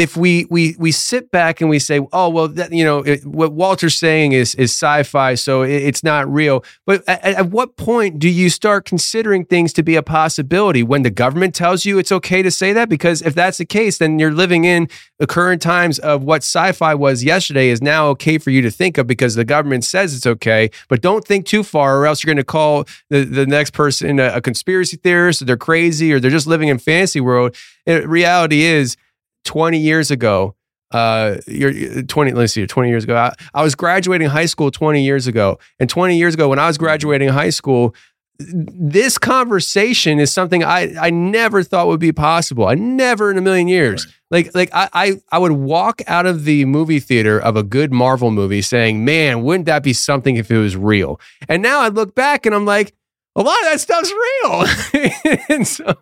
if 0.00 0.16
we 0.16 0.46
we 0.50 0.74
we 0.78 0.92
sit 0.92 1.30
back 1.30 1.60
and 1.60 1.68
we 1.68 1.78
say, 1.78 2.00
oh 2.12 2.28
well, 2.28 2.48
that, 2.48 2.72
you 2.72 2.84
know 2.84 2.98
it, 2.98 3.24
what 3.24 3.52
Walter's 3.52 3.94
saying 3.94 4.32
is 4.32 4.54
is 4.54 4.70
sci-fi, 4.70 5.34
so 5.34 5.62
it, 5.62 5.70
it's 5.70 6.02
not 6.02 6.30
real. 6.32 6.64
But 6.86 7.06
at, 7.08 7.22
at, 7.22 7.50
what 7.50 7.76
point 7.76 8.18
do 8.18 8.28
you 8.28 8.50
start 8.50 8.84
considering 8.84 9.44
things 9.44 9.72
to 9.74 9.82
be 9.82 9.96
a 9.96 10.02
possibility 10.02 10.82
when 10.82 11.02
the 11.02 11.10
government 11.10 11.54
tells 11.54 11.84
you 11.84 11.98
it's 11.98 12.12
okay 12.12 12.42
to 12.42 12.50
say 12.50 12.72
that? 12.72 12.88
Because 12.88 13.22
if 13.22 13.34
that's 13.34 13.58
the 13.58 13.64
case, 13.64 13.98
then 13.98 14.18
you're 14.18 14.32
living 14.32 14.64
in 14.64 14.88
the 15.18 15.26
current 15.26 15.60
times 15.60 15.98
of 15.98 16.22
what 16.22 16.42
sci-fi 16.42 16.94
was 16.94 17.22
yesterday 17.22 17.68
is 17.68 17.82
now 17.82 18.06
okay 18.08 18.38
for 18.38 18.50
you 18.50 18.62
to 18.62 18.70
think 18.70 18.96
of 18.98 19.06
because 19.06 19.34
the 19.34 19.44
government 19.44 19.84
says 19.84 20.14
it's 20.14 20.26
okay. 20.26 20.70
But 20.88 21.02
don't 21.02 21.26
think 21.26 21.46
too 21.46 21.62
far, 21.62 21.98
or 21.98 22.06
else 22.06 22.24
you're 22.24 22.32
going 22.34 22.36
to 22.38 22.44
call 22.44 22.86
the 23.10 23.24
the 23.24 23.46
next 23.46 23.72
person 23.72 24.18
a, 24.18 24.36
a 24.36 24.40
conspiracy 24.40 24.96
theorist, 24.96 25.42
or 25.42 25.44
they're 25.44 25.56
crazy, 25.56 26.12
or 26.12 26.20
they're 26.20 26.30
just 26.30 26.46
living 26.46 26.68
in 26.68 26.78
fantasy 26.78 27.20
world. 27.20 27.54
And 27.86 28.06
reality 28.06 28.62
is 28.62 28.96
20 29.44 29.78
years 29.78 30.10
ago, 30.10 30.54
uh, 30.92 31.36
you're 31.46 32.02
20, 32.02 32.32
let's 32.32 32.52
see, 32.52 32.66
20 32.66 32.88
years 32.88 33.04
ago, 33.04 33.16
I, 33.16 33.32
I 33.54 33.62
was 33.62 33.74
graduating 33.74 34.28
high 34.28 34.46
school 34.46 34.70
20 34.70 35.02
years 35.02 35.26
ago. 35.26 35.58
And 35.78 35.88
20 35.88 36.16
years 36.16 36.34
ago, 36.34 36.48
when 36.48 36.58
I 36.58 36.66
was 36.66 36.78
graduating 36.78 37.28
high 37.28 37.50
school, 37.50 37.94
this 38.38 39.18
conversation 39.18 40.18
is 40.18 40.32
something 40.32 40.64
I, 40.64 40.94
I 40.98 41.10
never 41.10 41.62
thought 41.62 41.88
would 41.88 42.00
be 42.00 42.12
possible. 42.12 42.66
I 42.66 42.74
never 42.74 43.30
in 43.30 43.36
a 43.38 43.42
million 43.42 43.68
years. 43.68 44.06
Like 44.30 44.54
like 44.54 44.70
I, 44.72 44.88
I 44.92 45.20
I 45.32 45.38
would 45.38 45.52
walk 45.52 46.00
out 46.06 46.24
of 46.24 46.44
the 46.44 46.64
movie 46.64 47.00
theater 47.00 47.38
of 47.38 47.56
a 47.56 47.62
good 47.62 47.92
Marvel 47.92 48.30
movie 48.30 48.62
saying, 48.62 49.04
"Man, 49.04 49.42
wouldn't 49.42 49.66
that 49.66 49.82
be 49.82 49.92
something 49.92 50.36
if 50.36 50.50
it 50.50 50.58
was 50.58 50.76
real?" 50.76 51.20
And 51.48 51.62
now 51.62 51.80
I 51.80 51.88
look 51.88 52.14
back 52.14 52.46
and 52.46 52.54
I'm 52.54 52.64
like, 52.64 52.94
a 53.36 53.42
lot 53.42 53.56
of 53.58 53.64
that 53.64 53.80
stuff's 53.80 54.12
real. 54.12 55.42
and 55.48 55.66
so, 55.66 55.94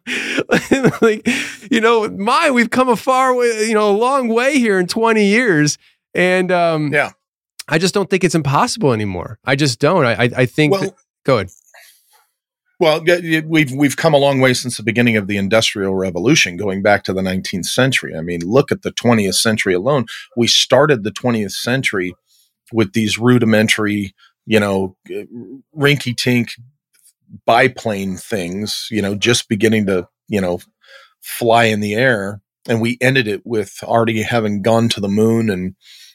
like, 1.02 1.28
you 1.70 1.80
know, 1.80 2.08
my, 2.08 2.50
we've 2.50 2.70
come 2.70 2.88
a 2.88 2.96
far 2.96 3.34
way, 3.34 3.68
you 3.68 3.74
know, 3.74 3.90
a 3.90 3.96
long 3.96 4.28
way 4.28 4.58
here 4.58 4.78
in 4.78 4.86
20 4.86 5.24
years. 5.24 5.78
And 6.14 6.50
um, 6.50 6.92
yeah, 6.92 7.10
I 7.68 7.78
just 7.78 7.94
don't 7.94 8.08
think 8.08 8.24
it's 8.24 8.34
impossible 8.34 8.92
anymore. 8.92 9.38
I 9.44 9.56
just 9.56 9.78
don't. 9.78 10.04
I, 10.04 10.12
I, 10.14 10.30
I 10.36 10.46
think, 10.46 10.72
well, 10.72 10.80
that, 10.82 10.94
go 11.24 11.36
ahead. 11.36 11.50
Well, 12.80 13.04
we've 13.44 13.72
we've 13.72 13.96
come 13.96 14.14
a 14.14 14.18
long 14.18 14.38
way 14.38 14.54
since 14.54 14.76
the 14.76 14.84
beginning 14.84 15.16
of 15.16 15.26
the 15.26 15.36
Industrial 15.36 15.94
Revolution, 15.94 16.56
going 16.56 16.80
back 16.80 17.02
to 17.04 17.12
the 17.12 17.20
19th 17.22 17.66
century. 17.66 18.16
I 18.16 18.20
mean, 18.20 18.40
look 18.42 18.70
at 18.70 18.82
the 18.82 18.92
20th 18.92 19.34
century 19.34 19.74
alone. 19.74 20.06
We 20.36 20.46
started 20.46 21.02
the 21.02 21.10
20th 21.10 21.52
century 21.52 22.14
with 22.72 22.92
these 22.92 23.18
rudimentary, 23.18 24.14
you 24.46 24.60
know, 24.60 24.96
rinky 25.08 26.14
tink 26.14 26.52
biplane 27.46 28.16
things, 28.16 28.88
you 28.90 29.02
know, 29.02 29.14
just 29.14 29.48
beginning 29.48 29.86
to, 29.86 30.08
you 30.28 30.40
know, 30.40 30.60
fly 31.20 31.64
in 31.64 31.80
the 31.80 31.94
air. 31.94 32.40
And 32.68 32.80
we 32.80 32.98
ended 33.00 33.28
it 33.28 33.42
with 33.44 33.78
already 33.82 34.22
having 34.22 34.62
gone 34.62 34.88
to 34.90 35.00
the 35.00 35.08
moon 35.08 35.50
and 35.50 35.74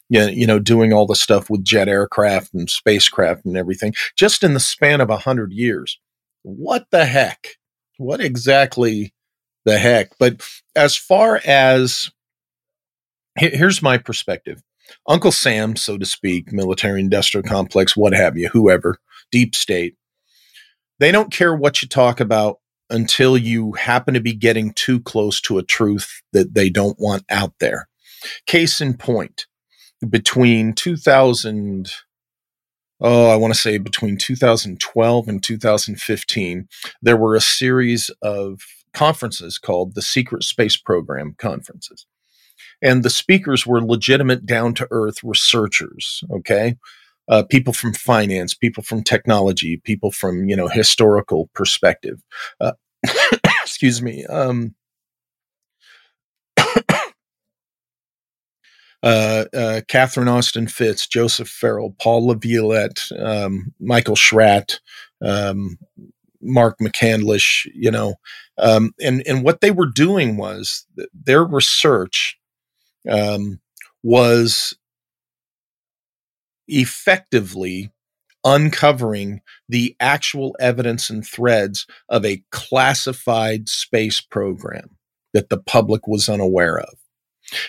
you 0.09 0.45
know, 0.45 0.59
doing 0.59 0.93
all 0.93 1.07
the 1.07 1.15
stuff 1.15 1.49
with 1.49 1.63
jet 1.63 1.87
aircraft 1.87 2.53
and 2.53 2.69
spacecraft 2.69 3.45
and 3.45 3.57
everything, 3.57 3.93
just 4.15 4.43
in 4.43 4.53
the 4.53 4.59
span 4.59 5.01
of 5.01 5.09
a 5.09 5.17
hundred 5.17 5.51
years. 5.51 5.99
What 6.43 6.85
the 6.91 7.05
heck? 7.05 7.57
What 7.97 8.21
exactly 8.21 9.13
the 9.65 9.79
heck? 9.79 10.11
But 10.19 10.47
as 10.75 10.95
far 10.95 11.41
as 11.45 12.11
here's 13.37 13.81
my 13.81 13.97
perspective. 13.97 14.61
Uncle 15.07 15.31
Sam, 15.31 15.75
so 15.75 15.97
to 15.97 16.05
speak, 16.05 16.51
military 16.51 16.99
industrial 16.99 17.43
complex, 17.43 17.95
what 17.97 18.13
have 18.13 18.37
you, 18.37 18.49
whoever, 18.49 18.97
deep 19.31 19.55
state, 19.55 19.95
they 20.99 21.11
don't 21.11 21.31
care 21.31 21.55
what 21.55 21.81
you 21.81 21.87
talk 21.87 22.19
about 22.19 22.59
until 22.89 23.37
you 23.37 23.73
happen 23.73 24.13
to 24.13 24.19
be 24.19 24.33
getting 24.33 24.71
too 24.73 24.99
close 24.99 25.41
to 25.41 25.57
a 25.57 25.63
truth 25.63 26.21
that 26.31 26.53
they 26.53 26.69
don't 26.69 26.99
want 26.99 27.23
out 27.29 27.53
there. 27.59 27.87
Case 28.45 28.79
in 28.79 28.95
point, 28.95 29.47
between 30.09 30.73
2000, 30.73 31.91
oh, 33.01 33.29
I 33.29 33.35
want 33.35 33.53
to 33.53 33.59
say 33.59 33.77
between 33.77 34.17
2012 34.17 35.27
and 35.27 35.43
2015, 35.43 36.67
there 37.01 37.17
were 37.17 37.35
a 37.35 37.41
series 37.41 38.09
of 38.21 38.61
conferences 38.93 39.57
called 39.57 39.95
the 39.95 40.01
Secret 40.01 40.43
Space 40.43 40.77
Program 40.77 41.35
conferences. 41.37 42.05
And 42.81 43.01
the 43.01 43.09
speakers 43.09 43.65
were 43.65 43.81
legitimate, 43.81 44.45
down 44.45 44.73
to 44.75 44.87
earth 44.91 45.23
researchers, 45.23 46.23
okay? 46.31 46.75
Uh, 47.29 47.43
people 47.43 47.73
from 47.73 47.93
finance, 47.93 48.53
people 48.53 48.83
from 48.83 49.03
technology, 49.03 49.77
people 49.83 50.11
from, 50.11 50.49
you 50.49 50.55
know, 50.55 50.67
historical 50.67 51.49
perspective. 51.53 52.21
Uh, 52.59 52.73
excuse 53.61 54.01
me. 54.01 54.25
Um, 54.25 54.75
uh, 59.03 59.45
uh, 59.53 59.81
Catherine 59.87 60.27
Austin 60.27 60.67
Fitts, 60.67 61.07
Joseph 61.07 61.49
Farrell, 61.49 61.95
Paul 61.99 62.27
LaViolette, 62.27 63.11
um, 63.23 63.73
Michael 63.79 64.15
Schratt, 64.15 64.79
um, 65.21 65.77
Mark 66.41 66.77
McCandlish, 66.79 67.69
you 67.73 67.89
know, 67.89 68.15
um, 68.57 68.93
and 69.01 69.23
and 69.25 69.43
what 69.43 69.61
they 69.61 69.71
were 69.71 69.87
doing 69.87 70.37
was 70.37 70.85
their 71.13 71.43
research 71.43 72.37
um, 73.09 73.59
was 74.03 74.75
effectively 76.79 77.91
uncovering 78.43 79.41
the 79.69 79.95
actual 79.99 80.55
evidence 80.59 81.09
and 81.09 81.25
threads 81.25 81.87
of 82.09 82.25
a 82.25 82.43
classified 82.51 83.69
space 83.69 84.19
program 84.19 84.89
that 85.33 85.49
the 85.49 85.57
public 85.57 86.07
was 86.07 86.29
unaware 86.29 86.79
of. 86.79 86.93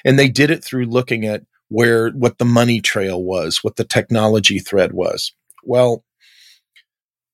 And 0.04 0.18
they 0.18 0.28
did 0.28 0.50
it 0.50 0.64
through 0.64 0.86
looking 0.86 1.24
at 1.24 1.42
where 1.68 2.10
what 2.10 2.38
the 2.38 2.44
money 2.44 2.80
trail 2.80 3.22
was, 3.22 3.62
what 3.62 3.76
the 3.76 3.84
technology 3.84 4.58
thread 4.58 4.92
was. 4.92 5.32
Well, 5.62 6.04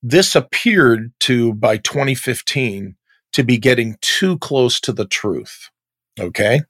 this 0.03 0.35
appeared 0.35 1.13
to 1.21 1.55
by 1.55 1.77
2015 1.79 2.97
to 3.33 3.43
be 3.43 3.59
getting 3.59 3.97
too 4.01 4.39
close 4.39 4.81
to 4.81 4.93
the 4.93 5.07
truth. 5.07 5.71
Okay? 6.19 6.63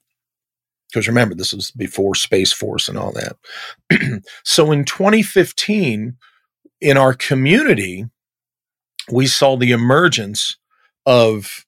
Because 0.91 1.07
remember, 1.07 1.35
this 1.35 1.53
was 1.53 1.71
before 1.71 2.15
Space 2.15 2.51
Force 2.51 2.89
and 2.89 2.97
all 2.97 3.13
that. 3.13 4.21
so 4.43 4.71
in 4.71 4.85
2015, 4.85 6.17
in 6.81 6.97
our 6.97 7.13
community, 7.13 8.05
we 9.11 9.27
saw 9.27 9.55
the 9.55 9.71
emergence 9.71 10.57
of 11.05 11.65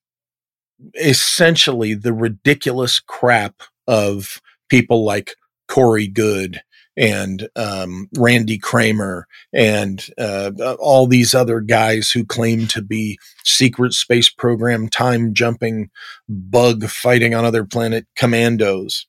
essentially 0.96 1.94
the 1.94 2.14
ridiculous 2.14 3.00
crap 3.00 3.62
of 3.88 4.42
people 4.70 5.04
like 5.04 5.36
Corey 5.68 6.08
Goode 6.08 6.62
and 6.96 7.50
um, 7.56 8.08
Randy 8.18 8.58
Cramer 8.58 9.28
and 9.52 10.06
uh, 10.18 10.52
all 10.80 11.08
these 11.08 11.34
other 11.34 11.60
guys 11.60 12.12
who 12.12 12.26
claim 12.26 12.68
to 12.68 12.82
be 12.82 13.18
secret 13.44 13.94
space 13.94 14.30
program 14.30 14.88
time 14.90 15.34
jumping 15.34 15.90
bug 16.30 16.86
fighting 16.86 17.34
on 17.34 17.46
other 17.46 17.66
planet 17.66 18.06
commandos. 18.16 19.08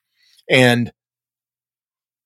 And 0.49 0.93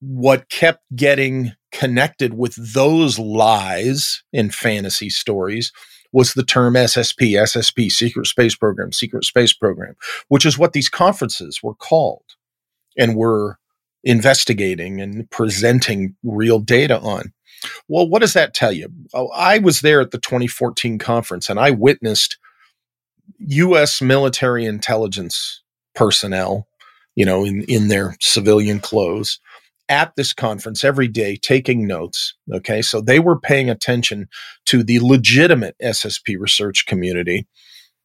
what 0.00 0.48
kept 0.48 0.84
getting 0.94 1.52
connected 1.72 2.34
with 2.34 2.54
those 2.74 3.18
lies 3.18 4.22
in 4.32 4.50
fantasy 4.50 5.10
stories 5.10 5.72
was 6.12 6.32
the 6.32 6.44
term 6.44 6.74
SSP, 6.74 7.32
SSP, 7.32 7.90
Secret 7.90 8.26
Space 8.26 8.54
Program, 8.54 8.92
Secret 8.92 9.24
Space 9.24 9.52
Program, 9.52 9.94
which 10.28 10.46
is 10.46 10.58
what 10.58 10.72
these 10.72 10.88
conferences 10.88 11.60
were 11.62 11.74
called 11.74 12.24
and 12.96 13.16
were 13.16 13.58
investigating 14.04 15.00
and 15.00 15.30
presenting 15.30 16.16
real 16.22 16.58
data 16.58 16.98
on. 17.00 17.32
Well, 17.88 18.08
what 18.08 18.20
does 18.20 18.32
that 18.34 18.54
tell 18.54 18.72
you? 18.72 18.88
Oh, 19.12 19.28
I 19.28 19.58
was 19.58 19.80
there 19.80 20.00
at 20.00 20.12
the 20.12 20.18
2014 20.18 20.98
conference 20.98 21.50
and 21.50 21.58
I 21.58 21.70
witnessed 21.70 22.38
US 23.38 24.00
military 24.00 24.64
intelligence 24.64 25.62
personnel, 25.94 26.68
you 27.18 27.24
know, 27.24 27.44
in, 27.44 27.64
in 27.64 27.88
their 27.88 28.16
civilian 28.20 28.78
clothes 28.78 29.40
at 29.88 30.14
this 30.14 30.32
conference 30.32 30.84
every 30.84 31.08
day 31.08 31.34
taking 31.34 31.84
notes. 31.84 32.34
Okay. 32.54 32.80
So 32.80 33.00
they 33.00 33.18
were 33.18 33.40
paying 33.40 33.68
attention 33.68 34.28
to 34.66 34.84
the 34.84 35.00
legitimate 35.00 35.74
SSP 35.82 36.36
research 36.38 36.86
community. 36.86 37.48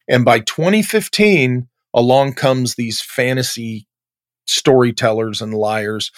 And 0.09 0.25
by 0.25 0.39
2015, 0.39 1.67
along 1.93 2.33
comes 2.33 2.73
these 2.73 3.01
fantasy 3.01 3.85
storytellers 4.47 5.43
and 5.43 5.53
liars. 5.53 6.11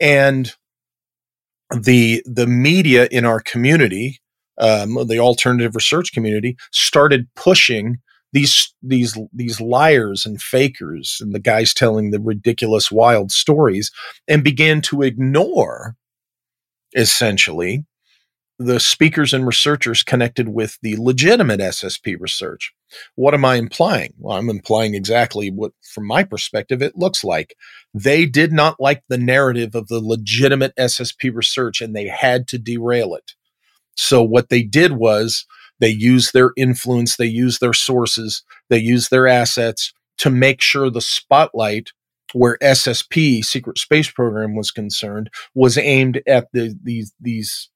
And 0.00 0.50
the 1.70 2.22
the 2.24 2.46
media 2.46 3.08
in 3.10 3.26
our 3.26 3.40
community, 3.40 4.20
um, 4.56 5.06
the 5.06 5.18
alternative 5.18 5.74
research 5.74 6.14
community, 6.14 6.56
started 6.72 7.28
pushing 7.36 7.98
these 8.32 8.74
these 8.82 9.18
these 9.32 9.60
liars 9.60 10.26
and 10.26 10.40
fakers 10.40 11.18
and 11.20 11.34
the 11.34 11.40
guys 11.40 11.72
telling 11.72 12.10
the 12.10 12.20
ridiculous 12.20 12.90
wild 12.90 13.30
stories 13.30 13.90
and 14.26 14.44
began 14.44 14.80
to 14.82 15.02
ignore 15.02 15.96
essentially 16.94 17.84
the 18.58 18.80
speakers 18.80 19.32
and 19.32 19.46
researchers 19.46 20.02
connected 20.02 20.48
with 20.48 20.78
the 20.82 20.96
legitimate 20.96 21.60
SSP 21.60 22.16
research. 22.18 22.72
What 23.14 23.32
am 23.32 23.44
I 23.44 23.54
implying? 23.54 24.14
Well, 24.18 24.36
I'm 24.36 24.50
implying 24.50 24.94
exactly 24.94 25.50
what, 25.50 25.72
from 25.82 26.06
my 26.06 26.24
perspective, 26.24 26.82
it 26.82 26.96
looks 26.96 27.22
like. 27.22 27.54
They 27.94 28.26
did 28.26 28.52
not 28.52 28.80
like 28.80 29.04
the 29.08 29.18
narrative 29.18 29.76
of 29.76 29.86
the 29.86 30.00
legitimate 30.00 30.74
SSP 30.76 31.32
research 31.32 31.80
and 31.80 31.94
they 31.94 32.08
had 32.08 32.48
to 32.48 32.58
derail 32.58 33.14
it. 33.14 33.34
So, 33.96 34.22
what 34.22 34.48
they 34.48 34.62
did 34.62 34.92
was 34.92 35.46
they 35.80 35.88
use 35.88 36.32
their 36.32 36.52
influence, 36.56 37.16
they 37.16 37.26
use 37.26 37.58
their 37.58 37.72
sources, 37.72 38.42
they 38.68 38.78
use 38.78 39.08
their 39.08 39.26
assets 39.26 39.92
to 40.18 40.30
make 40.30 40.60
sure 40.60 40.90
the 40.90 41.00
spotlight 41.00 41.92
where 42.34 42.58
SSP 42.58 43.44
secret 43.44 43.78
space 43.78 44.10
program 44.10 44.54
was 44.54 44.70
concerned 44.70 45.30
was 45.54 45.78
aimed 45.78 46.20
at 46.26 46.48
the 46.52 46.76
these 46.82 47.12
these 47.20 47.70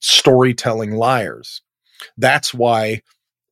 storytelling 0.00 0.92
liars. 0.92 1.62
That's 2.18 2.52
why 2.52 3.02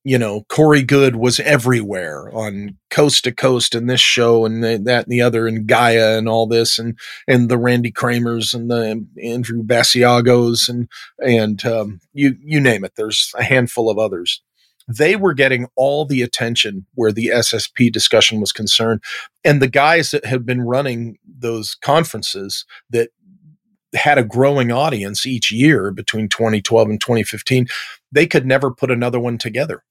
you 0.04 0.18
know, 0.18 0.44
Corey 0.48 0.82
Goode 0.82 1.16
was 1.16 1.38
everywhere 1.40 2.28
on 2.34 2.76
coast 2.90 3.24
to 3.24 3.32
coast 3.32 3.74
in 3.74 3.86
this 3.86 4.00
show 4.00 4.44
and 4.44 4.62
the, 4.62 4.80
that 4.84 5.04
and 5.04 5.12
the 5.12 5.22
other 5.22 5.46
and 5.46 5.66
Gaia 5.66 6.18
and 6.18 6.28
all 6.28 6.46
this 6.46 6.78
and 6.78 6.98
and 7.28 7.48
the 7.48 7.58
Randy 7.58 7.92
Cramers 7.92 8.52
and 8.52 8.70
the 8.70 9.06
Andrew 9.22 9.62
Basiagos 9.62 10.68
and 10.68 10.88
and 11.18 11.64
um, 11.64 12.00
you 12.12 12.36
you 12.42 12.60
name 12.60 12.84
it. 12.84 12.94
There's 12.96 13.32
a 13.38 13.44
handful 13.44 13.88
of 13.88 13.98
others. 13.98 14.42
They 14.88 15.14
were 15.14 15.34
getting 15.34 15.68
all 15.76 16.04
the 16.04 16.22
attention 16.22 16.86
where 16.94 17.12
the 17.12 17.30
SSP 17.32 17.92
discussion 17.92 18.40
was 18.40 18.50
concerned, 18.50 19.04
and 19.44 19.62
the 19.62 19.68
guys 19.68 20.10
that 20.10 20.24
had 20.24 20.44
been 20.44 20.62
running 20.62 21.18
those 21.24 21.76
conferences 21.76 22.64
that 22.90 23.10
had 23.94 24.18
a 24.18 24.24
growing 24.24 24.72
audience 24.72 25.26
each 25.26 25.52
year 25.52 25.90
between 25.92 26.26
2012 26.26 26.88
and 26.88 26.98
2015 26.98 27.66
they 28.10 28.26
could 28.26 28.46
never 28.46 28.70
put 28.70 28.90
another 28.90 29.20
one 29.20 29.36
together 29.36 29.84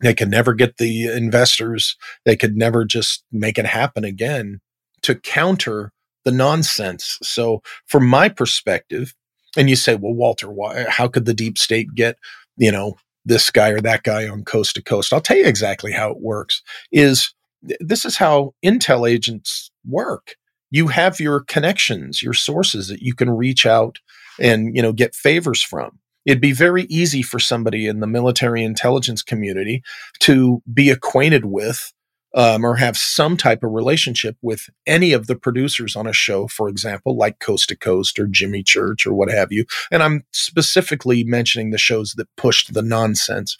they 0.00 0.14
could 0.14 0.28
never 0.28 0.54
get 0.54 0.76
the 0.76 1.06
investors. 1.06 1.96
They 2.24 2.36
could 2.36 2.56
never 2.56 2.84
just 2.84 3.24
make 3.32 3.58
it 3.58 3.66
happen 3.66 4.04
again 4.04 4.60
to 5.02 5.14
counter 5.14 5.92
the 6.24 6.32
nonsense. 6.32 7.18
So, 7.22 7.62
from 7.86 8.06
my 8.06 8.28
perspective, 8.28 9.14
and 9.56 9.70
you 9.70 9.76
say, 9.76 9.94
well, 9.94 10.12
Walter, 10.12 10.50
why, 10.50 10.84
how 10.88 11.08
could 11.08 11.24
the 11.24 11.34
deep 11.34 11.56
state 11.56 11.94
get, 11.94 12.18
you 12.56 12.70
know, 12.70 12.96
this 13.24 13.50
guy 13.50 13.70
or 13.70 13.80
that 13.80 14.02
guy 14.02 14.28
on 14.28 14.44
coast 14.44 14.74
to 14.74 14.82
coast? 14.82 15.12
I'll 15.12 15.20
tell 15.20 15.36
you 15.36 15.46
exactly 15.46 15.92
how 15.92 16.10
it 16.10 16.20
works. 16.20 16.62
Is 16.92 17.32
this 17.62 18.04
is 18.04 18.16
how 18.16 18.54
intel 18.64 19.08
agents 19.10 19.70
work. 19.86 20.36
You 20.70 20.88
have 20.88 21.20
your 21.20 21.40
connections, 21.40 22.22
your 22.22 22.34
sources 22.34 22.88
that 22.88 23.00
you 23.00 23.14
can 23.14 23.30
reach 23.30 23.64
out 23.64 23.98
and, 24.38 24.74
you 24.76 24.82
know, 24.82 24.92
get 24.92 25.14
favors 25.14 25.62
from 25.62 25.98
it'd 26.26 26.40
be 26.40 26.52
very 26.52 26.82
easy 26.84 27.22
for 27.22 27.38
somebody 27.38 27.86
in 27.86 28.00
the 28.00 28.06
military 28.06 28.64
intelligence 28.64 29.22
community 29.22 29.82
to 30.20 30.62
be 30.72 30.90
acquainted 30.90 31.46
with 31.46 31.92
um, 32.34 32.66
or 32.66 32.76
have 32.76 32.98
some 32.98 33.38
type 33.38 33.62
of 33.62 33.72
relationship 33.72 34.36
with 34.42 34.68
any 34.86 35.12
of 35.12 35.26
the 35.26 35.36
producers 35.36 35.96
on 35.96 36.06
a 36.06 36.12
show, 36.12 36.46
for 36.48 36.68
example, 36.68 37.16
like 37.16 37.38
Coast 37.38 37.70
to 37.70 37.76
Coast 37.76 38.18
or 38.18 38.26
Jimmy 38.26 38.62
Church 38.62 39.06
or 39.06 39.14
what 39.14 39.30
have 39.30 39.50
you. 39.50 39.64
And 39.90 40.02
I'm 40.02 40.24
specifically 40.32 41.24
mentioning 41.24 41.70
the 41.70 41.78
shows 41.78 42.12
that 42.18 42.28
pushed 42.36 42.74
the 42.74 42.82
nonsense. 42.82 43.56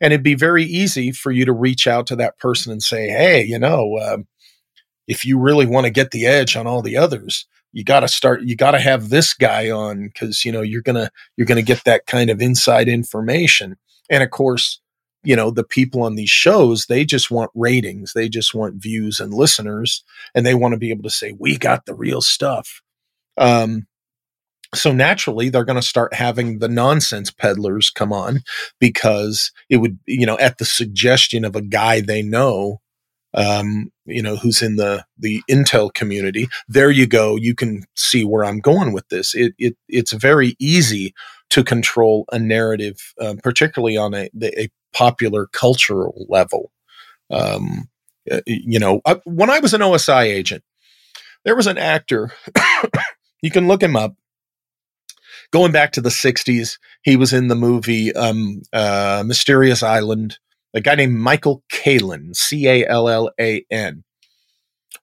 And 0.00 0.12
it'd 0.14 0.24
be 0.24 0.34
very 0.36 0.64
easy 0.64 1.12
for 1.12 1.32
you 1.32 1.44
to 1.44 1.52
reach 1.52 1.86
out 1.86 2.06
to 2.06 2.16
that 2.16 2.38
person 2.38 2.72
and 2.72 2.82
say, 2.82 3.08
hey, 3.08 3.44
you 3.44 3.58
know, 3.58 3.98
um, 3.98 4.26
if 5.06 5.26
you 5.26 5.38
really 5.38 5.66
want 5.66 5.84
to 5.84 5.90
get 5.90 6.10
the 6.10 6.24
edge 6.24 6.56
on 6.56 6.66
all 6.66 6.80
the 6.80 6.96
others, 6.96 7.46
you 7.74 7.84
got 7.84 8.00
to 8.00 8.08
start 8.08 8.42
you 8.42 8.56
got 8.56 8.70
to 8.70 8.80
have 8.80 9.10
this 9.10 9.34
guy 9.34 9.70
on 9.70 10.10
cuz 10.14 10.44
you 10.44 10.52
know 10.52 10.62
you're 10.62 10.82
to 10.82 11.10
you're 11.36 11.46
to 11.46 11.62
get 11.62 11.84
that 11.84 12.06
kind 12.06 12.30
of 12.30 12.40
inside 12.40 12.88
information. 12.88 13.76
And 14.08 14.22
of 14.22 14.30
course, 14.30 14.80
you 15.24 15.34
know 15.34 15.50
the 15.50 15.64
people 15.64 16.02
on 16.02 16.14
these 16.14 16.30
shows 16.30 16.86
they 16.86 17.04
just 17.04 17.30
want 17.30 17.50
ratings 17.54 18.12
they 18.12 18.28
just 18.28 18.54
want 18.54 18.80
views 18.80 19.18
and 19.18 19.32
listeners 19.32 20.04
and 20.34 20.46
they 20.46 20.54
want 20.54 20.72
to 20.72 20.78
be 20.78 20.90
able 20.90 21.02
to 21.02 21.10
say 21.10 21.34
we 21.38 21.56
got 21.56 21.86
the 21.86 21.94
real 21.94 22.20
stuff 22.20 22.82
um, 23.36 23.86
so 24.74 24.92
naturally 24.92 25.48
they're 25.48 25.64
going 25.64 25.80
to 25.80 25.82
start 25.82 26.14
having 26.14 26.58
the 26.58 26.68
nonsense 26.68 27.30
peddlers 27.30 27.90
come 27.90 28.12
on 28.12 28.40
because 28.78 29.50
it 29.70 29.78
would 29.78 29.98
you 30.06 30.26
know 30.26 30.38
at 30.38 30.58
the 30.58 30.64
suggestion 30.64 31.44
of 31.44 31.56
a 31.56 31.62
guy 31.62 32.00
they 32.00 32.22
know 32.22 32.80
um, 33.32 33.90
you 34.06 34.22
know 34.22 34.36
who's 34.36 34.62
in 34.62 34.76
the 34.76 35.04
the 35.18 35.42
intel 35.50 35.92
community 35.92 36.48
there 36.68 36.90
you 36.90 37.06
go 37.06 37.36
you 37.36 37.54
can 37.54 37.84
see 37.94 38.24
where 38.24 38.44
i'm 38.44 38.60
going 38.60 38.92
with 38.92 39.08
this 39.08 39.34
it, 39.34 39.54
it 39.58 39.76
it's 39.88 40.12
very 40.12 40.56
easy 40.58 41.14
to 41.50 41.62
control 41.64 42.24
a 42.32 42.38
narrative 42.38 43.14
uh, 43.20 43.34
particularly 43.42 43.96
on 43.96 44.14
a, 44.14 44.28
a 44.42 44.68
popular 44.94 45.46
cultural 45.46 46.24
level. 46.30 46.72
Um, 47.30 47.90
uh, 48.30 48.40
you 48.46 48.78
know, 48.78 49.02
I, 49.04 49.20
when 49.24 49.50
I 49.50 49.58
was 49.58 49.74
an 49.74 49.82
OSI 49.82 50.24
agent, 50.24 50.64
there 51.44 51.56
was 51.56 51.66
an 51.66 51.76
actor. 51.76 52.32
you 53.42 53.50
can 53.50 53.68
look 53.68 53.82
him 53.82 53.96
up. 53.96 54.14
Going 55.52 55.72
back 55.72 55.92
to 55.92 56.00
the 56.00 56.08
'60s, 56.08 56.78
he 57.02 57.16
was 57.16 57.32
in 57.32 57.48
the 57.48 57.54
movie 57.54 58.14
um, 58.14 58.62
uh, 58.72 59.22
Mysterious 59.26 59.82
Island. 59.82 60.38
A 60.74 60.80
guy 60.80 60.96
named 60.96 61.14
Michael 61.14 61.62
Callan, 61.70 62.34
C 62.34 62.68
A 62.68 62.86
L 62.86 63.08
L 63.08 63.30
A 63.40 63.64
N. 63.70 64.04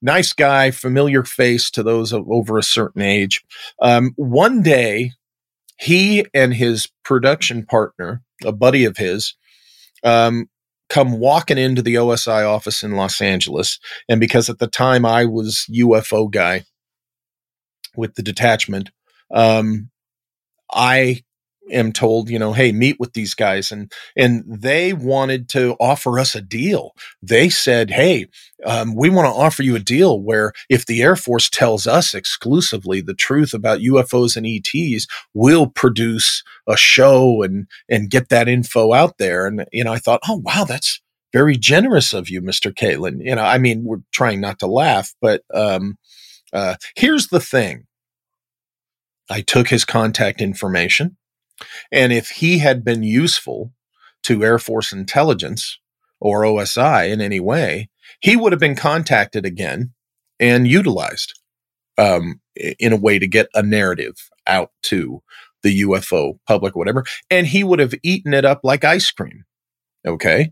Nice 0.01 0.33
guy, 0.33 0.71
familiar 0.71 1.23
face 1.23 1.69
to 1.71 1.83
those 1.83 2.11
of 2.11 2.25
over 2.29 2.57
a 2.57 2.63
certain 2.63 3.01
age. 3.01 3.43
Um, 3.81 4.11
one 4.15 4.61
day, 4.61 5.11
he 5.79 6.25
and 6.33 6.53
his 6.53 6.87
production 7.03 7.65
partner, 7.65 8.21
a 8.43 8.51
buddy 8.51 8.85
of 8.85 8.97
his, 8.97 9.35
um, 10.03 10.49
come 10.89 11.19
walking 11.19 11.57
into 11.57 11.81
the 11.81 11.95
OSI 11.95 12.47
office 12.47 12.83
in 12.83 12.91
Los 12.91 13.21
Angeles. 13.21 13.79
And 14.09 14.19
because 14.19 14.49
at 14.49 14.59
the 14.59 14.67
time 14.67 15.05
I 15.05 15.25
was 15.25 15.65
UFO 15.71 16.29
guy 16.29 16.65
with 17.95 18.15
the 18.15 18.23
detachment, 18.23 18.91
um, 19.33 19.89
I 20.73 21.21
am 21.71 21.91
told, 21.91 22.29
you 22.29 22.37
know, 22.39 22.53
hey, 22.53 22.71
meet 22.71 22.99
with 22.99 23.13
these 23.13 23.33
guys, 23.33 23.71
and 23.71 23.91
and 24.15 24.43
they 24.47 24.93
wanted 24.93 25.49
to 25.49 25.75
offer 25.79 26.19
us 26.19 26.35
a 26.35 26.41
deal. 26.41 26.95
They 27.21 27.49
said, 27.49 27.89
hey, 27.89 28.27
um, 28.65 28.95
we 28.95 29.09
want 29.09 29.25
to 29.25 29.39
offer 29.39 29.63
you 29.63 29.75
a 29.75 29.79
deal 29.79 30.21
where 30.21 30.53
if 30.69 30.85
the 30.85 31.01
Air 31.01 31.15
Force 31.15 31.49
tells 31.49 31.87
us 31.87 32.13
exclusively 32.13 33.01
the 33.01 33.13
truth 33.13 33.53
about 33.53 33.79
UFOs 33.79 34.35
and 34.35 34.45
ETs, 34.45 35.07
we'll 35.33 35.67
produce 35.67 36.43
a 36.67 36.77
show 36.77 37.43
and 37.43 37.67
and 37.89 38.09
get 38.09 38.29
that 38.29 38.47
info 38.47 38.93
out 38.93 39.17
there. 39.17 39.47
And 39.47 39.65
you 39.71 39.83
know, 39.83 39.93
I 39.93 39.97
thought, 39.97 40.21
oh 40.27 40.41
wow, 40.43 40.65
that's 40.65 41.01
very 41.33 41.57
generous 41.57 42.13
of 42.13 42.29
you, 42.29 42.41
Mr. 42.41 42.73
Caitlin. 42.73 43.23
You 43.23 43.35
know, 43.35 43.43
I 43.43 43.57
mean, 43.57 43.83
we're 43.83 44.01
trying 44.11 44.41
not 44.41 44.59
to 44.59 44.67
laugh, 44.67 45.13
but 45.21 45.43
um, 45.53 45.97
uh, 46.53 46.75
here's 46.95 47.27
the 47.27 47.39
thing. 47.39 47.85
I 49.29 49.41
took 49.41 49.69
his 49.69 49.85
contact 49.85 50.41
information. 50.41 51.17
And 51.91 52.13
if 52.13 52.29
he 52.29 52.59
had 52.59 52.83
been 52.83 53.03
useful 53.03 53.71
to 54.23 54.43
Air 54.43 54.59
Force 54.59 54.91
intelligence 54.91 55.79
or 56.19 56.41
OSI 56.41 57.09
in 57.11 57.21
any 57.21 57.39
way, 57.39 57.89
he 58.19 58.35
would 58.35 58.51
have 58.51 58.59
been 58.59 58.75
contacted 58.75 59.45
again 59.45 59.93
and 60.39 60.67
utilized 60.67 61.39
um, 61.97 62.39
in 62.55 62.93
a 62.93 62.97
way 62.97 63.19
to 63.19 63.27
get 63.27 63.47
a 63.53 63.63
narrative 63.63 64.15
out 64.47 64.71
to 64.83 65.21
the 65.63 65.81
UFO 65.81 66.39
public, 66.47 66.75
whatever. 66.75 67.03
And 67.29 67.47
he 67.47 67.63
would 67.63 67.79
have 67.79 67.93
eaten 68.03 68.33
it 68.33 68.45
up 68.45 68.61
like 68.63 68.83
ice 68.83 69.11
cream. 69.11 69.45
Okay 70.05 70.51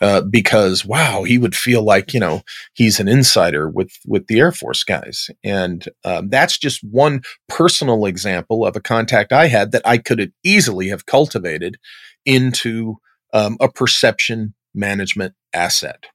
uh, 0.00 0.22
because 0.22 0.84
wow, 0.84 1.22
he 1.22 1.38
would 1.38 1.54
feel 1.54 1.82
like 1.82 2.12
you 2.12 2.20
know 2.20 2.42
he's 2.74 3.00
an 3.00 3.08
insider 3.08 3.68
with 3.68 3.92
with 4.06 4.26
the 4.26 4.40
Air 4.40 4.52
Force 4.52 4.84
guys, 4.84 5.30
and 5.42 5.88
um, 6.04 6.28
that's 6.28 6.58
just 6.58 6.82
one 6.82 7.22
personal 7.48 8.06
example 8.06 8.66
of 8.66 8.76
a 8.76 8.80
contact 8.80 9.32
I 9.32 9.46
had 9.46 9.72
that 9.72 9.82
I 9.84 9.98
could 9.98 10.32
easily 10.42 10.88
have 10.88 11.06
cultivated 11.06 11.76
into 12.24 12.96
um, 13.32 13.56
a 13.60 13.68
perception 13.70 14.54
management 14.74 15.34
asset. 15.52 16.06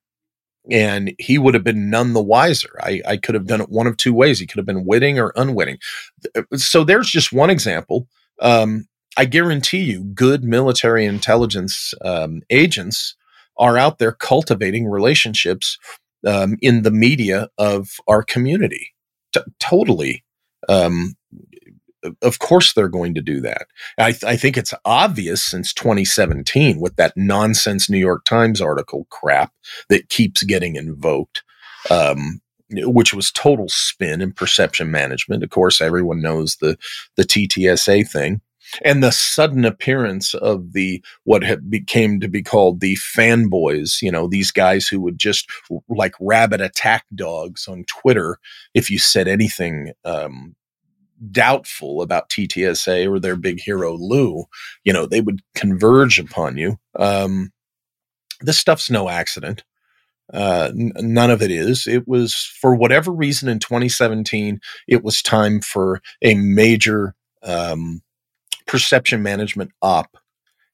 And 0.71 1.13
he 1.17 1.37
would 1.37 1.55
have 1.55 1.63
been 1.63 1.89
none 1.89 2.13
the 2.13 2.21
wiser. 2.21 2.69
I, 2.81 3.01
I 3.07 3.17
could 3.17 3.33
have 3.33 3.47
done 3.47 3.61
it 3.61 3.69
one 3.69 3.87
of 3.87 3.97
two 3.97 4.13
ways. 4.13 4.39
He 4.39 4.45
could 4.45 4.57
have 4.57 4.65
been 4.67 4.85
witting 4.85 5.17
or 5.17 5.33
unwitting. 5.35 5.77
Uh, 6.35 6.43
so 6.55 6.83
there's 6.83 7.09
just 7.09 7.33
one 7.33 7.49
example. 7.49 8.07
Um, 8.39 8.87
I 9.17 9.25
guarantee 9.25 9.79
you, 9.79 10.03
good 10.03 10.43
military 10.43 11.05
intelligence 11.05 11.93
um, 12.05 12.41
agents 12.49 13.15
are 13.59 13.77
out 13.77 13.99
there 13.99 14.13
cultivating 14.13 14.87
relationships 14.87 15.77
um, 16.25 16.57
in 16.61 16.83
the 16.83 16.91
media 16.91 17.49
of 17.57 17.97
our 18.07 18.23
community. 18.23 18.93
T- 19.33 19.41
totally. 19.59 20.23
Um, 20.67 21.15
of 22.21 22.39
course, 22.39 22.73
they're 22.73 22.87
going 22.87 23.13
to 23.15 23.21
do 23.21 23.41
that. 23.41 23.67
I, 23.97 24.11
th- 24.11 24.23
I, 24.23 24.37
think 24.37 24.57
it's 24.57 24.73
obvious 24.85 25.43
since 25.43 25.73
2017 25.73 26.79
with 26.79 26.95
that 26.95 27.13
nonsense 27.17 27.89
New 27.89 27.97
York 27.97 28.23
Times 28.23 28.61
article 28.61 29.05
crap 29.09 29.51
that 29.89 30.09
keeps 30.09 30.43
getting 30.43 30.77
invoked, 30.77 31.43
um, 31.91 32.39
which 32.71 33.13
was 33.13 33.31
total 33.31 33.67
spin 33.67 34.21
and 34.21 34.33
perception 34.33 34.91
management. 34.91 35.43
Of 35.43 35.49
course, 35.49 35.81
everyone 35.81 36.21
knows 36.21 36.55
the 36.57 36.77
the 37.17 37.23
TTSA 37.23 38.09
thing 38.09 38.41
and 38.83 39.03
the 39.03 39.11
sudden 39.11 39.65
appearance 39.65 40.33
of 40.33 40.73
the 40.73 41.03
what 41.23 41.43
became 41.69 42.19
to 42.19 42.27
be 42.27 42.41
called 42.41 42.79
the 42.79 42.95
fanboys 42.95 44.01
you 44.01 44.11
know 44.11 44.27
these 44.27 44.51
guys 44.51 44.87
who 44.87 44.99
would 44.99 45.17
just 45.17 45.49
like 45.87 46.13
rabid 46.19 46.61
attack 46.61 47.05
dogs 47.15 47.67
on 47.67 47.83
twitter 47.85 48.37
if 48.73 48.89
you 48.89 48.97
said 48.97 49.27
anything 49.27 49.91
um, 50.05 50.55
doubtful 51.31 52.01
about 52.01 52.29
ttsa 52.29 53.09
or 53.09 53.19
their 53.19 53.35
big 53.35 53.59
hero 53.59 53.95
lou 53.97 54.45
you 54.83 54.93
know 54.93 55.05
they 55.05 55.21
would 55.21 55.41
converge 55.55 56.19
upon 56.19 56.57
you 56.57 56.77
um, 56.97 57.51
this 58.41 58.57
stuff's 58.57 58.89
no 58.89 59.09
accident 59.09 59.63
uh, 60.33 60.71
n- 60.77 60.91
none 60.97 61.31
of 61.31 61.41
it 61.41 61.51
is. 61.51 61.87
It 61.87 62.07
was 62.07 62.35
for 62.35 62.75
whatever 62.75 63.11
reason 63.11 63.49
in 63.49 63.59
2017, 63.59 64.59
it 64.87 65.03
was 65.03 65.21
time 65.21 65.61
for 65.61 66.01
a 66.21 66.35
major 66.35 67.15
um, 67.41 68.01
perception 68.69 69.23
management 69.23 69.71
up. 69.81 70.15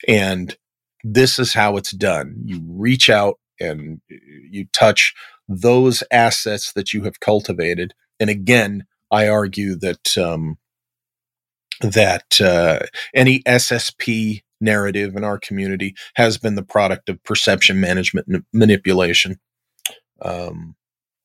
And 0.08 0.56
this 1.04 1.40
is 1.40 1.54
how 1.54 1.78
it's 1.78 1.92
done. 1.92 2.36
You 2.44 2.62
reach 2.68 3.10
out 3.10 3.40
and 3.60 4.02
you 4.10 4.66
touch 4.74 5.14
those 5.48 6.04
assets 6.12 6.74
that 6.74 6.94
you 6.94 7.04
have 7.04 7.22
cultivated. 7.22 7.94
And 8.20 8.30
again, 8.30 8.86
I 9.12 9.30
argue 9.30 9.76
that 9.78 10.18
um, 10.18 10.58
that 11.82 12.42
uh, 12.42 12.80
any 13.14 13.42
SSP 13.44 14.42
narrative 14.60 15.16
in 15.16 15.24
our 15.24 15.38
community 15.38 15.96
has 16.16 16.38
been 16.38 16.56
the 16.56 16.64
product 16.64 17.08
of 17.08 17.24
perception 17.24 17.80
management 17.80 18.28
n- 18.30 18.46
manipulation, 18.52 19.40
um, 20.22 20.76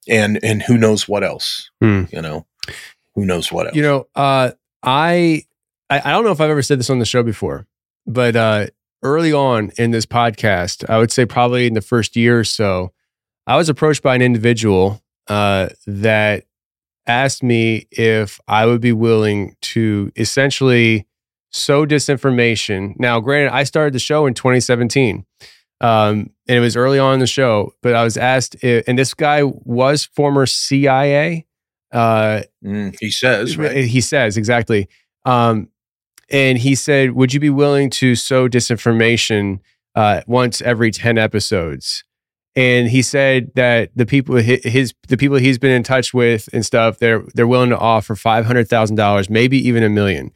and 0.08 0.38
and 0.44 0.62
who 0.62 0.76
knows 0.76 1.08
what 1.08 1.24
else? 1.24 1.70
Hmm. 1.80 2.04
You 2.12 2.22
know, 2.22 2.46
who 3.14 3.24
knows 3.24 3.50
what 3.50 3.66
else? 3.66 3.76
You 3.76 3.82
know, 3.82 4.06
uh, 4.14 4.52
I 4.82 5.44
I, 5.90 6.00
I 6.04 6.10
don't 6.12 6.24
know 6.24 6.30
if 6.30 6.40
I've 6.40 6.50
ever 6.50 6.62
said 6.62 6.78
this 6.78 6.88
on 6.88 7.00
the 7.00 7.04
show 7.04 7.22
before, 7.22 7.66
but 8.06 8.36
uh, 8.36 8.66
early 9.02 9.32
on 9.32 9.72
in 9.76 9.90
this 9.90 10.06
podcast, 10.06 10.88
I 10.88 10.98
would 10.98 11.10
say 11.10 11.26
probably 11.26 11.66
in 11.66 11.74
the 11.74 11.80
first 11.80 12.16
year 12.16 12.38
or 12.38 12.44
so, 12.44 12.92
I 13.46 13.56
was 13.56 13.68
approached 13.68 14.02
by 14.02 14.14
an 14.14 14.22
individual 14.22 15.02
uh, 15.26 15.70
that 15.86 16.44
asked 17.06 17.42
me 17.42 17.88
if 17.90 18.40
I 18.46 18.66
would 18.66 18.80
be 18.80 18.92
willing 18.92 19.56
to 19.62 20.12
essentially 20.16 21.06
sow 21.50 21.84
disinformation. 21.84 22.94
Now, 22.98 23.18
granted, 23.20 23.52
I 23.52 23.64
started 23.64 23.92
the 23.92 23.98
show 23.98 24.26
in 24.26 24.34
2017. 24.34 25.26
Um, 25.82 26.30
and 26.46 26.58
it 26.58 26.60
was 26.60 26.76
early 26.76 26.98
on 26.98 27.14
in 27.14 27.20
the 27.20 27.26
show, 27.26 27.72
but 27.82 27.94
I 27.94 28.04
was 28.04 28.18
asked, 28.18 28.62
if, 28.62 28.86
and 28.86 28.98
this 28.98 29.14
guy 29.14 29.42
was 29.42 30.04
former 30.04 30.44
CIA. 30.44 31.46
Uh, 31.90 32.42
mm, 32.62 32.94
he 33.00 33.10
says, 33.10 33.56
right? 33.56 33.84
He 33.84 34.02
says 34.02 34.36
exactly. 34.36 34.88
Um, 35.24 35.70
and 36.30 36.58
he 36.58 36.74
said, 36.74 37.12
"Would 37.12 37.32
you 37.34 37.40
be 37.40 37.50
willing 37.50 37.90
to 37.90 38.14
sow 38.14 38.48
disinformation 38.48 39.60
uh, 39.94 40.22
once 40.26 40.60
every 40.62 40.90
ten 40.90 41.18
episodes?" 41.18 42.04
and 42.56 42.88
he 42.88 43.00
said 43.00 43.52
that 43.54 43.90
the 43.94 44.04
people 44.04 44.34
his 44.34 44.92
the 45.06 45.16
people 45.16 45.36
he's 45.36 45.56
been 45.58 45.70
in 45.70 45.84
touch 45.84 46.12
with 46.12 46.48
and 46.52 46.66
stuff 46.66 46.98
they're 46.98 47.22
they're 47.34 47.46
willing 47.46 47.70
to 47.70 47.78
offer 47.78 48.16
five 48.16 48.44
hundred 48.44 48.68
thousand 48.68 48.96
dollars, 48.96 49.30
maybe 49.30 49.56
even 49.68 49.82
a 49.84 49.88
million. 49.88 50.32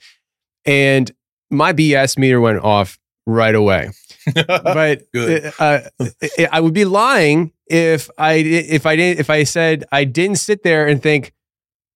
And 0.64 1.10
my 1.50 1.72
BS 1.72 2.16
meter 2.16 2.40
went 2.40 2.60
off 2.60 2.98
right 3.26 3.54
away. 3.54 3.90
but 4.34 5.02
uh, 5.16 5.80
I- 6.00 6.48
I 6.52 6.60
would 6.60 6.72
be 6.72 6.84
lying 6.84 7.52
if 7.66 8.08
I 8.16 8.34
if 8.34 8.86
I 8.86 8.94
didn't 8.96 9.18
if 9.20 9.28
I 9.28 9.42
said 9.42 9.84
I 9.90 10.04
didn't 10.04 10.36
sit 10.36 10.62
there 10.62 10.86
and 10.86 11.02
think, 11.02 11.32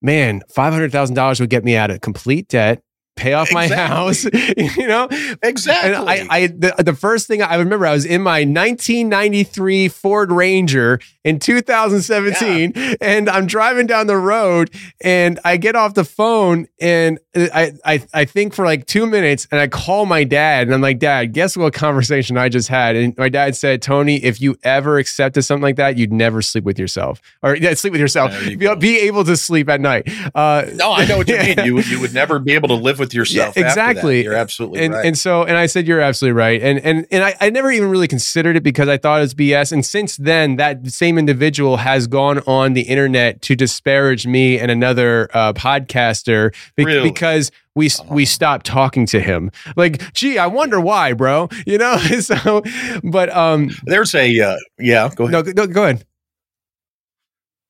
man, 0.03 0.43
five 0.53 0.73
hundred 0.73 0.91
thousand 0.91 1.15
dollars 1.15 1.39
would 1.39 1.49
get 1.51 1.65
me 1.65 1.77
out 1.77 1.91
of 1.93 2.01
complete 2.01 2.49
debt, 2.49 2.83
pay 3.19 3.35
off 3.35 3.53
my 3.53 3.69
house, 3.69 4.25
you 4.57 4.87
know. 4.87 5.09
Exactly. 5.43 5.93
And 5.93 6.09
I, 6.09 6.27
I 6.31 6.47
the, 6.47 6.75
the 6.79 6.95
first 6.95 7.27
thing 7.27 7.43
I 7.43 7.57
remember, 7.57 7.87
I 7.87 7.93
was 7.93 8.05
in 8.05 8.23
my 8.23 8.41
1993 8.41 9.89
Ford 9.89 10.33
Ranger 10.33 11.01
in 11.25 11.39
2017, 11.39 12.97
and 13.01 13.29
I'm 13.29 13.47
driving 13.47 13.87
down 13.87 14.07
the 14.07 14.17
road, 14.17 14.71
and 15.03 15.39
I 15.45 15.57
get 15.57 15.77
off 15.77 15.95
the 15.95 16.05
phone, 16.05 16.69
and 16.81 17.19
I, 17.37 17.73
I 17.85 18.07
I 18.15 18.25
think 18.25 18.55
for 18.55 18.65
like 18.65 18.87
two 18.87 19.07
minutes, 19.07 19.47
and 19.51 19.61
I 19.61 19.67
call 19.67 20.07
my 20.07 20.25
dad, 20.25 20.69
and 20.69 20.75
I'm 20.75 20.81
like, 20.81 20.99
Dad, 20.99 21.33
guess 21.33 21.57
what 21.57 21.75
conversation 21.75 22.39
I 22.39 22.49
just 22.49 22.69
had? 22.69 22.97
And 22.97 23.17
my 23.19 23.29
dad 23.29 23.57
said, 23.57 23.83
Tony, 23.83 24.17
if 24.17 24.41
you 24.41 24.57
ever 24.63 24.99
accepted 24.99 25.43
something 25.43 25.63
like 25.63 25.77
that, 25.77 25.97
you'd 25.99 26.13
never 26.13 26.41
sleep 26.41 26.65
with 26.65 26.79
yourself, 26.79 27.21
or 27.43 27.57
yeah, 27.57 27.75
sleep 27.75 27.93
with 27.93 28.01
yourself, 28.01 28.47
you 28.47 28.57
be, 28.57 28.75
be 28.77 28.99
able 29.01 29.25
to 29.25 29.37
sleep 29.37 29.69
at 29.69 29.81
night. 29.81 30.09
Uh, 30.35 30.65
no, 30.75 30.93
I 30.93 31.05
know 31.07 31.19
what 31.19 31.29
you 31.29 31.37
mean. 31.37 31.57
You 31.69 31.81
you 31.81 32.01
would 32.01 32.15
never 32.15 32.39
be 32.39 32.55
able 32.55 32.69
to 32.69 32.75
live 32.75 32.99
with 32.99 33.08
yourself. 33.15 33.49
after 33.49 33.61
that. 33.61 33.69
exactly. 33.69 34.23
You're 34.23 34.35
absolutely 34.35 34.85
and, 34.85 34.95
right. 34.95 35.07
And 35.07 35.19
so, 35.19 35.45
and 35.45 35.57
I 35.57 35.67
said, 35.67 35.87
you're 35.87 36.01
absolutely 36.01 36.37
right. 36.37 36.63
And 36.63 36.79
and 36.81 37.07
and 37.11 37.25
I, 37.25 37.35
I 37.41 37.51
never 37.51 37.71
even 37.71 37.91
really 37.91 38.09
considered 38.09 38.57
it 38.57 38.63
because 38.63 38.89
I 38.89 38.97
thought 38.97 39.19
it 39.19 39.23
was 39.23 39.35
BS. 39.35 39.73
And 39.73 39.85
since 39.85 40.17
then, 40.17 40.57
that 40.57 40.87
same 40.89 41.19
individual 41.19 41.79
has 41.79 42.07
gone 42.07 42.41
on 42.41 42.73
the 42.73 42.83
internet 42.83 43.43
to 43.43 43.57
disparage 43.57 44.27
me 44.27 44.59
and 44.59 44.71
another 44.71 45.29
uh, 45.35 45.53
podcaster 45.53 46.55
be- 46.77 46.85
Really? 46.85 47.11
because 47.11 47.51
we 47.75 47.91
we 48.11 48.25
stopped 48.25 48.67
talking 48.67 49.07
to 49.07 49.21
him. 49.21 49.51
Like, 49.77 50.13
gee, 50.13 50.39
I 50.39 50.47
wonder 50.47 50.81
why, 50.81 51.13
bro. 51.13 51.49
You 51.67 51.79
know. 51.79 51.97
so, 52.21 52.63
but 53.05 53.31
um, 53.31 53.71
There's 53.85 54.15
a 54.15 54.39
uh, 54.41 54.57
yeah. 54.79 55.11
Go 55.15 55.29
ahead. 55.29 55.47
no, 55.57 55.65
no, 55.65 55.67
go 55.67 55.85
ahead. 55.85 56.05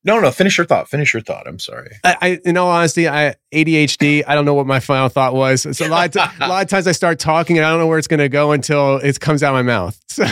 No, 0.09 0.21
no. 0.21 0.31
Finish 0.31 0.57
your 0.57 0.67
thought. 0.67 0.89
Finish 0.89 1.13
your 1.13 1.21
thought. 1.21 1.47
I'm 1.47 1.59
sorry. 1.59 1.91
I, 2.03 2.17
I, 2.23 2.41
in 2.47 2.57
all 2.57 2.71
honesty, 2.71 3.07
I 3.07 3.35
ADHD. 3.53 4.25
I 4.27 4.35
don't 4.35 4.47
know 4.47 4.55
what 4.55 4.67
my 4.67 4.81
final 4.81 5.11
thought 5.11 5.35
was. 5.35 5.77
So 5.77 5.87
a 5.87 5.89
lot, 5.89 6.07
of 6.07 6.13
ti- 6.13 6.37
a 6.41 6.49
lot 6.49 6.63
of 6.63 6.71
times 6.71 6.87
I 6.87 6.93
start 6.93 7.19
talking 7.19 7.59
and 7.59 7.67
I 7.67 7.69
don't 7.69 7.79
know 7.79 7.87
where 7.87 7.99
it's 7.99 8.09
going 8.09 8.21
to 8.21 8.31
go 8.31 8.53
until 8.53 8.97
it 8.97 9.21
comes 9.21 9.43
out 9.43 9.55
of 9.55 9.57
my 9.57 9.71
mouth. 9.71 10.01
So, 10.09 10.25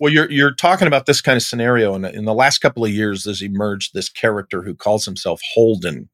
Well, 0.00 0.12
you're 0.12 0.28
you're 0.32 0.54
talking 0.54 0.88
about 0.88 1.06
this 1.06 1.20
kind 1.20 1.36
of 1.36 1.42
scenario, 1.44 1.94
and 1.94 2.04
in 2.06 2.24
the 2.24 2.34
last 2.34 2.58
couple 2.58 2.84
of 2.84 2.90
years, 2.90 3.22
there's 3.22 3.42
emerged 3.42 3.94
this 3.94 4.08
character 4.08 4.62
who 4.62 4.74
calls 4.74 5.04
himself 5.04 5.40
Holden, 5.52 6.08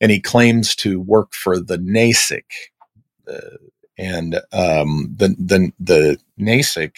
and 0.00 0.12
he 0.12 0.20
claims 0.20 0.76
to 0.76 1.00
work 1.00 1.32
for 1.32 1.58
the 1.58 1.78
NASIC, 1.78 2.44
uh, 3.26 3.56
and 3.98 4.36
um, 4.52 5.12
the 5.16 5.34
the 5.38 5.72
the 5.80 6.18
NASIC 6.38 6.92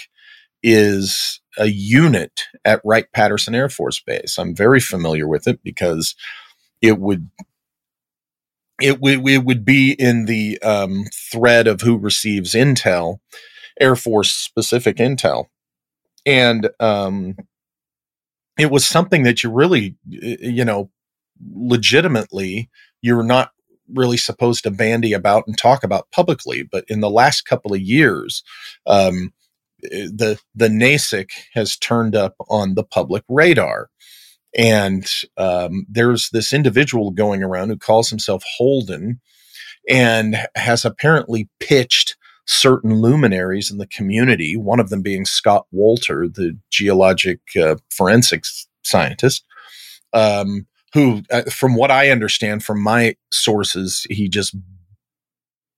is 0.62 1.40
a 1.58 1.66
unit 1.66 2.42
at 2.64 2.80
Wright 2.84 3.06
Patterson 3.12 3.54
Air 3.54 3.68
Force 3.68 4.00
Base. 4.00 4.38
I'm 4.38 4.54
very 4.54 4.80
familiar 4.80 5.28
with 5.28 5.46
it 5.46 5.62
because 5.62 6.14
it 6.82 6.98
would 6.98 7.30
it 8.80 9.00
would 9.00 9.26
it 9.28 9.44
would 9.44 9.64
be 9.64 9.92
in 9.92 10.26
the 10.26 10.60
um, 10.62 11.04
thread 11.12 11.66
of 11.66 11.80
who 11.80 11.96
receives 11.96 12.54
intel, 12.54 13.18
Air 13.80 13.96
Force 13.96 14.32
specific 14.32 14.96
intel, 14.96 15.46
and 16.26 16.70
um, 16.80 17.36
it 18.58 18.70
was 18.70 18.86
something 18.86 19.22
that 19.22 19.42
you 19.42 19.50
really 19.50 19.96
you 20.08 20.64
know 20.64 20.90
legitimately 21.54 22.70
you're 23.02 23.22
not 23.22 23.50
really 23.92 24.16
supposed 24.16 24.62
to 24.64 24.70
bandy 24.70 25.12
about 25.12 25.44
and 25.46 25.58
talk 25.58 25.84
about 25.84 26.10
publicly 26.10 26.62
but 26.62 26.84
in 26.88 27.00
the 27.00 27.10
last 27.10 27.42
couple 27.42 27.74
of 27.74 27.80
years 27.80 28.42
um, 28.86 29.32
the 29.90 30.38
the 30.54 30.68
NASIC 30.68 31.30
has 31.54 31.76
turned 31.76 32.16
up 32.16 32.34
on 32.48 32.74
the 32.74 32.84
public 32.84 33.24
radar. 33.28 33.90
And 34.56 35.04
um, 35.36 35.84
there's 35.88 36.30
this 36.30 36.52
individual 36.52 37.10
going 37.10 37.42
around 37.42 37.70
who 37.70 37.76
calls 37.76 38.08
himself 38.08 38.44
Holden 38.56 39.20
and 39.88 40.36
has 40.54 40.84
apparently 40.84 41.48
pitched 41.58 42.16
certain 42.46 43.00
luminaries 43.00 43.70
in 43.70 43.78
the 43.78 43.86
community, 43.86 44.56
one 44.56 44.78
of 44.78 44.90
them 44.90 45.02
being 45.02 45.24
Scott 45.24 45.66
Wolter, 45.74 46.32
the 46.32 46.56
geologic 46.70 47.40
uh, 47.60 47.76
forensics 47.90 48.68
scientist, 48.82 49.44
um, 50.12 50.66
who, 50.92 51.22
uh, 51.32 51.42
from 51.50 51.74
what 51.74 51.90
I 51.90 52.10
understand 52.10 52.62
from 52.62 52.82
my 52.82 53.16
sources, 53.32 54.06
he 54.10 54.28
just 54.28 54.54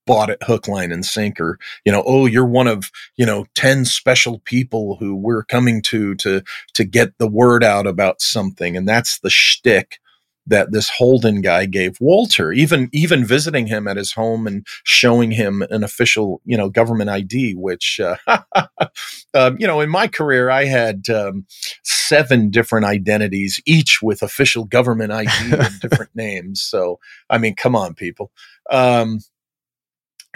bought 0.06 0.30
it 0.30 0.42
hook, 0.42 0.68
line, 0.68 0.92
and 0.92 1.04
sinker. 1.04 1.58
You 1.84 1.92
know, 1.92 2.02
oh, 2.06 2.26
you're 2.26 2.46
one 2.46 2.68
of 2.68 2.90
you 3.16 3.26
know 3.26 3.46
ten 3.54 3.84
special 3.84 4.40
people 4.40 4.96
who 4.96 5.14
we're 5.14 5.44
coming 5.44 5.82
to 5.82 6.14
to 6.16 6.42
to 6.74 6.84
get 6.84 7.18
the 7.18 7.28
word 7.28 7.64
out 7.64 7.86
about 7.86 8.20
something, 8.20 8.76
and 8.76 8.88
that's 8.88 9.18
the 9.20 9.30
shtick 9.30 9.98
that 10.46 10.70
this 10.70 10.88
Holden 10.88 11.40
guy 11.40 11.66
gave 11.66 11.98
Wolter. 11.98 12.54
Even 12.54 12.88
even 12.92 13.24
visiting 13.24 13.66
him 13.66 13.88
at 13.88 13.96
his 13.96 14.12
home 14.12 14.46
and 14.46 14.66
showing 14.84 15.32
him 15.32 15.62
an 15.70 15.82
official 15.82 16.40
you 16.44 16.56
know 16.56 16.68
government 16.68 17.10
ID, 17.10 17.54
which 17.54 18.00
uh, 18.00 18.16
um, 19.34 19.56
you 19.58 19.66
know 19.66 19.80
in 19.80 19.90
my 19.90 20.06
career 20.06 20.50
I 20.50 20.64
had 20.64 21.08
um, 21.10 21.46
seven 21.82 22.50
different 22.50 22.86
identities, 22.86 23.60
each 23.66 24.00
with 24.02 24.22
official 24.22 24.64
government 24.64 25.12
ID 25.12 25.52
and 25.52 25.80
different 25.80 26.14
names. 26.14 26.62
So 26.62 26.98
I 27.28 27.38
mean, 27.38 27.54
come 27.54 27.74
on, 27.74 27.94
people. 27.94 28.30
Um, 28.70 29.20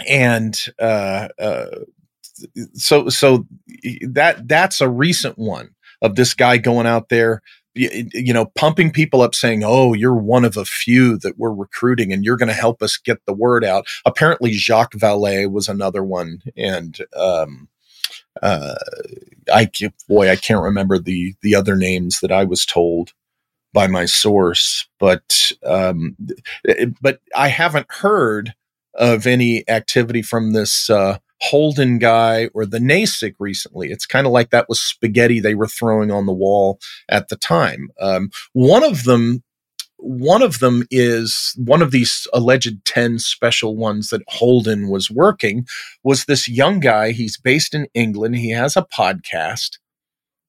and 0.09 0.59
uh, 0.81 1.29
uh, 1.39 1.67
so 2.75 3.09
so 3.09 3.47
that 4.03 4.47
that's 4.49 4.81
a 4.81 4.89
recent 4.89 5.39
one 5.39 5.71
of 6.03 6.15
this 6.17 6.35
guy 6.35 6.57
going 6.59 6.87
out 6.87 7.09
there 7.09 7.43
y- 7.77 8.05
you 8.13 8.33
know 8.33 8.47
pumping 8.57 8.91
people 8.91 9.23
up 9.23 9.35
saying 9.35 9.63
oh 9.65 9.93
you're 9.95 10.17
one 10.17 10.45
of 10.45 10.57
a 10.57 10.65
few 10.65 11.19
that 11.19 11.39
we're 11.39 11.53
recruiting 11.53 12.13
and 12.13 12.25
you're 12.25 12.37
going 12.37 12.49
to 12.49 12.55
help 12.55 12.83
us 12.83 12.97
get 12.97 13.19
the 13.27 13.35
word 13.35 13.65
out. 13.65 13.87
Apparently 14.05 14.53
jacques 14.53 14.95
vallée 14.95 15.51
was 15.51 15.69
another 15.69 16.03
one 16.05 16.41
and 16.57 16.99
um 17.17 17.69
uh 18.43 18.75
i 19.53 19.71
boy 20.09 20.31
i 20.31 20.37
can't 20.37 20.63
remember 20.63 20.99
the 20.99 21.35
the 21.43 21.55
other 21.55 21.77
names 21.77 22.21
that 22.21 22.33
i 22.33 22.45
was 22.45 22.67
told 22.67 23.13
by 23.73 23.87
my 23.87 24.05
source 24.07 24.89
but 25.01 25.53
um 25.67 26.17
but 27.01 27.21
i 27.37 27.49
haven't 27.49 27.87
heard 27.91 28.55
of 29.01 29.27
any 29.27 29.69
activity 29.69 30.21
from 30.21 30.53
this 30.53 30.91
uh, 30.91 31.19
Holden 31.41 31.99
guy 31.99 32.51
or 32.53 32.67
the 32.67 32.79
NASIC 32.79 33.35
recently. 33.39 33.91
It's 33.91 34.05
kind 34.05 34.27
of 34.27 34.33
like 34.33 34.51
that 34.51 34.69
was 34.69 34.79
spaghetti 34.79 35.41
they 35.41 35.55
were 35.55 35.67
throwing 35.67 36.11
on 36.11 36.27
the 36.27 36.35
wall 36.35 36.79
at 37.09 37.29
the 37.29 37.37
time. 37.37 37.89
Um, 37.99 38.31
one 38.53 38.85
of 38.85 39.05
them, 39.05 39.43
one 39.97 40.43
of 40.43 40.59
them 40.59 40.87
is 40.91 41.55
one 41.57 41.81
of 41.81 41.93
these 41.93 42.29
alleged 42.35 42.85
ten 42.85 43.19
special 43.19 43.75
ones 43.75 44.11
that 44.11 44.23
Holden 44.29 44.91
was 44.91 45.11
working 45.11 45.67
was 46.05 46.27
this 46.27 46.47
young 46.47 46.79
guy. 46.79 47.13
He's 47.13 47.39
based 47.39 47.75
in 47.75 47.89
England. 47.95 48.37
He 48.37 48.51
has 48.51 48.77
a 48.77 48.83
podcast, 48.83 49.79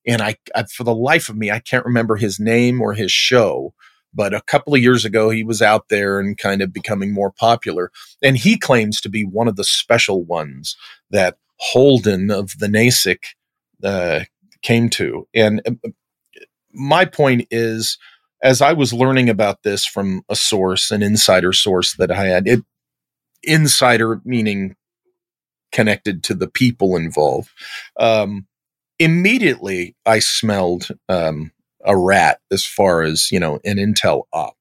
and 0.06 0.22
I, 0.22 0.36
I 0.54 0.64
for 0.64 0.84
the 0.84 0.96
life 0.96 1.30
of 1.30 1.38
me, 1.38 1.52
I 1.52 1.60
can't 1.60 1.86
remember 1.86 2.18
his 2.18 2.38
name 2.38 2.82
or 2.82 2.94
his 2.94 3.14
show 3.14 3.74
but 4.14 4.34
a 4.34 4.42
couple 4.42 4.74
of 4.74 4.82
years 4.82 5.06
ago 5.06 5.30
he 5.30 5.44
was 5.44 5.62
out 5.62 5.90
there 5.90 6.20
and 6.20 6.38
kind 6.38 6.62
of 6.62 6.74
becoming 6.74 7.14
more 7.14 7.32
popular. 7.32 7.92
And 8.22 8.38
he 8.38 8.58
claims 8.58 9.00
to 9.02 9.10
be 9.10 9.24
one 9.24 9.48
of 9.48 9.56
the 9.56 9.64
special 9.64 10.24
ones 10.24 10.76
that 11.10 11.38
holden 11.58 12.32
of 12.32 12.58
the 12.60 12.68
nasic 12.68 13.20
uh, 13.84 14.22
came 14.62 14.90
to. 14.90 15.28
And 15.34 15.62
uh, 15.66 15.90
my 16.74 17.06
point 17.06 17.48
is 17.52 17.98
as 18.44 18.62
i 18.62 18.74
was 18.74 18.94
learning 18.94 19.30
about 19.30 19.64
this 19.64 19.86
from 19.86 20.24
a 20.30 20.36
source 20.36 20.92
an 20.92 21.02
insider 21.04 21.54
source 21.54 21.96
that 21.96 22.12
i 22.12 22.26
had 22.26 22.48
it 22.48 22.60
insider 23.44 24.22
meaning 24.24 24.76
connected 25.72 26.24
to 26.24 26.34
the 26.34 26.48
people 26.48 26.96
involved 26.96 27.50
um, 28.00 28.46
immediately 29.00 29.96
i 30.06 30.20
smelled 30.20 30.90
um, 31.10 31.52
a 31.86 31.98
rat 31.98 32.40
as 32.52 32.66
far 32.66 33.02
as 33.02 33.32
you 33.32 33.40
know 33.40 33.60
an 33.66 33.78
intel 33.78 34.24
op 34.34 34.56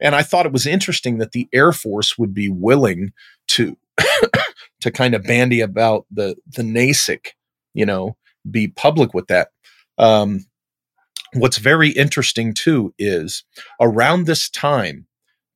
and 0.00 0.14
i 0.14 0.22
thought 0.22 0.46
it 0.46 0.52
was 0.52 0.66
interesting 0.66 1.18
that 1.18 1.32
the 1.32 1.48
air 1.52 1.72
force 1.72 2.18
would 2.18 2.34
be 2.34 2.48
willing 2.48 3.12
to 3.46 3.76
to 4.80 4.90
kind 4.90 5.14
of 5.14 5.22
bandy 5.24 5.60
about 5.60 6.06
the 6.10 6.36
the 6.46 6.62
nasic 6.62 7.28
you 7.74 7.86
know 7.86 8.16
be 8.50 8.68
public 8.68 9.14
with 9.14 9.26
that 9.28 9.48
um 9.98 10.44
what's 11.34 11.58
very 11.58 11.90
interesting 11.90 12.52
too 12.52 12.92
is 12.98 13.44
around 13.80 14.26
this 14.26 14.50
time 14.50 15.06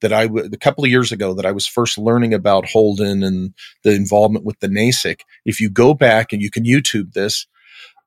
that 0.01 0.13
I 0.13 0.27
w- 0.27 0.49
a 0.53 0.57
couple 0.57 0.85
of 0.85 0.91
years 0.91 1.13
ago 1.13 1.35
that 1.35 1.47
I 1.47 1.53
was 1.53 1.67
first 1.67 1.99
learning 1.99 2.35
about 2.35 2.69
Holden 2.69 3.23
and 3.23 3.55
the 3.83 3.95
involvement 3.95 4.45
with 4.45 4.59
the 4.61 4.69
NASIC. 4.69 5.21
If 5.45 5.61
you 5.61 5.71
go 5.71 5.95
back 5.95 6.33
and 6.33 6.43
you 6.43 6.51
can 6.51 6.65
YouTube 6.65 7.13
this, 7.13 7.47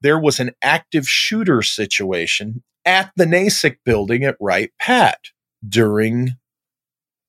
there 0.02 0.20
was 0.20 0.40
an 0.40 0.52
active 0.62 1.08
shooter 1.08 1.62
situation 1.62 2.64
at 2.90 3.12
the 3.16 3.26
NASIC 3.26 3.78
building 3.86 4.24
at 4.24 4.36
Wright 4.42 4.72
Pat 4.82 5.20
during 5.68 6.30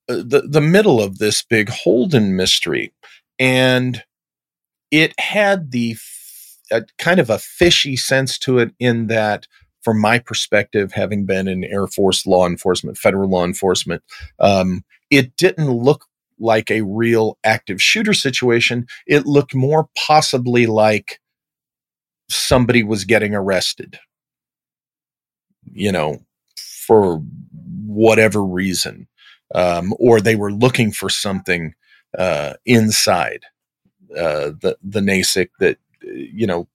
uh, 0.09 0.23
the 0.27 0.49
the 0.49 0.62
middle 0.62 1.03
of 1.03 1.19
this 1.19 1.43
big 1.43 1.69
Holden 1.69 2.35
mystery, 2.35 2.95
and 3.39 4.03
it 4.91 5.12
had 5.20 5.70
the 5.70 5.93
f- 5.93 6.57
a, 6.73 6.82
kind 6.97 7.20
of 7.20 7.28
a 7.28 7.39
fishy 7.39 7.95
sense 7.95 8.39
to 8.39 8.59
it 8.59 8.73
in 8.81 9.09
that 9.09 9.47
from 9.82 10.01
my 10.01 10.19
perspective, 10.19 10.93
having 10.93 11.27
been 11.27 11.47
in 11.47 11.62
Air 11.65 11.87
Force 11.87 12.27
law 12.27 12.47
enforcement, 12.47 12.97
federal 12.97 13.28
law 13.28 13.45
enforcement, 13.45 14.03
um, 14.39 14.82
it 15.11 15.37
didn't 15.37 15.70
look 15.70 16.07
like 16.39 16.70
a 16.70 16.82
real 16.82 17.37
active 17.45 17.82
shooter 17.82 18.15
situation. 18.15 18.87
It 19.07 19.27
looked 19.27 19.55
more 19.55 19.89
possibly 20.07 20.66
like 20.66 21.20
somebody 22.31 22.82
was 22.82 23.05
getting 23.05 23.35
arrested, 23.35 23.99
you 25.65 25.93
know, 25.93 26.23
for 26.87 27.23
whatever 27.87 28.43
reason, 28.43 29.09
um, 29.55 29.95
or 29.99 30.20
they 30.20 30.37
were 30.37 30.53
looking 30.53 30.93
for 30.93 31.09
something 31.09 31.74
uh, 32.19 32.55
inside 32.66 33.45
uh, 34.16 34.51
the 34.61 34.77
the 34.82 35.01
NASIC 35.01 35.51
that 35.61 35.78
you 36.03 36.47
know 36.47 36.69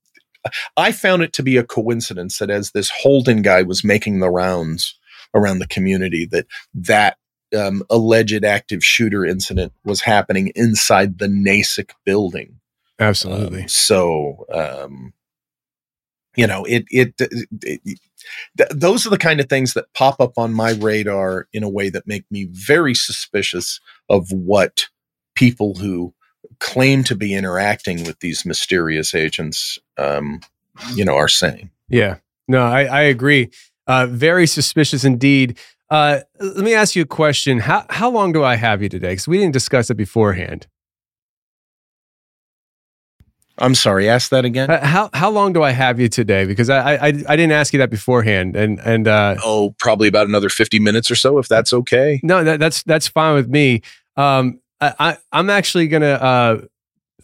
I 0.78 0.92
found 0.92 1.24
it 1.24 1.34
to 1.34 1.44
be 1.44 1.58
a 1.58 1.64
coincidence 1.64 2.38
that 2.38 2.50
as 2.50 2.72
this 2.72 2.90
Holden 2.90 3.42
guy 3.42 3.64
was 3.64 3.84
making 3.84 4.20
the 4.20 4.30
rounds 4.30 4.98
around 5.34 5.60
the 5.60 5.68
community, 5.68 6.26
that 6.26 6.46
that 6.74 7.18
um, 7.58 7.84
alleged 7.90 8.44
active 8.44 8.84
shooter 8.84 9.26
incident 9.26 9.74
was 9.84 10.02
happening 10.02 10.52
inside 10.56 11.20
the 11.20 11.28
NASIC 11.28 11.92
building. 12.06 12.60
Absolutely. 13.00 13.64
Um, 13.64 13.68
so, 13.68 14.46
um, 14.54 15.14
you 16.36 16.48
know, 16.48 16.64
it, 16.66 16.86
it, 16.90 17.14
it, 17.20 17.48
it 17.62 18.00
th- 18.58 18.70
those 18.72 19.06
are 19.06 19.10
the 19.10 19.18
kind 19.18 19.40
of 19.40 19.50
things 19.50 19.74
that 19.74 19.94
pop 19.94 20.20
up 20.20 20.38
on 20.38 20.54
my 20.54 20.72
radar 20.72 21.48
in 21.54 21.64
a 21.64 21.70
way 21.70 21.90
that 21.90 22.08
make 22.08 22.26
me 22.32 22.48
very 22.52 22.94
suspicious 22.94 23.80
of 24.10 24.32
what 24.32 24.86
people 25.36 25.76
who 25.76 26.14
claim 26.60 27.04
to 27.04 27.16
be 27.16 27.34
interacting 27.34 28.04
with 28.06 28.20
these 28.20 28.46
mysterious 28.46 29.14
agents, 29.14 29.78
um, 29.98 30.40
you 30.94 31.04
know, 31.04 31.16
are 31.16 31.28
saying. 31.28 31.70
Yeah, 31.90 32.18
no, 32.48 32.64
I, 32.66 32.84
I 32.86 33.02
agree. 33.02 33.50
Uh, 33.88 34.08
very 34.08 34.48
suspicious 34.48 35.04
indeed. 35.04 35.58
Uh, 35.90 36.22
let 36.40 36.64
me 36.64 36.74
ask 36.74 36.96
you 36.96 37.04
a 37.04 37.08
question. 37.08 37.60
How 37.60 37.86
how 37.90 38.10
long 38.10 38.32
do 38.32 38.44
I 38.44 38.56
have 38.56 38.82
you 38.82 38.90
today? 38.90 39.10
Because 39.10 39.28
we 39.28 39.38
didn't 39.38 39.54
discuss 39.54 39.90
it 39.90 39.96
beforehand. 39.96 40.68
I'm 43.58 43.76
sorry. 43.76 44.10
Ask 44.10 44.30
that 44.32 44.46
again. 44.46 44.70
Uh, 44.70 44.86
how 44.86 45.10
how 45.14 45.30
long 45.30 45.54
do 45.54 45.64
I 45.64 45.72
have 45.72 46.00
you 46.00 46.10
today? 46.10 46.46
Because 46.46 46.70
I 46.70 46.96
I, 46.96 47.08
I 47.08 47.10
didn't 47.36 47.54
ask 47.54 47.74
you 47.74 47.80
that 47.80 47.90
beforehand, 47.90 48.56
and 48.56 48.80
and 48.80 49.08
uh, 49.08 49.36
oh, 49.44 49.76
probably 49.80 50.08
about 50.08 50.28
another 50.28 50.50
50 50.50 50.80
minutes 50.80 51.10
or 51.10 51.16
so, 51.16 51.38
if 51.38 51.48
that's 51.48 51.72
okay. 51.72 52.20
No, 52.24 52.44
that, 52.44 52.60
that's 52.60 52.84
that's 52.84 53.08
fine 53.08 53.36
with 53.36 53.48
me. 53.48 53.82
Um, 54.18 54.60
I, 54.82 55.18
I'm 55.32 55.50
actually 55.50 55.88
gonna 55.88 56.08
uh, 56.08 56.62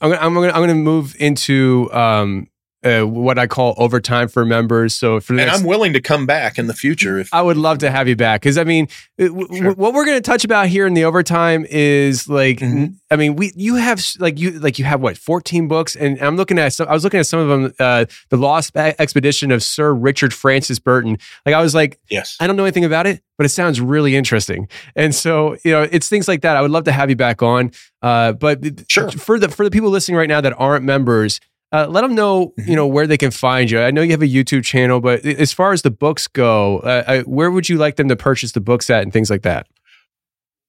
I'm 0.02 0.10
gonna 0.10 0.22
I'm 0.22 0.34
gonna 0.34 0.48
I'm 0.48 0.62
gonna 0.62 0.76
move 0.76 1.16
into 1.20 1.90
um 1.94 2.48
uh, 2.84 3.02
what 3.04 3.38
I 3.38 3.48
call 3.48 3.76
overtime 3.78 4.28
for 4.28 4.44
members. 4.46 4.96
So 4.96 5.20
for 5.20 5.34
and 5.34 5.38
next, 5.38 5.60
I'm 5.60 5.66
willing 5.66 5.94
to 5.94 6.02
come 6.02 6.26
back 6.26 6.58
in 6.58 6.68
the 6.68 6.74
future. 6.74 7.20
If 7.20 7.34
I 7.34 7.42
would 7.42 7.58
love 7.58 7.78
to 7.80 7.92
have 7.92 8.08
you 8.08 8.16
back 8.16 8.42
because 8.42 8.58
I 8.58 8.64
mean, 8.64 8.88
w- 9.20 9.48
w- 9.48 9.72
what 9.76 9.94
we're 9.94 10.06
going 10.06 10.18
to 10.18 10.22
touch 10.22 10.44
about 10.44 10.68
here 10.68 10.88
in 10.88 10.94
the 10.94 11.04
overtime 11.06 11.66
is 11.70 12.28
like, 12.28 12.58
Mhm. 12.60 12.96
I 13.12 13.16
mean, 13.18 13.36
we 13.36 13.52
you 13.56 13.76
have 13.76 14.04
like 14.20 14.40
you 14.40 14.52
like 14.60 14.80
you 14.80 14.86
have 14.86 15.02
what 15.02 15.18
14 15.18 15.68
books, 15.68 15.96
and 15.96 16.20
I'm 16.22 16.38
looking 16.38 16.58
at 16.58 16.74
some. 16.74 16.88
I 16.88 16.94
was 16.94 17.04
looking 17.04 17.20
at 17.20 17.28
some 17.28 17.40
of 17.40 17.48
them. 17.50 17.74
Uh, 17.80 18.06
the 18.30 18.38
Lost 18.38 18.76
Expedition 18.76 19.52
of 19.52 19.62
Sir 19.64 19.94
Richard 19.94 20.34
Francis 20.34 20.80
Burton. 20.80 21.18
Like 21.46 21.54
I 21.56 21.62
was 21.62 21.76
like, 21.76 22.00
yes, 22.10 22.38
I 22.40 22.48
don't 22.48 22.56
know 22.56 22.64
anything 22.64 22.86
about 22.86 23.06
it, 23.08 23.22
but 23.38 23.46
it 23.46 23.50
sounds 23.50 23.80
really 23.82 24.16
interesting. 24.16 24.68
And 24.96 25.14
so, 25.14 25.58
you 25.64 25.72
know, 25.72 25.84
it's 25.92 26.08
things 26.10 26.28
like 26.28 26.42
that. 26.42 26.56
I 26.56 26.62
would 26.62 26.72
love 26.72 26.86
to 26.86 26.92
have 26.92 27.10
you 27.10 27.16
back 27.16 27.42
on. 27.44 27.72
Uh, 28.02 28.32
but 28.34 28.60
Sure. 28.90 29.12
for 29.12 29.38
the 29.38 29.50
for 29.50 29.64
the 29.66 29.72
people 29.72 29.90
listening 29.90 30.18
right 30.18 30.30
now 30.30 30.42
that 30.42 30.54
aren't 30.58 30.84
members, 30.86 31.40
uh, 31.72 31.88
let 31.90 32.02
them 32.02 32.16
know, 32.16 32.54
you 32.66 32.76
know, 32.76 32.88
where 32.88 33.08
they 33.08 33.18
can 33.18 33.32
find 33.32 33.70
you. 33.70 33.80
I 33.80 33.92
know 33.92 34.02
you 34.02 34.12
have 34.12 34.22
a 34.22 34.28
YouTube 34.28 34.64
channel, 34.64 35.00
but 35.00 35.26
as 35.26 35.54
far 35.54 35.74
as 35.74 35.82
the 35.82 35.92
books 35.92 36.28
go, 36.28 36.80
uh, 36.80 37.04
uh, 37.08 37.22
where 37.24 37.52
would 37.52 37.70
you 37.70 37.78
like 37.78 37.96
them 37.96 38.10
to 38.10 38.16
purchase 38.16 38.52
the 38.52 38.62
books 38.62 38.90
at 38.90 39.04
and 39.04 39.14
things 39.14 39.30
like 39.30 39.44
that? 39.44 39.68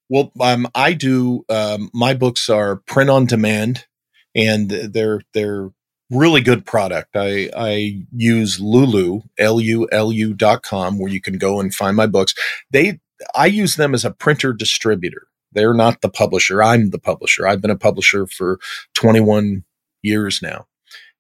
Well, 0.09 0.31
um, 0.41 0.69
I 0.74 0.93
do. 0.93 1.45
Um, 1.49 1.91
my 1.95 2.12
books 2.15 2.51
are 2.51 2.77
print 2.77 3.09
on 3.09 3.24
demand, 3.24 3.87
and 4.35 4.70
they're 4.70 5.23
they're 5.33 5.70
really 6.11 6.43
good 6.43 6.66
product. 6.66 7.16
I 7.16 7.49
I 7.57 8.05
use 8.15 8.61
Lulu 8.61 9.23
L 9.39 9.61
U 9.61 9.89
L 9.91 10.12
U 10.12 10.35
dot 10.35 10.62
com 10.62 10.99
where 10.99 11.11
you 11.11 11.20
can 11.20 11.39
go 11.39 11.61
and 11.61 11.74
find 11.74 11.97
my 11.97 12.07
books. 12.07 12.35
They 12.70 13.01
I 13.35 13.47
use 13.47 13.77
them 13.77 13.95
as 13.95 14.05
a 14.05 14.11
printer 14.11 14.53
distributor. 14.53 15.29
They're 15.53 15.74
not 15.74 16.01
the 16.01 16.09
publisher. 16.09 16.62
I'm 16.62 16.91
the 16.91 16.99
publisher. 16.99 17.47
I've 17.47 17.61
been 17.61 17.70
a 17.70 17.77
publisher 17.77 18.27
for 18.27 18.59
21 18.95 19.65
years 20.03 20.43
now. 20.43 20.66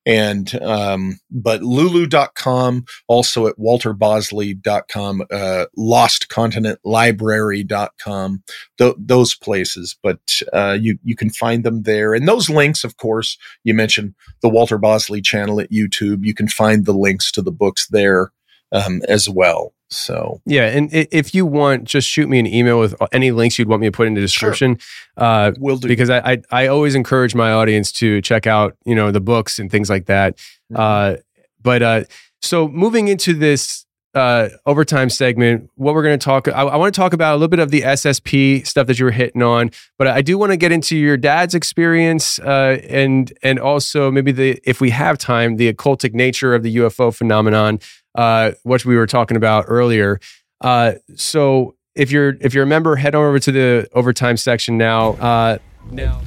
And 0.04 0.60
um, 0.60 1.20
but 1.30 1.62
lulu.com, 1.62 2.84
also 3.06 3.46
at 3.46 3.56
walterbosley.com, 3.56 5.22
uh, 5.30 5.66
lostcontinentlibrary.com, 5.78 8.42
th- 8.78 8.94
those 8.98 9.36
places. 9.36 9.96
But 10.02 10.42
uh, 10.52 10.76
you 10.80 10.98
you 11.04 11.14
can 11.14 11.30
find 11.30 11.62
them 11.64 11.82
there, 11.82 12.14
and 12.14 12.26
those 12.26 12.50
links, 12.50 12.82
of 12.82 12.96
course, 12.96 13.38
you 13.62 13.74
mentioned 13.74 14.16
the 14.40 14.48
Walter 14.48 14.78
Bosley 14.78 15.20
channel 15.20 15.60
at 15.60 15.70
YouTube. 15.70 16.24
You 16.24 16.34
can 16.34 16.48
find 16.48 16.84
the 16.84 16.94
links 16.94 17.30
to 17.32 17.42
the 17.42 17.52
books 17.52 17.86
there 17.88 18.32
um, 18.72 19.02
as 19.08 19.28
well. 19.28 19.72
So 19.92 20.40
Yeah, 20.46 20.66
and 20.66 20.88
if 20.92 21.34
you 21.34 21.46
want, 21.46 21.84
just 21.84 22.08
shoot 22.08 22.28
me 22.28 22.38
an 22.38 22.46
email 22.46 22.78
with 22.78 22.94
any 23.12 23.30
links 23.30 23.58
you'd 23.58 23.68
want 23.68 23.80
me 23.80 23.88
to 23.88 23.92
put 23.92 24.06
in 24.06 24.14
the 24.14 24.20
description. 24.20 24.78
Uh, 25.16 25.52
we'll 25.58 25.76
do 25.76 25.88
because 25.88 26.10
I, 26.10 26.32
I 26.32 26.42
I 26.50 26.66
always 26.68 26.94
encourage 26.94 27.34
my 27.34 27.52
audience 27.52 27.92
to 27.92 28.20
check 28.22 28.46
out 28.46 28.76
you 28.84 28.94
know 28.94 29.10
the 29.10 29.20
books 29.20 29.58
and 29.58 29.70
things 29.70 29.90
like 29.90 30.06
that. 30.06 30.38
Uh, 30.74 31.16
but 31.62 31.82
uh, 31.82 32.04
so 32.40 32.68
moving 32.68 33.08
into 33.08 33.34
this 33.34 33.86
uh, 34.14 34.50
overtime 34.66 35.08
segment, 35.08 35.70
what 35.76 35.94
we're 35.94 36.02
going 36.02 36.18
to 36.18 36.24
talk, 36.24 36.48
I, 36.48 36.62
I 36.62 36.76
want 36.76 36.94
to 36.94 37.00
talk 37.00 37.12
about 37.12 37.32
a 37.32 37.36
little 37.36 37.48
bit 37.48 37.60
of 37.60 37.70
the 37.70 37.82
SSP 37.82 38.66
stuff 38.66 38.86
that 38.86 38.98
you 38.98 39.04
were 39.04 39.10
hitting 39.10 39.42
on, 39.42 39.70
but 39.98 40.06
I 40.06 40.20
do 40.22 40.36
want 40.36 40.52
to 40.52 40.56
get 40.56 40.72
into 40.72 40.96
your 40.96 41.16
dad's 41.16 41.54
experience 41.54 42.38
uh, 42.40 42.78
and 42.88 43.32
and 43.42 43.58
also 43.58 44.10
maybe 44.10 44.32
the 44.32 44.60
if 44.64 44.80
we 44.80 44.90
have 44.90 45.18
time, 45.18 45.56
the 45.56 45.72
occultic 45.72 46.12
nature 46.12 46.54
of 46.54 46.62
the 46.62 46.76
UFO 46.76 47.14
phenomenon, 47.14 47.80
uh, 48.14 48.52
which 48.64 48.84
we 48.84 48.96
were 48.96 49.06
talking 49.06 49.36
about 49.36 49.64
earlier. 49.68 50.20
Uh, 50.60 50.92
so 51.16 51.74
if 51.94 52.10
you're 52.10 52.36
if 52.40 52.54
you're 52.54 52.64
a 52.64 52.66
member, 52.66 52.96
head 52.96 53.14
on 53.14 53.24
over 53.24 53.38
to 53.38 53.52
the 53.52 53.88
overtime 53.94 54.36
section 54.36 54.76
now. 54.76 55.12
Uh, 55.12 55.58
now. 55.90 56.20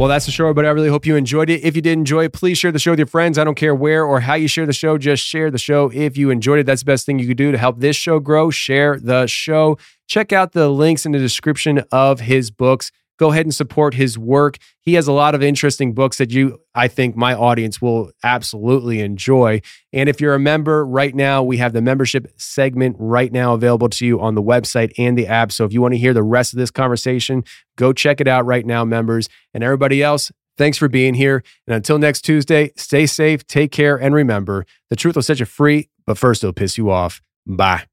Well, 0.00 0.08
that's 0.08 0.24
the 0.24 0.32
show, 0.32 0.54
but 0.54 0.64
I 0.64 0.70
really 0.70 0.88
hope 0.88 1.04
you 1.04 1.14
enjoyed 1.14 1.50
it. 1.50 1.62
If 1.62 1.76
you 1.76 1.82
did 1.82 1.92
enjoy 1.92 2.24
it, 2.24 2.32
please 2.32 2.56
share 2.56 2.72
the 2.72 2.78
show 2.78 2.92
with 2.92 2.98
your 2.98 3.06
friends. 3.06 3.36
I 3.36 3.44
don't 3.44 3.54
care 3.54 3.74
where 3.74 4.02
or 4.02 4.20
how 4.20 4.32
you 4.32 4.48
share 4.48 4.64
the 4.64 4.72
show, 4.72 4.96
just 4.96 5.22
share 5.22 5.50
the 5.50 5.58
show. 5.58 5.90
If 5.92 6.16
you 6.16 6.30
enjoyed 6.30 6.58
it, 6.58 6.64
that's 6.64 6.80
the 6.80 6.86
best 6.86 7.04
thing 7.04 7.18
you 7.18 7.28
could 7.28 7.36
do 7.36 7.52
to 7.52 7.58
help 7.58 7.80
this 7.80 7.96
show 7.96 8.18
grow. 8.18 8.48
Share 8.48 8.98
the 8.98 9.26
show. 9.26 9.76
Check 10.06 10.32
out 10.32 10.52
the 10.52 10.70
links 10.70 11.04
in 11.04 11.12
the 11.12 11.18
description 11.18 11.84
of 11.92 12.20
his 12.20 12.50
books. 12.50 12.90
Go 13.20 13.32
ahead 13.32 13.44
and 13.44 13.54
support 13.54 13.92
his 13.92 14.16
work. 14.16 14.56
He 14.80 14.94
has 14.94 15.06
a 15.06 15.12
lot 15.12 15.34
of 15.34 15.42
interesting 15.42 15.92
books 15.92 16.16
that 16.16 16.30
you, 16.30 16.58
I 16.74 16.88
think, 16.88 17.16
my 17.16 17.34
audience 17.34 17.82
will 17.82 18.12
absolutely 18.24 19.00
enjoy. 19.00 19.60
And 19.92 20.08
if 20.08 20.22
you're 20.22 20.32
a 20.32 20.38
member 20.38 20.86
right 20.86 21.14
now, 21.14 21.42
we 21.42 21.58
have 21.58 21.74
the 21.74 21.82
membership 21.82 22.32
segment 22.38 22.96
right 22.98 23.30
now 23.30 23.52
available 23.52 23.90
to 23.90 24.06
you 24.06 24.18
on 24.22 24.36
the 24.36 24.42
website 24.42 24.94
and 24.96 25.18
the 25.18 25.26
app. 25.26 25.52
So 25.52 25.66
if 25.66 25.72
you 25.74 25.82
want 25.82 25.92
to 25.92 25.98
hear 25.98 26.14
the 26.14 26.22
rest 26.22 26.54
of 26.54 26.58
this 26.58 26.70
conversation, 26.70 27.44
go 27.76 27.92
check 27.92 28.22
it 28.22 28.26
out 28.26 28.46
right 28.46 28.64
now, 28.64 28.86
members. 28.86 29.28
And 29.52 29.62
everybody 29.62 30.02
else, 30.02 30.32
thanks 30.56 30.78
for 30.78 30.88
being 30.88 31.12
here. 31.12 31.44
And 31.66 31.76
until 31.76 31.98
next 31.98 32.22
Tuesday, 32.22 32.72
stay 32.76 33.04
safe, 33.04 33.46
take 33.46 33.70
care, 33.70 34.00
and 34.00 34.14
remember 34.14 34.64
the 34.88 34.96
truth 34.96 35.16
will 35.16 35.22
set 35.22 35.40
you 35.40 35.46
free, 35.46 35.90
but 36.06 36.16
first 36.16 36.42
it'll 36.42 36.54
piss 36.54 36.78
you 36.78 36.90
off. 36.90 37.20
Bye. 37.46 37.89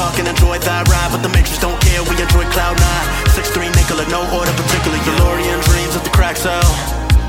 Talk 0.00 0.18
and 0.18 0.28
enjoy 0.28 0.58
that 0.64 0.88
ride, 0.88 1.10
but 1.12 1.20
the 1.20 1.28
matrix 1.28 1.60
don't 1.60 1.76
care. 1.84 2.00
We 2.02 2.16
enjoy 2.16 2.48
cloud 2.56 2.76
Nine, 2.80 3.06
six 3.36 3.52
three 3.52 3.68
Nicola, 3.76 4.08
no 4.08 4.24
order 4.32 4.52
particular. 4.56 4.96
DeLorean 5.04 5.60
dreams 5.68 5.94
of 5.96 6.02
the 6.04 6.10
crack 6.10 6.36
cell. 6.36 6.64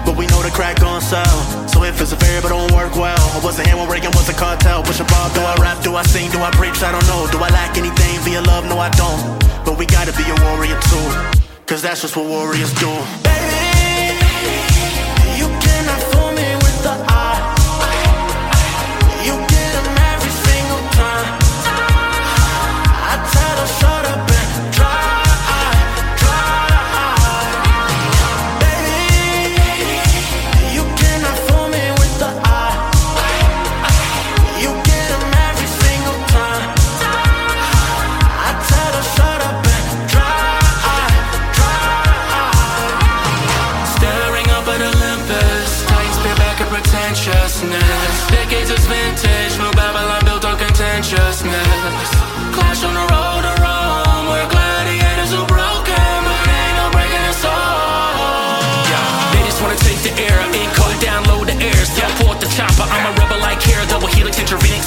But 0.05 0.17
we 0.17 0.25
know 0.27 0.41
the 0.41 0.49
crack 0.49 0.79
gon' 0.79 1.01
sell. 1.01 1.38
So 1.67 1.83
if 1.83 2.01
it's 2.01 2.11
a 2.11 2.15
variable, 2.15 2.49
don't 2.49 2.71
work 2.73 2.95
well. 2.95 3.21
I 3.38 3.39
wasn't 3.43 3.67
here 3.67 3.77
when 3.77 3.88
Reagan 3.88 4.11
was 4.17 4.27
a 4.29 4.33
cartel. 4.33 4.81
Push 4.83 4.99
a 4.99 5.05
bob, 5.05 5.33
do 5.33 5.41
I 5.41 5.55
rap, 5.61 5.83
do 5.83 5.95
I 5.95 6.03
sing, 6.03 6.31
do 6.31 6.39
I 6.39 6.49
preach? 6.51 6.81
I 6.81 6.91
don't 6.91 7.05
know. 7.05 7.27
Do 7.31 7.38
I 7.38 7.49
lack 7.49 7.77
anything 7.77 8.19
via 8.25 8.41
love? 8.41 8.65
No, 8.65 8.79
I 8.79 8.89
don't. 8.97 9.21
But 9.63 9.77
we 9.77 9.85
gotta 9.85 10.11
be 10.17 10.25
a 10.25 10.35
warrior 10.47 10.79
too. 10.89 11.07
Cause 11.67 11.81
that's 11.81 12.01
just 12.01 12.17
what 12.17 12.25
warriors 12.25 12.73
do. 12.73 12.91
Baby, 13.23 13.60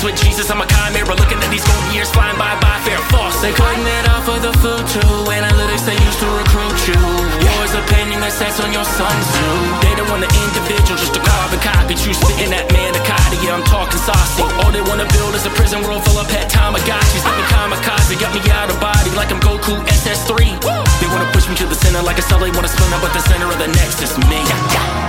with 0.04 0.20
Jesus, 0.20 0.52
I'm 0.52 0.60
a 0.60 0.68
chimera. 0.68 1.16
Looking 1.16 1.40
at 1.40 1.48
these 1.48 1.64
golden 1.64 1.90
years 1.96 2.12
flying 2.12 2.36
by 2.36 2.52
by 2.60 2.76
fair 2.84 3.00
false. 3.08 3.40
They 3.40 3.56
cutting 3.56 3.88
it 3.88 4.04
off 4.12 4.28
for 4.28 4.36
the 4.36 4.52
food 4.60 4.84
too. 4.92 5.16
Analytics 5.32 5.88
they 5.88 5.96
used 5.96 6.20
to 6.20 6.28
recruit 6.28 6.78
you. 6.92 7.00
War's 7.40 7.72
opinion 7.72 8.20
that 8.20 8.36
sets 8.36 8.60
on 8.60 8.68
your 8.68 8.84
sun 8.84 9.16
zoo. 9.32 9.56
They 9.80 9.96
don't 9.96 10.06
want 10.12 10.20
an 10.28 10.32
individual, 10.44 11.00
just 11.00 11.16
a 11.16 11.22
carbon 11.24 11.58
copy. 11.64 11.96
True 11.96 12.12
spitting 12.12 12.52
that 12.52 12.68
manicotti, 12.68 13.40
yeah, 13.40 13.56
I'm 13.56 13.64
talking 13.64 13.96
saucy. 13.96 14.44
All 14.60 14.70
they 14.70 14.84
wanna 14.84 15.08
build 15.16 15.32
is 15.32 15.48
a 15.48 15.52
prison 15.56 15.80
world 15.88 16.04
full 16.04 16.20
of 16.20 16.28
pet 16.28 16.52
Tamagotchis. 16.52 17.24
Let 17.24 17.34
me 17.40 17.44
kamikaze, 17.48 18.14
got 18.20 18.36
me 18.36 18.44
out 18.52 18.68
of 18.68 18.76
body 18.84 19.08
like 19.16 19.32
I'm 19.32 19.40
Goku 19.40 19.72
SS3. 19.88 20.60
They 21.00 21.08
wanna 21.08 21.32
push 21.32 21.48
me 21.48 21.56
to 21.64 21.66
the 21.66 21.78
center 21.80 22.04
like 22.04 22.20
a 22.20 22.24
cell, 22.28 22.38
they 22.44 22.52
wanna 22.52 22.68
split 22.68 22.92
up, 22.92 23.00
but 23.00 23.16
the 23.16 23.24
center 23.24 23.48
of 23.48 23.56
the 23.56 23.72
next 23.72 24.04
is 24.04 24.12
me. 24.28 24.44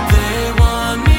They 0.08 0.56
want 0.56 1.04
me 1.04 1.15